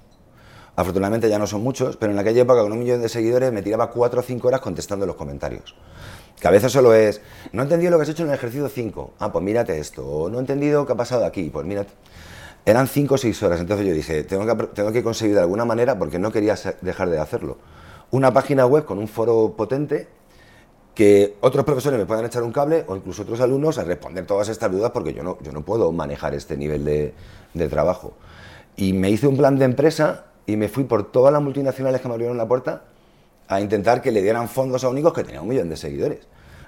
Afortunadamente 0.77 1.31
ya 1.31 1.39
no 1.39 1.47
son 1.47 1.63
muchos, 1.63 1.97
pero 1.97 2.13
en 2.13 2.19
aquella 2.19 2.43
época 2.43 2.61
con 2.61 2.71
un 2.71 2.79
millón 2.79 3.01
de 3.01 3.09
seguidores 3.09 3.51
me 3.51 3.63
tiraba 3.63 3.91
4 3.91 4.21
o 4.21 4.23
5 4.23 4.47
horas 4.47 4.61
contestando 4.61 5.07
los 5.07 5.17
comentarios. 5.17 5.75
Que 6.39 6.49
a 6.49 6.51
veces 6.51 6.71
solo 6.71 6.93
es, 6.93 7.23
no 7.53 7.63
he 7.63 7.65
entendido 7.65 7.93
lo 7.93 7.97
que 7.97 8.03
has 8.03 8.11
hecho 8.11 8.25
en 8.25 8.29
el 8.29 8.35
ejercicio 8.35 8.69
5, 8.69 9.15
ah, 9.19 9.33
pues 9.33 9.43
mírate 9.43 9.79
esto, 9.79 10.07
o 10.07 10.29
no 10.29 10.37
he 10.37 10.41
entendido 10.41 10.85
qué 10.85 10.93
ha 10.93 10.97
pasado 10.97 11.25
aquí, 11.25 11.49
pues 11.49 11.65
mírate. 11.65 11.95
Eran 12.67 12.89
5 12.89 13.15
o 13.15 13.19
6 13.19 13.43
horas, 13.43 13.61
entonces 13.61 13.87
yo 13.87 13.95
dije, 13.95 14.23
tengo 14.25 14.45
que, 14.45 14.67
tengo 14.67 14.93
que 14.93 15.03
conseguir 15.03 15.35
de 15.35 15.41
alguna 15.41 15.65
manera, 15.65 15.99
porque 15.99 16.19
no 16.19 16.31
quería 16.31 16.57
dejar 16.83 17.09
de 17.09 17.21
hacerlo, 17.21 17.57
una 18.11 18.35
página 18.35 18.67
web 18.67 18.85
con 18.85 18.99
un 18.99 19.09
foro 19.09 19.55
potente 19.57 20.09
que 20.95 21.37
otros 21.41 21.65
profesores 21.65 21.99
me 21.99 22.07
puedan 22.07 22.25
echar 22.27 22.43
un 22.43 22.53
cable 22.53 22.85
o 22.87 22.97
incluso 22.97 23.23
otros 23.23 23.41
alumnos 23.41 23.79
a 23.79 23.85
responder 23.85 24.27
todas 24.27 24.49
estas 24.49 24.71
dudas 24.71 24.91
porque 24.93 25.13
yo 25.13 25.23
no, 25.23 25.39
yo 25.43 25.53
no 25.53 25.63
puedo 25.63 25.93
manejar 25.93 26.35
este 26.35 26.57
nivel 26.57 26.85
de, 26.85 27.15
de 27.55 27.69
trabajo. 27.69 28.15
Y 28.77 28.95
me 28.95 29.11
hice 29.11 29.27
un 29.27 29.37
plan 29.37 29.59
de 29.59 29.67
empresa 29.67 30.27
y 30.47 30.57
me 30.57 30.69
fui 30.69 30.85
por 30.85 31.11
todas 31.11 31.33
las 31.33 31.43
multinacionales 31.43 32.01
que 32.01 32.09
me 32.09 32.15
abrieron 32.15 32.37
la 32.37 32.47
puerta 32.47 32.85
a 33.49 33.61
intentar 33.61 34.01
que 34.01 34.11
le 34.11 34.23
dieran 34.23 34.49
fondos 34.49 34.85
a 34.85 34.89
únicos 34.89 35.13
que 35.13 35.25
tenía 35.25 35.43
un 35.43 35.49
millón 35.49 35.69
de 35.69 35.77
seguidores. 35.77 36.21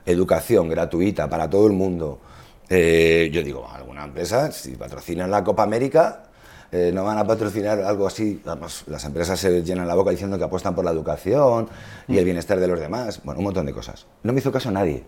Educación 0.07 0.69
gratuita 0.69 1.29
para 1.29 1.49
todo 1.49 1.67
el 1.67 1.73
mundo. 1.73 2.21
Eh, 2.69 3.31
yo 3.33 3.43
digo, 3.43 3.69
alguna 3.69 4.05
empresa, 4.05 4.53
si 4.53 4.77
patrocinan 4.77 5.31
la 5.31 5.43
Copa 5.43 5.63
América, 5.63 6.25
eh, 6.71 6.91
no 6.93 7.05
van 7.05 7.19
a 7.19 7.27
patrocinar 7.27 7.81
algo 7.81 8.07
así. 8.07 8.41
Además, 8.45 8.85
las 8.87 9.05
empresas 9.05 9.41
se 9.41 9.63
llenan 9.63 9.89
la 9.89 9.95
boca 9.95 10.11
diciendo 10.11 10.39
que 10.39 10.45
apuestan 10.45 10.75
por 10.75 10.85
la 10.85 10.91
educación 10.91 11.69
y 12.07 12.19
el 12.19 12.25
bienestar 12.25 12.61
de 12.61 12.69
los 12.69 12.79
demás. 12.79 13.21
Bueno, 13.25 13.39
un 13.39 13.45
montón 13.45 13.67
de 13.67 13.73
cosas. 13.73 14.07
No 14.23 14.33
me 14.33 14.41
hizo 14.41 14.53
caso 14.53 14.71
nadie. 14.71 15.05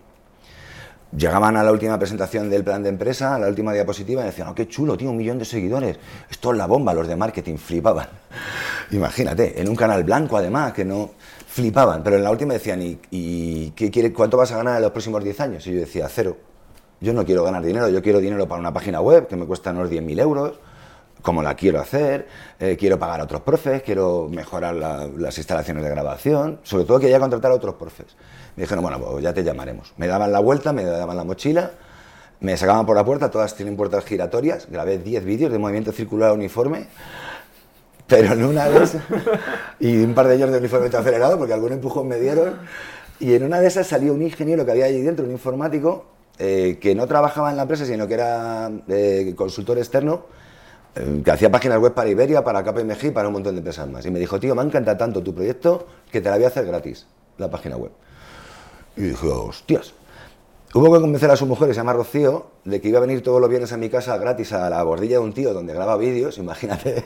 Llegaban 1.15 1.57
a 1.57 1.63
la 1.63 1.71
última 1.73 1.99
presentación 1.99 2.49
del 2.49 2.63
plan 2.63 2.81
de 2.83 2.89
empresa, 2.89 3.35
a 3.35 3.39
la 3.39 3.47
última 3.47 3.73
diapositiva, 3.73 4.21
y 4.21 4.25
decían, 4.25 4.47
oh, 4.47 4.55
qué 4.55 4.67
chulo, 4.67 4.95
tío, 4.97 5.09
un 5.09 5.17
millón 5.17 5.37
de 5.39 5.45
seguidores. 5.45 5.97
Esto 6.29 6.51
es 6.51 6.57
la 6.57 6.67
bomba, 6.67 6.93
los 6.93 7.07
de 7.07 7.15
marketing 7.17 7.57
flipaban. 7.57 8.07
Imagínate, 8.91 9.59
en 9.61 9.67
un 9.67 9.75
canal 9.75 10.03
blanco 10.03 10.37
además, 10.37 10.71
que 10.73 10.85
no 10.85 11.11
flipaban. 11.47 12.01
Pero 12.03 12.15
en 12.15 12.23
la 12.23 12.31
última 12.31 12.53
decían, 12.53 12.81
¿y, 12.81 12.97
y 13.11 13.71
qué 13.71 13.91
quiere, 13.91 14.13
cuánto 14.13 14.37
vas 14.37 14.51
a 14.53 14.57
ganar 14.57 14.77
en 14.77 14.83
los 14.83 14.91
próximos 14.91 15.23
10 15.23 15.39
años? 15.41 15.67
Y 15.67 15.73
yo 15.73 15.79
decía, 15.81 16.07
cero. 16.09 16.37
Yo 17.01 17.13
no 17.13 17.25
quiero 17.25 17.43
ganar 17.43 17.63
dinero, 17.63 17.89
yo 17.89 18.01
quiero 18.01 18.19
dinero 18.19 18.47
para 18.47 18.61
una 18.61 18.71
página 18.71 19.01
web 19.01 19.27
que 19.27 19.35
me 19.35 19.45
cuesta 19.47 19.71
unos 19.71 19.89
10.000 19.89 20.19
euros, 20.19 20.59
como 21.23 21.41
la 21.41 21.55
quiero 21.55 21.79
hacer, 21.81 22.27
eh, 22.59 22.77
quiero 22.79 22.99
pagar 22.99 23.19
a 23.21 23.23
otros 23.23 23.41
profes, 23.41 23.81
quiero 23.81 24.27
mejorar 24.29 24.75
la- 24.75 25.07
las 25.17 25.35
instalaciones 25.37 25.83
de 25.83 25.89
grabación, 25.89 26.59
sobre 26.63 26.85
todo 26.85 26.99
quería 26.99 27.19
contratar 27.19 27.51
a 27.51 27.55
otros 27.55 27.73
profes. 27.75 28.15
Me 28.55 28.63
dijeron, 28.63 28.83
bueno, 28.83 28.99
pues 28.99 29.23
ya 29.23 29.33
te 29.33 29.43
llamaremos. 29.43 29.93
Me 29.97 30.07
daban 30.07 30.31
la 30.31 30.39
vuelta, 30.39 30.73
me 30.73 30.83
daban 30.83 31.17
la 31.17 31.23
mochila, 31.23 31.71
me 32.41 32.57
sacaban 32.57 32.85
por 32.85 32.95
la 32.95 33.05
puerta, 33.05 33.29
todas 33.29 33.55
tienen 33.55 33.77
puertas 33.77 34.03
giratorias, 34.03 34.67
grabé 34.69 34.97
10 34.97 35.23
vídeos 35.23 35.51
de 35.51 35.59
movimiento 35.59 35.91
circular 35.91 36.31
uniforme, 36.33 36.87
pero 38.07 38.33
en 38.33 38.43
una 38.43 38.67
de 38.67 38.83
esas, 38.83 39.01
y 39.79 40.03
un 40.03 40.13
par 40.13 40.27
de 40.27 40.35
ellos 40.35 40.51
de 40.51 40.57
uniforme 40.57 40.87
acelerado, 40.87 41.37
porque 41.37 41.53
algún 41.53 41.71
empujón 41.71 42.07
me 42.07 42.19
dieron, 42.19 42.55
y 43.19 43.35
en 43.35 43.43
una 43.43 43.59
de 43.59 43.67
esas 43.67 43.87
salió 43.87 44.13
un 44.13 44.23
ingeniero 44.23 44.65
que 44.65 44.71
había 44.71 44.85
allí 44.85 45.01
dentro, 45.01 45.23
un 45.23 45.31
informático, 45.31 46.05
eh, 46.39 46.79
que 46.81 46.95
no 46.95 47.05
trabajaba 47.05 47.51
en 47.51 47.57
la 47.57 47.63
empresa, 47.63 47.85
sino 47.85 48.07
que 48.07 48.15
era 48.15 48.71
eh, 48.87 49.33
consultor 49.37 49.77
externo, 49.77 50.25
eh, 50.95 51.21
que 51.23 51.29
hacía 51.29 51.51
páginas 51.51 51.77
web 51.77 51.93
para 51.93 52.09
Iberia, 52.09 52.43
para 52.43 52.63
KPMG 52.63 53.05
y 53.05 53.11
para 53.11 53.27
un 53.27 53.35
montón 53.35 53.53
de 53.53 53.59
empresas 53.59 53.87
más. 53.87 54.03
Y 54.07 54.11
me 54.11 54.17
dijo, 54.17 54.39
tío, 54.39 54.55
me 54.55 54.63
encanta 54.63 54.97
tanto 54.97 55.21
tu 55.21 55.35
proyecto 55.35 55.85
que 56.11 56.19
te 56.19 56.29
la 56.29 56.37
voy 56.37 56.45
a 56.45 56.47
hacer 56.47 56.65
gratis, 56.65 57.05
la 57.37 57.49
página 57.49 57.77
web. 57.77 57.91
Y 58.95 59.01
dije, 59.03 59.27
hostias. 59.27 59.93
Hubo 60.73 60.93
que 60.93 61.01
convencer 61.01 61.29
a 61.29 61.35
su 61.35 61.45
mujer, 61.45 61.67
que 61.67 61.73
se 61.73 61.79
llama 61.79 61.91
Rocío, 61.91 62.47
de 62.63 62.79
que 62.79 62.87
iba 62.87 62.97
a 62.97 63.01
venir 63.01 63.21
todos 63.21 63.41
los 63.41 63.49
viernes 63.49 63.73
a 63.73 63.77
mi 63.77 63.89
casa 63.89 64.17
gratis 64.17 64.53
a 64.53 64.69
la 64.69 64.81
bordilla 64.83 65.17
de 65.17 65.23
un 65.25 65.33
tío 65.33 65.53
donde 65.53 65.73
graba 65.73 65.97
vídeos, 65.97 66.37
imagínate. 66.37 67.05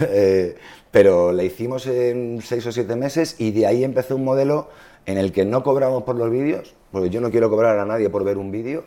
Eh, 0.00 0.56
pero 0.90 1.32
la 1.32 1.44
hicimos 1.44 1.86
en 1.86 2.40
seis 2.42 2.66
o 2.66 2.72
siete 2.72 2.96
meses 2.96 3.36
y 3.38 3.52
de 3.52 3.66
ahí 3.66 3.84
empezó 3.84 4.16
un 4.16 4.24
modelo 4.24 4.68
en 5.04 5.18
el 5.18 5.30
que 5.30 5.44
no 5.44 5.62
cobramos 5.62 6.02
por 6.02 6.16
los 6.16 6.30
vídeos, 6.30 6.74
porque 6.90 7.10
yo 7.10 7.20
no 7.20 7.30
quiero 7.30 7.48
cobrar 7.48 7.78
a 7.78 7.84
nadie 7.84 8.10
por 8.10 8.24
ver 8.24 8.38
un 8.38 8.50
vídeo, 8.50 8.82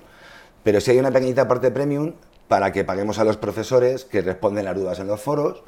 pero 0.63 0.81
sí 0.81 0.91
hay 0.91 0.99
una 0.99 1.11
pequeñita 1.11 1.47
parte 1.47 1.71
premium 1.71 2.13
para 2.49 2.73
que 2.73 2.83
paguemos 2.83 3.19
a 3.19 3.23
los 3.23 3.37
profesores 3.37 4.03
que 4.03 4.21
responden 4.21 4.65
las 4.65 4.75
dudas 4.75 4.99
en 4.99 5.07
los 5.07 5.21
foros 5.21 5.63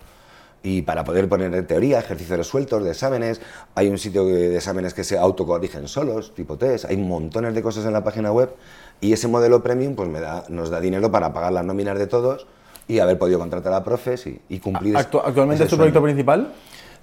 y 0.63 0.83
para 0.83 1.03
poder 1.03 1.27
poner 1.27 1.53
en 1.55 1.65
teoría 1.65 1.99
ejercicios 1.99 2.37
resueltos 2.37 2.83
de 2.83 2.91
exámenes. 2.91 3.41
Hay 3.75 3.87
un 3.87 3.97
sitio 3.97 4.25
de 4.25 4.55
exámenes 4.55 4.93
que 4.93 5.03
se 5.03 5.17
autocorrigen 5.17 5.87
solos, 5.87 6.33
tipo 6.35 6.57
test. 6.57 6.85
Hay 6.85 6.97
montones 6.97 7.55
de 7.55 7.61
cosas 7.61 7.85
en 7.85 7.93
la 7.93 8.03
página 8.03 8.31
web 8.31 8.53
y 8.99 9.13
ese 9.13 9.27
modelo 9.27 9.63
premium 9.63 9.95
pues 9.95 10.07
me 10.09 10.19
da, 10.19 10.45
nos 10.49 10.69
da 10.69 10.79
dinero 10.79 11.11
para 11.11 11.33
pagar 11.33 11.51
las 11.53 11.65
nóminas 11.65 11.97
de 11.97 12.07
todos, 12.07 12.45
y 12.87 12.99
haber 12.99 13.17
podido 13.17 13.39
contratar 13.39 13.71
a 13.73 13.83
profes 13.83 14.27
y, 14.27 14.39
y 14.49 14.59
cumplir. 14.59 14.95
Actu- 14.95 15.19
ese- 15.19 15.27
¿Actualmente 15.29 15.55
ese 15.55 15.63
es 15.65 15.69
tu 15.69 15.77
proyecto 15.77 16.01
principal? 16.03 16.51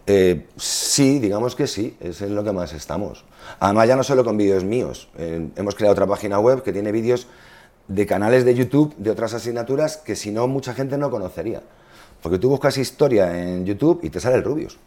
Eh, 0.07 0.47
sí, 0.57 1.19
digamos 1.19 1.55
que 1.55 1.67
sí, 1.67 1.97
es 2.01 2.21
en 2.23 2.35
lo 2.35 2.45
que 2.45 2.53
más 2.53 2.73
estamos. 2.75 3.25
Además, 3.61 3.89
ya 3.89 3.97
no 3.97 4.03
solo 4.03 4.25
con 4.25 4.37
vídeos 4.37 4.65
míos, 4.65 5.09
eh, 5.19 5.49
hemos 5.57 5.75
creado 5.75 5.93
otra 5.93 6.07
página 6.07 6.39
web 6.41 6.63
que 6.63 6.73
tiene 6.73 6.93
vídeos 6.93 7.27
de 7.89 8.07
canales 8.07 8.45
de 8.45 8.55
YouTube 8.55 8.95
de 8.99 9.11
otras 9.11 9.33
asignaturas 9.35 9.97
que 9.97 10.15
si 10.15 10.31
no 10.31 10.47
mucha 10.47 10.75
gente 10.75 10.99
no 10.99 11.11
conocería. 11.11 11.63
Porque 12.23 12.39
tú 12.39 12.49
buscas 12.49 12.77
historia 12.79 13.37
en 13.39 13.65
YouTube 13.65 14.01
y 14.03 14.11
te 14.11 14.21
sale 14.21 14.37
el 14.37 14.45
Rubius. 14.45 14.79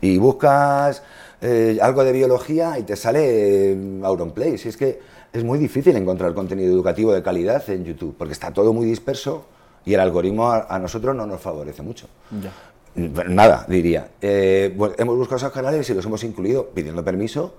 Y 0.00 0.18
buscas 0.18 1.02
eh, 1.40 1.78
algo 1.80 2.04
de 2.04 2.12
biología 2.12 2.78
y 2.78 2.82
te 2.82 2.96
sale 2.96 3.72
eh, 3.72 4.00
Auronplay. 4.02 4.58
Si 4.58 4.68
es 4.68 4.76
que 4.76 5.00
es 5.32 5.44
muy 5.44 5.58
difícil 5.58 5.96
encontrar 5.96 6.34
contenido 6.34 6.72
educativo 6.72 7.12
de 7.12 7.22
calidad 7.22 7.68
en 7.70 7.84
YouTube, 7.84 8.14
porque 8.16 8.32
está 8.32 8.52
todo 8.52 8.72
muy 8.72 8.86
disperso 8.86 9.46
y 9.84 9.94
el 9.94 10.00
algoritmo 10.00 10.50
a, 10.50 10.66
a 10.68 10.78
nosotros 10.78 11.14
no 11.14 11.26
nos 11.26 11.40
favorece 11.40 11.82
mucho. 11.82 12.06
Ya. 12.42 12.52
Nada, 12.94 13.66
diría. 13.68 14.08
Eh, 14.20 14.72
bueno, 14.76 14.94
hemos 14.98 15.16
buscado 15.16 15.38
esos 15.38 15.52
canales 15.52 15.88
y 15.90 15.94
los 15.94 16.06
hemos 16.06 16.22
incluido 16.22 16.68
pidiendo 16.68 17.04
permiso, 17.04 17.54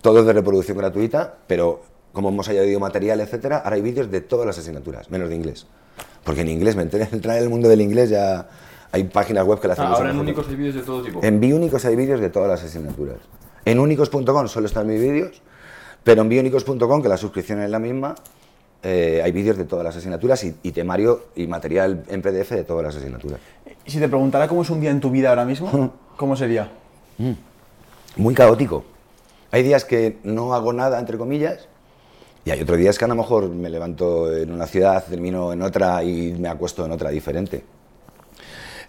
todos 0.00 0.24
de 0.24 0.32
reproducción 0.32 0.78
gratuita, 0.78 1.34
pero 1.46 1.82
como 2.12 2.28
hemos 2.28 2.48
añadido 2.48 2.78
material, 2.78 3.20
etcétera, 3.20 3.58
ahora 3.58 3.76
hay 3.76 3.82
vídeos 3.82 4.10
de 4.10 4.20
todas 4.20 4.46
las 4.46 4.58
asignaturas, 4.58 5.10
menos 5.10 5.28
de 5.28 5.36
inglés. 5.36 5.66
Porque 6.24 6.42
en 6.42 6.48
inglés, 6.48 6.76
me 6.76 6.82
enteré, 6.82 7.08
entrar 7.12 7.36
en 7.36 7.44
el 7.44 7.48
mundo 7.50 7.68
del 7.68 7.80
inglés 7.80 8.10
ya 8.10 8.48
hay 8.92 9.04
páginas 9.04 9.46
web 9.46 9.60
que 9.60 9.68
la 9.68 9.74
hacen 9.74 9.86
Ah, 9.86 9.92
Ahora 9.94 10.10
en 10.10 10.18
únicos 10.18 10.48
hay 10.48 10.56
vídeos 10.56 10.74
de 10.74 10.82
todo 10.82 11.02
tipo. 11.02 11.20
En 11.22 11.40
Biúnicos 11.40 11.84
hay 11.84 11.96
vídeos 11.96 12.20
de 12.20 12.30
todas 12.30 12.48
las 12.48 12.62
asignaturas. 12.62 13.16
En 13.64 13.78
únicos.com 13.78 14.48
solo 14.48 14.66
están 14.66 14.86
mis 14.86 15.00
vídeos, 15.00 15.42
pero 16.02 16.22
en 16.22 16.28
biúnicos.com, 16.28 17.02
que 17.02 17.08
la 17.08 17.16
suscripción 17.16 17.60
es 17.60 17.70
la 17.70 17.78
misma, 17.78 18.14
eh, 18.82 19.20
hay 19.22 19.32
vídeos 19.32 19.58
de 19.58 19.64
todas 19.64 19.84
las 19.84 19.96
asignaturas 19.96 20.42
y, 20.44 20.56
y 20.62 20.72
temario 20.72 21.26
y 21.36 21.46
material 21.46 22.04
en 22.08 22.22
PDF 22.22 22.50
de 22.50 22.64
todas 22.64 22.84
las 22.84 22.96
asignaturas. 22.96 23.38
Y 23.84 23.90
si 23.90 23.98
te 23.98 24.08
preguntara 24.08 24.48
cómo 24.48 24.62
es 24.62 24.70
un 24.70 24.80
día 24.80 24.90
en 24.90 25.00
tu 25.00 25.10
vida 25.10 25.28
ahora 25.28 25.44
mismo, 25.44 25.92
¿cómo 26.16 26.34
sería? 26.36 26.70
Muy 28.16 28.34
caótico. 28.34 28.84
Hay 29.50 29.62
días 29.62 29.84
que 29.84 30.18
no 30.24 30.54
hago 30.54 30.72
nada, 30.72 30.98
entre 30.98 31.18
comillas, 31.18 31.68
y 32.44 32.50
hay 32.50 32.60
otros 32.62 32.78
días 32.78 32.98
que 32.98 33.04
a 33.04 33.08
lo 33.08 33.14
mejor 33.14 33.48
me 33.50 33.68
levanto 33.68 34.34
en 34.34 34.50
una 34.52 34.66
ciudad, 34.66 35.04
termino 35.08 35.52
en 35.52 35.62
otra 35.62 36.02
y 36.02 36.32
me 36.38 36.48
acuesto 36.48 36.84
en 36.84 36.92
otra 36.92 37.10
diferente. 37.10 37.64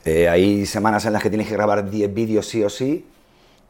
Eh, 0.05 0.27
hay 0.29 0.65
semanas 0.65 1.05
en 1.05 1.13
las 1.13 1.21
que 1.21 1.29
tienes 1.29 1.47
que 1.47 1.53
grabar 1.53 1.89
10 1.89 2.13
vídeos 2.13 2.47
sí 2.47 2.63
o 2.63 2.69
sí, 2.69 3.05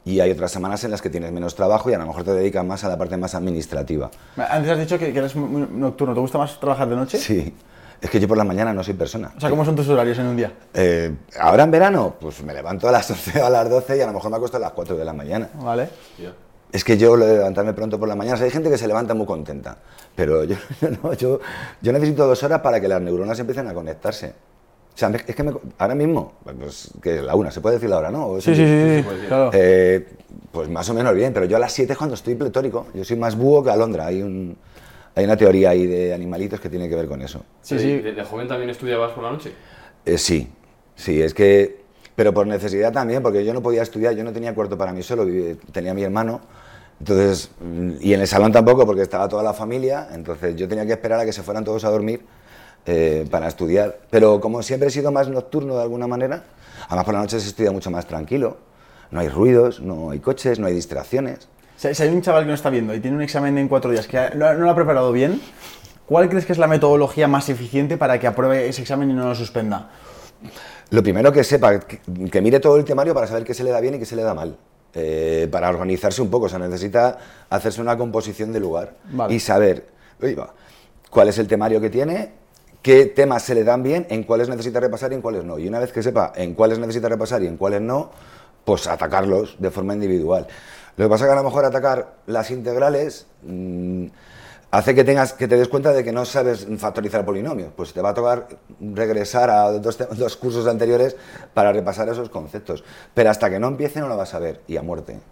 y 0.04 0.18
hay 0.20 0.30
otras 0.30 0.50
semanas 0.50 0.82
en 0.84 0.90
las 0.90 1.00
que 1.02 1.10
tienes 1.10 1.30
menos 1.30 1.54
trabajo 1.54 1.90
y 1.90 1.94
a 1.94 1.98
lo 1.98 2.06
mejor 2.06 2.24
te 2.24 2.32
dedicas 2.32 2.64
más 2.64 2.82
a 2.84 2.88
la 2.88 2.98
parte 2.98 3.16
más 3.16 3.34
administrativa. 3.34 4.10
Antes 4.36 4.72
has 4.72 4.78
dicho 4.78 4.98
que, 4.98 5.12
que 5.12 5.18
eres 5.18 5.36
muy- 5.36 5.68
nocturno. 5.70 6.14
¿Te 6.14 6.20
gusta 6.20 6.38
más 6.38 6.58
trabajar 6.58 6.88
de 6.88 6.96
noche? 6.96 7.18
Sí, 7.18 7.54
es 8.00 8.10
que 8.10 8.18
yo 8.18 8.26
por 8.26 8.36
la 8.38 8.42
mañana 8.44 8.72
no 8.72 8.82
soy 8.82 8.94
persona. 8.94 9.32
O 9.36 9.40
sea, 9.40 9.48
¿cómo 9.50 9.64
son 9.64 9.76
tus 9.76 9.88
horarios 9.88 10.18
en 10.18 10.26
un 10.26 10.36
día? 10.36 10.52
Eh, 10.74 11.14
ahora 11.38 11.62
en 11.64 11.70
verano, 11.70 12.16
pues 12.20 12.42
me 12.42 12.52
levanto 12.52 12.88
a 12.88 12.92
las 12.92 13.08
11 13.12 13.42
o 13.42 13.46
a 13.46 13.50
las 13.50 13.68
12 13.70 13.96
y 13.96 14.00
a 14.00 14.06
lo 14.06 14.12
mejor 14.14 14.30
me 14.30 14.36
acuesto 14.38 14.56
a 14.56 14.60
las 14.60 14.72
4 14.72 14.96
de 14.96 15.04
la 15.04 15.12
mañana. 15.12 15.50
Vale. 15.54 15.88
Es 16.72 16.84
que 16.84 16.96
yo 16.96 17.16
lo 17.16 17.26
de 17.26 17.34
levantarme 17.36 17.74
pronto 17.74 17.98
por 17.98 18.08
la 18.08 18.16
mañana, 18.16 18.34
o 18.34 18.38
sea, 18.38 18.46
hay 18.46 18.50
gente 18.50 18.70
que 18.70 18.78
se 18.78 18.86
levanta 18.88 19.12
muy 19.12 19.26
contenta, 19.26 19.76
pero 20.16 20.42
yo, 20.44 20.56
no, 21.02 21.12
yo, 21.12 21.38
yo 21.82 21.92
necesito 21.92 22.26
dos 22.26 22.42
horas 22.42 22.60
para 22.60 22.80
que 22.80 22.88
las 22.88 23.00
neuronas 23.02 23.38
empiecen 23.38 23.68
a 23.68 23.74
conectarse. 23.74 24.32
O 24.94 24.98
sea, 24.98 25.08
es 25.10 25.34
que 25.36 25.42
me- 25.42 25.52
ahora 25.78 25.94
mismo, 25.94 26.34
pues 26.44 26.90
que 27.02 27.16
es 27.16 27.22
la 27.22 27.34
una, 27.34 27.50
¿se 27.50 27.60
puede 27.60 27.76
decir 27.76 27.88
la 27.90 27.98
hora, 27.98 28.10
no? 28.10 28.26
¿O 28.28 28.40
Sí, 28.40 28.54
sí, 28.54 28.66
sí, 28.66 29.02
sí, 29.02 29.26
claro. 29.26 29.50
Eh, 29.52 30.06
pues 30.50 30.68
más 30.68 30.88
o 30.88 30.94
menos 30.94 31.14
bien, 31.14 31.32
pero 31.34 31.46
yo 31.46 31.56
a 31.56 31.60
las 31.60 31.72
7 31.72 31.92
es 31.92 31.98
cuando 31.98 32.14
estoy 32.14 32.34
pletórico. 32.34 32.86
Yo 32.94 33.04
soy 33.04 33.16
más 33.16 33.36
búho 33.36 33.62
que 33.64 33.70
alondra. 33.70 34.06
Hay, 34.06 34.22
un, 34.22 34.56
hay 35.14 35.24
una 35.24 35.36
teoría 35.36 35.70
ahí 35.70 35.86
de 35.86 36.12
animalitos 36.12 36.60
que 36.60 36.68
tiene 36.68 36.88
que 36.90 36.94
ver 36.94 37.06
con 37.06 37.20
eso. 37.22 37.42
Sí, 37.62 37.78
sí. 37.78 37.98
¿De, 38.00 38.12
de 38.12 38.24
joven 38.24 38.48
también 38.48 38.68
estudiabas 38.70 39.12
por 39.12 39.24
la 39.24 39.30
noche? 39.32 39.52
Eh, 40.04 40.16
sí, 40.18 40.50
sí, 40.94 41.20
es 41.22 41.32
que. 41.34 41.81
Pero 42.14 42.34
por 42.34 42.46
necesidad 42.46 42.92
también, 42.92 43.22
porque 43.22 43.44
yo 43.44 43.54
no 43.54 43.62
podía 43.62 43.82
estudiar, 43.82 44.14
yo 44.14 44.24
no 44.24 44.32
tenía 44.32 44.54
cuarto 44.54 44.76
para 44.76 44.92
mí 44.92 45.02
solo, 45.02 45.26
tenía 45.72 45.92
a 45.92 45.94
mi 45.94 46.02
hermano. 46.02 46.40
Entonces, 47.00 47.50
y 48.00 48.12
en 48.12 48.20
el 48.20 48.28
salón 48.28 48.52
tampoco, 48.52 48.86
porque 48.86 49.02
estaba 49.02 49.28
toda 49.28 49.42
la 49.42 49.52
familia, 49.52 50.08
entonces 50.12 50.54
yo 50.54 50.68
tenía 50.68 50.86
que 50.86 50.92
esperar 50.92 51.20
a 51.20 51.24
que 51.24 51.32
se 51.32 51.42
fueran 51.42 51.64
todos 51.64 51.84
a 51.84 51.90
dormir 51.90 52.24
eh, 52.86 53.26
para 53.30 53.48
estudiar. 53.48 53.98
Pero 54.10 54.40
como 54.40 54.62
siempre 54.62 54.88
he 54.88 54.90
sido 54.90 55.10
más 55.10 55.28
nocturno 55.28 55.76
de 55.76 55.82
alguna 55.82 56.06
manera, 56.06 56.44
además 56.86 57.04
por 57.04 57.14
la 57.14 57.20
noche 57.20 57.40
se 57.40 57.48
estudia 57.48 57.72
mucho 57.72 57.90
más 57.90 58.06
tranquilo, 58.06 58.58
no 59.10 59.20
hay 59.20 59.28
ruidos, 59.28 59.80
no 59.80 60.10
hay 60.10 60.20
coches, 60.20 60.58
no 60.58 60.66
hay 60.66 60.74
distracciones. 60.74 61.48
Si, 61.76 61.88
hay 61.88 62.08
un 62.10 62.22
chaval 62.22 62.44
que 62.44 62.48
no 62.48 62.54
está 62.54 62.70
viendo 62.70 62.94
y 62.94 63.00
tiene 63.00 63.16
un 63.16 63.22
examen 63.22 63.58
en 63.58 63.68
cuatro 63.68 63.90
días 63.90 64.06
que 64.06 64.30
no 64.36 64.52
lo 64.52 64.70
ha 64.70 64.74
preparado 64.74 65.10
bien, 65.12 65.40
¿cuál 66.06 66.28
crees 66.28 66.46
que 66.46 66.52
es 66.52 66.58
la 66.58 66.68
metodología 66.68 67.26
más 67.26 67.48
eficiente 67.48 67.96
para 67.96 68.20
que 68.20 68.26
apruebe 68.26 68.68
ese 68.68 68.82
examen 68.82 69.10
y 69.10 69.12
no 69.12 69.28
lo 69.28 69.34
suspenda? 69.34 69.90
Lo 70.92 71.02
primero 71.02 71.32
que 71.32 71.42
sepa, 71.42 71.80
que, 71.80 72.00
que 72.30 72.40
mire 72.40 72.60
todo 72.60 72.76
el 72.76 72.84
temario 72.84 73.12
para 73.12 73.26
saber 73.26 73.44
qué 73.44 73.54
se 73.54 73.64
le 73.64 73.70
da 73.70 73.80
bien 73.80 73.94
y 73.94 73.98
qué 73.98 74.06
se 74.06 74.14
le 74.14 74.22
da 74.22 74.34
mal. 74.34 74.56
Eh, 74.94 75.48
para 75.50 75.70
organizarse 75.70 76.20
un 76.20 76.30
poco, 76.30 76.46
o 76.46 76.48
sea, 76.50 76.58
necesita 76.58 77.16
hacerse 77.48 77.80
una 77.80 77.96
composición 77.96 78.52
de 78.52 78.60
lugar 78.60 78.94
Vale. 79.10 79.32
y 79.32 79.40
saber 79.40 79.86
uy, 80.20 80.34
va, 80.34 80.52
cuál 81.10 81.28
es 81.28 81.38
el 81.38 81.48
temario 81.48 81.80
que 81.80 81.90
tiene, 81.90 82.32
qué 82.82 83.06
temas 83.06 83.42
se 83.42 83.54
le 83.54 83.64
dan 83.64 83.82
bien, 83.82 84.06
en 84.10 84.22
cuáles 84.24 84.48
necesita 84.48 84.80
repasar 84.80 85.12
y 85.12 85.14
en 85.14 85.22
cuáles 85.22 85.44
no. 85.44 85.58
Y 85.58 85.66
una 85.66 85.78
vez 85.78 85.92
que 85.92 86.02
sepa 86.02 86.32
en 86.36 86.54
cuáles 86.54 86.78
necesita 86.78 87.08
repasar 87.08 87.42
y 87.42 87.46
en 87.46 87.56
cuáles 87.56 87.80
no, 87.80 88.10
pues 88.64 88.86
atacarlos 88.86 89.56
de 89.58 89.70
forma 89.70 89.94
individual. 89.94 90.46
Lo 90.96 91.06
que 91.06 91.08
pasa 91.08 91.24
es 91.24 91.28
que 91.28 91.32
a 91.32 91.42
lo 91.42 91.44
mejor 91.44 91.64
atacar 91.64 92.16
las 92.26 92.50
integrales 92.50 93.26
mm, 93.42 94.06
hace 94.72 94.94
que 94.94 95.04
tengas 95.04 95.34
que 95.34 95.46
te 95.46 95.56
des 95.56 95.68
cuenta 95.68 95.92
de 95.92 96.02
que 96.02 96.10
no 96.12 96.24
sabes 96.24 96.66
factorizar 96.78 97.24
polinomios. 97.24 97.70
Pues 97.76 97.92
te 97.92 98.00
va 98.00 98.08
a 98.10 98.14
tocar 98.14 98.48
regresar 98.80 99.48
a 99.50 99.70
dos, 99.70 99.96
dos 100.16 100.36
cursos 100.36 100.66
anteriores 100.66 101.14
para 101.54 101.72
repasar 101.72 102.08
esos 102.08 102.28
conceptos. 102.30 102.82
Pero 103.14 103.30
hasta 103.30 103.48
que 103.50 103.60
no 103.60 103.68
empiece 103.68 104.00
no 104.00 104.08
lo 104.08 104.16
vas 104.16 104.34
a 104.34 104.40
ver 104.40 104.60
y 104.66 104.76
a 104.76 104.82
muerte. 104.82 105.18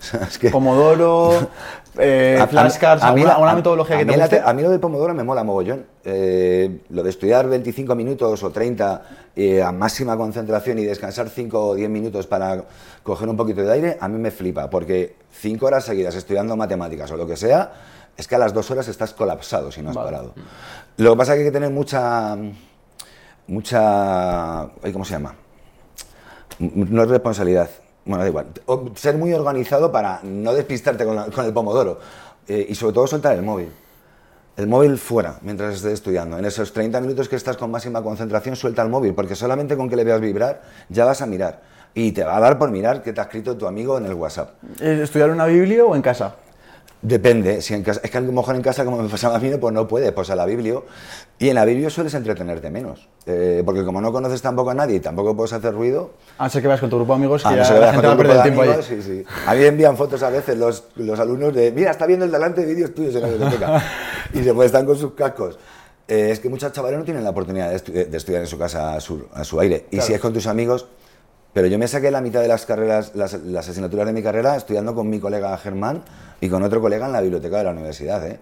O 0.00 0.04
sea, 0.04 0.20
es 0.30 0.38
que- 0.38 0.50
Pomodoro, 0.50 1.48
eh, 1.98 2.36
a- 2.38 2.44
a- 2.44 2.46
flashcards, 2.46 3.02
a 3.02 3.06
mí 3.12 3.22
¿alguna, 3.22 3.24
la- 3.26 3.32
alguna 3.34 3.50
a- 3.50 3.54
metodología 3.56 3.96
a 3.96 3.98
que 3.98 4.04
mí 4.04 4.12
te 4.12 4.18
guste? 4.20 4.36
te- 4.36 4.42
a 4.48 4.52
mí 4.52 4.62
lo 4.62 4.70
del 4.70 4.78
Pomodoro 4.78 5.12
me 5.12 5.24
mola 5.24 5.42
mogollón. 5.42 5.86
Eh, 6.04 6.82
lo 6.90 7.02
de 7.02 7.10
estudiar 7.10 7.48
25 7.48 7.96
minutos 7.96 8.40
o 8.44 8.50
30 8.52 9.02
eh, 9.34 9.60
a 9.60 9.72
máxima 9.72 10.16
concentración 10.16 10.78
y 10.78 10.84
descansar 10.84 11.28
5 11.28 11.70
o 11.70 11.74
10 11.74 11.90
minutos 11.90 12.28
para 12.28 12.62
coger 13.02 13.28
un 13.28 13.36
poquito 13.36 13.62
de 13.62 13.72
aire, 13.72 13.98
a 14.00 14.06
mí 14.06 14.18
me 14.20 14.30
flipa, 14.30 14.70
porque 14.70 15.16
5 15.32 15.66
horas 15.66 15.84
seguidas 15.84 16.14
estudiando 16.14 16.56
matemáticas 16.56 17.10
o 17.10 17.16
lo 17.16 17.26
que 17.26 17.36
sea, 17.36 17.72
es 18.18 18.28
que 18.28 18.34
a 18.34 18.38
las 18.38 18.52
2 18.52 18.70
horas 18.72 18.88
estás 18.88 19.14
colapsado 19.14 19.72
si 19.72 19.80
no 19.80 19.88
has 19.90 19.96
Vale. 19.96 20.10
parado. 20.10 20.34
Lo 20.98 21.12
que 21.12 21.16
pasa 21.16 21.32
es 21.32 21.36
que 21.36 21.40
hay 21.44 21.48
que 21.48 21.52
tener 21.52 21.70
mucha... 21.70 22.36
mucha... 23.46 24.68
¿Cómo 24.92 25.04
se 25.04 25.12
llama? 25.12 25.34
no 26.58 27.02
es 27.04 27.08
responsabilidad. 27.08 27.70
Bueno, 28.04 28.22
da 28.24 28.28
igual. 28.28 28.46
O 28.66 28.90
ser 28.96 29.16
muy 29.16 29.32
organizado 29.32 29.92
para 29.92 30.20
no 30.24 30.52
despistarte 30.52 31.04
con, 31.04 31.14
la- 31.16 31.26
con 31.26 31.44
el 31.46 31.52
pomodoro. 31.52 31.98
Eh, 32.48 32.66
y 32.70 32.74
sobre 32.74 32.94
todo 32.94 33.06
soltar 33.06 33.36
el 33.36 33.42
móvil. 33.42 33.70
El 34.56 34.66
móvil 34.66 34.98
fuera 34.98 35.38
mientras 35.42 35.74
estés 35.76 35.92
estudiando. 35.92 36.36
En 36.38 36.44
esos 36.44 36.72
30 36.72 37.00
minutos 37.00 37.28
que 37.28 37.36
estás 37.36 37.56
con 37.56 37.70
máxima 37.70 38.02
concentración, 38.02 38.56
suelta 38.56 38.82
el 38.82 38.88
móvil, 38.88 39.14
porque 39.14 39.36
solamente 39.36 39.76
con 39.76 39.88
que 39.88 39.94
le 39.94 40.02
veas 40.04 40.20
vibrar 40.20 40.62
ya 40.88 41.04
vas 41.04 41.22
a 41.22 41.26
mirar. 41.26 41.62
Y 41.94 42.10
te 42.12 42.24
va 42.24 42.36
a 42.36 42.40
dar 42.40 42.58
por 42.58 42.70
mirar 42.70 43.02
qué 43.02 43.12
te 43.12 43.20
ha 43.20 43.24
escrito 43.24 43.56
tu 43.56 43.66
amigo 43.68 43.96
en 43.98 44.06
el 44.06 44.14
WhatsApp. 44.14 44.54
Eh, 44.80 45.00
¿Estudiar 45.02 45.30
una 45.30 45.46
Biblia 45.46 45.84
o 45.84 45.94
en 45.94 46.02
casa? 46.02 46.34
Depende, 47.00 47.62
si 47.62 47.74
en 47.74 47.84
casa, 47.84 48.00
es 48.02 48.10
que 48.10 48.18
a 48.18 48.20
lo 48.20 48.32
mejor 48.32 48.56
en 48.56 48.62
casa, 48.62 48.84
como 48.84 49.00
me 49.00 49.08
pasaba 49.08 49.36
a 49.36 49.38
mí, 49.38 49.50
pues 49.60 49.72
no 49.72 49.86
puedes, 49.86 50.10
pues 50.12 50.30
a 50.30 50.36
la 50.36 50.44
Biblia. 50.46 50.80
Y 51.38 51.48
en 51.48 51.54
la 51.54 51.64
Biblia 51.64 51.90
sueles 51.90 52.12
entretenerte 52.14 52.70
menos. 52.70 53.08
Eh, 53.24 53.62
porque 53.64 53.84
como 53.84 54.00
no 54.00 54.10
conoces 54.10 54.42
tampoco 54.42 54.70
a 54.70 54.74
nadie 54.74 54.96
y 54.96 55.00
tampoco 55.00 55.36
puedes 55.36 55.52
hacer 55.52 55.74
ruido, 55.74 56.10
A 56.38 56.44
no 56.44 56.50
ser 56.50 56.60
que 56.60 56.66
vayas 56.66 56.80
con 56.80 56.90
tu 56.90 56.96
grupo 56.96 57.12
de 57.12 57.16
amigos 57.18 57.44
que 57.44 57.50
ya 57.54 57.62
no 57.62 57.68
qué 57.68 57.74
la 57.74 57.80
veas 57.80 57.94
con 57.96 58.04
a 58.04 58.10
tu 58.10 58.18
grupo 58.18 58.34
de 58.34 58.40
amigos, 58.40 58.84
sí, 58.84 59.02
sí. 59.02 59.24
A 59.46 59.54
mí 59.54 59.64
envían 59.64 59.96
fotos 59.96 60.22
a 60.24 60.30
veces 60.30 60.58
los, 60.58 60.84
los 60.96 61.20
alumnos 61.20 61.54
de, 61.54 61.70
mira, 61.70 61.92
está 61.92 62.04
viendo 62.06 62.24
el 62.24 62.32
delante 62.32 62.62
de 62.62 62.74
vídeos 62.74 62.92
tuyos 62.94 63.14
en 63.14 63.22
la 63.22 63.28
biblioteca. 63.28 63.82
y 64.34 64.42
se 64.42 64.52
pues 64.52 64.66
están 64.66 64.84
con 64.84 64.96
sus 64.98 65.12
cascos. 65.12 65.56
Eh, 66.08 66.30
es 66.32 66.40
que 66.40 66.48
muchos 66.48 66.72
chavales 66.72 66.98
no 66.98 67.04
tienen 67.04 67.22
la 67.22 67.30
oportunidad 67.30 67.70
de, 67.70 67.76
estu- 67.76 68.08
de 68.08 68.16
estudiar 68.16 68.40
en 68.42 68.48
su 68.48 68.58
casa 68.58 68.94
a 68.94 69.00
su, 69.00 69.26
a 69.34 69.44
su 69.44 69.60
aire. 69.60 69.84
Y 69.90 69.96
Claro. 69.98 70.06
si 70.06 70.14
es 70.14 70.20
con 70.20 70.32
tus 70.32 70.46
amigos... 70.48 70.88
Pero 71.52 71.66
yo 71.66 71.78
me 71.78 71.88
saqué 71.88 72.10
la 72.10 72.20
mitad 72.20 72.40
de 72.40 72.48
las 72.48 72.66
carreras, 72.66 73.12
las, 73.14 73.32
las 73.34 73.68
asignaturas 73.68 74.06
de 74.06 74.12
mi 74.12 74.22
carrera 74.22 74.56
estudiando 74.56 74.94
con 74.94 75.08
mi 75.08 75.18
colega 75.18 75.56
Germán 75.58 76.02
y 76.40 76.48
con 76.48 76.62
otro 76.62 76.80
colega 76.80 77.06
en 77.06 77.12
la 77.12 77.20
biblioteca 77.20 77.58
de 77.58 77.64
la 77.64 77.70
universidad. 77.70 78.24
¿eh? 78.26 78.38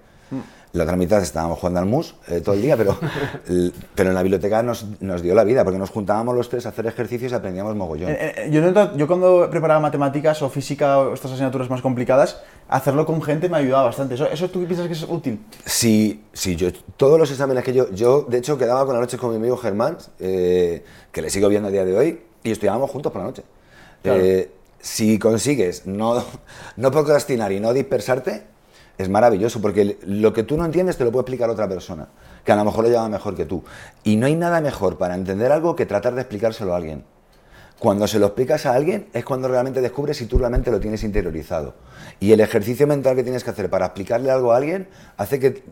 La 0.73 0.83
otra 0.83 0.97
mitad 0.97 1.23
estábamos 1.23 1.59
jugando 1.61 1.81
al 1.81 1.87
mus 1.87 2.17
eh, 2.29 2.41
todo 2.43 2.55
el 2.57 2.61
día, 2.61 2.77
pero, 2.77 2.99
l- 3.49 3.71
pero 3.95 4.11
en 4.11 4.15
la 4.15 4.23
biblioteca 4.23 4.63
nos, 4.63 4.85
nos 5.01 5.23
dio 5.23 5.35
la 5.35 5.45
vida, 5.45 5.63
porque 5.65 5.79
nos 5.79 5.89
juntábamos 5.91 6.35
los 6.35 6.51
tres 6.51 6.67
a 6.67 6.71
hacer 6.71 6.87
ejercicios 6.87 7.33
y 7.33 7.35
aprendíamos 7.35 7.75
mogollón. 7.77 8.11
Eh, 8.11 8.17
eh, 8.37 8.49
yo, 8.51 8.61
noto- 8.61 8.95
yo 8.97 9.07
cuando 9.07 9.49
preparaba 9.51 9.81
matemáticas 9.81 10.43
o 10.43 10.51
física 10.51 10.99
o 10.99 11.15
estas 11.15 11.31
asignaturas 11.33 11.71
más 11.71 11.81
complicadas, 11.81 12.43
hacerlo 12.69 13.07
con 13.07 13.23
gente 13.23 13.49
me 13.49 13.57
ayudaba 13.59 13.85
bastante. 13.85 14.17
¿Eso, 14.17 14.27
eso 14.27 14.51
tú 14.51 14.65
piensas 14.67 14.89
que 14.89 14.93
es 14.95 15.05
útil? 15.09 15.41
Sí, 15.65 16.25
sí, 16.35 16.57
yo 16.57 16.69
todos 16.99 17.19
los 17.19 17.31
exámenes 17.31 17.65
que 17.65 17.73
yo, 17.73 17.89
yo 17.93 18.27
de 18.29 18.37
hecho 18.39 18.59
quedaba 18.59 18.85
con 18.85 18.95
la 18.97 19.01
noche 19.01 19.17
con 19.17 19.31
mi 19.31 19.37
amigo 19.37 19.57
Germán, 19.57 19.97
eh, 20.19 20.85
que 21.13 21.23
le 21.23 21.31
sigo 21.31 21.49
viendo 21.49 21.69
a 21.69 21.71
día 21.71 21.85
de 21.87 21.97
hoy, 21.97 22.21
y 22.51 22.53
estudiábamos 22.53 22.91
juntos 22.91 23.13
por 23.13 23.21
la 23.23 23.29
noche. 23.29 23.43
Claro. 24.03 24.21
Eh, 24.23 24.51
si 24.81 25.19
consigues 25.19 25.87
no, 25.87 26.25
no 26.77 26.91
procrastinar 26.91 27.53
y 27.53 27.61
no 27.61 27.73
dispersarte, 27.73 28.45
es 28.99 29.09
maravilloso 29.09 29.61
porque 29.61 29.99
lo 30.07 30.33
que 30.33 30.43
tú 30.43 30.57
no 30.57 30.65
entiendes 30.65 30.97
te 30.97 31.05
lo 31.05 31.13
puede 31.13 31.23
explicar 31.23 31.51
otra 31.51 31.69
persona, 31.69 32.09
que 32.45 32.53
a 32.53 32.57
lo 32.57 32.65
mejor 32.65 32.85
lo 32.85 32.91
lleva 32.91 33.09
mejor 33.09 33.35
que 33.37 33.45
tú. 33.45 33.63
Y 34.05 34.17
no 34.17 34.27
hay 34.27 34.35
nada 34.37 34.61
mejor 34.61 34.97
para 34.97 35.15
entender 35.15 35.53
algo 35.53 35.77
que 35.77 35.85
tratar 35.87 36.15
de 36.15 36.23
explicárselo 36.23 36.73
a 36.73 36.77
alguien. 36.79 37.05
Cuando 37.79 38.07
se 38.07 38.19
lo 38.19 38.27
explicas 38.27 38.65
a 38.65 38.73
alguien 38.73 39.09
es 39.13 39.23
cuando 39.25 39.49
realmente 39.49 39.83
descubres 39.83 40.17
si 40.17 40.25
tú 40.25 40.39
realmente 40.39 40.71
lo 40.71 40.81
tienes 40.81 41.03
interiorizado. 41.05 41.75
Y 42.21 42.33
el 42.33 42.41
ejercicio 42.41 42.87
mental 42.87 43.17
que 43.17 43.23
tienes 43.23 43.45
que 43.45 43.51
hacer 43.51 43.69
para 43.69 43.85
explicarle 43.87 44.31
algo 44.31 44.53
a 44.53 44.57
alguien 44.57 44.89
hace 45.19 45.39
que, 45.39 45.63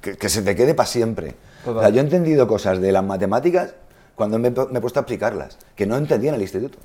que- 0.00 0.16
que 0.16 0.28
se 0.30 0.40
te 0.40 0.56
quede 0.56 0.72
para 0.74 0.86
siempre. 0.86 1.34
O 1.66 1.78
sea, 1.80 1.90
yo 1.90 2.00
he 2.00 2.04
entendido 2.04 2.48
cosas 2.48 2.80
de 2.80 2.92
las 2.92 3.04
matemáticas 3.04 3.74
cuando 4.20 4.38
me, 4.38 4.50
me 4.50 4.78
he 4.78 4.80
puesto 4.82 5.00
a 5.00 5.02
explicarlas, 5.02 5.56
que 5.74 5.86
no 5.86 5.96
entendía 5.96 6.28
en 6.28 6.34
el 6.34 6.42
instituto. 6.42 6.76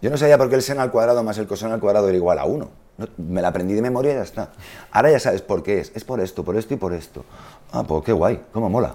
Yo 0.00 0.08
no 0.08 0.16
sabía 0.16 0.38
por 0.38 0.48
qué 0.48 0.54
el 0.54 0.62
seno 0.62 0.80
al 0.80 0.90
cuadrado 0.90 1.22
más 1.22 1.36
el 1.36 1.46
coseno 1.46 1.74
al 1.74 1.80
cuadrado 1.80 2.08
era 2.08 2.16
igual 2.16 2.38
a 2.38 2.46
1. 2.46 2.70
me 3.18 3.42
la 3.42 3.48
aprendí 3.48 3.74
de 3.74 3.82
memoria 3.82 4.12
y 4.12 4.14
ya 4.14 4.22
está. 4.22 4.48
Ahora 4.90 5.10
ya 5.10 5.20
sabes 5.20 5.42
por 5.42 5.62
qué 5.62 5.80
es. 5.80 5.92
Es 5.94 6.04
por 6.04 6.20
esto, 6.20 6.42
por 6.42 6.56
esto 6.56 6.72
y 6.72 6.78
por 6.78 6.94
esto. 6.94 7.22
Ah, 7.70 7.84
pues 7.86 8.02
qué 8.02 8.14
guay, 8.14 8.42
cómo 8.50 8.70
mola. 8.70 8.94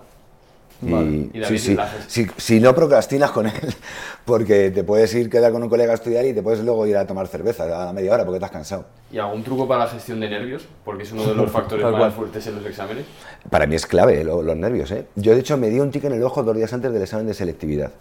Y, 0.81 0.91
Vale. 0.91 1.29
Y 1.33 1.43
sí, 1.43 1.57
sí, 1.59 1.77
si, 2.07 2.27
si 2.37 2.59
no 2.61 2.73
procrastinas 2.73 3.31
con 3.31 3.47
él, 3.47 3.53
porque 4.25 4.71
te 4.71 4.83
puedes 4.83 5.13
ir 5.13 5.29
quedar 5.29 5.51
con 5.51 5.61
un 5.61 5.67
colega 5.69 5.91
a 5.91 5.95
estudiar 5.95 6.25
y 6.25 6.33
te 6.33 6.41
puedes 6.41 6.61
luego 6.63 6.85
ir 6.87 6.95
a 6.95 7.05
tomar 7.05 7.27
cerveza 7.27 7.63
a 7.65 7.85
la 7.87 7.93
media 7.93 8.13
hora 8.13 8.23
porque 8.25 8.39
te 8.39 8.45
has 8.45 8.51
cansado. 8.51 8.85
¿Y 9.11 9.17
algún 9.17 9.43
truco 9.43 9.67
para 9.67 9.85
la 9.85 9.89
gestión 9.91 10.19
de 10.21 10.29
nervios? 10.29 10.65
Porque 10.85 11.03
es 11.03 11.11
uno 11.11 11.25
de 11.25 11.35
los 11.35 11.51
factores 11.51 11.83
más 11.83 11.95
cual. 11.95 12.11
fuertes 12.13 12.47
en 12.47 12.55
los 12.55 12.65
exámenes. 12.65 13.05
Para 13.49 13.65
mí 13.67 13.75
es 13.75 13.85
clave 13.85 14.23
lo- 14.23 14.41
los 14.41 14.55
nervios. 14.55 14.89
¿eh? 14.91 15.05
Yo, 15.15 15.33
de 15.33 15.39
hecho, 15.41 15.57
me 15.57 15.69
di 15.69 15.79
un 15.79 15.91
tic 15.91 16.05
en 16.05 16.13
el 16.13 16.23
ojo 16.23 16.43
dos 16.43 16.55
días 16.55 16.71
antes 16.71 16.93
del 16.93 17.01
examen 17.01 17.27
de 17.27 17.33
selectividad. 17.33 17.91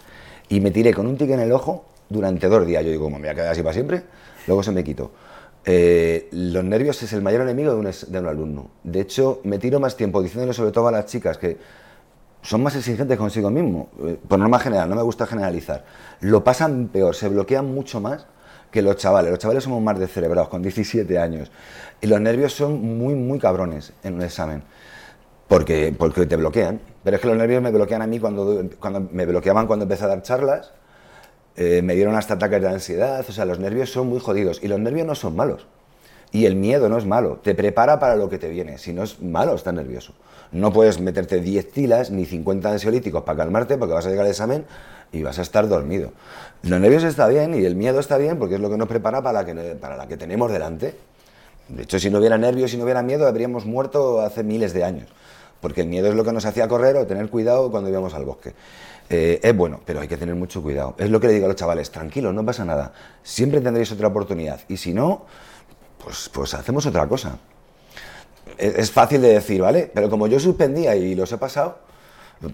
Y 0.49 0.61
me 0.61 0.71
tiré 0.71 0.95
con 0.95 1.07
un 1.07 1.17
tic 1.17 1.31
en 1.31 1.41
el 1.41 1.51
ojo 1.53 1.85
durante 2.09 2.47
dos 2.49 2.65
días. 2.67 2.85
Yo 2.85 2.91
digo, 2.91 3.11
me 3.11 3.19
voy 3.19 3.29
a 3.29 3.35
quedar 3.35 3.49
así 3.53 3.63
para 3.63 3.73
siempre, 3.75 4.03
luego 4.47 4.63
se 4.63 4.71
me 4.73 4.85
quitó. 4.85 5.11
Eh, 5.65 6.29
los 6.31 6.65
nervios 6.65 7.03
es 7.03 7.13
el 7.13 7.21
mayor 7.23 7.43
enemigo 7.43 7.73
de 7.73 7.79
un, 7.79 7.85
de 8.07 8.19
un 8.21 8.27
alumno. 8.27 8.71
De 8.85 9.01
hecho, 9.01 9.41
me 9.45 9.59
tiro 9.59 9.81
más 9.81 9.97
tiempo 9.97 10.23
diciéndole 10.23 10.55
sobre 10.55 10.71
todo 10.71 10.89
a 10.89 10.93
las 10.93 11.07
chicas 11.07 11.37
que 11.37 11.57
son 12.43 12.63
más 12.63 12.77
exigentes 12.77 13.17
consigo 13.19 13.51
mismo. 13.51 13.91
eh, 14.05 14.19
Por 14.29 14.39
norma 14.39 14.59
general, 14.59 14.89
no 14.89 14.97
me 14.97 15.03
gusta 15.03 15.27
generalizar. 15.27 15.85
Lo 16.21 16.45
pasan 16.45 16.89
peor, 16.89 17.15
se 17.15 17.29
bloquean 17.29 17.67
mucho 17.75 18.01
más 18.01 18.27
que 18.71 18.83
los 18.83 18.97
chavales. 18.97 19.31
Los 19.31 19.39
chavales 19.41 19.65
somos 19.65 19.83
más 19.83 19.99
descerebrados, 19.99 20.49
con 20.49 20.63
17 20.63 21.19
años. 21.19 21.51
Y 22.01 22.07
los 22.07 22.21
nervios 22.21 22.53
son 22.55 22.99
muy, 22.99 23.15
muy 23.15 23.39
cabrones 23.39 23.93
en 24.05 24.15
un 24.15 24.23
examen. 24.23 24.63
Porque, 25.49 25.95
porque 25.97 26.27
te 26.27 26.37
bloquean. 26.37 26.81
Pero 27.05 27.17
es 27.17 27.23
que 27.23 27.29
los 27.29 27.37
nervios 27.37 27.63
me 27.63 27.71
bloquean 27.71 28.03
a 28.03 28.07
mí 28.07 28.21
cuando, 28.21 28.65
cuando 28.79 29.01
me 29.13 29.25
bloqueaban 29.27 29.67
cuando 29.67 29.85
empecé 29.85 30.05
a 30.05 30.09
dar 30.09 30.23
charlas. 30.23 30.73
eh, 31.57 31.83
me 31.83 31.95
dieron 31.95 32.15
hasta 32.15 32.35
ataques 32.35 32.61
de 32.63 32.69
ansiedad. 32.69 33.25
O 33.29 33.33
sea, 33.33 33.45
los 33.45 33.59
nervios 33.59 33.91
son 33.91 34.09
muy 34.09 34.21
jodidos. 34.21 34.61
Y 34.63 34.69
los 34.69 34.79
nervios 34.81 35.07
no 35.07 35.15
son 35.15 35.37
malos. 35.37 35.67
Y 36.31 36.47
el 36.47 36.57
miedo 36.57 36.89
no 36.91 36.99
es 36.99 37.07
malo, 37.07 37.41
te 37.43 37.55
prepara 37.55 37.99
para 37.99 38.15
lo 38.17 38.29
que 38.29 38.39
te 38.39 38.51
viene. 38.51 38.77
Si 38.79 38.93
no 38.93 39.03
es 39.03 39.23
malo, 39.23 39.55
estás 39.55 39.73
nervioso. 39.73 40.13
No 40.53 40.73
puedes 40.73 41.01
meterte 41.01 41.41
10 41.41 41.73
tilas 41.73 42.11
ni 42.11 42.25
50 42.25 42.71
ansiolíticos 42.71 43.23
para 43.23 43.39
calmarte 43.39 43.77
porque 43.77 43.95
vas 43.95 44.07
a 44.07 44.11
llegar 44.11 44.25
al 44.25 44.31
examen 44.31 44.65
y 45.13 45.23
vas 45.23 45.39
a 45.39 45.43
estar 45.43 45.69
dormido. 45.69 46.13
Los 46.63 46.81
nervios 46.81 47.05
está 47.05 47.29
bien 47.29 47.55
y 47.55 47.65
el 47.65 47.77
miedo 47.77 48.01
está 48.01 48.17
bien 48.19 48.39
porque 48.39 48.57
es 48.57 48.61
lo 48.61 48.71
que 48.71 48.77
nos 48.77 48.89
prepara 48.89 49.23
para 49.23 49.43
la 49.43 49.47
que, 49.47 49.55
para 49.75 49.97
la 49.97 50.07
que 50.07 50.17
tenemos 50.17 50.51
delante. 50.51 50.95
De 51.69 51.83
hecho, 51.83 51.99
si 51.99 52.11
no 52.11 52.19
hubiera 52.19 52.39
nervios, 52.39 52.71
si 52.71 52.77
no 52.79 52.85
hubiera 52.85 53.03
miedo, 53.03 53.27
habríamos 53.27 53.67
muerto 53.67 54.21
hace 54.21 54.43
miles 54.43 54.73
de 54.73 54.85
años. 54.85 55.09
Porque 55.61 55.83
el 55.83 55.89
miedo 55.89 56.09
es 56.09 56.15
lo 56.15 56.25
que 56.25 56.33
nos 56.33 56.47
hacía 56.47 56.69
correr 56.69 56.97
o 56.97 57.07
tener 57.07 57.29
cuidado 57.29 57.71
cuando 57.71 57.91
íbamos 57.91 58.15
al 58.15 58.25
bosque. 58.25 58.55
Eh, 59.11 59.41
es 59.43 59.57
bueno, 59.57 59.81
pero 59.85 60.01
hay 60.01 60.09
que 60.09 60.17
tener 60.17 60.35
mucho 60.35 60.63
cuidado. 60.63 60.95
Es 60.99 61.11
lo 61.11 61.21
que 61.21 61.27
le 61.27 61.35
digo 61.35 61.47
a 61.47 61.49
los 61.49 61.57
chavales, 61.57 61.91
tranquilos, 61.91 62.33
no 62.33 62.45
pasa 62.45 62.65
nada. 62.65 62.93
Siempre 63.23 63.61
tendréis 63.61 63.91
otra 63.93 64.09
oportunidad. 64.09 64.61
Y 64.69 64.77
si 64.77 64.95
no, 64.95 65.27
pues, 66.03 66.31
pues 66.33 66.55
hacemos 66.55 66.87
otra 66.87 67.07
cosa. 67.07 67.39
Es, 68.59 68.91
fácil 68.91 69.21
de 69.23 69.29
decir, 69.29 69.63
¿vale? 69.63 69.91
Pero 69.95 70.11
como 70.11 70.27
yo 70.27 70.41
suspendía 70.41 70.97
y 70.97 71.15
los 71.15 71.31
he 71.33 71.39
pasado, 71.39 71.79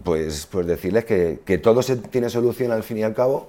pues, 0.02 0.46
pues 0.46 0.66
decirles 0.66 1.04
que, 1.04 1.40
que 1.44 1.58
todo 1.58 1.82
se 1.82 1.96
tiene 1.96 2.28
solución 2.28 2.72
al 2.72 2.82
fin 2.82 2.98
y 2.98 3.02
al 3.02 3.14
cabo, 3.14 3.48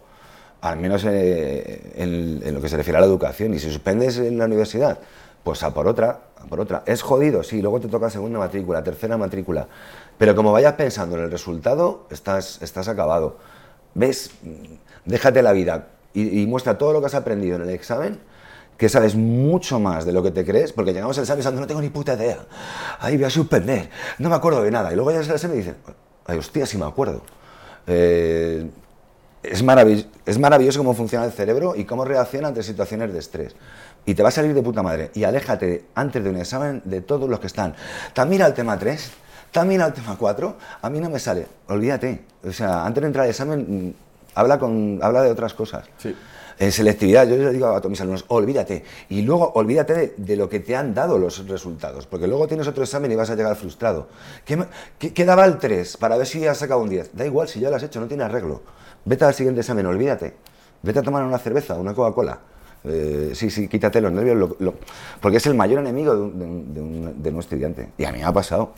al 0.62 0.78
menos 0.78 1.04
en, 1.06 2.54
lo 2.54 2.62
que 2.62 2.70
se 2.70 2.78
refiere 2.78 2.98
a 2.98 3.02
la 3.02 3.08
educación. 3.08 3.54
Y 3.54 3.60
si 3.60 3.70
suspendes 3.70 4.18
en 4.18 4.38
la 4.38 4.46
universidad, 4.46 5.00
pues 5.44 5.62
a 5.64 5.74
por 5.74 5.88
otra, 5.88 6.22
a 6.38 6.46
por 6.46 6.60
otra. 6.60 6.84
Es 6.86 7.02
jodido, 7.02 7.44
sí, 7.44 7.62
luego 7.62 7.80
te 7.80 7.88
toca 7.88 8.10
segunda 8.10 8.40
matrícula, 8.40 8.84
tercera 8.84 9.18
matrícula. 9.18 9.68
Pero 10.18 10.36
como 10.36 10.52
vayas 10.52 10.74
pensando 10.74 11.18
en 11.18 11.24
el 11.24 11.32
resultado, 11.32 12.08
estás, 12.10 12.62
estás 12.62 12.88
acabado. 12.88 13.38
¿Ves? 13.94 14.32
Déjate 15.06 15.44
la 15.44 15.52
vida 15.52 15.88
y 16.14 16.46
muestra 16.48 16.78
todo 16.78 16.94
lo 16.94 17.02
que 17.02 17.08
has 17.08 17.16
aprendido 17.16 17.58
en 17.58 17.64
el 17.64 17.70
examen, 17.72 18.20
que 18.78 18.90
sabes 18.90 19.16
mucho 19.16 19.80
más 19.80 20.06
de 20.06 20.12
lo 20.12 20.22
que 20.22 20.32
te 20.32 20.44
crees, 20.46 20.74
porque 20.74 20.92
llegamos 20.94 21.18
al 21.18 21.24
examen 21.24 21.38
pensando, 21.40 21.62
no 21.62 21.68
tengo 21.68 21.82
ni 21.82 21.90
puta 21.90 22.14
idea. 22.16 22.40
Ay, 23.00 23.16
voy 23.16 23.26
a 23.26 23.30
suspender, 23.30 23.90
no 24.20 24.30
me 24.30 24.36
acuerdo 24.36 24.62
de 24.64 24.72
nada. 24.72 24.92
Y 24.92 24.96
luego 24.96 25.12
llegas 25.12 25.30
al 25.30 25.36
examen 25.36 25.58
y 25.58 25.60
dices, 25.62 25.76
ay, 26.26 26.38
hostia, 26.38 26.66
sí 26.66 26.78
me 26.78 26.86
acuerdo. 26.86 27.22
Eh, 27.88 28.70
es, 29.44 29.64
maravill- 29.64 30.08
es 30.26 30.40
maravilloso 30.40 30.80
cómo 30.80 30.94
funciona 30.94 31.26
el 31.26 31.32
cerebro 31.32 31.76
y 31.76 31.86
cómo 31.86 32.04
reacciona 32.06 32.48
ante 32.50 32.64
situaciones 32.64 33.14
de 33.14 33.20
estrés. 33.20 33.56
Y 34.06 34.14
te 34.14 34.24
va 34.24 34.30
a 34.30 34.32
salir 34.32 34.54
de 34.54 34.62
puta 34.62 34.84
madre. 34.84 35.12
Y 35.14 35.24
aléjate 35.24 35.86
antes 35.96 36.24
de 36.24 36.30
un 36.30 36.38
examen 36.38 36.82
de 36.86 37.02
todos 37.02 37.30
los 37.30 37.40
que 37.40 37.48
están. 37.48 37.76
También 38.14 38.42
al 38.42 38.54
tema 38.54 38.78
3, 38.78 39.12
también 39.52 39.82
al 39.82 39.94
tema 39.94 40.16
4. 40.18 40.58
A 40.82 40.90
mí 40.90 41.00
no 41.00 41.10
me 41.10 41.20
sale. 41.20 41.48
Olvídate. 41.70 42.24
O 42.44 42.52
sea, 42.52 42.86
antes 42.86 43.02
de 43.02 43.08
entrar 43.08 43.24
al 43.24 43.30
examen, 43.32 43.66
mm, 43.90 43.94
habla, 44.36 44.60
con, 44.60 45.00
habla 45.02 45.22
de 45.24 45.32
otras 45.32 45.54
cosas. 45.54 45.86
En 46.58 46.72
selectividad, 46.72 47.28
yo 47.28 47.36
les 47.36 47.52
digo 47.54 47.68
a 47.68 47.80
todos 47.80 47.90
mis 47.90 48.00
alumnos, 48.02 48.24
olvídate. 48.30 48.84
Y 49.10 49.22
luego 49.24 49.52
olvídate 49.56 50.14
de, 50.18 50.36
lo 50.38 50.48
que 50.48 50.60
te 50.62 50.76
han 50.76 50.94
dado 50.94 51.18
los 51.18 51.46
resultados. 51.48 52.08
Porque 52.08 52.28
luego 52.28 52.48
tienes 52.48 52.68
otro 52.68 52.84
examen 52.84 53.12
y 53.12 53.16
vas 53.16 53.30
a 53.30 53.36
llegar 53.36 53.56
frustrado. 53.56 54.08
¿Qué, 54.46 54.64
qué- 54.98 55.14
qué 55.14 55.26
daba 55.26 55.46
el 55.46 55.58
3 55.58 55.98
para 55.98 56.16
ver 56.18 56.26
si 56.26 56.46
has 56.48 56.58
sacado 56.58 56.82
un 56.82 56.90
10? 56.90 57.12
Da 57.14 57.26
igual, 57.26 57.48
si 57.50 57.60
ya 57.60 57.70
lo 57.70 57.76
has 57.76 57.84
hecho, 57.84 58.00
no 58.00 58.08
tiene 58.08 58.24
arreglo. 58.24 58.62
Vete 59.04 59.26
al 59.26 59.34
siguiente 59.34 59.62
examen, 59.62 59.86
olvídate. 59.86 60.34
Vete 60.82 61.00
a 61.00 61.02
tomar 61.04 61.24
una 61.24 61.38
cerveza, 61.40 61.76
una 61.76 61.94
Coca-Cola. 61.94 62.40
Eh, 62.86 63.32
sí, 63.34 63.50
sí, 63.50 63.68
quítate 63.68 64.00
los 64.00 64.12
nervios, 64.12 64.56
lo- 64.60 64.76
porque 65.20 65.38
es 65.38 65.46
el 65.48 65.56
mayor 65.56 65.80
enemigo 65.80 66.16
de 66.16 66.22
un, 66.22 66.40
de 66.40 66.46
de 66.74 66.82
un- 66.82 67.24
de 67.24 67.30
un 67.32 67.40
estudiante. 67.40 67.90
Y 67.98 68.06
a 68.06 68.12
mí 68.12 68.20
me 68.20 68.24
ha 68.26 68.32
pasado. 68.32 68.72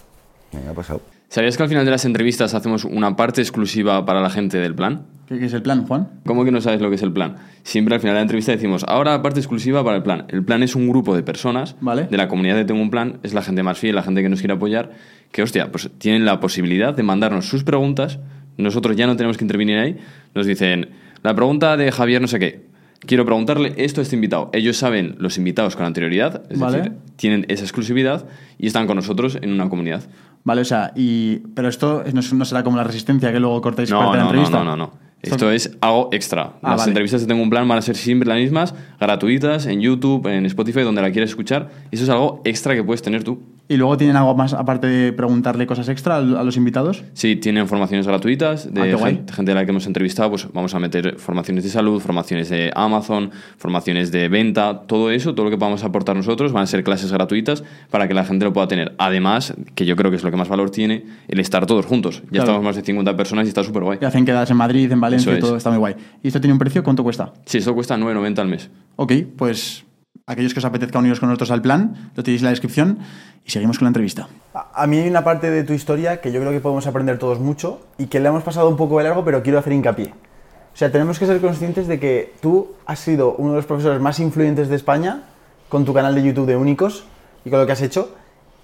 Me 0.52 0.70
ha 0.70 0.74
pasado. 0.74 1.02
¿Sabías 1.30 1.58
que 1.58 1.64
al 1.64 1.70
final 1.70 1.84
de 1.86 1.92
las 1.92 2.06
entrevistas 2.06 2.54
hacemos 2.54 2.86
una 2.86 3.16
parte 3.18 3.42
exclusiva 3.42 4.06
para 4.06 4.22
la 4.22 4.30
gente 4.30 4.58
del 4.58 4.74
plan? 4.74 5.06
¿Qué, 5.28 5.44
es 5.46 5.54
el 5.54 5.62
plan, 5.62 5.86
Juan? 5.86 6.08
¿Cómo 6.26 6.46
que 6.46 6.52
no 6.52 6.62
sabes 6.62 6.80
lo 6.82 6.90
que 6.90 6.96
es 6.96 7.04
el 7.04 7.12
plan? 7.12 7.36
Siempre 7.64 7.96
al 7.96 8.00
final 8.02 8.14
de 8.16 8.20
la 8.20 8.22
entrevista 8.22 8.52
decimos, 8.54 8.86
ahora 8.88 9.22
parte 9.22 9.40
exclusiva 9.40 9.84
para 9.84 9.98
el 9.98 10.04
plan. 10.04 10.26
El 10.30 10.44
plan 10.44 10.64
es 10.64 10.76
un 10.76 10.88
grupo 10.88 11.16
de 11.16 11.24
personas 11.24 11.76
de 11.82 12.18
la 12.18 12.28
comunidad 12.28 12.56
de 12.56 12.64
Tengo 12.66 12.82
un 12.82 12.90
Plan, 12.90 13.20
es 13.24 13.34
la 13.34 13.42
gente 13.42 13.62
más 13.64 13.78
fiel, 13.78 13.96
la 13.96 14.04
gente 14.04 14.22
que 14.22 14.30
nos 14.30 14.40
quiere 14.40 14.54
apoyar, 14.54 14.92
que 15.32 15.44
hostia, 15.44 15.72
pues 15.72 15.90
tienen 15.98 16.24
la 16.24 16.40
posibilidad 16.40 16.94
de 16.94 17.04
mandarnos 17.04 17.46
sus 17.48 17.64
preguntas, 17.64 18.20
nosotros 18.58 18.96
ya 18.96 19.06
no 19.06 19.18
tenemos 19.18 19.38
que 19.38 19.44
intervenir 19.44 19.78
ahí, 19.78 19.98
nos 20.34 20.46
dicen, 20.46 20.90
la 21.24 21.36
pregunta 21.36 21.76
de 21.76 21.92
Javier 21.92 22.22
no 22.22 22.28
sé 22.28 22.40
qué, 22.40 22.66
quiero 23.02 23.26
preguntarle 23.26 23.74
esto 23.78 24.00
a 24.00 24.04
este 24.04 24.16
invitado. 24.16 24.50
Ellos 24.54 24.78
saben 24.78 25.16
los 25.20 25.38
invitados 25.38 25.76
con 25.76 25.86
anterioridad, 25.86 26.44
es 26.50 26.58
Vale. 26.58 26.78
decir, 26.78 26.94
tienen 27.18 27.46
esa 27.50 27.64
exclusividad 27.64 28.28
y 28.58 28.68
están 28.68 28.88
con 28.88 28.96
nosotros 28.96 29.38
en 29.42 29.52
una 29.52 29.68
comunidad. 29.70 30.04
Vale, 30.46 30.62
o 30.62 30.66
sea, 30.66 30.94
y, 30.96 31.40
pero 31.54 31.68
esto 31.68 32.04
no, 32.14 32.46
será 32.46 32.64
como 32.64 32.78
la 32.78 32.86
resistencia 32.86 33.34
que 33.34 33.40
luego 33.42 33.60
cortáis 33.62 33.90
No, 33.92 34.00
parte 34.00 34.12
de 34.14 34.18
la 34.18 34.24
no, 34.24 34.32
no, 34.34 34.40
entrevista. 34.40 34.64
no, 34.64 34.78
no, 34.78 34.78
no. 34.78 35.07
Esto 35.22 35.52
es 35.52 35.78
algo 35.82 36.10
extra. 36.12 36.54
Ah, 36.62 36.72
las 36.72 36.78
vale. 36.80 36.92
entrevistas 36.92 37.22
de 37.22 37.28
Tengo 37.28 37.42
un 37.42 37.50
Plan 37.50 37.68
van 37.68 37.80
a 37.80 37.82
ser 37.82 37.96
siempre 37.96 38.28
las 38.28 38.38
mismas, 38.38 38.76
gratuitas, 39.00 39.66
en 39.66 39.82
YouTube, 39.82 40.28
en 40.28 40.46
Spotify, 40.46 40.82
donde 40.82 41.02
la 41.02 41.12
quieras 41.12 41.32
escuchar. 41.32 41.70
Eso 41.92 42.04
es 42.04 42.10
algo 42.10 42.42
extra 42.46 42.76
que 42.76 42.84
puedes 42.84 43.02
tener 43.02 43.24
tú. 43.24 43.42
¿Y 43.70 43.76
luego 43.76 43.98
tienen 43.98 44.16
algo 44.16 44.34
más 44.34 44.54
aparte 44.54 44.88
de 44.88 45.12
preguntarle 45.12 45.68
cosas 45.68 45.90
extra 45.90 46.16
a 46.16 46.20
a 46.20 46.44
los 46.44 46.56
invitados? 46.56 47.04
Sí, 47.14 47.36
tienen 47.36 47.68
formaciones 47.68 48.08
gratuitas 48.08 48.74
de 48.74 48.94
Ah, 48.94 48.98
gente, 48.98 49.34
gente 49.34 49.52
de 49.52 49.56
la 49.56 49.66
que 49.66 49.72
hemos 49.72 49.86
entrevistado. 49.88 50.30
Pues 50.30 50.48
vamos 50.54 50.74
a 50.74 50.80
meter 50.80 51.16
formaciones 51.18 51.64
de 51.66 51.70
salud, 51.70 52.00
formaciones 52.02 52.48
de 52.50 52.72
Amazon, 52.76 53.32
formaciones 53.58 54.12
de 54.12 54.30
venta, 54.30 54.84
todo 54.88 55.12
eso, 55.12 55.36
todo 55.36 55.46
lo 55.46 55.50
que 55.52 55.58
podamos 55.58 55.84
aportar 55.84 56.16
nosotros 56.16 56.54
van 56.54 56.64
a 56.64 56.68
ser 56.68 56.84
clases 56.84 57.12
gratuitas 57.12 57.64
para 57.92 58.08
que 58.08 58.14
la 58.14 58.24
gente 58.24 58.46
lo 58.46 58.54
pueda 58.54 58.68
tener. 58.70 58.94
Además, 59.00 59.54
que 59.76 59.86
yo 59.86 59.96
creo 59.98 60.12
que 60.12 60.18
es 60.18 60.24
lo 60.24 60.32
que 60.32 60.38
más 60.38 60.48
valor 60.48 60.70
tiene, 60.70 61.06
el 61.28 61.40
estar 61.40 61.66
todos 61.66 61.86
juntos. 61.86 62.22
Ya 62.26 62.30
Claro. 62.30 62.44
estamos 62.46 62.64
más 62.64 62.76
de 62.78 62.84
50 62.84 63.18
personas 63.18 63.46
y 63.46 63.50
está 63.50 63.64
súper 63.64 63.84
guay. 63.84 63.98
Y 64.02 64.06
hacen 64.06 64.24
quedadas 64.26 64.50
en 64.50 64.58
Madrid, 64.58 64.90
en 64.92 65.02
Valencia, 65.02 65.32
Eso 65.32 65.38
y 65.40 65.42
todo 65.42 65.52
es. 65.56 65.58
está 65.58 65.72
muy 65.72 65.80
guay. 65.80 65.96
¿Y 66.24 66.28
esto 66.28 66.40
tiene 66.40 66.54
un 66.54 66.60
precio? 66.60 66.84
¿Cuánto 66.84 67.04
cuesta? 67.04 67.34
Sí, 67.46 67.58
esto 67.58 67.74
cuesta 67.76 67.98
9,90 67.98 68.40
al 68.40 68.48
mes. 68.48 68.70
Ok, 68.96 69.14
pues 69.36 69.84
aquellos 70.28 70.54
que 70.54 70.60
os 70.60 70.66
apetezca 70.66 71.00
uniros 71.00 71.22
con 71.22 71.30
nosotros 71.30 71.52
al 71.52 71.62
plan, 71.62 72.12
lo 72.14 72.22
tenéis 72.22 72.42
en 72.42 72.46
la 72.46 72.50
descripción 72.52 73.00
y 73.46 73.52
seguimos 73.52 73.80
con 73.80 73.86
la 73.86 73.90
entrevista. 73.90 74.28
A 74.54 74.86
mí 74.86 74.98
hay 74.98 75.10
una 75.10 75.24
parte 75.24 75.50
de 75.50 75.64
tu 75.64 75.72
historia 75.72 76.20
que 76.20 76.34
yo 76.34 76.42
creo 76.42 76.52
que 76.52 76.60
podemos 76.60 76.86
aprender 76.86 77.18
todos 77.18 77.40
mucho 77.40 77.82
y 77.98 78.08
que 78.08 78.20
le 78.20 78.28
hemos 78.28 78.44
pasado 78.44 78.68
un 78.68 78.76
poco 78.76 78.98
de 78.98 79.06
largo, 79.06 79.24
pero 79.24 79.42
quiero 79.42 79.58
hacer 79.58 79.72
hincapié. 79.72 80.08
O 80.08 80.78
sea, 80.78 80.92
tenemos 80.92 81.18
que 81.18 81.26
ser 81.26 81.40
conscientes 81.40 81.88
de 81.88 82.00
que 82.00 82.34
tú 82.42 82.74
has 82.86 83.00
sido 83.00 83.36
uno 83.38 83.52
de 83.52 83.56
los 83.56 83.66
profesores 83.66 84.02
más 84.02 84.20
influyentes 84.20 84.68
de 84.68 84.76
España 84.76 85.24
con 85.70 85.86
tu 85.86 85.94
canal 85.94 86.14
de 86.14 86.22
YouTube 86.22 86.46
de 86.46 86.58
Únicos 86.58 87.06
y 87.46 87.50
con 87.50 87.60
lo 87.60 87.66
que 87.66 87.72
has 87.72 87.82
hecho, 87.82 88.14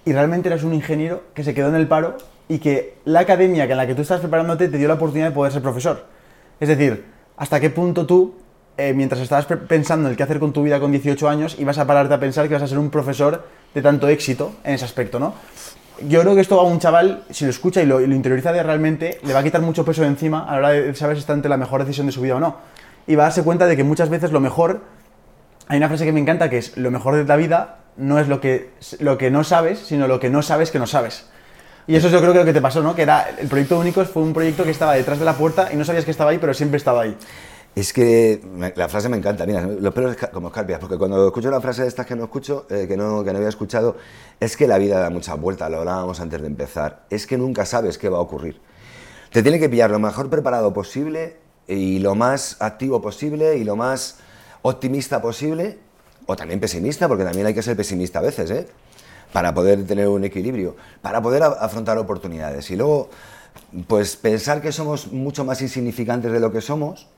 y 0.04 0.12
realmente 0.12 0.50
eres 0.50 0.64
un 0.64 0.74
ingeniero 0.74 1.22
que 1.32 1.44
se 1.44 1.54
quedó 1.54 1.70
en 1.70 1.76
el 1.76 1.88
paro 1.88 2.18
y 2.46 2.58
que 2.58 2.98
la 3.06 3.20
academia 3.20 3.64
en 3.64 3.76
la 3.76 3.86
que 3.86 3.94
tú 3.94 4.02
estás 4.02 4.20
preparándote 4.20 4.68
te 4.68 4.76
dio 4.76 4.86
la 4.86 4.94
oportunidad 4.94 5.30
de 5.30 5.34
poder 5.34 5.50
ser 5.50 5.62
profesor. 5.62 6.06
Es 6.60 6.68
decir, 6.68 7.06
hasta 7.38 7.58
qué 7.58 7.70
punto 7.70 8.04
tú 8.04 8.34
eh, 8.76 8.92
mientras 8.94 9.20
estabas 9.20 9.46
pe- 9.46 9.56
pensando 9.56 10.06
en 10.08 10.12
el 10.12 10.16
qué 10.16 10.22
hacer 10.22 10.38
con 10.40 10.52
tu 10.52 10.62
vida 10.62 10.80
con 10.80 10.90
18 10.92 11.28
años, 11.28 11.56
ibas 11.58 11.78
a 11.78 11.86
pararte 11.86 12.14
a 12.14 12.20
pensar 12.20 12.48
que 12.48 12.54
vas 12.54 12.62
a 12.62 12.66
ser 12.66 12.78
un 12.78 12.90
profesor 12.90 13.46
de 13.74 13.82
tanto 13.82 14.08
éxito 14.08 14.54
en 14.64 14.74
ese 14.74 14.84
aspecto, 14.84 15.18
¿no? 15.18 15.34
Yo 16.08 16.20
creo 16.22 16.34
que 16.34 16.40
esto 16.40 16.58
a 16.60 16.64
un 16.64 16.80
chaval, 16.80 17.22
si 17.30 17.44
lo 17.44 17.50
escucha 17.50 17.80
y 17.80 17.86
lo, 17.86 18.00
y 18.00 18.06
lo 18.08 18.14
interioriza 18.16 18.52
de 18.52 18.62
realmente, 18.64 19.18
le 19.22 19.32
va 19.32 19.40
a 19.40 19.42
quitar 19.44 19.60
mucho 19.60 19.84
peso 19.84 20.02
de 20.02 20.08
encima 20.08 20.44
a 20.48 20.52
la 20.54 20.58
hora 20.58 20.68
de 20.70 20.94
saber 20.96 21.16
si 21.16 21.20
está 21.20 21.32
ante 21.34 21.48
la 21.48 21.56
mejor 21.56 21.82
decisión 21.84 22.06
de 22.06 22.12
su 22.12 22.20
vida 22.20 22.34
o 22.36 22.40
no. 22.40 22.56
Y 23.06 23.14
va 23.14 23.24
a 23.24 23.26
darse 23.26 23.44
cuenta 23.44 23.66
de 23.66 23.76
que 23.76 23.84
muchas 23.84 24.08
veces 24.08 24.32
lo 24.32 24.40
mejor, 24.40 24.80
hay 25.68 25.78
una 25.78 25.88
frase 25.88 26.04
que 26.04 26.12
me 26.12 26.18
encanta 26.20 26.50
que 26.50 26.58
es, 26.58 26.76
lo 26.76 26.90
mejor 26.90 27.14
de 27.14 27.24
la 27.24 27.36
vida 27.36 27.76
no 27.96 28.18
es 28.18 28.26
lo 28.26 28.40
que, 28.40 28.70
lo 28.98 29.18
que 29.18 29.30
no 29.30 29.44
sabes, 29.44 29.78
sino 29.78 30.08
lo 30.08 30.18
que 30.18 30.30
no 30.30 30.42
sabes 30.42 30.72
que 30.72 30.80
no 30.80 30.86
sabes. 30.88 31.26
Y 31.86 31.94
eso 31.94 32.08
yo 32.08 32.18
creo 32.20 32.32
que 32.32 32.38
lo 32.40 32.44
que 32.44 32.52
te 32.54 32.60
pasó, 32.62 32.82
¿no? 32.82 32.96
Que 32.96 33.02
era, 33.02 33.28
el 33.38 33.46
proyecto 33.46 33.78
Únicos 33.78 34.08
fue 34.08 34.22
un 34.22 34.32
proyecto 34.32 34.64
que 34.64 34.70
estaba 34.70 34.94
detrás 34.94 35.18
de 35.20 35.24
la 35.26 35.34
puerta 35.34 35.68
y 35.72 35.76
no 35.76 35.84
sabías 35.84 36.04
que 36.04 36.10
estaba 36.10 36.30
ahí, 36.32 36.38
pero 36.38 36.54
siempre 36.54 36.78
estaba 36.78 37.02
ahí. 37.02 37.16
Es 37.74 37.92
que 37.92 38.40
la 38.76 38.88
frase 38.88 39.08
me 39.08 39.16
encanta, 39.16 39.46
mira, 39.46 39.62
los 39.62 39.92
pelos 39.92 40.16
como 40.32 40.48
escarpias, 40.48 40.78
porque 40.78 40.96
cuando 40.96 41.26
escucho 41.26 41.50
la 41.50 41.60
frase 41.60 41.82
de 41.82 41.88
estas 41.88 42.06
que 42.06 42.14
no 42.14 42.24
escucho, 42.24 42.66
eh, 42.70 42.86
que, 42.86 42.96
no, 42.96 43.24
que 43.24 43.32
no 43.32 43.38
había 43.38 43.48
escuchado, 43.48 43.96
es 44.38 44.56
que 44.56 44.68
la 44.68 44.78
vida 44.78 45.00
da 45.00 45.10
muchas 45.10 45.40
vueltas, 45.40 45.68
lo 45.70 45.78
hablábamos 45.78 46.20
antes 46.20 46.40
de 46.40 46.46
empezar, 46.46 47.04
es 47.10 47.26
que 47.26 47.36
nunca 47.36 47.66
sabes 47.66 47.98
qué 47.98 48.08
va 48.08 48.18
a 48.18 48.20
ocurrir. 48.20 48.60
Te 49.32 49.42
tiene 49.42 49.58
que 49.58 49.68
pillar 49.68 49.90
lo 49.90 49.98
mejor 49.98 50.30
preparado 50.30 50.72
posible 50.72 51.36
y 51.66 51.98
lo 51.98 52.14
más 52.14 52.56
activo 52.60 53.02
posible 53.02 53.56
y 53.56 53.64
lo 53.64 53.74
más 53.74 54.18
optimista 54.62 55.20
posible, 55.20 55.78
o 56.26 56.36
también 56.36 56.60
pesimista, 56.60 57.08
porque 57.08 57.24
también 57.24 57.46
hay 57.46 57.54
que 57.54 57.62
ser 57.62 57.76
pesimista 57.76 58.20
a 58.20 58.22
veces, 58.22 58.50
¿eh? 58.52 58.68
para 59.32 59.52
poder 59.52 59.84
tener 59.84 60.06
un 60.06 60.22
equilibrio, 60.22 60.76
para 61.02 61.20
poder 61.20 61.42
afrontar 61.42 61.98
oportunidades. 61.98 62.70
Y 62.70 62.76
luego, 62.76 63.10
pues 63.88 64.14
pensar 64.14 64.62
que 64.62 64.70
somos 64.70 65.10
mucho 65.12 65.44
más 65.44 65.60
insignificantes 65.60 66.30
de 66.30 66.38
lo 66.38 66.52
que 66.52 66.60
somos, 66.60 67.08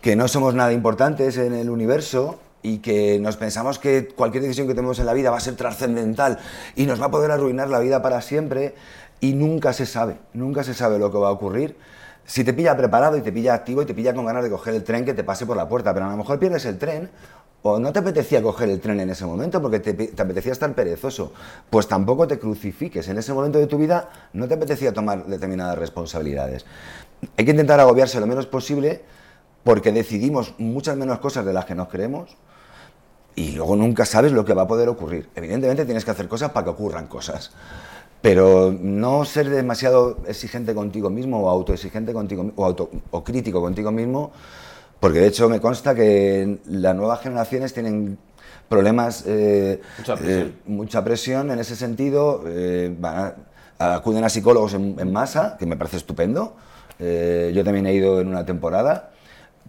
que 0.00 0.16
no 0.16 0.28
somos 0.28 0.54
nada 0.54 0.72
importantes 0.72 1.36
en 1.38 1.54
el 1.54 1.70
universo 1.70 2.38
y 2.62 2.78
que 2.78 3.18
nos 3.20 3.36
pensamos 3.36 3.78
que 3.78 4.08
cualquier 4.08 4.42
decisión 4.42 4.66
que 4.66 4.74
tomemos 4.74 4.98
en 4.98 5.06
la 5.06 5.12
vida 5.12 5.30
va 5.30 5.36
a 5.36 5.40
ser 5.40 5.54
trascendental 5.54 6.38
y 6.74 6.86
nos 6.86 7.00
va 7.00 7.06
a 7.06 7.10
poder 7.10 7.30
arruinar 7.30 7.68
la 7.68 7.78
vida 7.78 8.02
para 8.02 8.20
siempre 8.20 8.74
y 9.20 9.34
nunca 9.34 9.72
se 9.72 9.86
sabe, 9.86 10.16
nunca 10.32 10.64
se 10.64 10.74
sabe 10.74 10.98
lo 10.98 11.10
que 11.10 11.18
va 11.18 11.28
a 11.28 11.32
ocurrir. 11.32 11.76
Si 12.24 12.42
te 12.42 12.52
pilla 12.52 12.76
preparado 12.76 13.16
y 13.16 13.20
te 13.20 13.30
pilla 13.30 13.54
activo 13.54 13.82
y 13.82 13.86
te 13.86 13.94
pilla 13.94 14.12
con 14.14 14.26
ganas 14.26 14.42
de 14.42 14.50
coger 14.50 14.74
el 14.74 14.82
tren 14.82 15.04
que 15.04 15.14
te 15.14 15.22
pase 15.22 15.46
por 15.46 15.56
la 15.56 15.68
puerta, 15.68 15.94
pero 15.94 16.06
a 16.06 16.10
lo 16.10 16.16
mejor 16.16 16.40
pierdes 16.40 16.64
el 16.64 16.76
tren 16.76 17.08
o 17.62 17.78
no 17.78 17.92
te 17.92 18.00
apetecía 18.00 18.42
coger 18.42 18.68
el 18.68 18.80
tren 18.80 18.98
en 18.98 19.10
ese 19.10 19.24
momento 19.24 19.62
porque 19.62 19.78
te, 19.78 19.94
te 19.94 20.22
apetecía 20.22 20.52
estar 20.52 20.72
perezoso, 20.74 21.32
pues 21.70 21.86
tampoco 21.86 22.26
te 22.26 22.38
crucifiques. 22.38 23.08
En 23.08 23.18
ese 23.18 23.32
momento 23.32 23.60
de 23.60 23.68
tu 23.68 23.78
vida 23.78 24.10
no 24.32 24.48
te 24.48 24.54
apetecía 24.54 24.92
tomar 24.92 25.26
determinadas 25.26 25.78
responsabilidades. 25.78 26.66
Hay 27.36 27.44
que 27.44 27.50
intentar 27.52 27.78
agobiarse 27.78 28.18
lo 28.18 28.26
menos 28.26 28.46
posible 28.46 29.02
porque 29.66 29.90
decidimos 29.90 30.54
muchas 30.58 30.96
menos 30.96 31.18
cosas 31.18 31.44
de 31.44 31.52
las 31.52 31.64
que 31.64 31.74
nos 31.74 31.88
creemos 31.88 32.36
y 33.34 33.50
luego 33.50 33.74
nunca 33.74 34.06
sabes 34.06 34.30
lo 34.30 34.44
que 34.44 34.54
va 34.54 34.62
a 34.62 34.68
poder 34.68 34.88
ocurrir. 34.88 35.28
Evidentemente 35.34 35.84
tienes 35.84 36.04
que 36.04 36.12
hacer 36.12 36.28
cosas 36.28 36.52
para 36.52 36.62
que 36.66 36.70
ocurran 36.70 37.08
cosas, 37.08 37.50
pero 38.22 38.72
no 38.80 39.24
ser 39.24 39.50
demasiado 39.50 40.18
exigente 40.28 40.72
contigo 40.72 41.10
mismo 41.10 41.40
o 41.42 41.50
autoexigente 41.50 42.12
contigo 42.12 42.52
o, 42.54 42.64
auto, 42.64 42.88
o 43.10 43.24
crítico 43.24 43.60
contigo 43.60 43.90
mismo, 43.90 44.30
porque 45.00 45.18
de 45.18 45.26
hecho 45.26 45.48
me 45.48 45.60
consta 45.60 45.96
que 45.96 46.60
las 46.66 46.94
nuevas 46.94 47.20
generaciones 47.20 47.74
tienen 47.74 48.18
problemas, 48.68 49.24
eh, 49.26 49.80
Mucha 49.98 50.14
presión. 50.14 50.46
eh, 50.48 50.52
mucha 50.66 51.02
presión 51.04 51.50
en 51.50 51.58
ese 51.58 51.74
sentido, 51.74 52.44
eh, 52.46 52.94
van 53.00 53.34
a- 53.80 53.94
acuden 53.96 54.22
a 54.22 54.28
psicólogos 54.28 54.74
en, 54.74 54.94
en 55.00 55.12
masa, 55.12 55.56
que 55.58 55.66
me 55.66 55.76
parece 55.76 55.96
estupendo. 55.96 56.54
Eh, 57.00 57.50
yo 57.52 57.64
también 57.64 57.86
he 57.86 57.94
ido 57.94 58.20
en 58.20 58.28
una 58.28 58.46
temporada, 58.46 59.10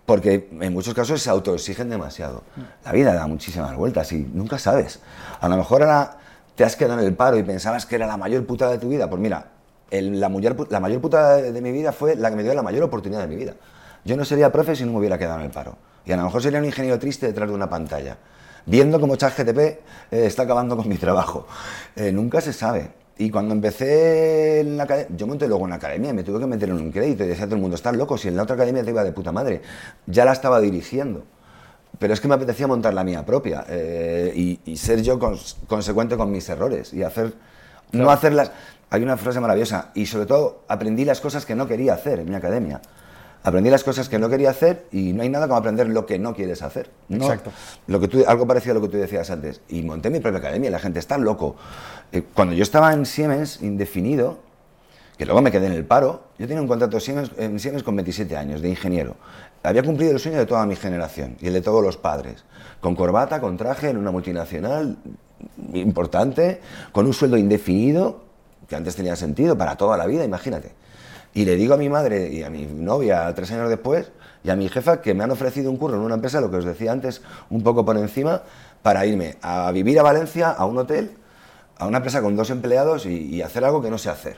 porque 0.08 0.48
en 0.62 0.72
muchos 0.74 0.94
casos 0.94 1.22
se 1.22 1.30
autoexigen 1.30 1.90
demasiado. 1.90 2.42
La 2.86 2.94
vida 2.94 3.14
da 3.14 3.28
muchísimas 3.28 3.76
vueltas 3.76 4.10
y 4.14 4.20
nunca 4.34 4.58
sabes. 4.58 5.02
A 5.42 5.50
lo 5.50 5.58
mejor 5.58 5.84
ahora 5.84 6.18
te 6.56 6.64
has 6.64 6.78
quedado 6.78 7.00
en 7.02 7.06
el 7.06 7.14
paro 7.14 7.38
y 7.38 7.44
pensabas 7.44 7.86
que 7.86 7.96
era 7.96 8.08
la 8.08 8.16
mayor 8.16 8.46
putada 8.46 8.72
de 8.72 8.78
tu 8.80 8.88
vida. 8.88 9.10
Pues 9.10 9.22
mira, 9.22 9.48
el- 9.92 10.20
la, 10.20 10.30
mayor, 10.30 10.72
la 10.72 10.80
mayor 10.80 11.02
putada 11.02 11.36
de, 11.36 11.52
de 11.52 11.62
mi 11.62 11.74
vida 11.74 11.92
fue 11.92 12.16
la 12.16 12.30
que 12.30 12.38
me 12.38 12.44
dio 12.44 12.54
la 12.54 12.64
mayor 12.64 12.84
oportunidad 12.84 13.20
de 13.22 13.28
mi 13.28 13.36
vida. 13.36 13.54
Yo 14.06 14.16
no 14.16 14.24
sería 14.24 14.50
profe 14.50 14.78
si 14.78 14.86
no 14.86 14.94
me 14.94 15.00
hubiera 15.00 15.18
quedado 15.18 15.40
en 15.40 15.46
el 15.46 15.52
paro. 15.52 15.76
Y 16.06 16.14
a 16.14 16.18
lo 16.18 16.24
mejor 16.24 16.42
sería 16.42 16.60
un 16.60 16.66
ingeniero 16.66 16.98
triste 16.98 17.28
detrás 17.28 17.50
de 17.50 17.54
una 17.56 17.70
pantalla, 17.70 18.16
viendo 18.66 19.02
cómo 19.02 19.18
ChatGTP 19.18 19.58
eh, 19.60 19.80
está 20.12 20.44
acabando 20.44 20.78
con 20.78 20.88
mi 20.88 20.98
trabajo. 20.98 21.46
Eh, 21.98 22.14
nunca 22.14 22.40
se 22.40 22.54
sabe. 22.54 22.92
Y 23.20 23.30
cuando 23.32 23.54
empecé 23.56 24.60
en 24.60 24.78
la 24.78 24.84
academia, 24.84 25.16
yo 25.18 25.26
monté 25.26 25.48
luego 25.48 25.64
una 25.64 25.76
academia 25.76 26.14
me 26.14 26.24
tuve 26.24 26.40
que 26.40 26.46
meter 26.46 26.70
en 26.70 26.76
un 26.76 26.92
crédito 26.92 27.24
y 27.24 27.28
decía 27.28 27.46
a 27.46 27.48
todo 27.48 27.56
el 27.56 27.62
mundo, 27.62 27.76
estás 27.76 27.96
loco, 27.96 28.18
si 28.18 28.28
en 28.28 28.36
la 28.38 28.44
otra 28.44 28.56
academia 28.56 28.84
te 28.84 28.92
iba 28.92 29.04
de 29.04 29.12
puta 29.12 29.32
madre. 29.32 29.62
Ya 30.06 30.24
la 30.24 30.34
estaba 30.34 30.60
dirigiendo. 30.60 31.24
Pero 31.98 32.14
es 32.14 32.22
que 32.22 32.28
me 32.28 32.36
apetecía 32.36 32.68
montar 32.68 32.94
la 32.94 33.04
mía 33.04 33.26
propia 33.26 33.66
eh, 33.70 34.32
y, 34.36 34.60
y 34.66 34.78
ser 34.78 35.02
yo 35.02 35.18
cons- 35.20 35.56
consecuente 35.68 36.16
con 36.16 36.32
mis 36.32 36.48
errores 36.48 36.94
y 36.94 37.02
hacer, 37.02 37.34
no 37.92 38.12
hacerlas. 38.12 38.52
Hay 38.92 39.02
una 39.02 39.18
frase 39.18 39.40
maravillosa 39.40 39.90
y 39.96 40.06
sobre 40.06 40.28
todo 40.28 40.64
aprendí 40.68 41.06
las 41.06 41.20
cosas 41.20 41.46
que 41.46 41.56
no 41.56 41.68
quería 41.68 41.96
hacer 41.96 42.20
en 42.20 42.30
mi 42.30 42.36
academia. 42.36 42.82
Aprendí 43.44 43.70
las 43.70 43.84
cosas 43.84 44.10
que 44.10 44.20
no 44.20 44.30
quería 44.30 44.50
hacer 44.50 44.86
y 44.92 45.14
no 45.14 45.24
hay 45.24 45.30
nada 45.30 45.48
como 45.48 45.58
aprender 45.60 45.88
lo 45.88 46.06
que 46.06 46.20
no 46.20 46.34
quieres 46.36 46.62
hacer. 46.62 46.90
¿no? 47.08 47.24
Exacto. 47.26 47.52
Lo 47.88 48.00
que 48.00 48.08
tú, 48.08 48.24
algo 48.28 48.46
parecido 48.46 48.72
a 48.74 48.76
lo 48.76 48.82
que 48.82 48.90
tú 48.90 48.98
decías 48.98 49.30
antes. 49.30 49.62
Y 49.70 49.84
monté 49.84 50.10
mi 50.10 50.20
propia 50.20 50.40
academia 50.40 50.70
la 50.70 50.80
gente 50.80 51.00
está 51.00 51.18
loco. 51.18 51.56
Eh, 52.12 52.24
cuando 52.34 52.54
yo 52.54 52.64
estaba 52.64 52.92
en 52.94 53.06
Siemens, 53.06 53.62
indefinido, 53.62 54.40
que 55.18 55.26
luego 55.26 55.42
me 55.42 55.52
quedé 55.52 55.68
en 55.68 55.74
el 55.74 55.86
paro, 55.86 56.24
yo 56.38 56.46
tenía 56.48 56.62
un 56.62 56.68
contrato 56.68 56.98
Siemens- 57.00 57.32
en 57.38 57.60
Siemens 57.60 57.84
con 57.84 57.96
27 57.96 58.36
años 58.38 58.62
de 58.62 58.70
ingeniero. 58.70 59.16
Había 59.64 59.82
cumplido 59.84 60.12
el 60.12 60.20
sueño 60.20 60.38
de 60.38 60.46
toda 60.46 60.66
mi 60.66 60.76
generación 60.76 61.38
y 61.40 61.48
el 61.48 61.54
de 61.54 61.62
todos 61.62 61.84
los 61.84 61.98
padres. 61.98 62.44
Con 62.82 62.96
corbata, 62.96 63.40
con 63.42 63.58
traje, 63.58 63.90
en 63.90 63.98
una 63.98 64.12
multinacional 64.12 64.98
importante, 65.74 66.62
con 66.92 67.06
un 67.06 67.14
sueldo 67.14 67.38
indefinido, 67.38 68.24
que 68.68 68.76
antes 68.76 68.96
tenía 68.96 69.16
sentido 69.16 69.58
para 69.58 69.76
toda 69.78 69.98
la 69.98 70.06
vida, 70.06 70.24
imagínate. 70.26 70.74
Y 71.34 71.46
le 71.46 71.56
digo 71.56 71.74
a 71.74 71.78
mi 71.78 71.90
madre 71.90 72.30
y 72.30 72.44
a 72.44 72.50
mi 72.50 72.66
novia 72.66 73.32
tres 73.36 73.52
años 73.52 73.70
después 73.70 74.12
y 74.44 74.50
a 74.50 74.56
mi 74.56 74.70
jefa 74.70 75.02
que 75.02 75.14
me 75.14 75.24
han 75.24 75.32
ofrecido 75.32 75.70
un 75.70 75.78
curro 75.78 75.96
en 75.96 76.02
una 76.02 76.16
empresa, 76.16 76.42
lo 76.42 76.50
que 76.50 76.58
os 76.58 76.66
decía 76.66 76.92
antes, 76.92 77.22
un 77.50 77.64
poco 77.64 77.86
por 77.86 77.98
encima, 77.98 78.44
para 78.82 79.06
irme 79.06 79.38
a 79.42 79.72
vivir 79.72 80.00
a 80.00 80.04
Valencia, 80.04 80.50
a 80.52 80.66
un 80.66 80.78
hotel, 80.78 81.12
a 81.78 81.86
una 81.88 81.98
empresa 81.98 82.22
con 82.22 82.36
dos 82.36 82.50
empleados 82.50 83.06
y, 83.06 83.36
y 83.36 83.42
hacer 83.42 83.66
algo 83.66 83.82
que 83.82 83.90
no 83.90 83.98
sé 83.98 84.10
hacer. 84.10 84.38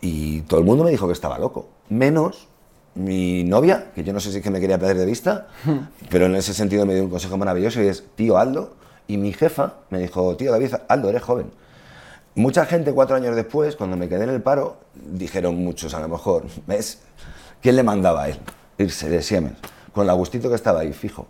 Y 0.00 0.42
todo 0.42 0.60
el 0.60 0.66
mundo 0.66 0.84
me 0.84 0.90
dijo 0.90 1.06
que 1.06 1.12
estaba 1.12 1.38
loco, 1.38 1.68
menos 1.88 2.48
mi 2.94 3.44
novia, 3.44 3.92
que 3.94 4.04
yo 4.04 4.12
no 4.12 4.20
sé 4.20 4.30
si 4.30 4.38
es 4.38 4.42
que 4.42 4.50
me 4.50 4.60
quería 4.60 4.78
perder 4.78 4.98
de 4.98 5.06
vista, 5.06 5.48
pero 6.10 6.26
en 6.26 6.36
ese 6.36 6.54
sentido 6.54 6.84
me 6.86 6.94
dio 6.94 7.04
un 7.04 7.10
consejo 7.10 7.38
maravilloso 7.38 7.82
y 7.82 7.88
es, 7.88 8.04
tío, 8.14 8.36
Aldo. 8.38 8.74
Y 9.08 9.16
mi 9.16 9.32
jefa 9.32 9.74
me 9.90 9.98
dijo, 9.98 10.36
tío 10.36 10.52
David, 10.52 10.74
Aldo, 10.88 11.08
eres 11.08 11.22
joven. 11.22 11.50
Mucha 12.34 12.64
gente 12.64 12.92
cuatro 12.94 13.16
años 13.16 13.36
después, 13.36 13.76
cuando 13.76 13.94
me 13.94 14.08
quedé 14.08 14.24
en 14.24 14.30
el 14.30 14.40
paro, 14.40 14.78
dijeron 14.94 15.54
muchos 15.56 15.92
a 15.92 16.00
lo 16.00 16.08
mejor, 16.08 16.46
¿ves? 16.66 17.00
¿Quién 17.60 17.76
le 17.76 17.82
mandaba 17.82 18.22
a 18.22 18.28
él 18.30 18.38
irse 18.78 19.10
de 19.10 19.22
Siemens? 19.22 19.58
Con 19.92 20.08
el 20.08 20.16
gustito 20.16 20.48
que 20.48 20.54
estaba 20.54 20.80
ahí, 20.80 20.94
fijo. 20.94 21.26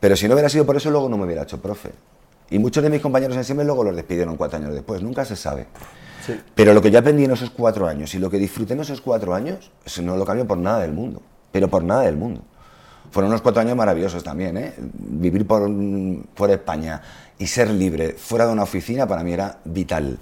Pero 0.00 0.16
si 0.16 0.26
no 0.26 0.32
hubiera 0.32 0.48
sido 0.48 0.64
por 0.64 0.76
eso, 0.76 0.90
luego 0.90 1.08
no 1.10 1.18
me 1.18 1.26
hubiera 1.26 1.42
hecho 1.42 1.60
profe. 1.60 1.90
Y 2.48 2.58
muchos 2.58 2.82
de 2.82 2.88
mis 2.88 3.02
compañeros 3.02 3.36
en 3.36 3.44
Siemens 3.44 3.66
luego 3.66 3.84
los 3.84 3.94
despidieron 3.94 4.36
cuatro 4.36 4.58
años 4.58 4.72
después, 4.72 5.02
nunca 5.02 5.26
se 5.26 5.36
sabe. 5.36 5.66
Pero 6.54 6.72
lo 6.72 6.80
que 6.80 6.90
yo 6.90 6.98
aprendí 6.98 7.24
en 7.24 7.32
esos 7.32 7.50
cuatro 7.50 7.86
años 7.86 8.14
y 8.14 8.18
lo 8.18 8.30
que 8.30 8.38
disfruté 8.38 8.72
en 8.72 8.80
esos 8.80 9.02
cuatro 9.02 9.34
años, 9.34 9.70
eso 9.84 10.00
no 10.00 10.16
lo 10.16 10.24
cambio 10.24 10.46
por 10.46 10.56
nada 10.56 10.80
del 10.80 10.92
mundo. 10.92 11.20
Pero 11.52 11.68
por 11.68 11.84
nada 11.84 12.02
del 12.02 12.16
mundo. 12.16 12.42
Fueron 13.10 13.30
unos 13.30 13.42
cuatro 13.42 13.60
años 13.60 13.76
maravillosos 13.76 14.24
también, 14.24 14.56
¿eh? 14.56 14.74
Vivir 14.78 15.46
por, 15.46 15.70
por 16.34 16.50
España 16.50 17.02
y 17.38 17.46
ser 17.46 17.70
libre 17.70 18.12
fuera 18.12 18.46
de 18.46 18.52
una 18.52 18.62
oficina 18.62 19.06
para 19.06 19.22
mí 19.22 19.32
era 19.32 19.58
vital. 19.64 20.18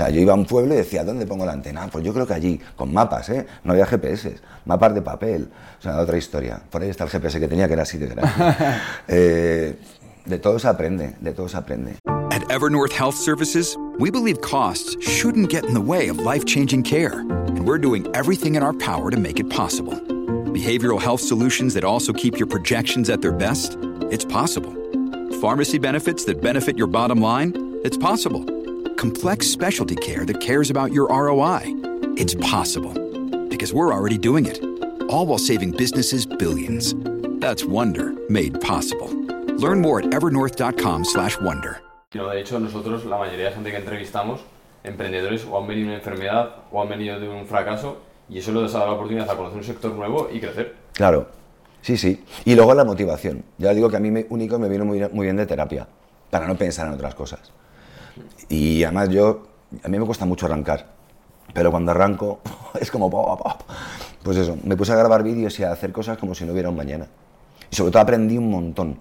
O 0.00 0.02
sea, 0.02 0.08
yo 0.08 0.22
iba 0.22 0.32
a 0.32 0.34
un 0.34 0.46
pueblo 0.46 0.72
y 0.72 0.78
decía, 0.78 1.04
¿dónde 1.04 1.26
pongo 1.26 1.44
la 1.44 1.52
antena? 1.52 1.86
Pues 1.92 2.02
yo 2.02 2.14
creo 2.14 2.26
que 2.26 2.32
allí, 2.32 2.58
con 2.74 2.90
mapas, 2.90 3.28
¿eh? 3.28 3.46
No 3.64 3.72
había 3.72 3.84
GPS, 3.84 4.34
mapas 4.64 4.94
de 4.94 5.02
papel. 5.02 5.50
O 5.78 5.82
sea, 5.82 5.98
otra 5.98 6.16
historia. 6.16 6.58
Por 6.70 6.80
ahí 6.80 6.88
está 6.88 7.04
el 7.04 7.10
GPS 7.10 7.38
que 7.38 7.48
tenía, 7.48 7.66
que 7.66 7.74
era 7.74 7.82
así 7.82 7.98
de 7.98 8.06
grande. 8.06 8.32
Eh, 9.08 9.76
de 10.24 10.38
todo 10.38 10.58
se 10.58 10.68
aprende, 10.68 11.16
de 11.20 11.32
todo 11.34 11.50
se 11.50 11.58
aprende. 11.58 11.96
At 12.30 12.48
Evernorth 12.48 12.94
Health 12.94 13.14
Services, 13.14 13.76
we 13.98 14.10
believe 14.10 14.40
costs 14.40 14.96
shouldn't 15.06 15.50
get 15.50 15.66
in 15.66 15.74
the 15.74 15.82
way 15.82 16.08
of 16.08 16.18
life 16.18 16.46
changing 16.46 16.82
care, 16.82 17.20
and 17.20 17.66
we're 17.66 17.80
doing 17.80 18.06
everything 18.14 18.54
in 18.54 18.62
our 18.62 18.72
power 18.72 19.10
to 19.10 19.18
make 19.18 19.38
it 19.38 19.50
possible. 19.50 19.94
Behavioral 20.54 20.98
health 20.98 21.20
solutions 21.20 21.74
that 21.74 21.84
also 21.84 22.14
keep 22.14 22.38
your 22.38 22.48
projections 22.48 23.10
at 23.10 23.20
their 23.20 23.32
best? 23.32 23.76
It's 24.10 24.24
possible. 24.24 24.72
Pharmacy 25.42 25.78
benefits 25.78 26.24
that 26.24 26.40
benefit 26.40 26.78
your 26.78 26.88
bottom 26.88 27.20
line? 27.20 27.52
It's 27.84 27.98
possible. 27.98 28.59
Complex 29.00 29.46
specialty 29.46 29.96
care 29.96 30.26
that 30.26 30.42
cares 30.42 30.68
about 30.68 30.92
your 30.92 31.08
ROI? 31.08 31.62
It's 32.18 32.34
possible. 32.34 32.92
Because 33.48 33.72
we're 33.72 33.94
already 33.94 34.18
doing 34.18 34.44
it. 34.44 34.62
All 35.08 35.24
while 35.24 35.38
saving 35.38 35.70
businesses 35.70 36.26
billions. 36.26 36.94
That's 37.40 37.64
Wonder 37.64 38.12
made 38.28 38.60
possible. 38.60 39.08
Learn 39.56 39.80
more 39.80 40.00
at 40.00 40.10
evernorth.com/wonder. 40.10 41.80
No, 42.12 42.28
de 42.28 42.40
hecho, 42.40 42.60
nosotros, 42.60 43.06
la 43.06 43.16
mayoría 43.16 43.46
de 43.46 43.52
gente 43.52 43.70
que 43.70 43.78
entrevistamos, 43.78 44.42
emprendedores 44.84 45.46
o 45.46 45.58
han 45.58 45.66
venido 45.66 45.86
de 45.86 45.94
una 45.94 45.98
enfermedad 46.00 46.56
o 46.70 46.82
han 46.82 46.90
venido 46.90 47.18
de 47.18 47.26
un 47.26 47.46
fracaso 47.46 48.02
y 48.28 48.40
eso 48.40 48.52
les 48.52 48.74
ha 48.74 48.80
dado 48.80 48.90
la 48.90 48.96
oportunidad 48.96 49.30
a 49.30 49.34
conocer 49.34 49.56
un 49.56 49.64
sector 49.64 49.92
nuevo 49.92 50.28
y 50.30 50.40
crecer. 50.40 50.74
Claro. 50.92 51.26
Sí, 51.80 51.96
sí. 51.96 52.22
Y 52.44 52.54
luego 52.54 52.74
la 52.74 52.84
motivación. 52.84 53.44
Ya 53.56 53.72
digo 53.72 53.88
que 53.88 53.96
a 53.96 54.00
mí 54.00 54.10
me, 54.10 54.26
único 54.28 54.58
me 54.58 54.68
vino 54.68 54.84
muy, 54.84 55.00
muy 55.10 55.24
bien 55.24 55.36
de 55.36 55.46
terapia, 55.46 55.88
para 56.28 56.46
no 56.46 56.54
pensar 56.54 56.86
en 56.86 56.92
otras 56.92 57.14
cosas. 57.14 57.50
Y 58.50 58.82
además 58.82 59.08
yo, 59.08 59.44
a 59.82 59.88
mí 59.88 59.98
me 59.98 60.04
cuesta 60.04 60.26
mucho 60.26 60.46
arrancar, 60.46 60.88
pero 61.54 61.70
cuando 61.70 61.92
arranco 61.92 62.40
es 62.80 62.90
como... 62.90 63.08
pop, 63.08 63.40
pop. 63.40 63.62
Pues 64.22 64.36
eso, 64.36 64.58
me 64.64 64.76
puse 64.76 64.92
a 64.92 64.96
grabar 64.96 65.22
vídeos 65.22 65.58
y 65.60 65.64
a 65.64 65.72
hacer 65.72 65.92
cosas 65.92 66.18
como 66.18 66.34
si 66.34 66.44
no 66.44 66.52
hubiera 66.52 66.68
un 66.68 66.76
mañana. 66.76 67.06
Y 67.70 67.76
sobre 67.76 67.92
todo 67.92 68.02
aprendí 68.02 68.36
un 68.36 68.50
montón. 68.50 68.98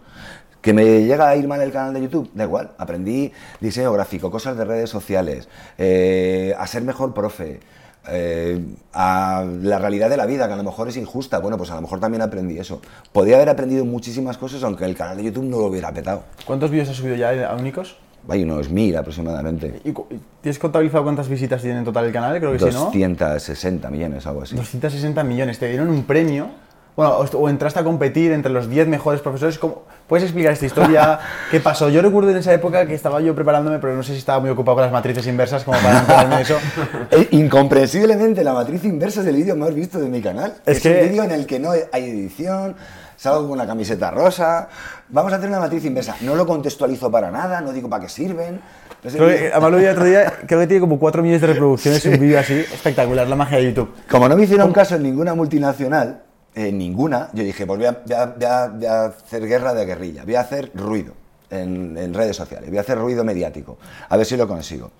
Que 0.62 0.72
me 0.72 1.04
llega 1.04 1.28
a 1.28 1.36
ir 1.36 1.48
mal 1.48 1.62
el 1.62 1.72
canal 1.72 1.94
de 1.94 2.02
YouTube, 2.02 2.30
da 2.34 2.44
igual. 2.44 2.72
Aprendí 2.78 3.32
diseño 3.60 3.92
gráfico, 3.92 4.30
cosas 4.30 4.56
de 4.56 4.66
redes 4.66 4.90
sociales, 4.90 5.50
eh, 5.78 6.54
a 6.58 6.68
ser 6.68 6.84
mejor 6.84 7.14
profe, 7.14 7.60
eh, 8.08 8.64
a 8.94 9.46
la 9.62 9.80
realidad 9.80 10.10
de 10.10 10.18
la 10.18 10.26
vida, 10.26 10.48
que 10.48 10.54
a 10.54 10.58
lo 10.58 10.64
mejor 10.64 10.90
es 10.90 10.98
injusta. 10.98 11.40
Bueno, 11.40 11.58
pues 11.58 11.72
a 11.72 11.76
lo 11.76 11.82
mejor 11.82 12.00
también 12.00 12.22
aprendí 12.22 12.60
eso. 12.60 12.82
Podría 13.12 13.38
haber 13.38 13.50
aprendido 13.50 13.84
muchísimas 13.84 14.38
cosas 14.38 14.64
aunque 14.64 14.86
el 14.86 14.96
canal 14.96 15.18
de 15.18 15.24
YouTube 15.24 15.46
no 15.46 15.58
lo 15.58 15.66
hubiera 15.66 15.92
petado. 15.92 16.24
¿Cuántos 16.46 16.70
vídeos 16.70 16.90
has 16.90 16.98
subido 16.98 17.16
ya 17.16 17.50
a 17.50 17.56
únicos? 17.56 17.98
Hay 18.28 18.44
unos 18.44 18.70
mil 18.70 18.96
aproximadamente. 18.98 19.82
¿Y 19.84 19.94
¿Tienes 20.42 20.60
contabilizado 20.60 21.04
cuántas 21.04 21.28
visitas 21.30 21.62
tiene 21.62 21.80
en 21.80 21.86
total 21.86 22.06
el 22.06 22.12
canal? 22.12 22.38
Creo 22.40 22.52
que 22.54 22.60
sí, 22.60 22.66
¿no? 22.66 22.86
260 22.86 23.90
millones, 23.90 24.26
algo 24.28 24.44
así. 24.44 24.56
260 24.56 25.24
millones. 25.24 25.58
Te 25.60 25.68
dieron 25.70 25.90
un 25.90 26.04
premio. 26.04 26.48
Bueno, 26.96 27.14
o, 27.16 27.48
entraste 27.50 27.80
a 27.80 27.84
competir 27.86 28.34
entre 28.34 28.52
los 28.52 28.70
10 28.70 28.88
mejores 28.90 29.22
profesores. 29.22 29.58
¿Cómo- 29.58 29.84
¿Puedes 30.06 30.24
explicar 30.26 30.52
esta 30.52 30.66
historia? 30.66 31.20
¿Qué 31.52 31.60
pasó? 31.62 31.88
Yo 31.90 32.02
recuerdo 32.02 32.32
en 32.32 32.38
esa 32.38 32.54
época 32.54 32.86
que 32.86 32.94
estaba 32.94 33.22
yo 33.22 33.34
preparándome, 33.34 33.80
pero 33.80 33.96
no 33.96 34.04
sé 34.04 34.12
si 34.14 34.18
estaba 34.20 34.40
muy 34.42 34.50
ocupado 34.50 34.76
con 34.76 34.84
las 34.84 34.92
matrices 34.92 35.26
inversas 35.28 35.64
como 35.64 35.78
para 35.80 36.00
enterarme 36.00 36.42
eso. 36.42 36.58
Eh, 37.12 37.28
Incomprensiblemente, 37.32 38.44
la 38.44 38.54
matriz 38.54 38.84
inversa 38.84 39.22
es 39.22 39.28
el 39.28 39.36
vídeo 39.38 39.56
más 39.56 39.74
visto 39.74 39.98
de 40.00 40.10
mi 40.10 40.22
canal. 40.22 40.56
Es 40.66 40.78
Es, 40.78 40.84
que- 40.84 41.02
un 41.04 41.10
vídeo 41.10 41.24
en 41.24 41.32
el 41.32 41.46
que 41.46 41.60
no 41.60 41.72
hay 41.72 42.04
edición, 42.10 42.76
salgo 43.20 43.42
con 43.44 43.52
una 43.52 43.68
camiseta 43.68 44.10
rosa. 44.12 44.70
Vamos 45.10 45.34
a 45.34 45.36
hacer 45.36 45.50
una 45.50 45.60
matriz 45.60 45.84
inversa. 45.84 46.16
No 46.22 46.36
lo 46.36 46.48
contextualizo 46.48 47.12
para 47.12 47.30
nada, 47.30 47.60
no 47.62 47.74
digo 47.74 47.90
para 47.90 48.04
qué 48.04 48.10
sirven. 48.10 48.62
Creo 49.02 49.14
que, 49.14 49.20
vídeo- 49.36 49.52
además 49.54 49.72
lo 49.72 49.78
vi 49.78 49.84
el 49.86 49.92
otro 49.92 50.06
día, 50.06 50.34
creo 50.48 50.60
que 50.62 50.68
tiene 50.68 50.82
como 50.82 51.00
4 51.00 51.22
millones 51.22 51.42
de 51.42 51.48
reproducciones 51.48 52.06
un 52.06 52.20
vídeo 52.20 52.40
así. 52.40 52.54
Espectacular, 52.60 53.28
la 53.28 53.36
magia 53.36 53.58
de 53.58 53.66
YouTube. 53.66 53.94
Como 54.10 54.28
no 54.30 54.36
me 54.38 54.44
hicieron 54.44 54.72
caso 54.72 54.96
en 54.96 55.04
ninguna 55.04 55.34
multinacional, 55.36 56.24
en 56.56 56.78
ninguna, 56.78 57.30
yo 57.34 57.44
dije, 57.44 57.66
pues 57.66 57.78
voy 57.80 57.88
a, 57.88 57.92
voy 58.06 58.14
a- 58.16 58.26
voy 58.26 58.46
a- 58.46 58.68
voy 58.68 58.86
a 58.86 59.06
hacer 59.06 59.46
guerra 59.48 59.74
de 59.74 59.86
guerrilla, 59.86 60.24
voy 60.24 60.36
a 60.36 60.42
hacer 60.42 60.72
ruido 60.74 61.14
en, 61.50 61.98
en 61.98 62.14
redes 62.14 62.36
sociales, 62.36 62.70
voy 62.70 62.78
a 62.78 62.82
hacer 62.82 62.98
ruido 62.98 63.24
mediático, 63.24 63.78
a 64.10 64.16
ver 64.18 64.26
si 64.26 64.36
lo 64.38 64.48
consigo. 64.48 64.92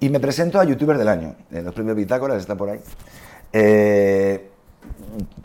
Y 0.00 0.08
me 0.10 0.20
presento 0.20 0.60
a 0.60 0.64
YouTuber 0.64 0.96
del 0.98 1.08
año, 1.08 1.34
en 1.50 1.64
los 1.64 1.74
premios 1.74 1.96
Bitácoras, 1.96 2.38
está 2.38 2.54
por 2.54 2.70
ahí, 2.70 2.80
eh, 3.52 4.50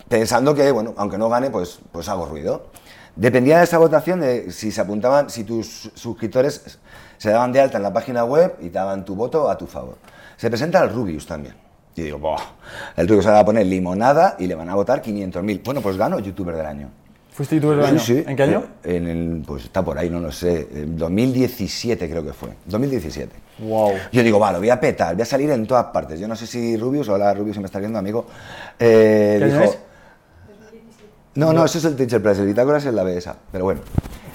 pensando 0.07 0.53
que, 0.55 0.71
bueno, 0.71 0.93
aunque 0.97 1.17
no 1.17 1.29
gane, 1.29 1.49
pues, 1.49 1.79
pues 1.91 2.07
hago 2.09 2.25
ruido. 2.25 2.67
Dependía 3.15 3.59
de 3.59 3.65
esa 3.65 3.77
votación 3.77 4.21
de 4.21 4.51
si 4.51 4.71
se 4.71 4.81
apuntaban, 4.81 5.29
si 5.29 5.43
tus 5.43 5.91
suscriptores 5.93 6.79
se 7.17 7.29
daban 7.29 7.51
de 7.51 7.61
alta 7.61 7.77
en 7.77 7.83
la 7.83 7.93
página 7.93 8.25
web 8.25 8.55
y 8.59 8.69
daban 8.69 9.05
tu 9.05 9.15
voto 9.15 9.49
a 9.49 9.57
tu 9.57 9.67
favor. 9.67 9.97
Se 10.37 10.49
presenta 10.49 10.79
al 10.81 10.89
Rubius 10.89 11.25
también. 11.25 11.55
Y 11.95 12.01
digo, 12.01 12.17
Buah, 12.17 12.41
el 12.95 13.07
Rubius 13.07 13.25
se 13.25 13.31
va 13.31 13.39
a 13.39 13.45
poner 13.45 13.67
limonada 13.67 14.35
y 14.39 14.47
le 14.47 14.55
van 14.55 14.69
a 14.69 14.75
votar 14.75 15.01
500.000. 15.01 15.63
Bueno, 15.63 15.81
pues 15.81 15.95
gano 15.95 16.19
youtuber 16.19 16.55
del 16.55 16.65
año. 16.65 16.89
¿Fuiste 17.33 17.55
youtuber 17.55 17.77
del 17.77 17.85
año? 17.87 17.99
sí. 17.99 18.23
¿En 18.27 18.35
qué 18.35 18.43
año? 18.43 18.63
Eh, 18.83 18.95
En 18.97 19.07
el, 19.07 19.43
pues 19.45 19.63
está 19.65 19.83
por 19.83 19.97
ahí, 19.97 20.09
no 20.09 20.19
lo 20.19 20.31
sé. 20.31 20.67
En 20.73 20.97
2017 20.97 22.09
creo 22.09 22.23
que 22.23 22.33
fue. 22.33 22.49
2017. 22.65 23.31
Wow. 23.59 23.93
Yo 24.11 24.23
digo, 24.23 24.39
va, 24.39 24.51
lo 24.51 24.59
voy 24.59 24.69
a 24.69 24.79
petar, 24.79 25.13
voy 25.15 25.21
a 25.23 25.25
salir 25.25 25.49
en 25.49 25.65
todas 25.65 25.85
partes. 25.85 26.19
Yo 26.19 26.27
no 26.27 26.35
sé 26.35 26.45
si 26.47 26.77
Rubius, 26.77 27.09
hola 27.09 27.33
Rubius, 27.33 27.55
si 27.55 27.59
me 27.59 27.65
está 27.65 27.79
viendo, 27.79 27.97
amigo. 27.99 28.25
eh, 28.79 29.37
¿Qué 29.39 29.45
año 29.45 29.53
dijo, 29.59 29.71
es? 29.71 29.77
No, 31.35 31.51
no, 31.51 31.65
eso 31.65 31.79
es 31.79 31.85
el 31.85 31.95
Teacher 31.95 32.21
Prize, 32.21 32.41
el 32.41 32.47
Bitácoras 32.47 32.85
es 32.85 32.93
la 32.93 33.01
B 33.03 33.17
esa, 33.17 33.35
pero 33.51 33.63
bueno. 33.63 33.81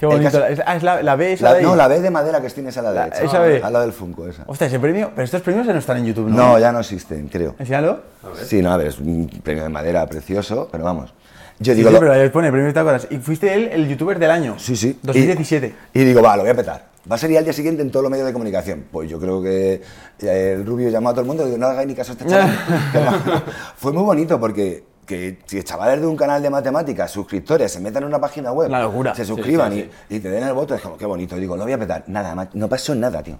Qué 0.01 0.05
bonito. 0.05 0.31
caso- 0.31 0.45
Es- 0.45 0.61
ah, 0.65 0.75
es 0.75 0.83
la, 0.83 1.01
la 1.01 1.15
B, 1.15 1.31
es 1.33 1.41
la- 1.41 1.53
la, 1.53 1.61
no, 1.61 1.75
la 1.75 1.87
B 1.87 2.01
de 2.01 2.09
madera 2.09 2.41
que 2.41 2.49
tienes 2.49 2.77
a 2.77 2.81
la 2.81 2.91
derecha. 2.91 3.23
esa 3.23 3.39
B. 3.39 3.61
Al 3.63 3.71
lado 3.73 3.85
del 3.85 3.93
Funko, 3.93 4.27
esa. 4.27 4.43
Hostia, 4.47 4.67
ese 4.67 4.79
premio. 4.79 5.11
Pero 5.15 5.23
estos 5.23 5.41
premios 5.41 5.65
ya 5.65 5.71
no 5.73 5.79
están 5.79 5.97
en 5.97 6.05
YouTube, 6.07 6.29
¿no? 6.29 6.35
No, 6.35 6.59
ya 6.59 6.71
no 6.73 6.79
existen, 6.81 7.27
creo. 7.29 7.55
Enséñalo. 7.57 8.01
Sí, 8.45 8.61
no, 8.61 8.71
a 8.71 8.77
ver, 8.77 8.87
es 8.87 8.99
un 8.99 9.29
premio 9.43 9.63
de 9.63 9.69
madera 9.69 10.05
precioso, 10.07 10.67
pero 10.71 10.83
vamos. 10.83 11.13
Yo 11.59 11.75
digo, 11.75 11.89
sí, 11.89 11.95
pero 11.99 12.13
ahí 12.13 12.29
pone 12.29 12.49
premio 12.51 12.67
Bitácoras. 12.67 13.07
Y 13.09 13.17
fuiste 13.17 13.53
él 13.53 13.69
el 13.71 13.87
youtuber 13.89 14.17
del 14.17 14.31
año. 14.31 14.55
Sí, 14.57 14.75
sí. 14.75 14.97
2017. 15.03 15.75
Y, 15.93 15.99
y 16.01 16.05
digo, 16.05 16.21
va, 16.21 16.35
lo 16.37 16.43
voy 16.43 16.51
a 16.51 16.55
petar. 16.55 16.87
Va 17.09 17.15
a 17.15 17.19
ser 17.19 17.31
ya 17.31 17.39
al 17.39 17.43
día 17.43 17.53
siguiente 17.53 17.81
en 17.81 17.91
todos 17.91 18.03
los 18.03 18.11
medios 18.11 18.27
de 18.27 18.33
comunicación. 18.33 18.85
Pues 18.91 19.09
yo 19.09 19.19
creo 19.19 19.41
que 19.41 19.81
eh, 20.21 20.53
el 20.57 20.65
Rubio 20.65 20.89
llamó 20.89 21.09
a 21.09 21.11
todo 21.13 21.21
el 21.21 21.27
mundo 21.27 21.43
y 21.43 21.47
digo, 21.47 21.57
no 21.57 21.67
hagáis 21.67 21.87
ni 21.87 21.95
caso 21.95 22.11
a 22.11 22.13
este 22.13 22.25
chaval. 22.25 22.49
Fue 23.77 23.91
muy 23.91 24.03
bonito 24.03 24.39
porque 24.39 24.83
que 25.05 25.39
si 25.45 25.63
chavales 25.63 25.99
de 26.01 26.05
un 26.07 26.15
canal 26.15 26.39
de 26.41 26.51
matemáticas, 26.51 27.09
suscriptores, 27.09 27.71
se 27.71 27.79
metan 27.79 28.03
en 28.03 28.09
una 28.09 28.19
página 28.19 28.51
web, 28.51 28.69
Una 28.69 28.81
locura. 28.83 29.15
se 29.15 29.25
suscriban 29.25 29.73
sí, 29.73 29.89
y- 30.09 30.15
Y, 30.17 30.19
te 30.19 30.29
den 30.29 30.43
el 30.43 30.53
voto, 30.53 30.75
es 30.75 30.81
como, 30.81 30.97
qué 30.97 31.05
bonito. 31.07 31.35
Digo, 31.35 31.57
lo 31.57 31.63
voy 31.63 31.73
a 31.73 31.79
petar. 31.79 32.03
Nada, 32.07 32.49
no 32.53 32.69
pasó 32.69 32.93
nada, 32.93 33.23
tío. 33.23 33.37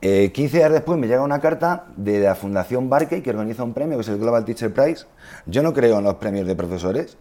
Eh, 0.00 0.32
15 0.32 0.56
días 0.58 0.72
después 0.72 0.98
me 0.98 1.06
llega 1.06 1.22
una 1.22 1.40
carta 1.40 1.84
de 1.96 2.18
la 2.20 2.34
Fundación 2.34 2.88
Barkey 2.90 3.20
que 3.20 3.30
organiza 3.30 3.62
un 3.62 3.74
premio 3.74 3.96
que 3.96 4.02
es 4.02 4.08
el 4.08 4.18
Global 4.18 4.44
Teacher 4.44 4.72
Prize. 4.72 5.06
Yo 5.46 5.62
no 5.62 5.72
creo 5.72 5.98
en 5.98 6.04
los 6.04 6.14
premios 6.14 6.46
de 6.48 6.56
profesores. 6.56 7.16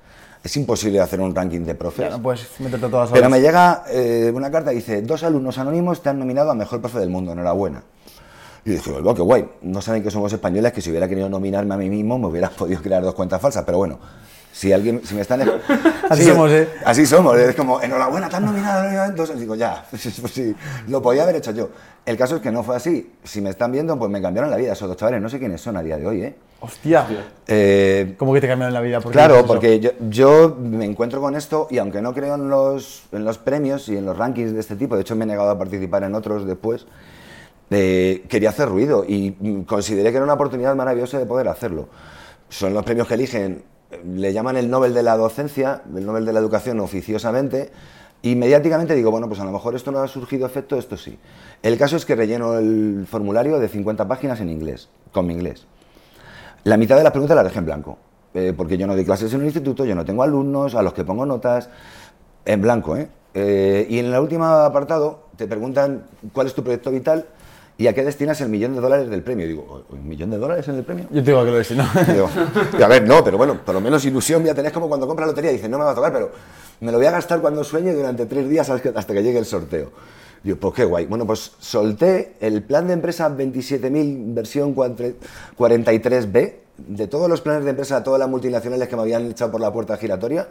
Es 0.47 0.55
imposible 0.55 1.01
hacer 1.01 1.19
un 1.19 1.35
ranking 1.35 1.65
de 1.65 1.75
profes. 1.75 2.05
Ya 2.05 2.09
no 2.09 2.23
puedes 2.23 2.47
meterte 2.61 2.87
todas 2.87 3.11
Pero 3.11 3.29
me 3.29 3.41
llega 3.41 3.83
eh, 3.89 4.31
una 4.33 4.49
carta 4.49 4.71
y 4.71 4.77
dice, 4.77 5.01
dos 5.01 5.21
alumnos 5.23 5.57
anónimos 5.57 6.01
te 6.01 6.07
han 6.07 6.17
nominado 6.17 6.51
a 6.51 6.55
Mejor 6.55 6.79
Profe 6.79 6.99
del 6.99 7.09
Mundo, 7.09 7.33
enhorabuena. 7.33 7.83
Y 8.63 8.69
dije, 8.69 8.91
bueno, 8.91 9.13
qué 9.13 9.21
guay. 9.23 9.49
No 9.63 9.81
saben 9.81 10.03
que 10.03 10.09
somos 10.09 10.31
españoles, 10.31 10.71
que 10.71 10.79
si 10.79 10.89
hubiera 10.89 11.09
querido 11.09 11.27
nominarme 11.27 11.73
a 11.73 11.77
mí 11.77 11.89
mismo 11.89 12.17
me 12.17 12.27
hubiera 12.27 12.49
podido 12.57 12.81
crear 12.81 13.03
dos 13.03 13.13
cuentas 13.13 13.41
falsas, 13.41 13.65
pero 13.65 13.79
bueno. 13.79 13.99
Si 14.57 14.73
alguien, 14.73 15.01
si 15.03 15.13
me 15.13 15.21
están... 15.21 15.39
Así 16.09 16.23
Sí, 16.23 16.29
somos, 16.29 16.49
¿eh? 16.49 16.67
Así 16.83 17.05
somos, 17.05 17.37
es 17.37 17.55
como, 17.55 17.79
enhorabuena, 17.79 18.27
te 18.27 18.37
han 18.37 18.45
nominado, 18.45 19.05
entonces 19.05 19.39
digo, 19.39 19.53
ya, 19.53 19.85
pues 19.91 20.01
sí, 20.01 20.55
lo 20.87 20.99
podía 20.99 21.21
haber 21.21 21.35
hecho 21.35 21.51
yo. 21.51 21.69
El 22.03 22.17
caso 22.17 22.37
es 22.37 22.41
que 22.41 22.51
no 22.51 22.63
fue 22.63 22.75
así. 22.75 23.13
Si 23.23 23.39
me 23.39 23.51
están 23.51 23.71
viendo, 23.71 23.99
pues 23.99 24.09
me 24.09 24.19
cambiaron 24.19 24.49
la 24.49 24.57
vida 24.57 24.73
esos 24.73 24.87
dos 24.87 24.97
chavales, 24.97 25.21
no 25.21 25.29
sé 25.29 25.37
quiénes 25.37 25.61
son 25.61 25.77
a 25.77 25.83
día 25.83 25.97
de 25.97 26.07
hoy, 26.07 26.23
¿eh? 26.23 26.35
Hostia. 26.59 27.05
Eh, 27.45 28.15
¿Cómo 28.17 28.33
que 28.33 28.41
te 28.41 28.47
cambiaron 28.47 28.73
la 28.73 28.81
vida? 28.81 28.99
¿Por 28.99 29.11
Claro, 29.11 29.45
porque 29.45 29.79
yo, 29.79 29.91
yo 30.09 30.57
me 30.59 30.85
encuentro 30.85 31.21
con 31.21 31.35
esto 31.35 31.67
y 31.69 31.77
aunque 31.77 32.01
no 32.01 32.15
creo 32.15 32.33
en 32.33 32.49
los, 32.49 33.03
en 33.11 33.25
los 33.25 33.37
premios 33.37 33.87
y 33.89 33.97
en 33.97 34.07
los 34.07 34.17
rankings 34.17 34.53
de 34.53 34.59
este 34.59 34.75
tipo, 34.75 34.95
de 34.95 35.01
hecho 35.01 35.15
me 35.15 35.25
he 35.25 35.27
negado 35.27 35.51
a 35.51 35.59
participar 35.59 36.01
en 36.03 36.15
otros 36.15 36.47
después, 36.47 36.87
eh, 37.69 38.25
quería 38.27 38.49
hacer 38.49 38.69
ruido 38.69 39.05
y 39.07 39.33
consideré 39.65 40.09
que 40.09 40.15
era 40.15 40.23
una 40.23 40.33
oportunidad 40.33 40.75
maravillosa 40.75 41.19
de 41.19 41.27
poder 41.27 41.47
hacerlo. 41.47 41.89
Son 42.49 42.73
los 42.73 42.83
premios 42.83 43.07
que 43.07 43.13
eligen, 43.13 43.63
le 44.03 44.33
llaman 44.33 44.57
el 44.57 44.69
Nobel 44.69 44.93
de 44.93 45.03
la 45.03 45.17
Docencia, 45.17 45.81
el 45.95 46.05
Nobel 46.05 46.25
de 46.25 46.33
la 46.33 46.39
Educación 46.39 46.79
oficiosamente, 46.79 47.71
y 48.21 48.35
mediáticamente 48.35 48.95
digo, 48.95 49.11
bueno, 49.11 49.27
pues 49.27 49.39
a 49.39 49.45
lo 49.45 49.51
mejor 49.51 49.75
esto 49.75 49.91
no 49.91 49.99
ha 49.99 50.07
surgido 50.07 50.45
efecto, 50.45 50.77
esto 50.77 50.97
sí. 50.97 51.17
El 51.61 51.77
caso 51.77 51.95
es 51.95 52.05
que 52.05 52.15
relleno 52.15 52.57
el 52.57 53.05
formulario 53.09 53.59
de 53.59 53.69
50 53.69 54.07
páginas 54.07 54.41
en 54.41 54.49
inglés, 54.49 54.89
con 55.11 55.27
mi 55.27 55.33
inglés. 55.33 55.65
La 56.63 56.77
mitad 56.77 56.97
de 56.97 57.03
las 57.03 57.11
preguntas 57.11 57.35
las 57.35 57.45
dejé 57.45 57.59
en 57.59 57.65
blanco, 57.65 57.97
eh, 58.33 58.53
porque 58.55 58.77
yo 58.77 58.87
no 58.87 58.95
doy 58.95 59.05
clases 59.05 59.33
en 59.33 59.41
un 59.41 59.45
instituto, 59.45 59.85
yo 59.85 59.95
no 59.95 60.03
tengo 60.03 60.23
alumnos 60.23 60.75
a 60.75 60.81
los 60.81 60.93
que 60.93 61.05
pongo 61.05 61.25
notas, 61.25 61.69
en 62.45 62.61
blanco, 62.61 62.97
¿eh? 62.97 63.09
Eh, 63.33 63.85
y 63.89 63.99
en 63.99 64.07
el 64.07 64.19
último 64.19 64.45
apartado 64.45 65.27
te 65.35 65.47
preguntan 65.47 66.07
cuál 66.33 66.47
es 66.47 66.55
tu 66.55 66.63
proyecto 66.63 66.89
vital 66.89 67.27
y 67.77 67.87
a 67.87 67.93
qué 67.93 68.03
destinas 68.03 68.41
el 68.41 68.49
millón 68.49 68.73
de 68.73 68.81
dólares 68.81 69.09
del 69.09 69.21
premio. 69.21 69.45
Digo, 69.47 69.85
¿un 69.89 70.07
millón 70.07 70.31
de 70.31 70.37
dólares 70.37 70.67
en 70.67 70.75
el 70.75 70.83
premio? 70.83 71.05
Yo 71.11 71.23
te 71.23 71.31
digo 71.31 71.45
que 71.45 71.51
lo 71.51 71.59
es, 71.59 71.71
¿no? 71.71 71.85
Digo, 72.13 72.29
y 72.77 72.81
a 72.81 72.87
ver, 72.87 73.07
no, 73.07 73.23
pero 73.23 73.37
bueno, 73.37 73.59
por 73.63 73.75
lo 73.75 73.81
menos 73.81 74.03
ilusión 74.05 74.41
voy 74.41 74.49
a 74.49 74.55
tener 74.55 74.71
como 74.71 74.87
cuando 74.87 75.05
compras 75.07 75.27
lotería. 75.27 75.51
Dices, 75.51 75.69
no 75.69 75.77
me 75.77 75.83
va 75.85 75.91
a 75.91 75.95
tocar, 75.95 76.11
pero 76.11 76.31
me 76.79 76.91
lo 76.91 76.97
voy 76.97 77.07
a 77.07 77.11
gastar 77.11 77.39
cuando 77.39 77.63
sueñe 77.63 77.93
durante 77.93 78.25
tres 78.25 78.49
días 78.49 78.69
hasta 78.69 79.13
que- 79.13 79.23
llegue 79.23 79.37
el 79.39 79.45
sorteo. 79.45 79.91
Digo, 80.43 80.57
pues 80.57 80.73
qué 80.75 80.85
guay. 80.85 81.05
Bueno, 81.07 81.25
pues 81.27 81.51
solté 81.59 82.33
el 82.39 82.63
plan 82.63 82.87
de 82.87 82.93
empresa 82.93 83.29
27.000 83.29 84.33
versión 84.33 84.75
4- 84.75 85.15
43B 85.57 86.53
de 86.77 87.07
todos 87.07 87.27
los 87.29 87.41
planes 87.41 87.63
de 87.63 87.71
empresa, 87.71 88.03
todas 88.03 88.19
las 88.19 88.29
multinacionales 88.29 88.87
que 88.87 88.95
me 88.95 89.01
habían 89.01 89.25
echado 89.31 89.51
por 89.51 89.61
la 89.61 89.73
puerta 89.73 89.97
giratoria 89.97 90.47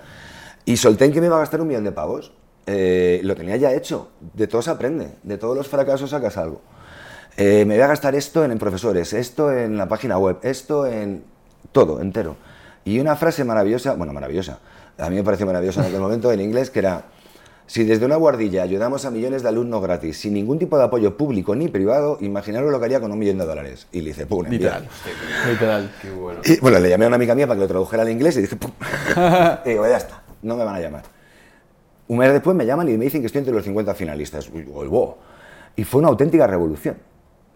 y 0.65 0.77
solté 0.77 1.05
en 1.07 1.13
que 1.13 1.21
me 1.21 1.27
iba 1.27 1.37
a 1.37 1.41
gastar 1.41 1.61
un 1.61 1.69
millón 1.69 1.85
de 1.85 1.93
pavos. 1.93 2.33
Eh, 2.67 3.21
lo 3.23 3.37
tenía 3.37 3.57
ya 3.57 3.73
hecho. 3.73 4.09
De 4.35 4.49
todo 4.49 4.61
se 4.61 4.71
aprende, 4.71 5.09
de 5.23 5.39
todos 5.39 5.57
los 5.57 5.69
fracasos 5.69 6.11
sacas 6.11 6.37
algo. 6.37 6.61
Eh, 7.37 7.65
me 7.67 7.75
voy 7.75 7.83
a 7.83 7.89
gastar 7.89 8.15
esto 8.15 8.45
en, 8.45 8.53
en 8.53 8.59
profesores, 8.59 9.13
esto 9.13 9.53
en 9.53 9.77
la 9.77 9.89
página 9.89 10.19
web, 10.19 10.39
esto 10.43 10.87
en 10.87 11.23
todo, 11.73 12.01
entero. 12.01 12.37
Y 12.85 12.99
una 13.01 13.17
frase 13.17 13.45
maravillosa, 13.45 13.95
bueno, 13.95 14.13
maravillosa, 14.13 14.59
a 14.99 15.11
mí 15.11 15.17
me 15.17 15.25
pareció 15.25 15.45
maravillosa 15.47 15.81
en 15.81 15.89
aquel 15.89 16.01
momento 16.01 16.33
en 16.33 16.41
inglés, 16.41 16.71
que 16.71 16.79
era, 16.79 17.05
si 17.67 17.85
desde 17.85 18.07
una 18.07 18.17
guardilla 18.17 18.63
ayudamos 18.63 19.05
a 19.05 19.11
millones 19.11 19.43
de 19.43 19.49
alumnos 19.49 19.83
gratis, 19.83 20.19
sin 20.19 20.33
ningún 20.35 20.59
tipo 20.59 20.79
de 20.79 20.85
apoyo 20.85 21.17
público 21.17 21.55
ni 21.55 21.69
privado, 21.69 22.17
imaginaros 22.21 22.71
lo 22.71 22.79
que 22.79 22.85
haría 22.87 23.01
con 23.01 23.13
un 23.13 23.19
millón 23.19 23.39
de 23.39 23.45
dólares. 23.45 23.87
Y 23.93 24.01
le 24.01 24.11
hice, 24.11 24.25
pum. 24.25 24.47
Literal. 24.49 24.89
Literal. 25.51 25.93
Qué 26.01 26.11
bueno. 26.13 26.41
Y 26.45 26.59
bueno, 26.61 26.79
le 26.79 26.89
llamé 26.89 27.05
a 27.05 27.09
una 27.09 27.17
amiga 27.17 27.35
mía 27.35 27.47
para 27.47 27.57
que 27.57 27.63
lo 27.63 27.69
tradujera 27.69 28.03
al 28.03 28.11
inglés 28.11 28.37
y 28.39 28.43
dije, 28.43 28.57
pum. 28.57 28.71
y 29.67 29.69
digo, 29.71 29.87
ya 29.87 29.97
está, 29.97 30.23
no 30.43 30.57
me 30.57 30.65
van 30.65 30.77
a 30.77 30.81
llamar. 30.81 31.03
Un 32.09 32.19
mes 32.19 32.33
después 32.33 32.57
me 32.57 32.65
llaman 32.65 32.89
y 32.89 32.97
me 32.97 33.05
dicen 33.05 33.21
que 33.21 33.27
estoy 33.27 33.41
entre 33.41 33.53
los 33.53 33.65
50 33.65 33.95
finalistas. 33.95 34.49
Y 34.55 34.59
digo, 34.61 34.85
"Wow". 34.85 35.17
Y 35.75 35.83
fue 35.85 35.99
una 35.99 36.09
auténtica 36.09 36.47
revolución. 36.47 36.97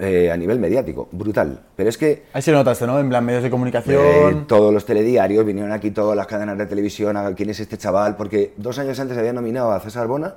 Eh, 0.00 0.30
a 0.32 0.36
nivel 0.36 0.58
mediático, 0.58 1.08
brutal. 1.12 1.60
Pero 1.76 1.88
es 1.90 1.98
que 1.98 2.24
Ahí 2.32 2.42
se 2.42 2.50
notaste, 2.52 2.86
¿no? 2.86 2.98
En 2.98 3.08
plan, 3.08 3.24
medios 3.24 3.42
de 3.42 3.48
eh, 3.48 3.50
comunicación. 3.50 4.46
todos 4.46 4.72
los 4.74 4.84
telediarios, 4.86 5.44
vinieron 5.44 5.70
aquí 5.72 5.90
todas 5.90 6.16
las 6.16 6.26
cadenas 6.26 6.56
de 6.58 6.66
televisión, 6.66 7.16
a 7.16 7.34
quién 7.34 7.50
es 7.50 7.60
este 7.60 7.76
chaval, 7.78 8.16
porque 8.16 8.54
dos 8.56 8.78
años 8.78 8.98
antes 8.98 9.16
había 9.18 9.32
nominado 9.32 9.70
a 9.72 9.78
César 9.80 10.06
Bona, 10.06 10.34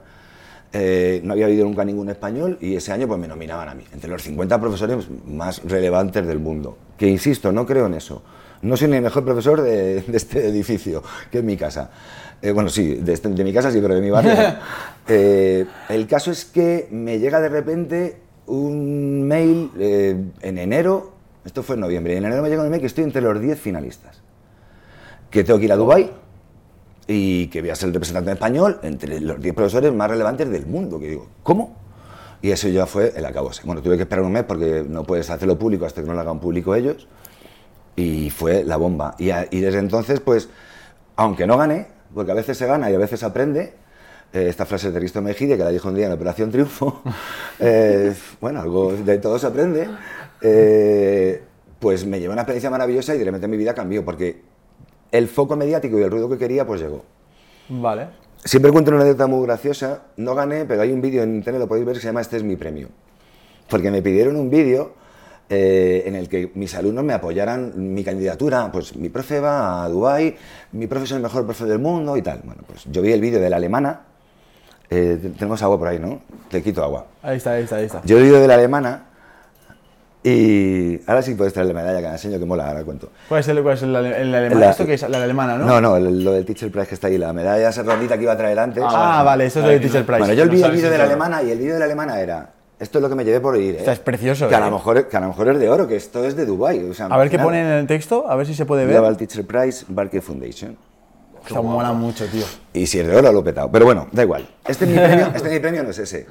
eh, 0.74 1.22
no 1.24 1.34
había 1.34 1.46
habido 1.46 1.66
nunca 1.66 1.86
ningún 1.86 2.10
español 2.10 2.58
y 2.60 2.76
ese 2.76 2.92
año 2.92 3.08
pues 3.08 3.20
me 3.20 3.28
nominaban 3.28 3.70
a 3.70 3.76
mí, 3.76 3.84
entre 3.94 4.10
los 4.10 4.22
50 4.24 4.60
profesores 4.60 5.08
más 5.28 5.62
relevantes 5.64 6.26
del 6.26 6.40
mundo. 6.40 6.78
Que 6.98 7.08
insisto, 7.08 7.52
no 7.52 7.66
creo 7.66 7.86
en 7.88 7.94
eso. 7.94 8.22
No 8.64 8.76
soy 8.78 8.88
ni 8.88 8.96
el 8.98 9.04
mejor 9.04 9.24
profesor 9.26 9.62
de, 9.62 10.02
de 10.02 10.18
este 10.18 10.48
edificio, 10.48 11.04
que 11.32 11.40
es 11.40 11.44
mi 11.44 11.58
casa. 11.58 11.92
Eh, 12.42 12.52
bueno, 12.52 12.70
sí, 12.70 12.96
de, 12.96 13.14
este- 13.14 13.30
de 13.30 13.44
mi 13.44 13.54
casa 13.54 13.72
sí, 13.72 13.80
pero 13.82 13.96
de 13.96 14.02
mi 14.02 14.10
barrio. 14.10 14.34
Eh, 15.06 15.66
el 15.90 16.08
caso 16.08 16.32
es 16.32 16.46
que 16.46 16.88
me 16.90 17.20
llega 17.20 17.42
de 17.42 17.50
repente 17.50 18.18
un 18.48 19.28
mail 19.28 19.72
eh, 19.78 20.24
en 20.42 20.58
enero, 20.58 21.14
esto 21.46 21.64
fue 21.64 21.76
en 21.76 21.82
noviembre, 21.82 22.14
y 22.14 22.18
en 22.18 22.26
enero 22.26 22.42
me 22.42 22.50
llega 22.50 22.64
un 22.64 22.70
mail 22.70 22.82
que 22.82 22.88
estoy 22.88 23.04
entre 23.04 23.22
los 23.22 23.40
10 23.40 23.60
finalistas. 23.60 24.22
Que 25.30 25.44
tengo 25.44 25.60
que 25.60 25.66
ir 25.66 25.72
a 25.72 25.76
Dubái 25.76 26.12
y 27.08 27.48
que 27.48 27.62
voy 27.62 27.72
a 27.72 27.76
ser 27.76 27.88
el 27.88 27.94
representante 27.94 28.32
español 28.32 28.80
entre 28.84 29.20
los 29.20 29.42
10 29.42 29.56
profesores 29.56 29.94
más 29.94 30.10
relevantes 30.10 30.50
del 30.50 30.66
mundo. 30.66 31.00
Que 31.00 31.10
digo, 31.10 31.28
¿cómo? 31.42 31.76
Y 32.44 32.52
eso 32.52 32.68
ya 32.68 32.86
fue 32.86 33.14
el 33.16 33.26
acabose. 33.26 33.62
Bueno, 33.66 33.82
tuve 33.82 33.96
que 33.96 34.04
esperar 34.04 34.24
un 34.26 34.34
mes 34.34 34.44
porque 34.44 34.86
no 34.88 35.04
puedes 35.04 35.30
hacerlo 35.30 35.58
público 35.58 35.86
hasta 35.86 36.02
que 36.02 36.08
no 36.08 36.14
lo 36.14 36.20
hagan 36.20 36.40
público 36.40 36.76
ellos. 36.76 37.08
Y 37.96 38.30
fue 38.32 38.66
la 38.66 38.76
bomba. 38.76 39.16
Y, 39.18 39.28
desde 39.28 39.80
entonces, 39.80 40.20
pues, 40.20 40.50
aunque 41.16 41.48
no 41.48 41.58
gané, 41.58 41.88
porque 42.14 42.32
a 42.32 42.36
veces 42.36 42.58
se 42.58 42.66
gana 42.66 42.92
y 42.92 42.96
a 42.96 42.98
veces 42.98 43.24
aprende, 43.24 43.74
eh, 44.34 44.48
esta 44.50 44.66
frase 44.66 44.92
de 44.92 45.00
Risto 45.00 45.22
Mejide, 45.22 45.56
que 45.58 45.64
la 45.64 45.70
dijo 45.70 45.88
un 45.90 45.96
día 45.96 46.08
en 46.08 46.12
Operación 46.12 46.52
Triunfo, 46.52 47.02
eh, 47.60 48.14
bueno, 48.42 48.62
algo 48.62 48.94
de 48.94 49.18
todo 49.20 49.38
se 49.38 49.48
aprende, 49.48 49.88
eh, 50.42 51.42
pues 51.80 52.06
me 52.06 52.20
llevó 52.20 52.34
una 52.34 52.42
experiencia 52.42 52.70
maravillosa 52.70 53.16
y 53.16 53.20
de 53.20 53.26
repente 53.26 53.48
mi 53.48 53.58
vida 53.58 53.74
cambió, 53.74 54.04
porque 54.04 54.42
el 55.12 55.28
foco 55.28 55.56
mediático 55.56 56.00
y 56.00 56.02
el 56.02 56.10
ruido 56.10 56.28
que 56.28 56.38
quería, 56.38 56.66
pues 56.66 56.82
llegó. 56.82 57.06
Vale. 57.70 58.08
Siempre 58.44 58.72
cuento 58.72 58.92
una 58.92 59.02
anécdota 59.02 59.28
muy 59.28 59.46
graciosa. 59.46 60.02
No 60.18 60.36
gané, 60.36 60.66
pero 60.66 60.82
hay 60.82 60.92
un 60.92 61.02
vídeo 61.02 61.24
en 61.24 61.36
internet, 61.36 61.62
lo 61.62 61.68
podéis 61.68 61.86
ver, 61.86 61.96
que 61.96 62.02
se 62.02 62.08
llama 62.08 62.22
Este 62.22 62.36
es 62.38 62.44
mi 62.44 62.56
premio. 62.56 62.90
Porque 63.70 63.90
me 63.90 64.02
pidieron 64.02 64.36
un 64.36 64.50
vídeo 64.50 64.94
eh, 65.50 66.04
en 66.06 66.16
el 66.16 66.28
que 66.28 66.52
mis 66.56 66.74
alumnos 66.76 67.04
me 67.04 67.14
apoyaran 67.14 67.74
mi 67.94 68.04
candidatura. 68.04 68.70
Pues 68.72 68.96
mi 68.96 69.10
profe 69.10 69.40
va 69.40 69.84
a 69.84 69.90
Dubái, 69.90 70.36
mi 70.74 70.88
profe 70.88 71.06
es 71.06 71.12
el 71.12 71.22
mejor 71.22 71.46
profe 71.46 71.66
del 71.66 71.80
mundo 71.80 72.18
y 72.18 72.22
tal. 72.22 72.42
Bueno, 72.44 72.64
pues 72.68 72.84
yo 72.92 73.02
vi 73.02 73.12
el 73.14 73.22
vídeo 73.22 73.40
de 73.40 73.50
la 73.50 73.58
alemana. 73.58 74.13
Eh, 74.96 75.18
te- 75.22 75.30
tenemos 75.30 75.62
agua 75.64 75.80
por 75.80 75.88
ahí, 75.88 75.98
¿no? 76.00 76.22
Te 76.50 76.62
quito 76.62 76.84
agua. 76.84 77.06
Ahí 77.24 77.38
está, 77.38 77.52
ahí 77.54 77.64
está, 77.64 77.78
ahí 77.78 77.86
está. 77.86 78.02
Yo 78.06 78.18
el 78.18 78.24
vídeo 78.24 78.40
de 78.40 78.48
la 78.48 78.54
alemana 78.54 79.06
y 80.26 81.02
ahora 81.08 81.22
sí 81.22 81.34
puedes 81.36 81.52
traer 81.52 81.68
la 81.68 81.74
medalla 81.74 82.00
que 82.00 82.06
me 82.08 82.12
enseño, 82.14 82.40
que 82.40 82.46
mola, 82.46 82.68
ahora 82.70 82.84
cuento. 82.84 83.10
¿Cuál 83.28 83.42
es 83.42 83.48
el, 83.50 83.62
cuál 83.62 83.74
es 83.76 83.84
el, 83.84 83.96
el 83.96 84.36
alemán? 84.36 84.60
La- 84.60 84.70
¿Esto 84.70 84.86
que 84.86 84.94
es 84.94 85.10
la 85.10 85.22
alemana, 85.24 85.58
no? 85.58 85.66
No, 85.66 85.82
no, 85.82 85.98
el- 85.98 86.24
lo 86.24 86.32
del 86.32 86.46
Teacher 86.46 86.72
Prize 86.72 86.88
que 86.88 86.96
está 86.96 87.08
ahí, 87.08 87.18
la 87.18 87.34
medalla 87.34 87.70
esa 87.70 87.84
rondita 87.84 88.16
que 88.18 88.24
iba 88.24 88.32
a 88.34 88.38
traer 88.38 88.58
antes. 88.60 88.84
Ah, 88.88 89.24
vale, 89.26 89.48
eso 89.48 89.60
es 89.60 89.66
lo 89.66 89.72
de 89.72 89.80
Teacher 89.80 90.06
Prize. 90.06 90.20
Bueno, 90.20 90.34
yo 90.34 90.46
No 90.46 90.52
vi 90.52 90.62
el 90.64 90.72
vídeo 90.72 90.90
de 90.92 90.98
la 90.98 91.04
alemana 91.06 91.44
y 91.44 91.52
el 91.52 91.58
vídeo 91.58 91.74
de 91.74 91.80
la 91.80 91.86
alemana 91.86 92.20
era. 92.22 92.50
Esto 92.80 92.98
es 93.00 93.02
lo 93.02 93.10
que 93.10 93.16
me 93.16 93.24
llevé 93.26 93.40
por 93.40 93.58
ir. 93.58 93.76
¿eh? 93.76 93.80
Esta 93.80 93.94
es 93.94 94.00
precioso, 94.00 94.48
Que 94.50 94.56
a, 94.56 94.60
¿eh? 94.60 94.62
lo 94.62 94.72
mejor, 94.72 95.08
que 95.08 95.18
a 95.18 95.20
lo 95.22 95.28
mejor 95.28 95.48
es 95.50 95.60
de 95.60 95.70
oro, 95.70 95.88
que 95.88 95.96
esto 95.96 96.24
es 96.26 96.36
de 96.36 96.46
Dubai. 96.46 96.84
O 96.90 96.94
sea, 96.94 97.06
A 97.08 97.18
ver 97.18 97.30
qué 97.30 97.40
pone 97.40 97.60
en 97.62 97.68
el 97.68 97.88
texto, 97.88 98.26
a 98.30 98.36
ver 98.36 98.46
si 98.46 98.54
se 98.56 98.66
puede 98.66 98.86
ver. 98.86 98.96
Global 98.96 99.16
Teacher 99.18 99.46
Prize, 99.46 99.86
Barclay 99.90 100.22
Foundation. 100.22 100.78
Mola 101.52 101.94
mucho, 101.94 102.26
tío. 102.28 102.46
Y 102.74 102.88
si 102.88 103.00
es 103.00 103.08
de 103.08 103.16
oro, 103.16 103.32
lo 103.32 103.40
he 103.40 103.44
petado. 103.44 103.70
Pero 103.72 103.86
bueno, 103.86 104.08
da 104.12 104.24
igual. 104.24 104.48
Este 104.68 104.86
es 104.86 104.92
mi 104.92 104.98
premio, 104.98 105.28
este 105.28 105.48
es 105.48 105.54
mi 105.54 105.60
premio 105.60 105.84
no 105.84 105.90
es 105.90 106.00
ese. 106.00 106.26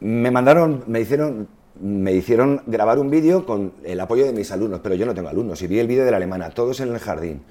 Me 0.00 0.30
mandaron, 0.30 0.84
me 0.86 1.00
hicieron, 1.00 1.48
me 1.80 2.12
hicieron 2.12 2.62
grabar 2.66 2.98
un 2.98 3.10
vídeo 3.10 3.44
con 3.44 3.72
el 3.84 4.00
apoyo 4.00 4.24
de 4.24 4.32
mis 4.32 4.50
alumnos, 4.50 4.80
pero 4.82 4.94
yo 4.94 5.04
no 5.06 5.14
tengo 5.14 5.28
alumnos. 5.28 5.60
Y 5.62 5.66
vi 5.66 5.78
el 5.78 5.86
vídeo 5.86 6.04
de 6.04 6.10
la 6.10 6.16
alemana, 6.16 6.50
todos 6.50 6.80
en 6.80 6.88
el 6.92 6.98
jardín, 6.98 7.42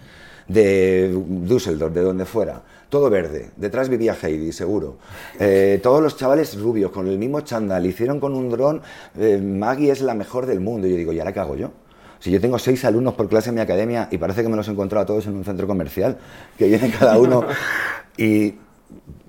de 0.48 1.16
Düsseldorf, 1.28 1.94
de 1.94 2.02
donde 2.02 2.26
fuera, 2.26 2.64
todo 2.90 3.10
verde. 3.12 3.52
Detrás 3.56 3.88
vivía 3.88 4.16
Heidi, 4.20 4.52
seguro. 4.52 4.98
Eh, 5.40 5.80
todos 5.84 6.02
los 6.02 6.18
chavales 6.18 6.60
rubios, 6.60 6.92
con 6.92 7.08
el 7.08 7.20
mismo 7.20 7.42
chándal, 7.42 7.86
hicieron 7.86 8.20
con 8.20 8.34
un 8.34 8.50
dron. 8.50 8.82
eh, 9.18 9.38
Maggie 9.38 9.92
es 9.92 10.02
la 10.02 10.16
mejor 10.16 10.48
del 10.48 10.60
mundo. 10.60 10.88
Y 10.88 10.92
yo 10.92 10.98
digo, 10.98 11.14
¿y 11.14 11.20
ahora 11.20 11.32
qué 11.32 11.40
hago 11.40 11.56
yo? 11.56 11.72
Si 12.20 12.32
yo 12.32 12.42
tengo 12.42 12.60
seis 12.60 12.84
alumnos 12.86 13.14
por 13.14 13.30
clase 13.30 13.50
en 13.50 13.56
mi 13.56 13.62
academia 13.62 14.08
y 14.12 14.18
parece 14.18 14.44
que 14.44 14.50
me 14.50 14.56
los 14.58 14.68
he 14.68 14.72
encontrado 14.72 15.04
a 15.04 15.06
todos 15.06 15.26
en 15.28 15.36
un 15.36 15.44
centro 15.46 15.68
comercial, 15.68 16.18
que 16.58 16.68
viene 16.68 16.92
cada 16.92 17.18
uno 17.18 17.44
y 18.18 18.56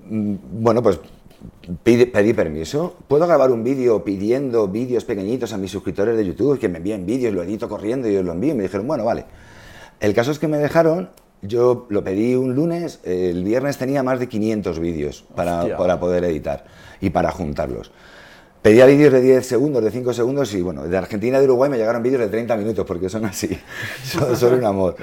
mm, 0.09 0.35
bueno, 0.61 0.83
pues 0.83 0.99
pide- 1.85 2.07
pedí 2.07 2.33
permiso. 2.33 2.95
¿Puedo 3.07 3.25
grabar 3.27 3.51
un 3.51 3.63
vídeo 3.63 4.03
pidiendo 4.03 4.67
vídeos 4.67 5.05
pequeñitos 5.05 5.53
a 5.53 5.57
mis 5.57 5.71
suscriptores 5.71 6.17
de 6.17 6.25
YouTube 6.25 6.59
que 6.59 6.67
me 6.69 6.79
envíen 6.79 7.05
vídeos, 7.05 7.33
lo 7.33 7.43
edito 7.43 7.69
corriendo 7.69 8.09
y 8.09 8.17
os 8.17 8.25
lo 8.25 8.33
envío? 8.33 8.53
Y 8.53 8.57
me 8.57 8.63
dijeron, 8.63 8.85
bueno, 8.87 9.05
vale. 9.05 9.25
El 10.01 10.13
caso 10.13 10.31
es 10.31 10.39
que 10.39 10.47
me 10.49 10.57
dejaron, 10.57 11.09
yo 11.41 11.85
lo 11.89 12.03
pedí 12.03 12.35
un 12.35 12.55
lunes, 12.55 12.99
el 13.03 13.43
viernes 13.43 13.77
tenía 13.77 14.03
más 14.03 14.19
de 14.19 14.27
500 14.27 14.79
vídeos 14.79 15.23
para 15.77 15.99
poder 15.99 16.23
editar 16.25 16.65
y 16.99 17.09
para 17.11 17.31
juntarlos. 17.31 17.91
Pedía 18.61 18.85
vídeos 18.85 19.11
de 19.11 19.21
10 19.21 19.45
segundos, 19.45 19.83
de 19.83 19.89
5 19.89 20.13
segundos 20.13 20.53
y 20.53 20.61
bueno, 20.61 20.83
de 20.83 20.95
Argentina 20.95 21.37
y 21.37 21.41
de 21.41 21.45
Uruguay 21.45 21.69
me 21.69 21.77
llegaron 21.77 22.03
vídeos 22.03 22.21
de 22.21 22.27
30 22.27 22.55
minutos 22.57 22.85
porque 22.85 23.09
son 23.09 23.25
así, 23.25 23.49
son, 24.03 24.35
son 24.37 24.53
un 24.53 24.65
amor. 24.65 24.95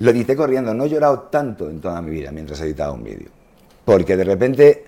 Lo 0.00 0.10
edité 0.10 0.36
corriendo, 0.36 0.74
no 0.74 0.84
he 0.84 0.90
llorado 0.90 1.20
tanto 1.30 1.70
en 1.70 1.80
toda 1.80 2.02
mi 2.02 2.10
vida 2.10 2.30
mientras 2.30 2.60
editaba 2.60 2.92
un 2.92 3.02
vídeo. 3.02 3.28
Porque 3.86 4.18
de 4.18 4.24
repente, 4.24 4.84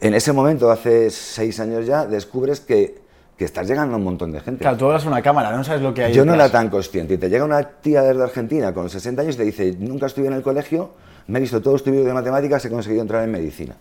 en 0.00 0.14
ese 0.14 0.32
momento, 0.32 0.70
hace 0.70 1.10
6 1.10 1.60
años 1.60 1.86
ya, 1.86 2.06
descubres 2.06 2.60
que, 2.60 3.02
que 3.36 3.44
estás 3.44 3.68
llegando 3.68 3.94
a 3.94 3.98
un 3.98 4.04
montón 4.04 4.32
de 4.32 4.40
gente. 4.40 4.62
Claro, 4.62 4.78
tú 4.78 4.86
hablas 4.86 5.04
una 5.04 5.20
cámara, 5.20 5.54
no 5.54 5.62
sabes 5.64 5.82
lo 5.82 5.92
que 5.92 6.04
hay. 6.04 6.14
Yo 6.14 6.24
no 6.24 6.32
era 6.32 6.50
tan 6.50 6.70
consciente. 6.70 7.14
Y 7.14 7.18
te 7.18 7.28
llega 7.28 7.44
una 7.44 7.62
tía 7.62 8.02
desde 8.04 8.22
Argentina 8.22 8.72
con 8.72 8.88
60 8.88 9.20
años 9.20 9.34
y 9.34 9.38
te 9.38 9.44
dice, 9.44 9.76
nunca 9.78 10.06
estuve 10.06 10.28
en 10.28 10.32
el 10.32 10.42
colegio, 10.42 10.92
me 11.26 11.38
he 11.38 11.42
visto 11.42 11.60
todos 11.60 11.82
tus 11.82 11.90
vídeos 11.90 12.06
de 12.06 12.14
matemáticas, 12.14 12.64
he 12.64 12.70
conseguido 12.70 13.02
entrar 13.02 13.22
en 13.22 13.32
medicina. 13.32 13.76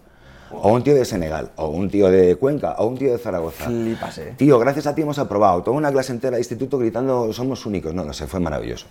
O 0.51 0.71
un 0.73 0.83
tío 0.83 0.95
de 0.95 1.03
Senegal, 1.05 1.51
o 1.57 1.67
un 1.67 1.89
tío 1.89 2.09
de 2.09 2.35
Cuenca, 2.37 2.75
o 2.79 2.87
un 2.87 2.97
tío 2.97 3.11
de 3.11 3.17
Zaragoza. 3.17 3.65
Flipas, 3.65 4.17
eh. 4.19 4.33
Tío, 4.37 4.57
gracias 4.59 4.87
a 4.87 4.95
ti 4.95 5.01
hemos 5.01 5.19
aprobado. 5.19 5.61
Toda 5.63 5.75
una 5.77 5.91
clase 5.91 6.11
entera 6.13 6.35
de 6.35 6.41
instituto 6.41 6.77
gritando, 6.77 7.31
somos 7.33 7.65
únicos. 7.65 7.93
No, 7.93 8.03
no 8.05 8.13
sé, 8.13 8.27
fue 8.27 8.39
maravilloso. 8.39 8.87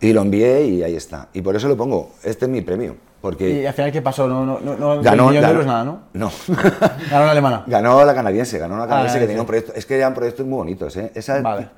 Y 0.00 0.12
lo 0.12 0.22
envié 0.22 0.64
y 0.66 0.82
ahí 0.82 0.96
está. 0.96 1.28
Y 1.32 1.40
por 1.42 1.56
eso 1.56 1.68
lo 1.68 1.76
pongo. 1.76 2.10
Este 2.22 2.44
es 2.44 2.50
mi 2.50 2.60
premio. 2.60 2.96
Porque 3.20 3.62
Y 3.62 3.66
al 3.66 3.72
final, 3.72 3.90
¿qué 3.90 4.02
pasó? 4.02 4.28
No, 4.28 4.44
no, 4.44 4.60
no, 4.60 4.76
no 4.76 5.00
ganó, 5.02 5.30
ganó- 5.30 5.48
euros 5.48 5.66
nada, 5.66 5.82
¿no? 5.84 6.00
No. 6.12 6.30
Ganó 7.10 7.24
la 7.24 7.30
alemana. 7.30 7.64
Ganó 7.66 8.04
la 8.04 8.14
canadiense, 8.14 8.58
ganó 8.58 8.74
una 8.74 8.86
canadiense 8.86 9.16
Ah, 9.16 9.20
que 9.20 9.24
sí. 9.24 9.28
tenía 9.28 9.40
un 9.40 9.46
proyecto. 9.46 9.72
Es 9.74 9.86
que 9.86 9.96
eran 9.96 10.12
proyectos 10.14 10.44
muy 10.46 10.56
bonitos, 10.58 10.94
¿eh? 10.98 11.10
Esa, 11.14 11.40
Vale. 11.40 11.68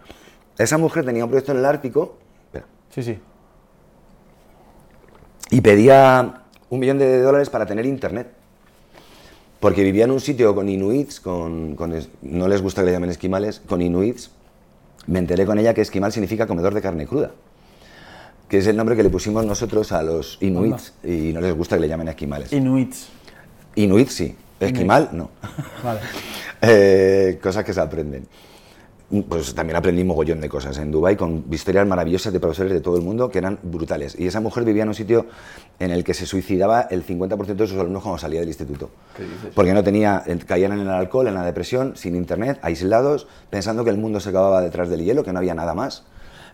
esa 0.59 0.77
mujer 0.77 1.05
tenía 1.05 1.23
un 1.25 1.31
proyecto 1.31 1.53
en 1.53 1.59
el 1.59 1.65
Ártico. 1.67 2.19
Espera. 2.47 2.67
Sí, 2.91 3.03
sí. 3.03 3.19
y 5.51 5.61
pedía 5.61 6.43
un 6.69 6.81
millón 6.81 6.99
de 6.99 7.21
dólares 7.23 7.49
para 7.51 7.65
tener 7.67 7.87
internet. 7.87 8.33
Porque 9.61 9.83
vivía 9.83 10.05
en 10.05 10.11
un 10.11 10.21
sitio 10.21 10.55
con 10.55 10.69
inuits, 10.69 11.21
con, 11.21 11.77
con 11.77 11.95
no 12.23 12.49
les 12.49 12.63
gusta 12.63 12.83
que 12.83 12.87
le 12.87 12.93
llamen 12.93 13.11
esquimales, 13.11 13.61
con 13.67 13.81
inuits. 13.81 14.31
Me 15.07 15.19
enteré 15.19 15.47
con 15.47 15.59
ella 15.59 15.73
que 15.73 15.81
esquimal 15.81 16.13
significa 16.13 16.47
comedor 16.47 16.75
de 16.75 16.83
carne 16.83 17.07
cruda, 17.07 17.31
que 18.49 18.59
es 18.59 18.67
el 18.67 18.77
nombre 18.77 18.97
que 18.97 19.03
le 19.03 19.11
pusimos 19.11 19.47
nosotros 19.47 19.93
a 19.93 20.03
los 20.03 20.39
inuits 20.41 20.95
y 21.05 21.33
no 21.33 21.41
les 21.41 21.55
gusta 21.55 21.77
que 21.77 21.83
le 21.83 21.89
llamen 21.89 22.09
esquimales. 22.09 22.53
Inuits. 22.53 23.09
Inuit 23.77 24.09
sí, 24.09 24.35
esquimal 24.61 25.11
no. 25.13 25.31
Vale. 25.83 26.01
Eh, 26.63 27.39
cosas 27.43 27.65
que 27.65 27.75
se 27.75 27.81
aprenden. 27.83 28.27
Pues 29.29 29.55
también 29.55 29.77
aprendí 29.77 30.03
mogollón 30.03 30.41
de 30.41 30.49
cosas 30.49 30.79
en 30.79 30.91
Dubai 30.91 31.17
con 31.17 31.45
historias 31.53 31.87
maravillosas 31.87 32.33
de 32.33 32.41
profesores 32.41 32.73
de 32.73 32.81
todo 32.81 32.97
el 32.97 33.03
mundo 33.03 33.29
que 33.29 33.39
eran 33.39 33.57
brutales. 33.63 34.19
Y 34.19 34.27
esa 34.27 34.41
mujer 34.41 34.65
vivía 34.65 34.83
en 34.83 34.89
un 34.89 34.97
sitio 34.97 35.27
en 35.79 35.93
el 35.93 36.03
que 36.03 36.13
se 36.13 36.27
suicidaba 36.27 36.81
el 36.83 37.07
50% 37.07 37.55
de 37.55 37.67
sus 37.69 37.79
alumnos 37.79 38.03
cuando 38.03 38.19
salía 38.19 38.41
del 38.41 38.49
instituto. 38.49 38.91
¿Qué 39.17 39.23
dices? 39.23 39.53
Porque 39.55 39.73
no 39.75 39.85
tenía, 39.85 40.25
caían 40.45 40.73
en 40.73 40.81
el 40.81 40.89
alcohol, 40.89 41.29
en 41.29 41.35
la 41.35 41.45
depresión, 41.45 41.95
sin 41.95 42.17
internet, 42.17 42.59
aislados, 42.63 43.29
pensando 43.49 43.85
que 43.85 43.91
el 43.91 43.97
mundo 43.97 44.19
se 44.19 44.31
acababa 44.31 44.61
detrás 44.61 44.89
del 44.89 45.05
hielo, 45.05 45.23
que 45.23 45.33
no 45.33 45.39
había 45.39 45.55
nada 45.55 45.73
más. 45.73 46.03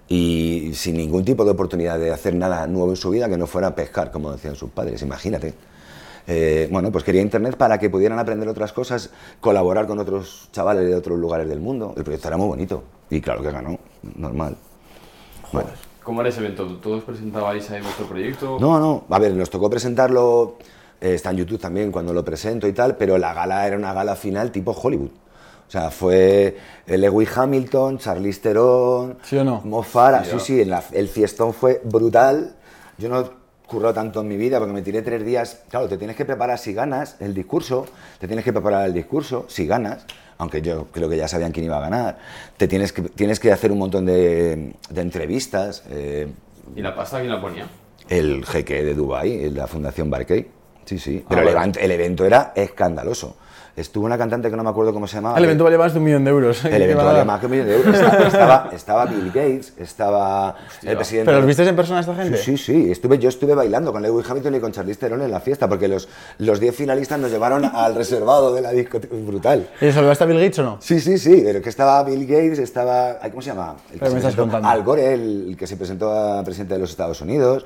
Y 0.06 0.72
sin 0.74 0.98
ningún 0.98 1.24
tipo 1.24 1.46
de 1.46 1.52
oportunidad 1.52 1.98
de 1.98 2.10
hacer 2.10 2.34
nada 2.34 2.66
nuevo 2.66 2.90
en 2.90 2.96
su 2.96 3.08
vida 3.08 3.30
que 3.30 3.38
no 3.38 3.46
fuera 3.46 3.74
pescar, 3.74 4.10
como 4.10 4.30
decían 4.30 4.56
sus 4.56 4.68
padres. 4.70 5.00
Imagínate. 5.00 5.54
Eh, 6.26 6.68
bueno, 6.70 6.92
pues 6.92 7.04
quería 7.04 7.20
internet 7.22 7.56
para 7.56 7.78
que 7.78 7.90
pudieran 7.90 8.18
aprender 8.18 8.48
otras 8.48 8.72
cosas, 8.72 9.10
colaborar 9.40 9.86
con 9.86 9.98
otros 9.98 10.48
chavales 10.52 10.86
de 10.86 10.94
otros 10.94 11.18
lugares 11.18 11.48
del 11.48 11.60
mundo. 11.60 11.94
El 11.96 12.04
proyecto 12.04 12.28
era 12.28 12.36
muy 12.36 12.46
bonito. 12.48 12.82
Y 13.10 13.20
claro 13.20 13.42
que 13.42 13.50
ganó, 13.50 13.78
normal. 14.16 14.56
Bueno. 15.52 15.68
¿Cómo 16.02 16.20
era 16.20 16.30
ese 16.30 16.40
evento? 16.40 16.66
¿Todos 16.78 17.04
presentabais 17.04 17.70
ahí 17.70 17.80
vuestro 17.80 18.06
proyecto? 18.06 18.56
No, 18.60 18.78
no, 18.80 19.04
a 19.08 19.18
ver, 19.18 19.32
nos 19.34 19.50
tocó 19.50 19.70
presentarlo, 19.70 20.56
eh, 21.00 21.14
está 21.14 21.30
en 21.30 21.36
YouTube 21.36 21.60
también 21.60 21.92
cuando 21.92 22.12
lo 22.12 22.24
presento 22.24 22.66
y 22.66 22.72
tal, 22.72 22.96
pero 22.96 23.18
la 23.18 23.32
gala 23.34 23.66
era 23.66 23.76
una 23.76 23.92
gala 23.92 24.16
final 24.16 24.50
tipo 24.50 24.72
Hollywood. 24.72 25.10
O 25.68 25.70
sea, 25.72 25.90
fue 25.90 26.56
eh, 26.86 26.98
Lewis 26.98 27.30
Hamilton, 27.36 27.98
Charlize 27.98 28.40
Theron, 28.40 29.16
¿Sí 29.22 29.36
o 29.38 29.44
no? 29.44 29.60
Mo 29.64 29.82
Farah, 29.82 30.24
Sí, 30.24 30.38
sí, 30.40 30.60
en 30.60 30.70
la- 30.70 30.84
el 30.92 31.08
fiestón 31.08 31.54
fue 31.54 31.80
brutal. 31.84 32.56
Yo 32.98 33.08
no 33.08 33.30
currado 33.72 33.94
tanto 33.94 34.20
en 34.20 34.28
mi 34.28 34.36
vida 34.36 34.58
porque 34.58 34.72
me 34.74 34.82
tiré 34.82 35.02
tres 35.02 35.24
días. 35.24 35.62
Claro, 35.68 35.88
te 35.88 35.96
tienes 35.98 36.14
que 36.16 36.24
preparar 36.24 36.58
si 36.58 36.72
ganas 36.72 37.16
el 37.20 37.34
discurso, 37.34 37.86
te 38.20 38.26
tienes 38.26 38.44
que 38.44 38.52
preparar 38.52 38.86
el 38.86 38.92
discurso 38.94 39.46
si 39.48 39.66
ganas, 39.66 40.04
aunque 40.38 40.62
yo 40.62 40.86
creo 40.92 41.08
que 41.08 41.16
ya 41.16 41.26
sabían 41.26 41.50
quién 41.52 41.66
iba 41.66 41.78
a 41.78 41.80
ganar. 41.80 42.18
Te 42.56 42.68
tienes 42.68 42.92
que, 42.92 43.02
tienes 43.02 43.40
que 43.40 43.50
hacer 43.50 43.72
un 43.72 43.78
montón 43.78 44.04
de, 44.06 44.74
de 44.90 45.00
entrevistas. 45.00 45.82
eh, 45.90 46.28
¿Y 46.76 46.82
la 46.82 46.94
pasta 46.94 47.18
quién 47.18 47.30
la 47.32 47.40
ponía? 47.40 47.66
el 48.08 48.44
jeque 48.44 48.82
de 48.84 48.94
Dubai, 48.94 49.48
la 49.50 49.66
Fundación 49.66 50.10
Barclay. 50.10 50.46
Sí, 50.84 50.98
sí. 50.98 51.24
Pero 51.28 51.40
Ah, 51.40 51.44
el, 51.44 51.54
vale. 51.54 51.70
event- 51.72 51.78
el 51.80 51.90
evento 51.92 52.24
era 52.26 52.52
escandaloso. 52.54 53.36
Estuvo 53.74 54.04
una 54.04 54.18
cantante 54.18 54.50
que 54.50 54.56
no 54.56 54.62
me 54.62 54.70
acuerdo 54.70 54.92
cómo 54.92 55.06
se 55.06 55.16
llamaba. 55.16 55.38
El 55.38 55.44
evento 55.44 55.64
vale 55.64 55.78
más 55.78 55.92
de 55.94 55.98
un 55.98 56.04
millón 56.04 56.24
de 56.24 56.30
euros. 56.30 56.64
el 56.64 56.82
evento 56.82 57.04
valía 57.04 57.24
más 57.24 57.40
que 57.40 57.46
un 57.46 57.52
millón 57.52 57.66
de 57.68 57.76
euros. 57.76 57.94
Estaba, 57.94 58.26
estaba, 58.26 58.70
estaba 58.74 59.06
Bill 59.06 59.26
Gates, 59.28 59.72
estaba 59.78 60.56
el 60.82 60.96
presidente. 60.96 61.26
¿Pero 61.26 61.38
los 61.38 61.46
visteis 61.46 61.68
en 61.68 61.76
persona 61.76 62.00
esta 62.00 62.14
gente? 62.14 62.36
Sí, 62.36 62.58
sí, 62.58 62.64
sí. 62.64 62.90
Estuve, 62.90 63.18
yo 63.18 63.30
estuve 63.30 63.54
bailando 63.54 63.92
con 63.92 64.02
Lewis 64.02 64.28
Hamilton 64.28 64.54
y 64.56 64.60
con 64.60 64.72
Charlize 64.72 65.00
Theron 65.00 65.22
en 65.22 65.30
la 65.30 65.40
fiesta, 65.40 65.68
porque 65.68 65.88
los 65.88 66.08
los 66.38 66.60
10 66.60 66.76
finalistas 66.76 67.18
nos 67.18 67.30
llevaron 67.30 67.64
al 67.64 67.94
reservado 67.94 68.54
de 68.54 68.60
la 68.60 68.72
discoteca. 68.72 69.14
Brutal. 69.14 69.68
¿Y 69.80 69.90
saludaste 69.90 70.24
a 70.24 70.26
Bill 70.26 70.38
Gates 70.38 70.58
o 70.58 70.62
no? 70.64 70.76
Sí, 70.80 71.00
sí, 71.00 71.16
sí. 71.18 71.40
Pero 71.42 71.62
que 71.62 71.68
estaba 71.68 72.02
Bill 72.04 72.26
Gates, 72.26 72.58
estaba. 72.58 73.18
¿Cómo 73.30 73.40
se 73.40 73.50
llama? 73.50 73.76
El 73.86 73.92
que 73.94 73.98
Pero 73.98 74.10
se 74.10 74.14
me 74.14 74.18
estás 74.18 74.34
presentó-. 74.34 74.68
Al 74.68 74.82
Gore, 74.82 75.14
el 75.14 75.56
que 75.58 75.66
se 75.66 75.76
presentó 75.76 76.12
a 76.12 76.44
presidente 76.44 76.74
de 76.74 76.80
los 76.80 76.90
Estados 76.90 77.20
Unidos. 77.22 77.64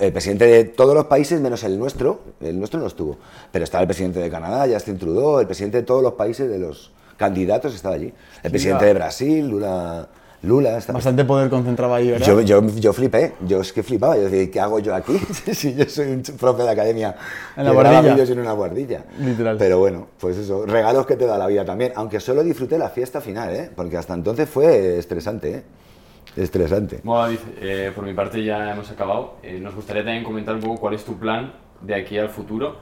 El 0.00 0.12
presidente 0.12 0.46
de 0.46 0.64
todos 0.64 0.94
los 0.94 1.06
países, 1.06 1.40
menos 1.40 1.62
el 1.64 1.78
nuestro. 1.78 2.20
El 2.40 2.58
nuestro 2.58 2.80
no 2.80 2.86
estuvo. 2.86 3.16
Pero 3.52 3.64
estaba 3.64 3.82
el 3.82 3.88
presidente 3.88 4.18
de 4.18 4.28
Canadá, 4.30 4.66
Justin 4.72 4.98
Trudeau, 4.98 5.40
el 5.40 5.46
presidente 5.46 5.78
de 5.78 5.82
todos 5.84 6.02
los 6.02 6.14
países 6.14 6.48
de 6.50 6.58
los 6.58 6.90
candidatos 7.16 7.74
estaba 7.74 7.94
allí. 7.94 8.12
El 8.42 8.50
presidente 8.50 8.84
de 8.86 8.94
Brasil, 8.94 9.48
Lula. 9.48 10.08
Lula 10.42 10.78
estaba- 10.78 10.96
Bastante 10.96 11.22
poder 11.26 11.50
concentraba 11.50 11.96
ahí, 11.96 12.10
¿verdad? 12.12 12.26
yo, 12.26 12.40
yo, 12.40 12.66
yo 12.66 12.94
flipé, 12.94 13.34
yo 13.46 13.60
es 13.60 13.74
que 13.74 13.82
flipaba, 13.82 14.16
yo 14.16 14.22
decía, 14.22 14.50
¿qué 14.50 14.58
hago 14.58 14.78
yo 14.78 14.94
aquí? 14.94 15.18
si 15.52 15.74
yo 15.74 15.84
soy 15.84 16.06
un 16.12 16.22
profe 16.22 16.62
de 16.62 16.70
academia 16.70 17.14
En 17.58 17.66
la 17.66 17.72
guardilla. 17.72 18.00
vídeos 18.14 18.30
en 18.30 18.38
una 18.38 18.52
guardilla. 18.52 19.04
Literal. 19.18 19.58
Pero 19.58 19.80
bueno, 19.80 20.06
pues 20.18 20.38
eso, 20.38 20.64
regalos 20.64 21.04
que 21.04 21.16
te 21.16 21.26
da 21.26 21.36
la 21.36 21.46
vida 21.46 21.66
también, 21.66 21.92
aunque 21.94 22.20
solo 22.20 22.42
disfruté 22.42 22.78
la 22.78 22.88
fiesta 22.88 23.20
final, 23.20 23.54
¿eh? 23.54 23.70
porque 23.76 23.98
hasta 23.98 24.14
entonces 24.14 24.48
fue 24.48 24.98
estresante, 24.98 25.56
¿eh? 25.56 25.62
Estresante. 26.36 27.00
Bueno, 27.02 27.22
David, 27.22 27.38
eh, 27.60 27.92
por 27.94 28.04
mi 28.04 28.14
parte 28.14 28.42
ya 28.44 28.72
hemos 28.72 28.90
acabado. 28.90 29.36
Eh, 29.42 29.58
nos 29.60 29.74
gustaría 29.74 30.02
también 30.04 30.24
comentar 30.24 30.54
un 30.54 30.60
poco 30.60 30.80
cuál 30.80 30.94
es 30.94 31.04
tu 31.04 31.18
plan 31.18 31.52
de 31.80 31.94
aquí 31.94 32.18
al 32.18 32.28
futuro 32.28 32.76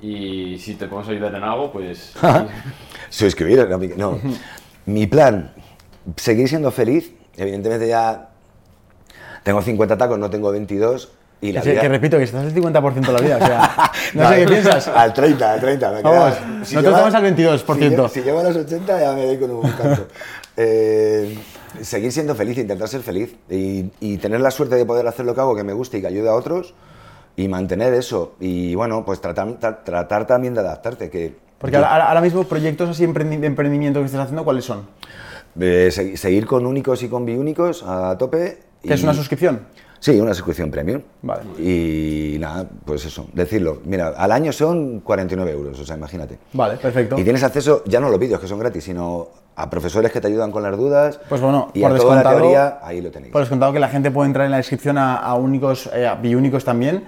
y 0.00 0.58
si 0.58 0.74
te 0.74 0.86
podemos 0.86 1.08
ayudar 1.08 1.34
en 1.34 1.42
algo, 1.42 1.72
pues... 1.72 2.14
Suscribir, 3.10 3.68
no, 3.68 3.78
mi- 3.78 3.88
no. 3.88 4.18
Mi 4.86 5.06
plan, 5.06 5.52
seguir 6.16 6.48
siendo 6.48 6.70
feliz, 6.70 7.12
evidentemente 7.36 7.88
ya 7.88 8.30
tengo 9.42 9.62
50 9.62 9.96
tacos, 9.96 10.18
no 10.18 10.28
tengo 10.30 10.50
22. 10.50 11.12
Y 11.40 11.52
la 11.52 11.60
Que, 11.60 11.72
vida- 11.72 11.80
que 11.82 11.88
repito, 11.88 12.16
que 12.16 12.24
estás 12.24 12.44
al 12.44 12.54
50% 12.54 13.00
de 13.06 13.12
la 13.12 13.20
vida. 13.20 13.36
O 13.36 13.46
sea, 13.46 13.92
no, 14.14 14.28
sé 14.30 14.36
qué 14.36 14.46
piensas. 14.46 14.88
Al 14.88 15.12
30, 15.12 15.52
al 15.52 15.60
30. 15.60 15.90
Me 15.92 16.02
Vamos, 16.02 16.34
queda- 16.34 16.46
nosotros 16.46 16.84
estamos 16.86 17.14
al 17.14 17.36
22%. 17.36 18.08
Si, 18.08 18.14
si 18.14 18.22
llego 18.24 18.40
a 18.40 18.42
los 18.44 18.56
80 18.56 19.00
ya 19.00 19.12
me 19.12 19.26
doy 19.26 19.38
con 19.38 19.50
un 19.50 19.70
canto. 19.72 20.06
Eh, 20.56 21.36
seguir 21.82 22.12
siendo 22.12 22.34
feliz, 22.34 22.56
intentar 22.58 22.88
ser 22.88 23.02
feliz 23.02 23.34
y, 23.50 23.90
y 24.00 24.18
tener 24.18 24.40
la 24.40 24.50
suerte 24.50 24.74
de 24.76 24.84
poder 24.84 25.06
hacer 25.06 25.24
lo 25.26 25.34
que 25.34 25.40
hago 25.40 25.54
que 25.56 25.64
me 25.64 25.72
guste 25.72 25.98
y 25.98 26.00
que 26.00 26.06
ayude 26.06 26.28
a 26.28 26.34
otros 26.34 26.74
y 27.36 27.48
mantener 27.48 27.94
eso. 27.94 28.34
Y 28.40 28.74
bueno, 28.74 29.04
pues 29.04 29.20
tratar, 29.20 29.48
tra- 29.60 29.82
tratar 29.84 30.26
también 30.26 30.54
de 30.54 30.60
adaptarte. 30.60 31.10
Que 31.10 31.34
Porque 31.58 31.76
ahora, 31.76 32.08
ahora 32.08 32.20
mismo 32.20 32.44
proyectos 32.44 32.88
así 32.90 33.04
de 33.06 33.46
emprendimiento 33.46 34.00
que 34.00 34.06
estés 34.06 34.20
haciendo, 34.20 34.44
¿cuáles 34.44 34.64
son? 34.64 34.86
eh, 35.60 35.88
se- 35.92 36.16
seguir 36.16 36.46
con 36.46 36.66
únicos 36.66 37.02
y 37.02 37.08
con 37.08 37.24
biúnicos 37.24 37.82
a 37.86 38.16
tope. 38.18 38.58
¿Que 38.82 38.94
es 38.94 39.02
una 39.02 39.14
suscripción? 39.14 39.60
Sí, 40.04 40.20
una 40.20 40.34
suscripción 40.34 40.70
premium. 40.70 41.00
Vale. 41.22 41.40
Y 41.58 42.36
nada, 42.38 42.68
pues 42.84 43.06
eso, 43.06 43.26
decirlo. 43.32 43.78
Mira, 43.86 44.08
al 44.08 44.32
año 44.32 44.52
son 44.52 45.00
49 45.00 45.50
euros, 45.50 45.80
o 45.80 45.84
sea, 45.86 45.96
imagínate. 45.96 46.36
Vale, 46.52 46.76
perfecto. 46.76 47.18
Y 47.18 47.24
tienes 47.24 47.42
acceso, 47.42 47.82
ya 47.86 48.00
no 48.00 48.08
a 48.08 48.10
los 48.10 48.20
vídeos 48.20 48.38
que 48.38 48.46
son 48.46 48.58
gratis, 48.58 48.84
sino 48.84 49.28
a 49.56 49.70
profesores 49.70 50.12
que 50.12 50.20
te 50.20 50.26
ayudan 50.26 50.50
con 50.50 50.62
las 50.62 50.76
dudas. 50.76 51.18
Pues 51.26 51.40
bueno, 51.40 51.70
y 51.72 51.80
por 51.80 51.92
a 51.92 51.96
toda 51.96 52.22
la 52.22 52.30
teoría, 52.30 52.80
ahí 52.82 53.00
lo 53.00 53.10
tenéis. 53.10 53.32
por 53.32 53.40
descontado 53.40 53.72
que 53.72 53.80
la 53.80 53.88
gente 53.88 54.10
puede 54.10 54.26
entrar 54.26 54.44
en 54.44 54.50
la 54.50 54.58
descripción 54.58 54.98
a, 54.98 55.16
a 55.16 55.36
únicos, 55.36 55.88
eh, 55.94 56.06
a 56.06 56.16
biúnicos 56.16 56.66
también. 56.66 57.04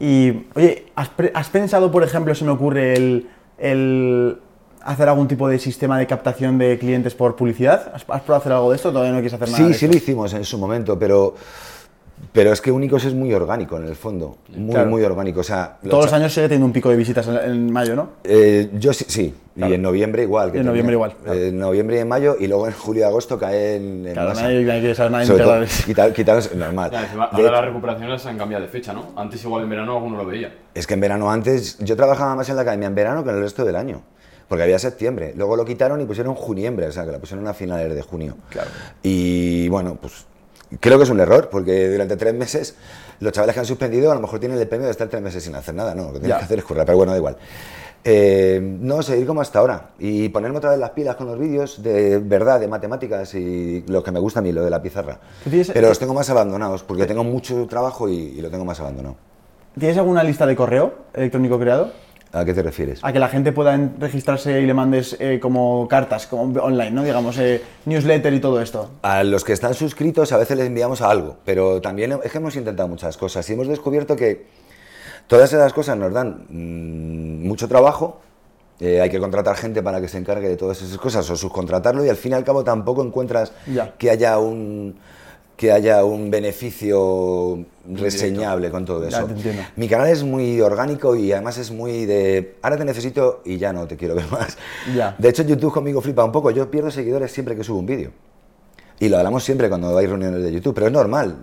Y, 0.00 0.46
oye, 0.56 0.86
¿has, 0.96 1.48
pensado, 1.50 1.92
por 1.92 2.02
ejemplo, 2.02 2.34
se 2.34 2.44
me 2.44 2.50
ocurre 2.50 2.94
el, 2.94 3.28
el 3.58 4.40
hacer 4.82 5.08
algún 5.08 5.28
tipo 5.28 5.48
de 5.48 5.60
sistema 5.60 6.00
de 6.00 6.08
captación 6.08 6.58
de 6.58 6.80
clientes 6.80 7.14
por 7.14 7.36
publicidad? 7.36 7.92
¿Has, 7.94 8.02
has 8.08 8.22
probado 8.22 8.36
hacer 8.40 8.52
algo 8.54 8.70
de 8.70 8.76
esto? 8.76 8.90
Todavía 8.90 9.12
no 9.12 9.18
quieres 9.18 9.34
hacer 9.34 9.50
nada 9.50 9.56
Sí, 9.58 9.68
de 9.68 9.74
sí 9.74 9.84
esto? 9.84 9.92
lo 9.94 9.98
hicimos 9.98 10.34
en 10.34 10.44
su 10.44 10.58
momento, 10.58 10.98
pero, 10.98 11.36
pero 12.32 12.52
es 12.52 12.60
que 12.60 12.70
Únicos 12.70 13.04
es 13.04 13.14
muy 13.14 13.32
orgánico 13.34 13.76
en 13.76 13.86
el 13.86 13.96
fondo. 13.96 14.38
Muy, 14.54 14.70
Claro. 14.74 14.90
muy 14.90 15.02
orgánico. 15.02 15.40
O 15.40 15.44
sea, 15.44 15.78
Todos 15.88 16.04
los 16.06 16.12
años 16.12 16.32
sigue 16.32 16.46
teniendo 16.46 16.66
un 16.66 16.72
pico 16.72 16.90
de 16.90 16.96
visitas 16.96 17.26
en, 17.26 17.36
en 17.38 17.72
mayo, 17.72 17.96
¿no? 17.96 18.10
Eh, 18.24 18.70
yo 18.74 18.92
sí, 18.92 19.04
sí. 19.08 19.34
y 19.56 19.62
en 19.72 19.82
noviembre 19.82 20.22
igual. 20.22 20.52
que 20.52 20.58
en 20.58 20.64
también. 20.64 20.86
noviembre 20.86 20.94
igual, 20.94 21.16
claro. 21.22 21.38
Eh, 21.38 21.48
En 21.48 21.58
noviembre 21.58 21.96
y 21.96 21.98
en 22.00 22.08
mayo, 22.08 22.36
y 22.38 22.46
luego 22.46 22.66
en 22.66 22.72
julio 22.72 23.02
y 23.02 23.04
agosto 23.04 23.38
cae 23.38 23.76
en, 23.76 24.06
en 24.06 24.12
Claro, 24.12 24.28
masa. 24.30 24.42
nadie, 24.42 24.64
quiere 24.64 24.94
saber 24.94 25.12
nada 25.12 25.26
todo, 25.26 26.12
quitar- 26.14 26.54
normal. 26.56 26.90
De 26.90 26.96
ahora 27.42 27.50
las 27.52 27.64
recuperaciones 27.64 28.24
han 28.26 28.38
cambiado 28.38 28.62
de 28.64 28.70
fecha, 28.70 28.92
¿no? 28.92 29.12
Antes 29.16 29.42
igual 29.44 29.64
en 29.64 29.70
verano 29.70 29.96
alguno 29.96 30.16
lo 30.16 30.26
veía. 30.26 30.54
Es 30.74 30.86
que 30.86 30.94
en 30.94 31.00
verano 31.00 31.30
antes, 31.30 31.78
yo 31.78 31.96
trabajaba 31.96 32.34
más 32.36 32.48
en 32.48 32.56
la 32.56 32.62
academia 32.62 32.86
en 32.86 32.94
verano 32.94 33.24
que 33.24 33.30
en 33.30 33.36
el 33.36 33.42
resto 33.42 33.64
del 33.64 33.76
año. 33.76 34.02
Porque 34.48 34.64
había 34.64 34.80
septiembre. 34.80 35.32
Luego 35.36 35.54
lo 35.54 35.64
quitaron 35.64 36.00
y 36.00 36.04
pusieron 36.06 36.34
juniembre, 36.34 36.88
o 36.88 36.92
sea, 36.92 37.04
que 37.04 37.12
la 37.12 37.18
pusieron 37.20 37.46
a 37.46 37.54
finales 37.54 37.94
de 37.94 38.02
junio. 38.02 38.36
Claro. 38.48 38.68
Y 39.00 39.68
bueno, 39.68 39.96
pues 40.00 40.26
creo 40.78 40.98
que 40.98 41.04
es 41.04 41.10
un 41.10 41.20
error, 41.20 41.48
porque 41.50 41.88
durante 41.90 42.16
tres 42.16 42.34
meses 42.34 42.76
los 43.20 43.32
chavales 43.32 43.54
que 43.54 43.60
han 43.60 43.66
suspendido 43.66 44.12
a 44.12 44.14
lo 44.14 44.20
mejor 44.20 44.38
tienen 44.40 44.58
el 44.58 44.68
premio 44.68 44.86
de 44.86 44.92
estar 44.92 45.08
tres 45.08 45.22
meses 45.22 45.42
sin 45.42 45.54
hacer 45.54 45.74
nada, 45.74 45.94
¿no? 45.94 46.04
Lo 46.04 46.12
que 46.12 46.20
tienen 46.20 46.30
Ya. 46.30 46.38
que 46.38 46.44
hacer 46.44 46.58
es 46.58 46.64
currar, 46.64 46.86
pero 46.86 46.96
bueno, 46.98 47.12
da 47.12 47.18
igual. 47.18 47.36
Eh, 48.02 48.58
no, 48.62 49.02
seguir 49.02 49.26
como 49.26 49.42
hasta 49.42 49.58
ahora 49.58 49.90
y 49.98 50.30
ponerme 50.30 50.56
otra 50.56 50.70
vez 50.70 50.78
las 50.78 50.90
pilas 50.90 51.16
con 51.16 51.26
los 51.26 51.38
vídeos 51.38 51.82
de 51.82 52.18
verdad, 52.18 52.58
de 52.58 52.66
matemáticas 52.66 53.34
y 53.34 53.84
lo 53.88 54.02
que 54.02 54.10
me 54.10 54.18
gusta 54.18 54.40
a 54.40 54.42
mí, 54.42 54.52
lo 54.52 54.64
de 54.64 54.70
la 54.70 54.80
pizarra. 54.80 55.18
¿Tú 55.44 55.50
tienes- 55.50 55.70
Pero 55.70 55.88
los 55.88 55.98
tengo 55.98 56.14
más 56.14 56.30
abandonados 56.30 56.82
porque 56.82 57.04
tengo 57.04 57.24
mucho 57.24 57.66
trabajo 57.68 58.08
y, 58.08 58.14
y 58.14 58.40
lo 58.40 58.48
tengo 58.50 58.64
más 58.64 58.80
abandonado. 58.80 59.16
¿Tienes 59.78 59.98
alguna 59.98 60.22
lista 60.24 60.46
de 60.46 60.56
correo 60.56 60.94
electrónico 61.12 61.58
creado? 61.60 61.92
¿A 62.32 62.44
qué 62.44 62.54
te 62.54 62.62
refieres? 62.62 63.00
A 63.02 63.12
que 63.12 63.18
la 63.18 63.28
gente 63.28 63.50
pueda 63.50 63.76
registrarse 63.98 64.60
y 64.60 64.66
le 64.66 64.72
mandes 64.74 65.16
eh, 65.18 65.40
como 65.42 65.88
cartas, 65.88 66.26
como 66.28 66.42
online, 66.62 66.92
¿no? 66.92 67.02
Digamos, 67.02 67.36
eh, 67.38 67.60
newsletter 67.86 68.32
y 68.32 68.40
todo 68.40 68.60
esto. 68.60 68.88
A 69.02 69.24
los 69.24 69.44
que 69.44 69.52
están 69.52 69.74
suscritos 69.74 70.30
a 70.32 70.36
veces 70.36 70.56
les 70.56 70.66
enviamos 70.68 71.00
a 71.02 71.10
algo, 71.10 71.38
pero 71.44 71.80
también 71.80 72.12
es 72.22 72.30
que 72.30 72.38
hemos 72.38 72.54
intentado 72.54 72.88
muchas 72.88 73.16
cosas 73.16 73.48
y 73.50 73.54
hemos 73.54 73.66
descubierto 73.66 74.14
que 74.14 74.46
todas 75.26 75.52
esas 75.52 75.72
cosas 75.72 75.96
nos 75.96 76.12
dan 76.12 76.46
mm, 76.48 77.46
mucho 77.48 77.66
trabajo. 77.66 78.20
eh, 78.78 79.00
hay 79.00 79.10
que 79.10 79.18
contratar 79.18 79.56
gente 79.56 79.82
para 79.82 80.00
que 80.00 80.06
se 80.08 80.16
encargue 80.18 80.48
de 80.48 80.56
todas 80.56 80.80
esas 80.82 80.98
cosas 80.98 81.28
o 81.30 81.36
subcontratarlo 81.36 82.04
y 82.04 82.08
al 82.08 82.16
fin 82.16 82.32
y 82.32 82.34
al 82.36 82.44
cabo 82.44 82.62
tampoco 82.64 83.02
encuentras 83.04 83.52
Ya. 83.66 83.92
que 83.98 84.08
haya 84.08 84.38
un 84.38 84.96
que 85.60 85.70
haya 85.72 86.02
un 86.06 86.30
beneficio 86.30 87.66
reseñable 87.86 88.70
con 88.70 88.86
todo 88.86 89.06
eso. 89.06 89.26
Mi 89.76 89.88
canal 89.88 90.08
es 90.08 90.24
muy 90.24 90.58
orgánico 90.62 91.14
y 91.14 91.32
además 91.32 91.58
es 91.58 91.70
muy 91.70 92.06
de 92.06 92.54
ahora 92.62 92.78
te 92.78 92.86
necesito 92.86 93.42
y 93.44 93.58
ya 93.58 93.70
no 93.70 93.86
te 93.86 93.98
quiero 93.98 94.14
ver 94.14 94.24
más. 94.30 94.56
Ya. 94.96 95.14
De 95.18 95.28
hecho 95.28 95.42
YouTube 95.42 95.70
conmigo 95.70 96.00
flipa 96.00 96.24
un 96.24 96.32
poco, 96.32 96.50
yo 96.50 96.70
pierdo 96.70 96.90
seguidores 96.90 97.30
siempre 97.30 97.54
que 97.56 97.62
subo 97.62 97.78
un 97.78 97.84
vídeo. 97.84 98.10
Y 99.00 99.10
lo 99.10 99.18
hablamos 99.18 99.44
siempre 99.44 99.68
cuando 99.68 99.96
hay 99.98 100.06
reuniones 100.06 100.42
de 100.42 100.50
YouTube, 100.50 100.72
pero 100.74 100.86
es 100.86 100.92
normal. 100.94 101.36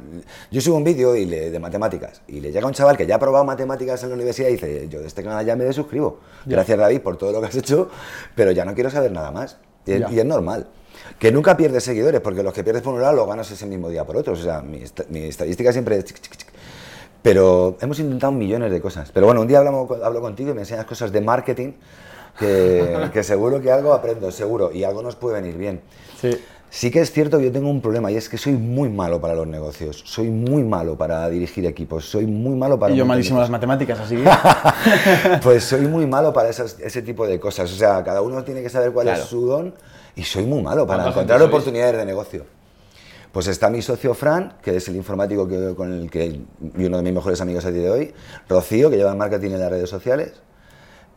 Yo 0.49 0.61
subo 0.61 0.77
un 0.77 0.84
vídeo 0.84 1.15
y 1.15 1.26
le- 1.26 1.52
de 1.52 1.60
matemáticas 1.60 2.22
y 2.27 2.39
le 2.39 2.52
llega 2.52 2.65
un 2.65 2.73
chaval 2.73 2.98
que 2.98 3.06
ya 3.06 3.15
ha 3.15 3.19
probado 3.19 3.45
matemáticas 3.45 4.02
en 4.02 4.10
la 4.10 4.15
universidad 4.15 4.49
y 4.49 4.53
dice, 4.53 4.88
yo 4.89 4.99
de 4.99 5.06
este 5.07 5.22
canal 5.23 5.45
ya 5.45 5.56
me 5.56 5.64
desuscribo. 5.64 6.19
Gracias 6.45 6.76
David 6.77 7.02
por 7.02 7.18
todo 7.18 7.31
lo 7.31 7.39
que 7.41 7.48
has 7.48 7.56
hecho, 7.56 7.89
pero 8.35 8.49
ya 8.52 8.65
no 8.65 8.73
quiero 8.73 8.89
saber 8.89 9.11
nada 9.11 9.30
más. 9.30 9.57
Y 10.11 10.19
es 10.19 10.26
normal. 10.26 10.68
Que 11.20 11.32
nunca 11.32 11.58
pierdes 11.58 11.84
seguidores, 11.84 12.22
porque 12.22 12.44
los 12.44 12.54
que 12.54 12.64
pierdes 12.64 12.84
por 12.84 12.94
un 12.94 13.02
lado 13.02 13.16
los 13.16 13.28
ganas 13.28 13.50
ese 13.52 13.66
mismo 13.66 13.90
día 13.90 14.06
por 14.06 14.18
otros. 14.18 14.40
O 14.40 14.44
sea, 14.44 14.62
mi, 14.62 14.84
mi 15.10 15.24
estadística 15.24 15.72
siempre 15.72 15.98
es... 15.98 16.06
chic, 16.06 16.20
chic, 16.20 16.38
chic. 16.38 16.48
Pero 17.22 17.78
hemos 17.82 18.00
intentado 18.00 18.32
millones 18.32 18.72
de 18.72 18.80
cosas. 18.80 19.12
Pero 19.12 19.26
bueno, 19.26 19.42
un 19.42 19.48
día 19.48 19.58
hablamos, 19.60 19.90
hablo 20.04 20.22
contigo 20.22 20.52
y 20.52 20.54
me 20.54 20.62
enseñas 20.62 20.86
cosas 20.86 21.12
de 21.12 21.22
marketing 21.22 21.74
que, 22.40 23.10
que 23.14 23.24
seguro 23.24 23.62
que 23.62 23.72
algo 23.72 23.94
aprendo, 23.94 24.32
seguro, 24.32 24.72
y 24.72 24.84
algo 24.84 25.02
nos 25.02 25.16
puede 25.16 25.42
venir 25.42 25.58
bien. 25.58 25.82
Sí. 26.22 26.38
Sí 26.70 26.92
que 26.92 27.00
es 27.00 27.12
cierto 27.12 27.38
que 27.38 27.46
yo 27.46 27.52
tengo 27.52 27.70
un 27.70 27.82
problema 27.82 28.12
y 28.12 28.18
es 28.18 28.28
que 28.28 28.38
soy 28.38 28.54
muy 28.54 28.90
malo 28.90 29.22
para 29.22 29.34
los 29.34 29.48
negocios, 29.48 30.04
soy 30.06 30.30
muy 30.30 30.64
malo 30.64 30.98
para 30.98 31.28
dirigir 31.30 31.66
equipos, 31.66 32.06
soy 32.06 32.26
muy 32.28 32.56
malo 32.58 32.78
para... 32.78 32.94
Y 32.94 32.98
yo 32.98 33.06
malísimo 33.06 33.40
las 33.40 33.50
matemáticas, 33.50 33.98
así 34.00 34.18
que... 34.18 34.30
Pues 35.44 35.64
soy 35.64 35.88
muy 35.88 36.06
malo 36.06 36.34
para 36.34 36.50
ese 36.50 37.02
tipo 37.02 37.26
de 37.26 37.40
cosas, 37.40 37.72
o 37.72 37.76
sea, 37.76 38.04
cada 38.04 38.22
uno 38.22 38.44
tiene 38.44 38.62
que 38.62 38.70
saber 38.70 38.92
cuál 38.92 39.06
Claro. 39.08 39.24
es 39.24 39.30
su 39.30 39.46
don 39.48 39.74
y 40.18 40.23
soy 40.23 40.45
muy 40.45 40.61
malo 40.61 40.85
para 40.85 41.03
¿Cuánta 41.03 41.19
encontrar 41.19 41.39
gente 41.39 41.52
sois? 41.52 41.61
oportunidades 41.64 41.98
de 41.98 42.06
negocio. 42.06 42.45
Pues 43.31 43.48
está 43.48 43.69
mi 43.69 43.81
socio 43.81 44.14
Fran, 44.14 44.57
que 44.61 44.76
es 44.77 44.88
el 44.88 44.95
informático 44.95 45.48
que- 45.48 45.73
con 45.76 45.94
el 45.94 46.10
que 46.10 46.26
y 46.26 46.85
uno 46.85 46.98
de 46.98 47.03
mis 47.03 47.14
mejores 47.14 47.39
amigos 47.39 47.64
a 47.65 47.72
día 47.72 47.84
de 47.84 47.89
hoy, 47.91 48.14
Rocío, 48.49 48.89
que 48.89 48.98
lleva 48.98 49.14
marketing 49.15 49.52
en 49.52 49.60
las 49.60 49.69
redes 49.69 49.89
sociales, 49.89 50.34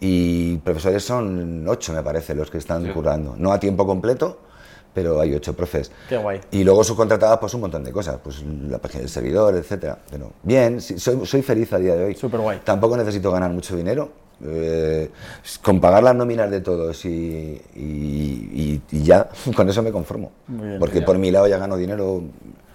y 0.01 0.57
profesores 0.59 1.03
son 1.05 1.67
ocho, 1.69 1.93
me 1.93 2.03
parece, 2.03 2.35
los 2.35 2.51
que 2.51 2.59
están 2.59 2.85
Sí. 2.85 2.91
currando. 2.91 3.35
No 3.37 3.53
a 3.53 3.61
tiempo 3.61 3.87
completo, 3.87 4.39
pero 4.95 5.21
hay 5.21 5.35
ocho 5.35 5.55
profes. 5.55 5.91
Qué 6.09 6.17
guay. 6.17 6.41
Y 6.51 6.65
luego 6.65 6.83
subcontratadas, 6.85 7.39
pues 7.39 7.55
un 7.55 7.61
montón 7.63 7.85
de 7.85 7.93
cosas, 7.93 8.19
pues 8.23 8.43
la 8.69 8.79
página 8.79 9.01
del 9.03 9.11
servidor, 9.11 9.55
etcétera. 9.57 9.99
Pero 10.11 10.33
bien, 10.43 10.81
soy, 10.81 11.25
soy 11.27 11.43
feliz 11.43 11.73
a 11.73 11.79
día 11.79 11.95
de 11.95 12.05
hoy. 12.05 12.15
Súper 12.17 12.41
guay. 12.41 12.61
Tampoco 12.65 12.97
necesito 12.97 13.31
ganar 13.31 13.51
mucho 13.51 13.77
dinero 13.77 14.11
Eh, 14.45 15.11
con 15.63 15.81
pagar 15.81 16.03
las 16.03 16.15
nóminas 16.15 16.51
de 16.51 16.61
todos 16.63 17.05
y, 17.05 17.61
y- 17.75 18.51
y- 18.55 18.83
y 18.91 19.03
ya, 19.03 19.29
con 19.55 19.69
eso 19.69 19.83
me 19.83 19.93
conformo. 19.93 20.33
Muy 20.49 20.67
bien, 20.69 20.79
Porque 20.79 20.95
genial. 20.95 21.07
por 21.07 21.19
mi 21.19 21.31
lado 21.31 21.47
ya 21.47 21.59
gano 21.59 21.77
dinero 21.77 22.23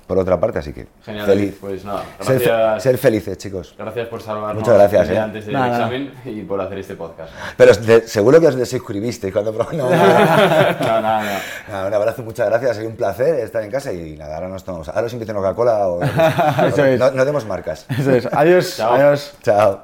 por 0.05 0.19
otra 0.19 0.39
parte, 0.39 0.59
así 0.59 0.71
que 0.71 0.85
Genial, 1.03 1.25
feliz. 1.25 1.45
David. 1.47 1.57
Pues 1.61 1.83
nada, 1.83 2.03
Ser 2.19 2.39
fe- 2.39 2.45
gracias. 2.45 2.83
ser 2.83 2.97
felices, 2.99 3.37
chicos. 3.39 3.73
Gracias 3.75 4.07
por 4.07 4.21
salvarnos 4.21 4.61
Muchas 4.61 4.75
gracias, 4.75 5.09
eh. 5.09 5.17
antes 5.17 5.45
del 5.47 5.53
Nada. 5.55 5.69
examen 5.77 6.13
y 6.25 6.41
por 6.43 6.61
hacer 6.61 6.77
este 6.77 6.93
podcast. 6.93 7.33
Pero 7.57 7.73
de- 7.73 8.07
seguro 8.07 8.39
que 8.39 8.45
os 8.45 8.55
desuscribisteis 8.55 9.33
cuando 9.33 9.51
no, 9.71 9.71
No, 9.73 9.89
nada, 9.89 11.01
nada. 11.01 11.41
Nada, 11.67 11.87
un 11.87 11.93
abrazo, 11.95 12.21
muchas 12.21 12.47
gracias, 12.47 12.77
sido 12.77 12.89
un 12.89 12.95
placer 12.95 13.39
estar 13.39 13.63
en 13.63 13.71
casa 13.71 13.91
y 13.91 14.15
nada, 14.15 14.35
ahora 14.35 14.49
nos 14.49 14.63
tomamos. 14.63 14.87
Ahora 14.89 15.07
os 15.07 15.13
invito 15.13 15.31
a 15.31 15.35
Coca-Cola 15.35 15.87
o. 15.87 16.03
Eso 16.67 16.85
es. 16.85 16.99
no, 16.99 17.09
no 17.09 17.25
demos 17.25 17.43
marcas. 17.47 17.87
Eso 17.89 18.11
es. 18.11 18.27
Adiós, 18.31 18.77
Chao. 18.77 18.93
adiós. 18.93 19.33
Chao. 19.41 19.81